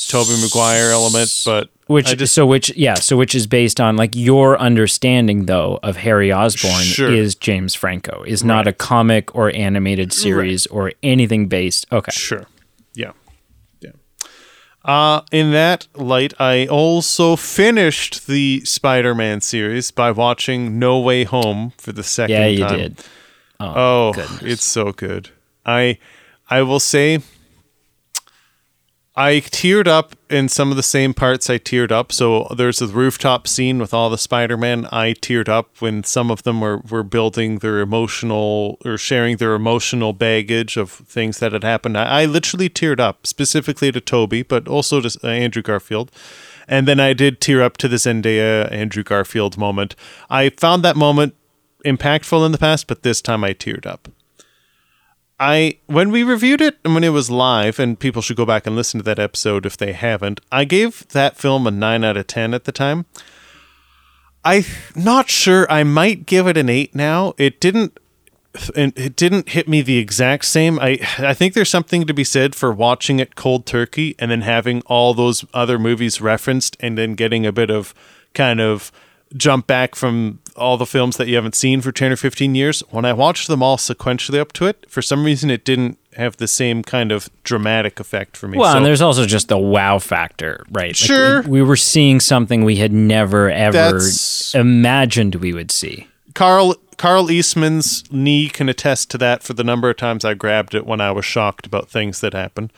Tobey 0.09 0.41
Maguire 0.41 0.91
element, 0.91 1.31
but 1.45 1.69
Which 1.87 2.17
just 2.17 2.33
so 2.35 2.47
which 2.47 2.75
yeah, 2.77 2.95
so 2.95 3.17
which 3.17 3.35
is 3.35 3.47
based 3.47 3.81
on 3.81 3.97
like 3.97 4.15
your 4.15 4.59
understanding 4.59 5.47
though 5.47 5.81
of 5.83 5.97
Harry 5.97 6.33
Osborn 6.33 6.83
Sure. 6.85 7.13
is 7.13 7.35
James 7.35 7.75
Franco. 7.75 8.23
Is 8.25 8.45
not 8.45 8.69
a 8.69 8.73
comic 8.73 9.35
or 9.35 9.51
animated 9.55 10.13
series 10.13 10.67
or 10.69 10.93
anything 11.03 11.49
based. 11.49 11.87
Okay. 11.93 12.13
Sure. 12.13 12.47
Yeah. 12.95 13.13
Yeah. 13.81 13.91
Uh, 14.85 15.23
in 15.33 15.51
that 15.53 15.89
light, 15.95 16.33
I 16.41 16.67
also 16.67 17.37
finished 17.37 18.27
the 18.27 18.63
Spider-Man 18.65 19.41
series 19.43 19.91
by 19.91 20.11
watching 20.11 20.79
No 20.79 20.99
Way 21.01 21.25
Home 21.25 21.73
for 21.77 21.93
the 21.93 22.03
second 22.03 22.37
Yeah, 22.37 22.47
you 22.47 22.65
time. 22.65 22.79
did. 22.79 23.05
Oh, 23.61 24.13
goodness. 24.15 24.43
it's 24.43 24.65
so 24.65 24.93
good. 24.93 25.31
I 25.65 25.99
I 26.49 26.63
will 26.63 26.81
say 26.81 27.21
I 29.17 29.41
teared 29.41 29.87
up 29.87 30.15
in 30.31 30.49
some 30.49 30.71
of 30.71 30.77
the 30.77 30.83
same 30.83 31.13
parts 31.13 31.51
I 31.51 31.59
teared 31.59 31.93
up. 31.93 32.11
So 32.11 32.47
there's 32.57 32.81
a 32.81 32.87
rooftop 32.87 33.47
scene 33.47 33.79
with 33.79 33.93
all 33.93 34.09
the 34.09 34.17
Spider-Man. 34.17 34.87
I 34.91 35.13
teared 35.13 35.49
up 35.49 35.81
when 35.81 36.05
some 36.05 36.31
of 36.31 36.45
them 36.45 36.61
were, 36.61 36.79
were 36.79 37.03
building 37.03 37.59
their 37.59 37.81
emotional 37.81 38.79
or 38.85 38.97
sharing 38.97 39.37
their 39.37 39.55
emotional 39.55 40.13
baggage 40.13 40.77
of 40.77 40.91
things 40.91 41.39
that 41.41 41.53
had 41.53 41.65
happened. 41.65 41.99
I, 41.99 42.23
I 42.23 42.25
literally 42.25 42.71
teared 42.71 43.01
up 43.01 43.27
specifically 43.27 43.93
to 43.93 44.01
Tobey, 44.01 44.43
but 44.43 44.67
also 44.69 45.01
to 45.01 45.19
uh, 45.23 45.29
Andrew 45.29 45.63
Garfield. 45.63 46.11
And 46.67 46.89
then 46.89 47.01
I 47.01 47.13
did 47.13 47.41
tear 47.41 47.63
up 47.63 47.77
to 47.79 47.89
the 47.89 47.97
Zendaya 47.97 48.71
Andrew 48.73 49.03
Garfield 49.03 49.59
moment. 49.59 49.97
I 50.31 50.51
found 50.51 50.85
that 50.85 50.97
moment 50.97 51.35
impactful 51.85 52.45
in 52.45 52.53
the 52.53 52.59
past, 52.59 52.87
but 52.87 53.03
this 53.03 53.21
time 53.21 53.45
I 53.45 53.53
teared 53.53 53.87
up. 53.87 54.09
I 55.41 55.79
when 55.87 56.11
we 56.11 56.23
reviewed 56.23 56.61
it 56.61 56.77
and 56.85 56.95
when 56.95 57.03
it 57.03 57.09
was 57.11 57.31
live, 57.31 57.79
and 57.79 57.99
people 57.99 58.21
should 58.21 58.37
go 58.37 58.45
back 58.45 58.67
and 58.67 58.77
listen 58.77 59.01
to 59.01 59.05
that 59.05 59.19
episode 59.19 59.65
if 59.65 59.77
they 59.77 59.95
haven't. 59.95 60.41
I 60.53 60.65
gave 60.65 61.09
that 61.09 61.39
film 61.39 61.67
a 61.67 61.71
nine 61.71 62.05
out 62.05 62.19
of 62.19 62.27
ten 62.27 62.53
at 62.53 62.65
the 62.65 62.73
time. 62.73 63.07
I'm 64.45 64.65
not 64.95 65.31
sure. 65.31 65.71
I 65.71 65.83
might 65.83 66.27
give 66.27 66.47
it 66.47 66.59
an 66.59 66.69
eight 66.69 66.95
now. 66.95 67.35
It 67.39 67.59
didn't. 67.59 67.99
It 68.75 69.15
didn't 69.15 69.51
hit 69.51 69.69
me 69.69 69.81
the 69.81 69.99
exact 69.99 70.45
same. 70.45 70.79
I 70.79 70.99
I 71.19 71.35
think 71.35 71.55
there's 71.55 71.71
something 71.71 72.07
to 72.07 72.13
be 72.13 72.25
said 72.25 72.55
for 72.55 72.71
watching 72.73 73.19
it 73.19 73.35
cold 73.35 73.65
turkey 73.65 74.17
and 74.19 74.31
then 74.31 74.43
having 74.43 74.83
all 74.87 75.15
those 75.15 75.45
other 75.55 75.79
movies 75.79 76.21
referenced 76.21 76.77
and 76.81 76.99
then 76.99 77.15
getting 77.15 77.47
a 77.47 77.53
bit 77.53 77.71
of 77.71 77.95
kind 78.35 78.61
of 78.61 78.93
jump 79.37 79.67
back 79.67 79.95
from 79.95 80.41
all 80.57 80.77
the 80.77 80.87
films 80.87 81.17
that 81.17 81.29
you 81.29 81.37
haven't 81.37 81.55
seen 81.55 81.81
for 81.81 81.93
10 81.93 82.13
or 82.13 82.17
15 82.17 82.55
years. 82.55 82.81
When 82.91 83.05
I 83.05 83.13
watched 83.13 83.47
them 83.49 83.63
all 83.63 83.77
sequentially 83.77 84.39
up 84.41 84.53
to 84.55 84.67
it, 84.67 84.85
for 84.89 85.01
some 85.03 85.25
reason 85.25 85.51
it 85.51 85.65
didn't 85.65 85.99
have 86.17 86.37
the 86.39 86.49
same 86.49 86.83
kind 86.83 87.13
of 87.13 87.31
dramatic 87.45 88.01
effect 88.01 88.37
for 88.37 88.49
me. 88.49 88.59
Well, 88.59 88.73
So- 88.73 88.77
and 88.79 88.87
there's 88.87 89.01
also 89.01 89.27
just 89.27 89.49
the 89.49 89.59
wow 89.59 89.99
factor, 90.01 90.65
right? 90.73 90.89
Like, 90.89 90.97
Sure. 90.97 91.43
we, 91.43 91.49
we 91.51 91.63
were 91.63 91.77
seeing 91.77 92.19
something 92.19 92.65
we 92.65 92.77
had 92.77 92.93
never 92.93 93.49
ever 93.51 94.01
imagined 94.55 95.37
we 95.37 95.53
would 95.53 95.71
see. 95.71 96.07
Carl 96.35 96.75
Carl 96.97 97.31
Eastman's 97.31 98.05
knee 98.13 98.49
can 98.49 98.69
attest 98.69 99.11
to 99.11 99.19
that 99.19 99.43
for 99.43 99.55
the 99.55 99.65
number 99.65 99.89
of 99.89 99.97
times 99.97 100.25
I 100.25 100.35
grabbed 100.35 100.75
it 100.75 100.85
when 100.85 101.01
I 101.01 101.13
was 101.13 101.25
shocked 101.25 101.65
about 101.67 101.89
things 101.89 102.21
that 102.21 102.35
happen. 102.35 102.71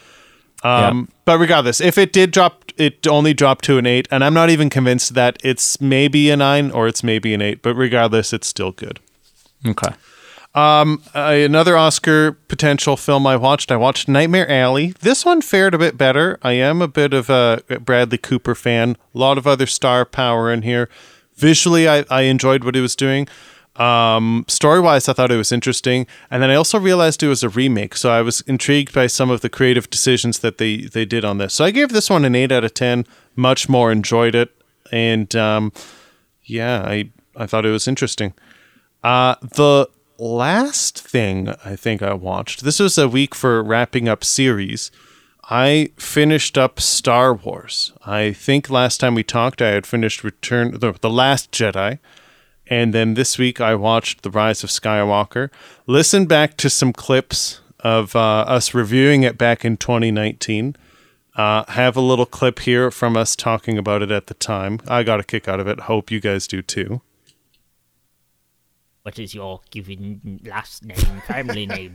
Um, 0.62 1.08
But 1.24 1.38
regardless, 1.38 1.80
if 1.80 1.98
it 1.98 2.12
did 2.12 2.30
drop, 2.30 2.70
it 2.76 3.06
only 3.06 3.34
dropped 3.34 3.64
to 3.66 3.78
an 3.78 3.86
eight, 3.86 4.08
and 4.10 4.24
I'm 4.24 4.34
not 4.34 4.50
even 4.50 4.70
convinced 4.70 5.14
that 5.14 5.38
it's 5.44 5.80
maybe 5.80 6.30
a 6.30 6.36
nine 6.36 6.70
or 6.70 6.86
it's 6.88 7.02
maybe 7.02 7.34
an 7.34 7.42
eight. 7.42 7.62
But 7.62 7.74
regardless, 7.74 8.32
it's 8.32 8.46
still 8.46 8.72
good. 8.72 9.00
Okay. 9.66 9.94
Uh, 10.54 10.96
another 11.14 11.76
Oscar 11.76 12.32
potential 12.32 12.96
film 12.96 13.26
I 13.26 13.36
watched. 13.36 13.72
I 13.72 13.76
watched 13.76 14.06
Nightmare 14.06 14.50
Alley. 14.50 14.94
This 15.00 15.24
one 15.24 15.40
fared 15.40 15.74
a 15.74 15.78
bit 15.78 15.96
better. 15.96 16.38
I 16.42 16.52
am 16.52 16.82
a 16.82 16.88
bit 16.88 17.14
of 17.14 17.30
a 17.30 17.62
Bradley 17.80 18.18
Cooper 18.18 18.54
fan. 18.54 18.96
A 19.14 19.18
lot 19.18 19.38
of 19.38 19.46
other 19.46 19.66
star 19.66 20.04
power 20.04 20.52
in 20.52 20.62
here. 20.62 20.90
Visually, 21.36 21.88
I, 21.88 22.04
I 22.10 22.22
enjoyed 22.22 22.64
what 22.64 22.74
he 22.74 22.82
was 22.82 22.94
doing. 22.94 23.26
Um, 23.76 24.44
story 24.48 24.80
wise, 24.80 25.08
I 25.08 25.14
thought 25.14 25.32
it 25.32 25.36
was 25.36 25.52
interesting, 25.52 26.06
and 26.30 26.42
then 26.42 26.50
I 26.50 26.56
also 26.56 26.78
realized 26.78 27.22
it 27.22 27.28
was 27.28 27.42
a 27.42 27.48
remake. 27.48 27.96
So 27.96 28.10
I 28.10 28.20
was 28.20 28.42
intrigued 28.42 28.92
by 28.92 29.06
some 29.06 29.30
of 29.30 29.40
the 29.40 29.48
creative 29.48 29.88
decisions 29.88 30.40
that 30.40 30.58
they 30.58 30.82
they 30.82 31.04
did 31.04 31.24
on 31.24 31.38
this. 31.38 31.54
So 31.54 31.64
I 31.64 31.70
gave 31.70 31.88
this 31.88 32.10
one 32.10 32.24
an 32.24 32.34
eight 32.34 32.52
out 32.52 32.64
of 32.64 32.74
ten. 32.74 33.06
Much 33.34 33.68
more 33.68 33.90
enjoyed 33.90 34.34
it, 34.34 34.50
and 34.90 35.34
um, 35.34 35.72
yeah, 36.44 36.82
I 36.86 37.10
I 37.34 37.46
thought 37.46 37.64
it 37.64 37.70
was 37.70 37.88
interesting. 37.88 38.34
Uh, 39.02 39.36
the 39.40 39.88
last 40.18 41.00
thing 41.00 41.48
I 41.64 41.74
think 41.74 42.02
I 42.02 42.12
watched, 42.14 42.64
this 42.64 42.78
was 42.78 42.98
a 42.98 43.08
week 43.08 43.34
for 43.34 43.62
wrapping 43.62 44.08
up 44.08 44.22
series. 44.22 44.90
I 45.50 45.90
finished 45.96 46.56
up 46.56 46.78
Star 46.78 47.34
Wars. 47.34 47.92
I 48.06 48.32
think 48.32 48.70
last 48.70 48.98
time 48.98 49.14
we 49.14 49.24
talked, 49.24 49.60
I 49.60 49.70
had 49.70 49.86
finished 49.86 50.22
Return, 50.22 50.78
the, 50.78 50.92
the 50.92 51.10
Last 51.10 51.50
Jedi, 51.50 51.98
And 52.66 52.94
then 52.94 53.14
this 53.14 53.38
week 53.38 53.60
I 53.60 53.74
watched 53.74 54.22
The 54.22 54.30
Rise 54.30 54.62
of 54.64 54.70
Skywalker. 54.70 55.50
Listen 55.86 56.26
back 56.26 56.56
to 56.58 56.70
some 56.70 56.92
clips 56.92 57.60
of 57.80 58.14
uh, 58.14 58.20
us 58.46 58.72
reviewing 58.74 59.24
it 59.24 59.36
back 59.36 59.64
in 59.64 59.76
2019. 59.76 60.76
Uh, 61.34 61.64
have 61.72 61.96
a 61.96 62.00
little 62.00 62.26
clip 62.26 62.60
here 62.60 62.90
from 62.90 63.16
us 63.16 63.34
talking 63.34 63.78
about 63.78 64.02
it 64.02 64.10
at 64.10 64.26
the 64.26 64.34
time. 64.34 64.78
I 64.86 65.02
got 65.02 65.18
a 65.18 65.24
kick 65.24 65.48
out 65.48 65.60
of 65.60 65.66
it. 65.66 65.80
Hope 65.80 66.10
you 66.10 66.20
guys 66.20 66.46
do 66.46 66.62
too. 66.62 67.00
What 69.02 69.18
is 69.18 69.34
your 69.34 69.60
given 69.70 70.40
last 70.44 70.84
name, 70.84 70.96
family 71.26 71.66
name? 71.66 71.94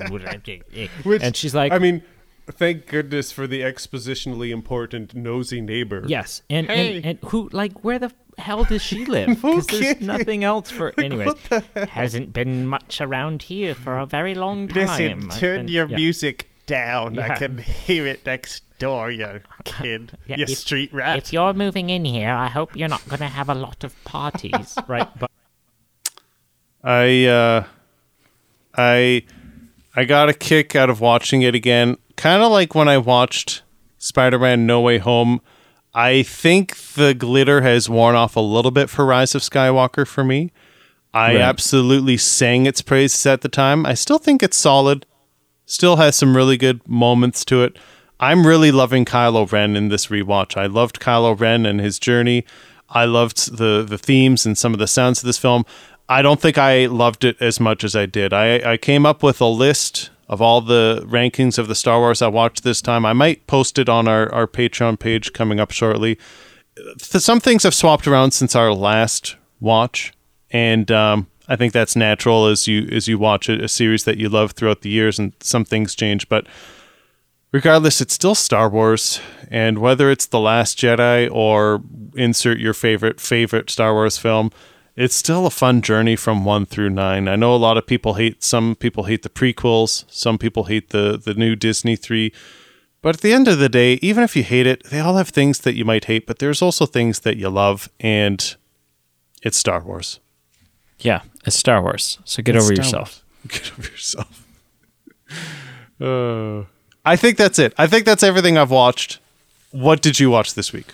Which, 1.03 1.23
And 1.23 1.35
she's 1.35 1.56
like- 1.56 1.72
I 1.72 1.80
mean, 1.80 2.03
thank 2.52 2.88
goodness 2.88 3.32
for 3.32 3.48
the 3.48 3.61
expositionally 3.61 4.49
important 4.52 5.14
nosy 5.15 5.61
neighbor. 5.61 6.03
Yes, 6.07 6.41
and, 6.49 6.68
Hey. 6.68 6.98
and 6.98 7.06
and 7.06 7.19
who 7.30 7.49
like 7.52 7.84
where 7.84 7.99
the 7.99 8.11
hell 8.38 8.64
does 8.64 8.82
she 8.82 9.06
live? 9.18 9.28
Because 9.41 9.68
there's 9.68 9.95
Okay. 9.95 10.06
nothing 10.06 10.44
else 10.44 10.69
for. 10.72 10.94
Anyways, 10.99 11.34
Hasn't 11.90 12.34
been 12.34 12.68
much 12.68 13.02
around 13.02 13.44
here 13.44 13.74
for 13.76 13.98
a 13.98 14.06
very 14.06 14.36
long 14.36 14.68
time. 14.68 14.88
Listen, 15.22 15.30
turn 15.30 15.65
been- 15.65 15.68
your 15.74 15.88
yeah. 15.88 15.95
music 15.95 16.49
down. 16.65 17.18
I 17.18 17.36
can 17.36 17.57
hear 17.60 18.06
it 18.06 18.26
next 18.26 18.64
door, 18.80 19.10
you 19.10 19.41
kid. 19.64 20.18
Yeah, 20.28 20.38
you 20.38 20.44
if- 20.44 20.57
street 20.57 20.94
rat. 20.94 21.18
If 21.18 21.34
you're 21.34 21.53
moving 21.53 21.90
in 21.90 22.06
here, 22.06 22.30
I 22.32 22.48
hope 22.48 22.76
you're 22.76 22.90
not 22.90 23.07
going 23.07 23.19
to 23.22 23.28
have 23.28 23.49
a 23.49 23.56
lot 23.56 23.84
of 23.84 23.95
parties. 24.03 24.78
right, 24.88 25.07
but 25.18 25.32
I 26.84 27.26
uh 27.26 27.64
I 28.76 29.24
I 29.95 30.06
got 30.06 30.30
a 30.30 30.34
kick 30.34 30.76
out 30.76 30.90
of 30.90 31.02
watching 31.02 31.41
it 31.41 31.56
again. 31.56 31.98
Kind 32.18 32.44
of 32.44 32.52
like 32.52 32.76
when 32.76 32.88
I 32.89 32.98
watched 32.98 33.61
Spider-Man 33.98 34.65
No 34.65 34.81
Way 34.81 34.98
Home. 34.98 35.39
I 35.94 36.23
think 36.23 36.76
the 36.94 37.14
glitter 37.14 37.61
has 37.61 37.89
worn 37.89 38.15
off 38.15 38.35
a 38.35 38.39
little 38.41 38.72
bit 38.72 38.89
for 38.89 39.06
Rise 39.06 39.34
of 39.34 39.41
Skywalker 39.41 40.06
for 40.06 40.23
me. 40.23 40.52
I 41.14 41.34
Right. 41.35 41.41
absolutely 41.41 42.18
sang 42.18 42.65
its 42.65 42.81
praises 42.81 43.26
at 43.26 43.41
the 43.41 43.49
time. 43.49 43.85
I 43.85 43.94
still 43.95 44.19
think 44.19 44.44
it's 44.44 44.57
solid. 44.57 45.06
Still 45.65 45.95
has 45.95 46.15
some 46.15 46.35
really 46.35 46.57
good 46.57 46.81
moments 46.88 47.44
to 47.45 47.64
it. 47.64 47.77
I'm 48.19 48.45
really 48.45 48.72
loving 48.72 49.06
Kylo 49.06 49.49
Ren 49.52 49.76
in 49.76 49.89
this 49.89 50.07
rewatch. 50.07 50.57
I 50.57 50.65
loved 50.68 50.99
Kylo 50.99 51.39
Ren 51.39 51.65
and 51.65 51.80
his 51.80 51.98
journey. 51.99 52.45
I 52.89 53.06
loved 53.06 53.57
the 53.57 53.84
the 53.88 53.98
themes 53.98 54.45
and 54.45 54.57
some 54.57 54.73
of 54.73 54.80
the 54.80 54.88
sounds 54.88 55.19
of 55.19 55.26
this 55.26 55.38
film. 55.38 55.65
I 56.10 56.22
don't 56.22 56.39
think 56.39 56.57
I 56.57 56.85
loved 56.85 57.23
it 57.23 57.35
as 57.41 57.60
much 57.60 57.84
as 57.84 57.95
I 57.95 58.06
did. 58.06 58.31
I, 58.34 58.73
I 58.73 58.77
came 58.77 59.06
up 59.06 59.22
with 59.23 59.41
a 59.41 59.45
list 59.45 60.10
of 60.30 60.41
all 60.41 60.62
the 60.62 61.06
rankings 61.08 61.58
of 61.58 61.68
the 61.68 61.76
Star 61.76 61.99
Wars 61.99 62.22
I 62.22 62.28
watched 62.28 62.64
this 62.64 62.82
time. 62.82 63.06
I 63.06 63.14
might 63.14 63.48
post 63.48 63.80
it 63.80 63.88
on 63.88 64.08
our, 64.08 64.32
our 64.34 64.48
Patreon 64.48 64.99
page 64.99 65.34
coming 65.34 65.60
up 65.60 65.72
shortly. 65.72 66.18
Some 66.98 67.40
things 67.40 67.64
have 67.64 67.74
swapped 67.74 68.08
around 68.08 68.32
since 68.32 68.56
our 68.56 68.74
last 68.74 69.36
watch, 69.60 70.14
and 70.52 70.91
um, 70.91 71.28
I 71.48 71.56
think 71.56 71.74
that's 71.74 71.95
natural 71.95 72.45
as 72.48 72.68
you 72.68 72.88
as 72.91 73.08
you 73.08 73.18
watch 73.18 73.49
a, 73.49 73.64
a 73.64 73.68
series 73.68 74.04
that 74.04 74.18
you 74.18 74.30
love 74.30 74.52
throughout 74.52 74.82
the 74.82 74.90
years, 74.90 75.18
and 75.18 75.34
some 75.40 75.66
things 75.66 75.95
change. 75.95 76.30
But 76.30 76.45
regardless, 77.52 77.99
it's 78.02 78.14
still 78.14 78.36
Star 78.36 78.70
Wars, 78.70 79.20
and 79.49 79.80
whether 79.80 80.12
it's 80.12 80.28
the 80.28 80.40
Last 80.40 80.78
Jedi 80.78 81.30
or 81.32 81.82
insert 82.16 82.60
your 82.60 82.74
favorite 82.74 83.20
favorite 83.20 83.72
Star 83.72 83.94
Wars 83.94 84.18
film, 84.20 84.52
it's 84.98 85.15
still 85.15 85.45
a 85.45 85.49
fun 85.52 85.82
journey 85.82 86.15
from 86.18 86.44
one 86.44 86.65
through 86.65 86.90
nine. 86.90 87.28
I 87.30 87.36
know 87.38 87.53
a 87.56 87.57
lot 87.68 87.78
of 87.78 87.86
people 87.88 88.15
hate 88.15 88.44
some 88.44 88.76
people 88.76 89.03
hate 89.06 89.22
the 89.24 89.30
prequels, 89.30 90.03
some 90.10 90.38
people 90.38 90.65
hate 90.65 90.90
the 90.90 91.18
the 91.24 91.34
new 91.34 91.56
Disney 91.56 91.95
three. 91.95 92.34
But 93.02 93.15
at 93.15 93.22
the 93.22 93.32
end 93.32 93.48
of 93.48 93.60
the 93.60 93.69
day, 93.69 93.94
even 94.02 94.24
if 94.24 94.36
you 94.36 94.44
hate 94.44 94.65
it, 94.68 94.84
they 94.86 94.99
all 94.99 95.15
have 95.18 95.30
things 95.30 95.60
that 95.60 95.76
you 95.76 95.86
might 95.86 96.06
hate, 96.06 96.26
but 96.28 96.40
there's 96.40 96.61
also 96.64 96.86
things 96.88 97.19
that 97.22 97.38
you 97.38 97.48
love, 97.49 97.90
and 97.99 98.56
it's 99.44 99.56
Star 99.57 99.82
Wars. 99.82 100.19
yeah, 100.99 101.22
it's 101.45 101.56
Star 101.56 101.82
Wars. 101.82 102.18
So 102.26 102.41
get 102.41 102.56
It's 102.56 102.65
over 102.65 102.74
Star 102.76 102.84
yourself. 102.86 103.24
Wars. 103.24 103.24
Get 103.61 103.72
over 103.78 103.90
yourself. 103.90 104.45
Uh, 106.02 106.64
I 107.06 107.15
think 107.15 107.38
that's 107.38 107.60
it. 107.60 107.74
I 107.78 107.88
think 107.88 108.06
that's 108.06 108.24
everything 108.24 108.57
I've 108.57 108.72
watched. 108.72 109.19
What 109.72 110.02
did 110.02 110.19
you 110.19 110.30
watch 110.32 110.53
this 110.56 110.74
week? 110.74 110.88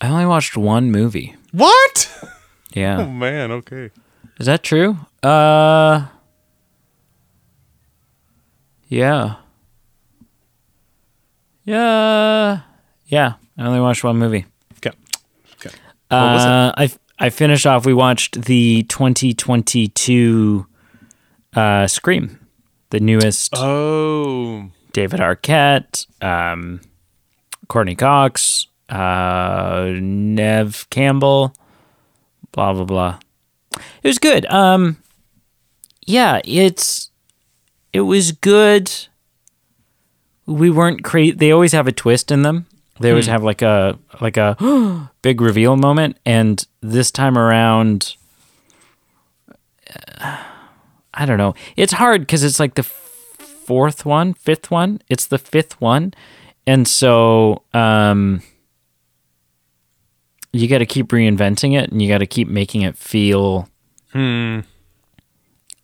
I 0.00 0.08
only 0.08 0.26
watched 0.26 0.56
one 0.56 0.90
movie. 0.90 1.34
What? 1.52 2.08
Oh 2.86 3.06
man, 3.10 3.50
okay. 3.52 3.90
is 4.38 4.46
that 4.46 4.62
true? 4.62 4.96
Uh, 5.22 6.06
yeah, 8.88 9.36
yeah, 11.64 12.60
yeah. 13.06 13.34
I 13.56 13.62
only 13.66 13.80
watched 13.80 14.04
one 14.04 14.16
movie. 14.18 14.46
Okay. 14.78 14.96
Okay. 15.54 15.76
What 16.08 16.20
was 16.20 16.44
it? 16.44 16.48
Uh, 16.48 16.72
I 16.76 16.90
I 17.18 17.30
finished 17.30 17.66
off. 17.66 17.84
We 17.84 17.94
watched 17.94 18.42
the 18.42 18.84
2022 18.84 20.66
uh, 21.54 21.86
Scream, 21.86 22.38
the 22.90 23.00
newest 23.00 23.52
Oh. 23.56 24.70
David 24.92 25.20
Arquette, 25.20 26.06
um, 26.22 26.80
Courteney 27.68 27.94
Cox, 27.94 28.66
uh, 28.88 29.92
Neve 29.94 30.86
Campbell, 30.90 31.52
blah 32.52 32.72
blah 32.72 32.84
blah. 32.84 33.18
It 34.02 34.08
was 34.08 34.18
good. 34.18 34.46
Um, 34.46 34.96
yeah, 36.06 36.40
it's 36.44 37.10
it 37.92 38.02
was 38.02 38.32
good. 38.32 38.90
We 40.46 40.70
weren't 40.70 41.04
crazy. 41.04 41.32
They 41.32 41.52
always 41.52 41.72
have 41.72 41.86
a 41.86 41.92
twist 41.92 42.30
in 42.30 42.42
them. 42.42 42.66
They 43.00 43.10
always 43.10 43.26
have 43.26 43.44
like 43.44 43.62
a 43.62 43.98
like 44.20 44.36
a 44.36 45.10
big 45.22 45.40
reveal 45.40 45.76
moment, 45.76 46.18
and 46.26 46.64
this 46.80 47.10
time 47.10 47.38
around, 47.38 48.16
uh, 50.20 50.38
I 51.14 51.26
don't 51.26 51.38
know. 51.38 51.54
It's 51.76 51.92
hard 51.92 52.22
because 52.22 52.42
it's 52.42 52.58
like 52.58 52.74
the 52.74 52.82
fourth 52.82 54.04
one, 54.04 54.34
fifth 54.34 54.70
one. 54.70 55.00
It's 55.08 55.26
the 55.26 55.38
fifth 55.38 55.80
one, 55.80 56.12
and 56.66 56.88
so 56.88 57.62
um, 57.72 58.42
you 60.52 60.68
got 60.68 60.78
to 60.78 60.86
keep 60.86 61.08
reinventing 61.08 61.78
it, 61.80 61.90
and 61.90 62.00
you 62.00 62.08
got 62.08 62.18
to 62.18 62.26
keep 62.26 62.48
making 62.48 62.82
it 62.82 62.96
feel 62.96 63.68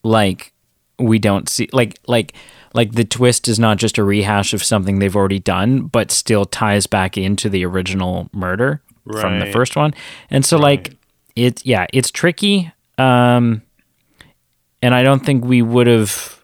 like 0.02 0.52
we 0.98 1.18
don't 1.18 1.48
see 1.48 1.68
like 1.72 1.98
like 2.06 2.34
like 2.72 2.92
the 2.92 3.04
twist 3.04 3.48
is 3.48 3.58
not 3.58 3.76
just 3.78 3.98
a 3.98 4.04
rehash 4.04 4.54
of 4.54 4.62
something 4.62 4.98
they've 4.98 5.16
already 5.16 5.38
done, 5.38 5.86
but 5.86 6.10
still 6.10 6.44
ties 6.44 6.86
back 6.86 7.16
into 7.18 7.48
the 7.48 7.64
original 7.64 8.28
murder 8.32 8.82
from 9.20 9.38
the 9.38 9.46
first 9.52 9.76
one, 9.76 9.92
and 10.30 10.44
so 10.44 10.56
like 10.56 10.96
it 11.36 11.64
yeah 11.66 11.86
it's 11.92 12.10
tricky. 12.10 12.72
Um, 12.96 13.62
and 14.82 14.94
I 14.94 15.02
don't 15.02 15.24
think 15.24 15.44
we 15.44 15.62
would 15.62 15.86
have. 15.86 16.42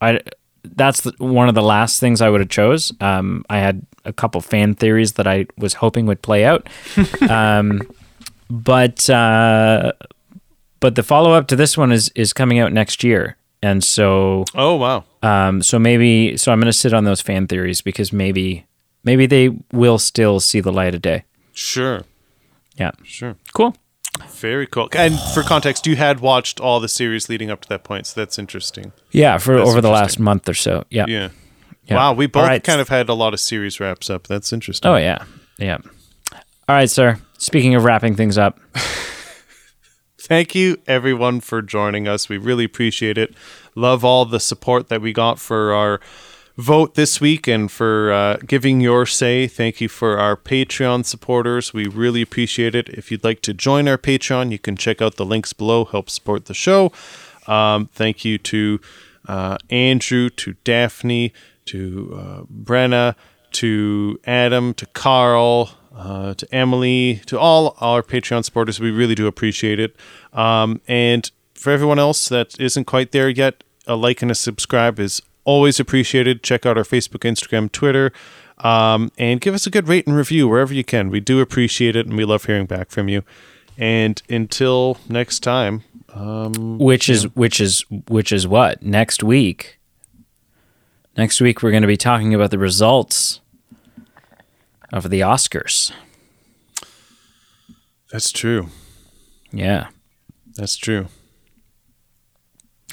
I 0.00 0.20
that's 0.64 1.00
the, 1.02 1.12
one 1.18 1.48
of 1.48 1.54
the 1.54 1.62
last 1.62 1.98
things 1.98 2.20
I 2.20 2.28
would 2.28 2.40
have 2.40 2.50
chose. 2.50 2.92
Um, 3.00 3.44
I 3.48 3.58
had 3.58 3.86
a 4.08 4.12
couple 4.12 4.40
fan 4.40 4.74
theories 4.74 5.12
that 5.12 5.26
I 5.28 5.46
was 5.56 5.74
hoping 5.74 6.06
would 6.06 6.22
play 6.22 6.44
out, 6.44 6.68
um, 7.30 7.82
but 8.50 9.08
uh, 9.10 9.92
but 10.80 10.94
the 10.94 11.02
follow 11.02 11.32
up 11.32 11.46
to 11.48 11.56
this 11.56 11.76
one 11.76 11.92
is 11.92 12.08
is 12.14 12.32
coming 12.32 12.58
out 12.58 12.72
next 12.72 13.04
year, 13.04 13.36
and 13.62 13.84
so 13.84 14.44
Oh 14.54 14.74
wow. 14.76 15.04
um, 15.22 15.62
so 15.62 15.78
maybe 15.78 16.36
so 16.36 16.52
I'm 16.52 16.60
going 16.60 16.66
to 16.72 16.72
sit 16.78 16.92
on 16.94 17.04
those 17.04 17.20
fan 17.20 17.46
theories 17.46 17.82
because 17.82 18.12
maybe 18.12 18.66
maybe 19.04 19.26
they 19.26 19.50
will 19.72 19.98
still 19.98 20.40
see 20.40 20.60
the 20.60 20.72
light 20.72 20.94
of 20.94 21.02
day. 21.02 21.24
Sure. 21.52 22.02
Yeah, 22.76 22.92
Sure. 23.04 23.36
cool. 23.54 23.74
Very 24.30 24.66
cool. 24.66 24.88
And 24.96 25.18
for 25.34 25.42
context, 25.42 25.86
you 25.86 25.94
had 25.96 26.20
watched 26.20 26.60
all 26.60 26.80
the 26.80 26.88
series 26.88 27.28
leading 27.28 27.50
up 27.50 27.60
to 27.62 27.68
that 27.68 27.84
point, 27.84 28.06
so 28.06 28.20
that's 28.20 28.38
interesting. 28.38 28.92
Yeah, 29.12 29.38
for 29.38 29.56
That's 29.58 29.68
over 29.68 29.80
the 29.80 29.90
last 29.90 30.18
month 30.18 30.48
or 30.48 30.54
so. 30.54 30.84
Yeah. 30.90 31.04
Yeah. 31.08 31.28
Yeah. 31.88 31.96
Wow, 31.96 32.12
we 32.12 32.26
both 32.26 32.46
right. 32.46 32.62
kind 32.62 32.80
of 32.80 32.88
had 32.88 33.08
a 33.08 33.14
lot 33.14 33.32
of 33.32 33.40
series 33.40 33.80
wraps 33.80 34.10
up. 34.10 34.26
That's 34.26 34.52
interesting. 34.52 34.90
Oh 34.90 34.96
yeah, 34.96 35.24
yeah. 35.58 35.78
All 36.32 36.76
right, 36.76 36.90
sir. 36.90 37.18
Speaking 37.38 37.74
of 37.74 37.84
wrapping 37.84 38.14
things 38.14 38.36
up, 38.36 38.60
Thank 40.28 40.54
you, 40.54 40.76
everyone, 40.86 41.40
for 41.40 41.62
joining 41.62 42.06
us. 42.06 42.28
We 42.28 42.36
really 42.36 42.64
appreciate 42.64 43.16
it. 43.16 43.34
Love 43.74 44.04
all 44.04 44.26
the 44.26 44.40
support 44.40 44.88
that 44.88 45.00
we 45.00 45.14
got 45.14 45.38
for 45.38 45.72
our 45.72 46.00
vote 46.58 46.96
this 46.96 47.18
week 47.18 47.46
and 47.46 47.70
for 47.70 48.12
uh, 48.12 48.36
giving 48.46 48.82
your 48.82 49.06
say. 49.06 49.46
Thank 49.46 49.80
you 49.80 49.88
for 49.88 50.18
our 50.18 50.36
Patreon 50.36 51.06
supporters. 51.06 51.72
We 51.72 51.86
really 51.86 52.20
appreciate 52.20 52.74
it. 52.74 52.90
If 52.90 53.10
you'd 53.10 53.24
like 53.24 53.40
to 53.42 53.54
join 53.54 53.88
our 53.88 53.96
Patreon, 53.96 54.50
you 54.50 54.58
can 54.58 54.76
check 54.76 55.00
out 55.00 55.16
the 55.16 55.24
links 55.24 55.54
below, 55.54 55.86
help 55.86 56.10
support 56.10 56.44
the 56.44 56.52
show. 56.52 56.92
Um, 57.46 57.86
thank 57.86 58.22
you 58.22 58.36
to 58.36 58.80
uh, 59.28 59.56
Andrew, 59.70 60.28
to 60.28 60.56
Daphne, 60.64 61.32
to 61.68 62.14
uh, 62.14 62.42
Brenna, 62.44 63.14
to 63.52 64.18
Adam, 64.24 64.74
to 64.74 64.86
Carl, 64.86 65.70
uh, 65.94 66.34
to 66.34 66.54
Emily, 66.54 67.20
to 67.26 67.38
all 67.38 67.76
our 67.80 68.02
Patreon 68.02 68.44
supporters. 68.44 68.78
We 68.78 68.90
really 68.90 69.14
do 69.14 69.26
appreciate 69.26 69.80
it. 69.80 69.96
Um, 70.32 70.80
and 70.86 71.30
for 71.54 71.70
everyone 71.72 71.98
else 71.98 72.28
that 72.28 72.58
isn't 72.60 72.84
quite 72.84 73.12
there 73.12 73.28
yet, 73.28 73.64
a 73.86 73.96
like 73.96 74.22
and 74.22 74.30
a 74.30 74.34
subscribe 74.34 75.00
is 75.00 75.20
always 75.44 75.80
appreciated. 75.80 76.42
Check 76.42 76.66
out 76.66 76.76
our 76.76 76.84
Facebook, 76.84 77.20
Instagram, 77.20 77.72
Twitter, 77.72 78.12
um, 78.58 79.10
and 79.18 79.40
give 79.40 79.54
us 79.54 79.66
a 79.66 79.70
good 79.70 79.88
rate 79.88 80.06
and 80.06 80.14
review 80.14 80.46
wherever 80.46 80.74
you 80.74 80.84
can. 80.84 81.10
We 81.10 81.20
do 81.20 81.40
appreciate 81.40 81.96
it, 81.96 82.06
and 82.06 82.16
we 82.16 82.24
love 82.24 82.44
hearing 82.44 82.66
back 82.66 82.90
from 82.90 83.08
you. 83.08 83.22
And 83.76 84.20
until 84.28 84.98
next 85.08 85.40
time, 85.40 85.84
um, 86.14 86.78
which 86.78 87.08
is 87.08 87.34
which 87.34 87.60
is 87.60 87.84
which 88.08 88.32
is 88.32 88.46
what 88.46 88.82
next 88.82 89.22
week. 89.22 89.77
Next 91.18 91.40
week 91.40 91.64
we're 91.64 91.72
going 91.72 91.82
to 91.82 91.88
be 91.88 91.96
talking 91.96 92.32
about 92.32 92.52
the 92.52 92.58
results 92.58 93.40
of 94.92 95.10
the 95.10 95.18
Oscars. 95.20 95.92
that's 98.12 98.30
true. 98.30 98.68
Yeah, 99.50 99.88
That's 100.54 100.76
true. 100.76 101.08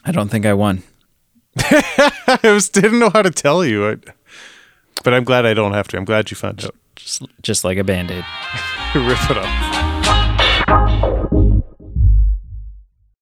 I 0.03 0.11
don't 0.11 0.29
think 0.29 0.45
I 0.45 0.53
won. 0.53 0.81
I 1.57 2.39
was 2.43 2.69
didn't 2.69 2.97
know 2.97 3.11
how 3.11 3.21
to 3.21 3.29
tell 3.31 3.63
you, 3.63 3.89
I, 3.89 3.97
but 5.03 5.13
I'm 5.13 5.23
glad 5.23 5.45
I 5.45 5.53
don't 5.53 5.73
have 5.73 5.87
to. 5.89 5.97
I'm 5.97 6.05
glad 6.05 6.31
you 6.31 6.35
found 6.35 6.65
out. 6.65 6.75
Just 6.95 7.21
just 7.43 7.63
like 7.63 7.77
a 7.77 7.83
band-aid. 7.83 8.25
Rip 8.95 9.29
it 9.29 9.37
up. 9.37 9.94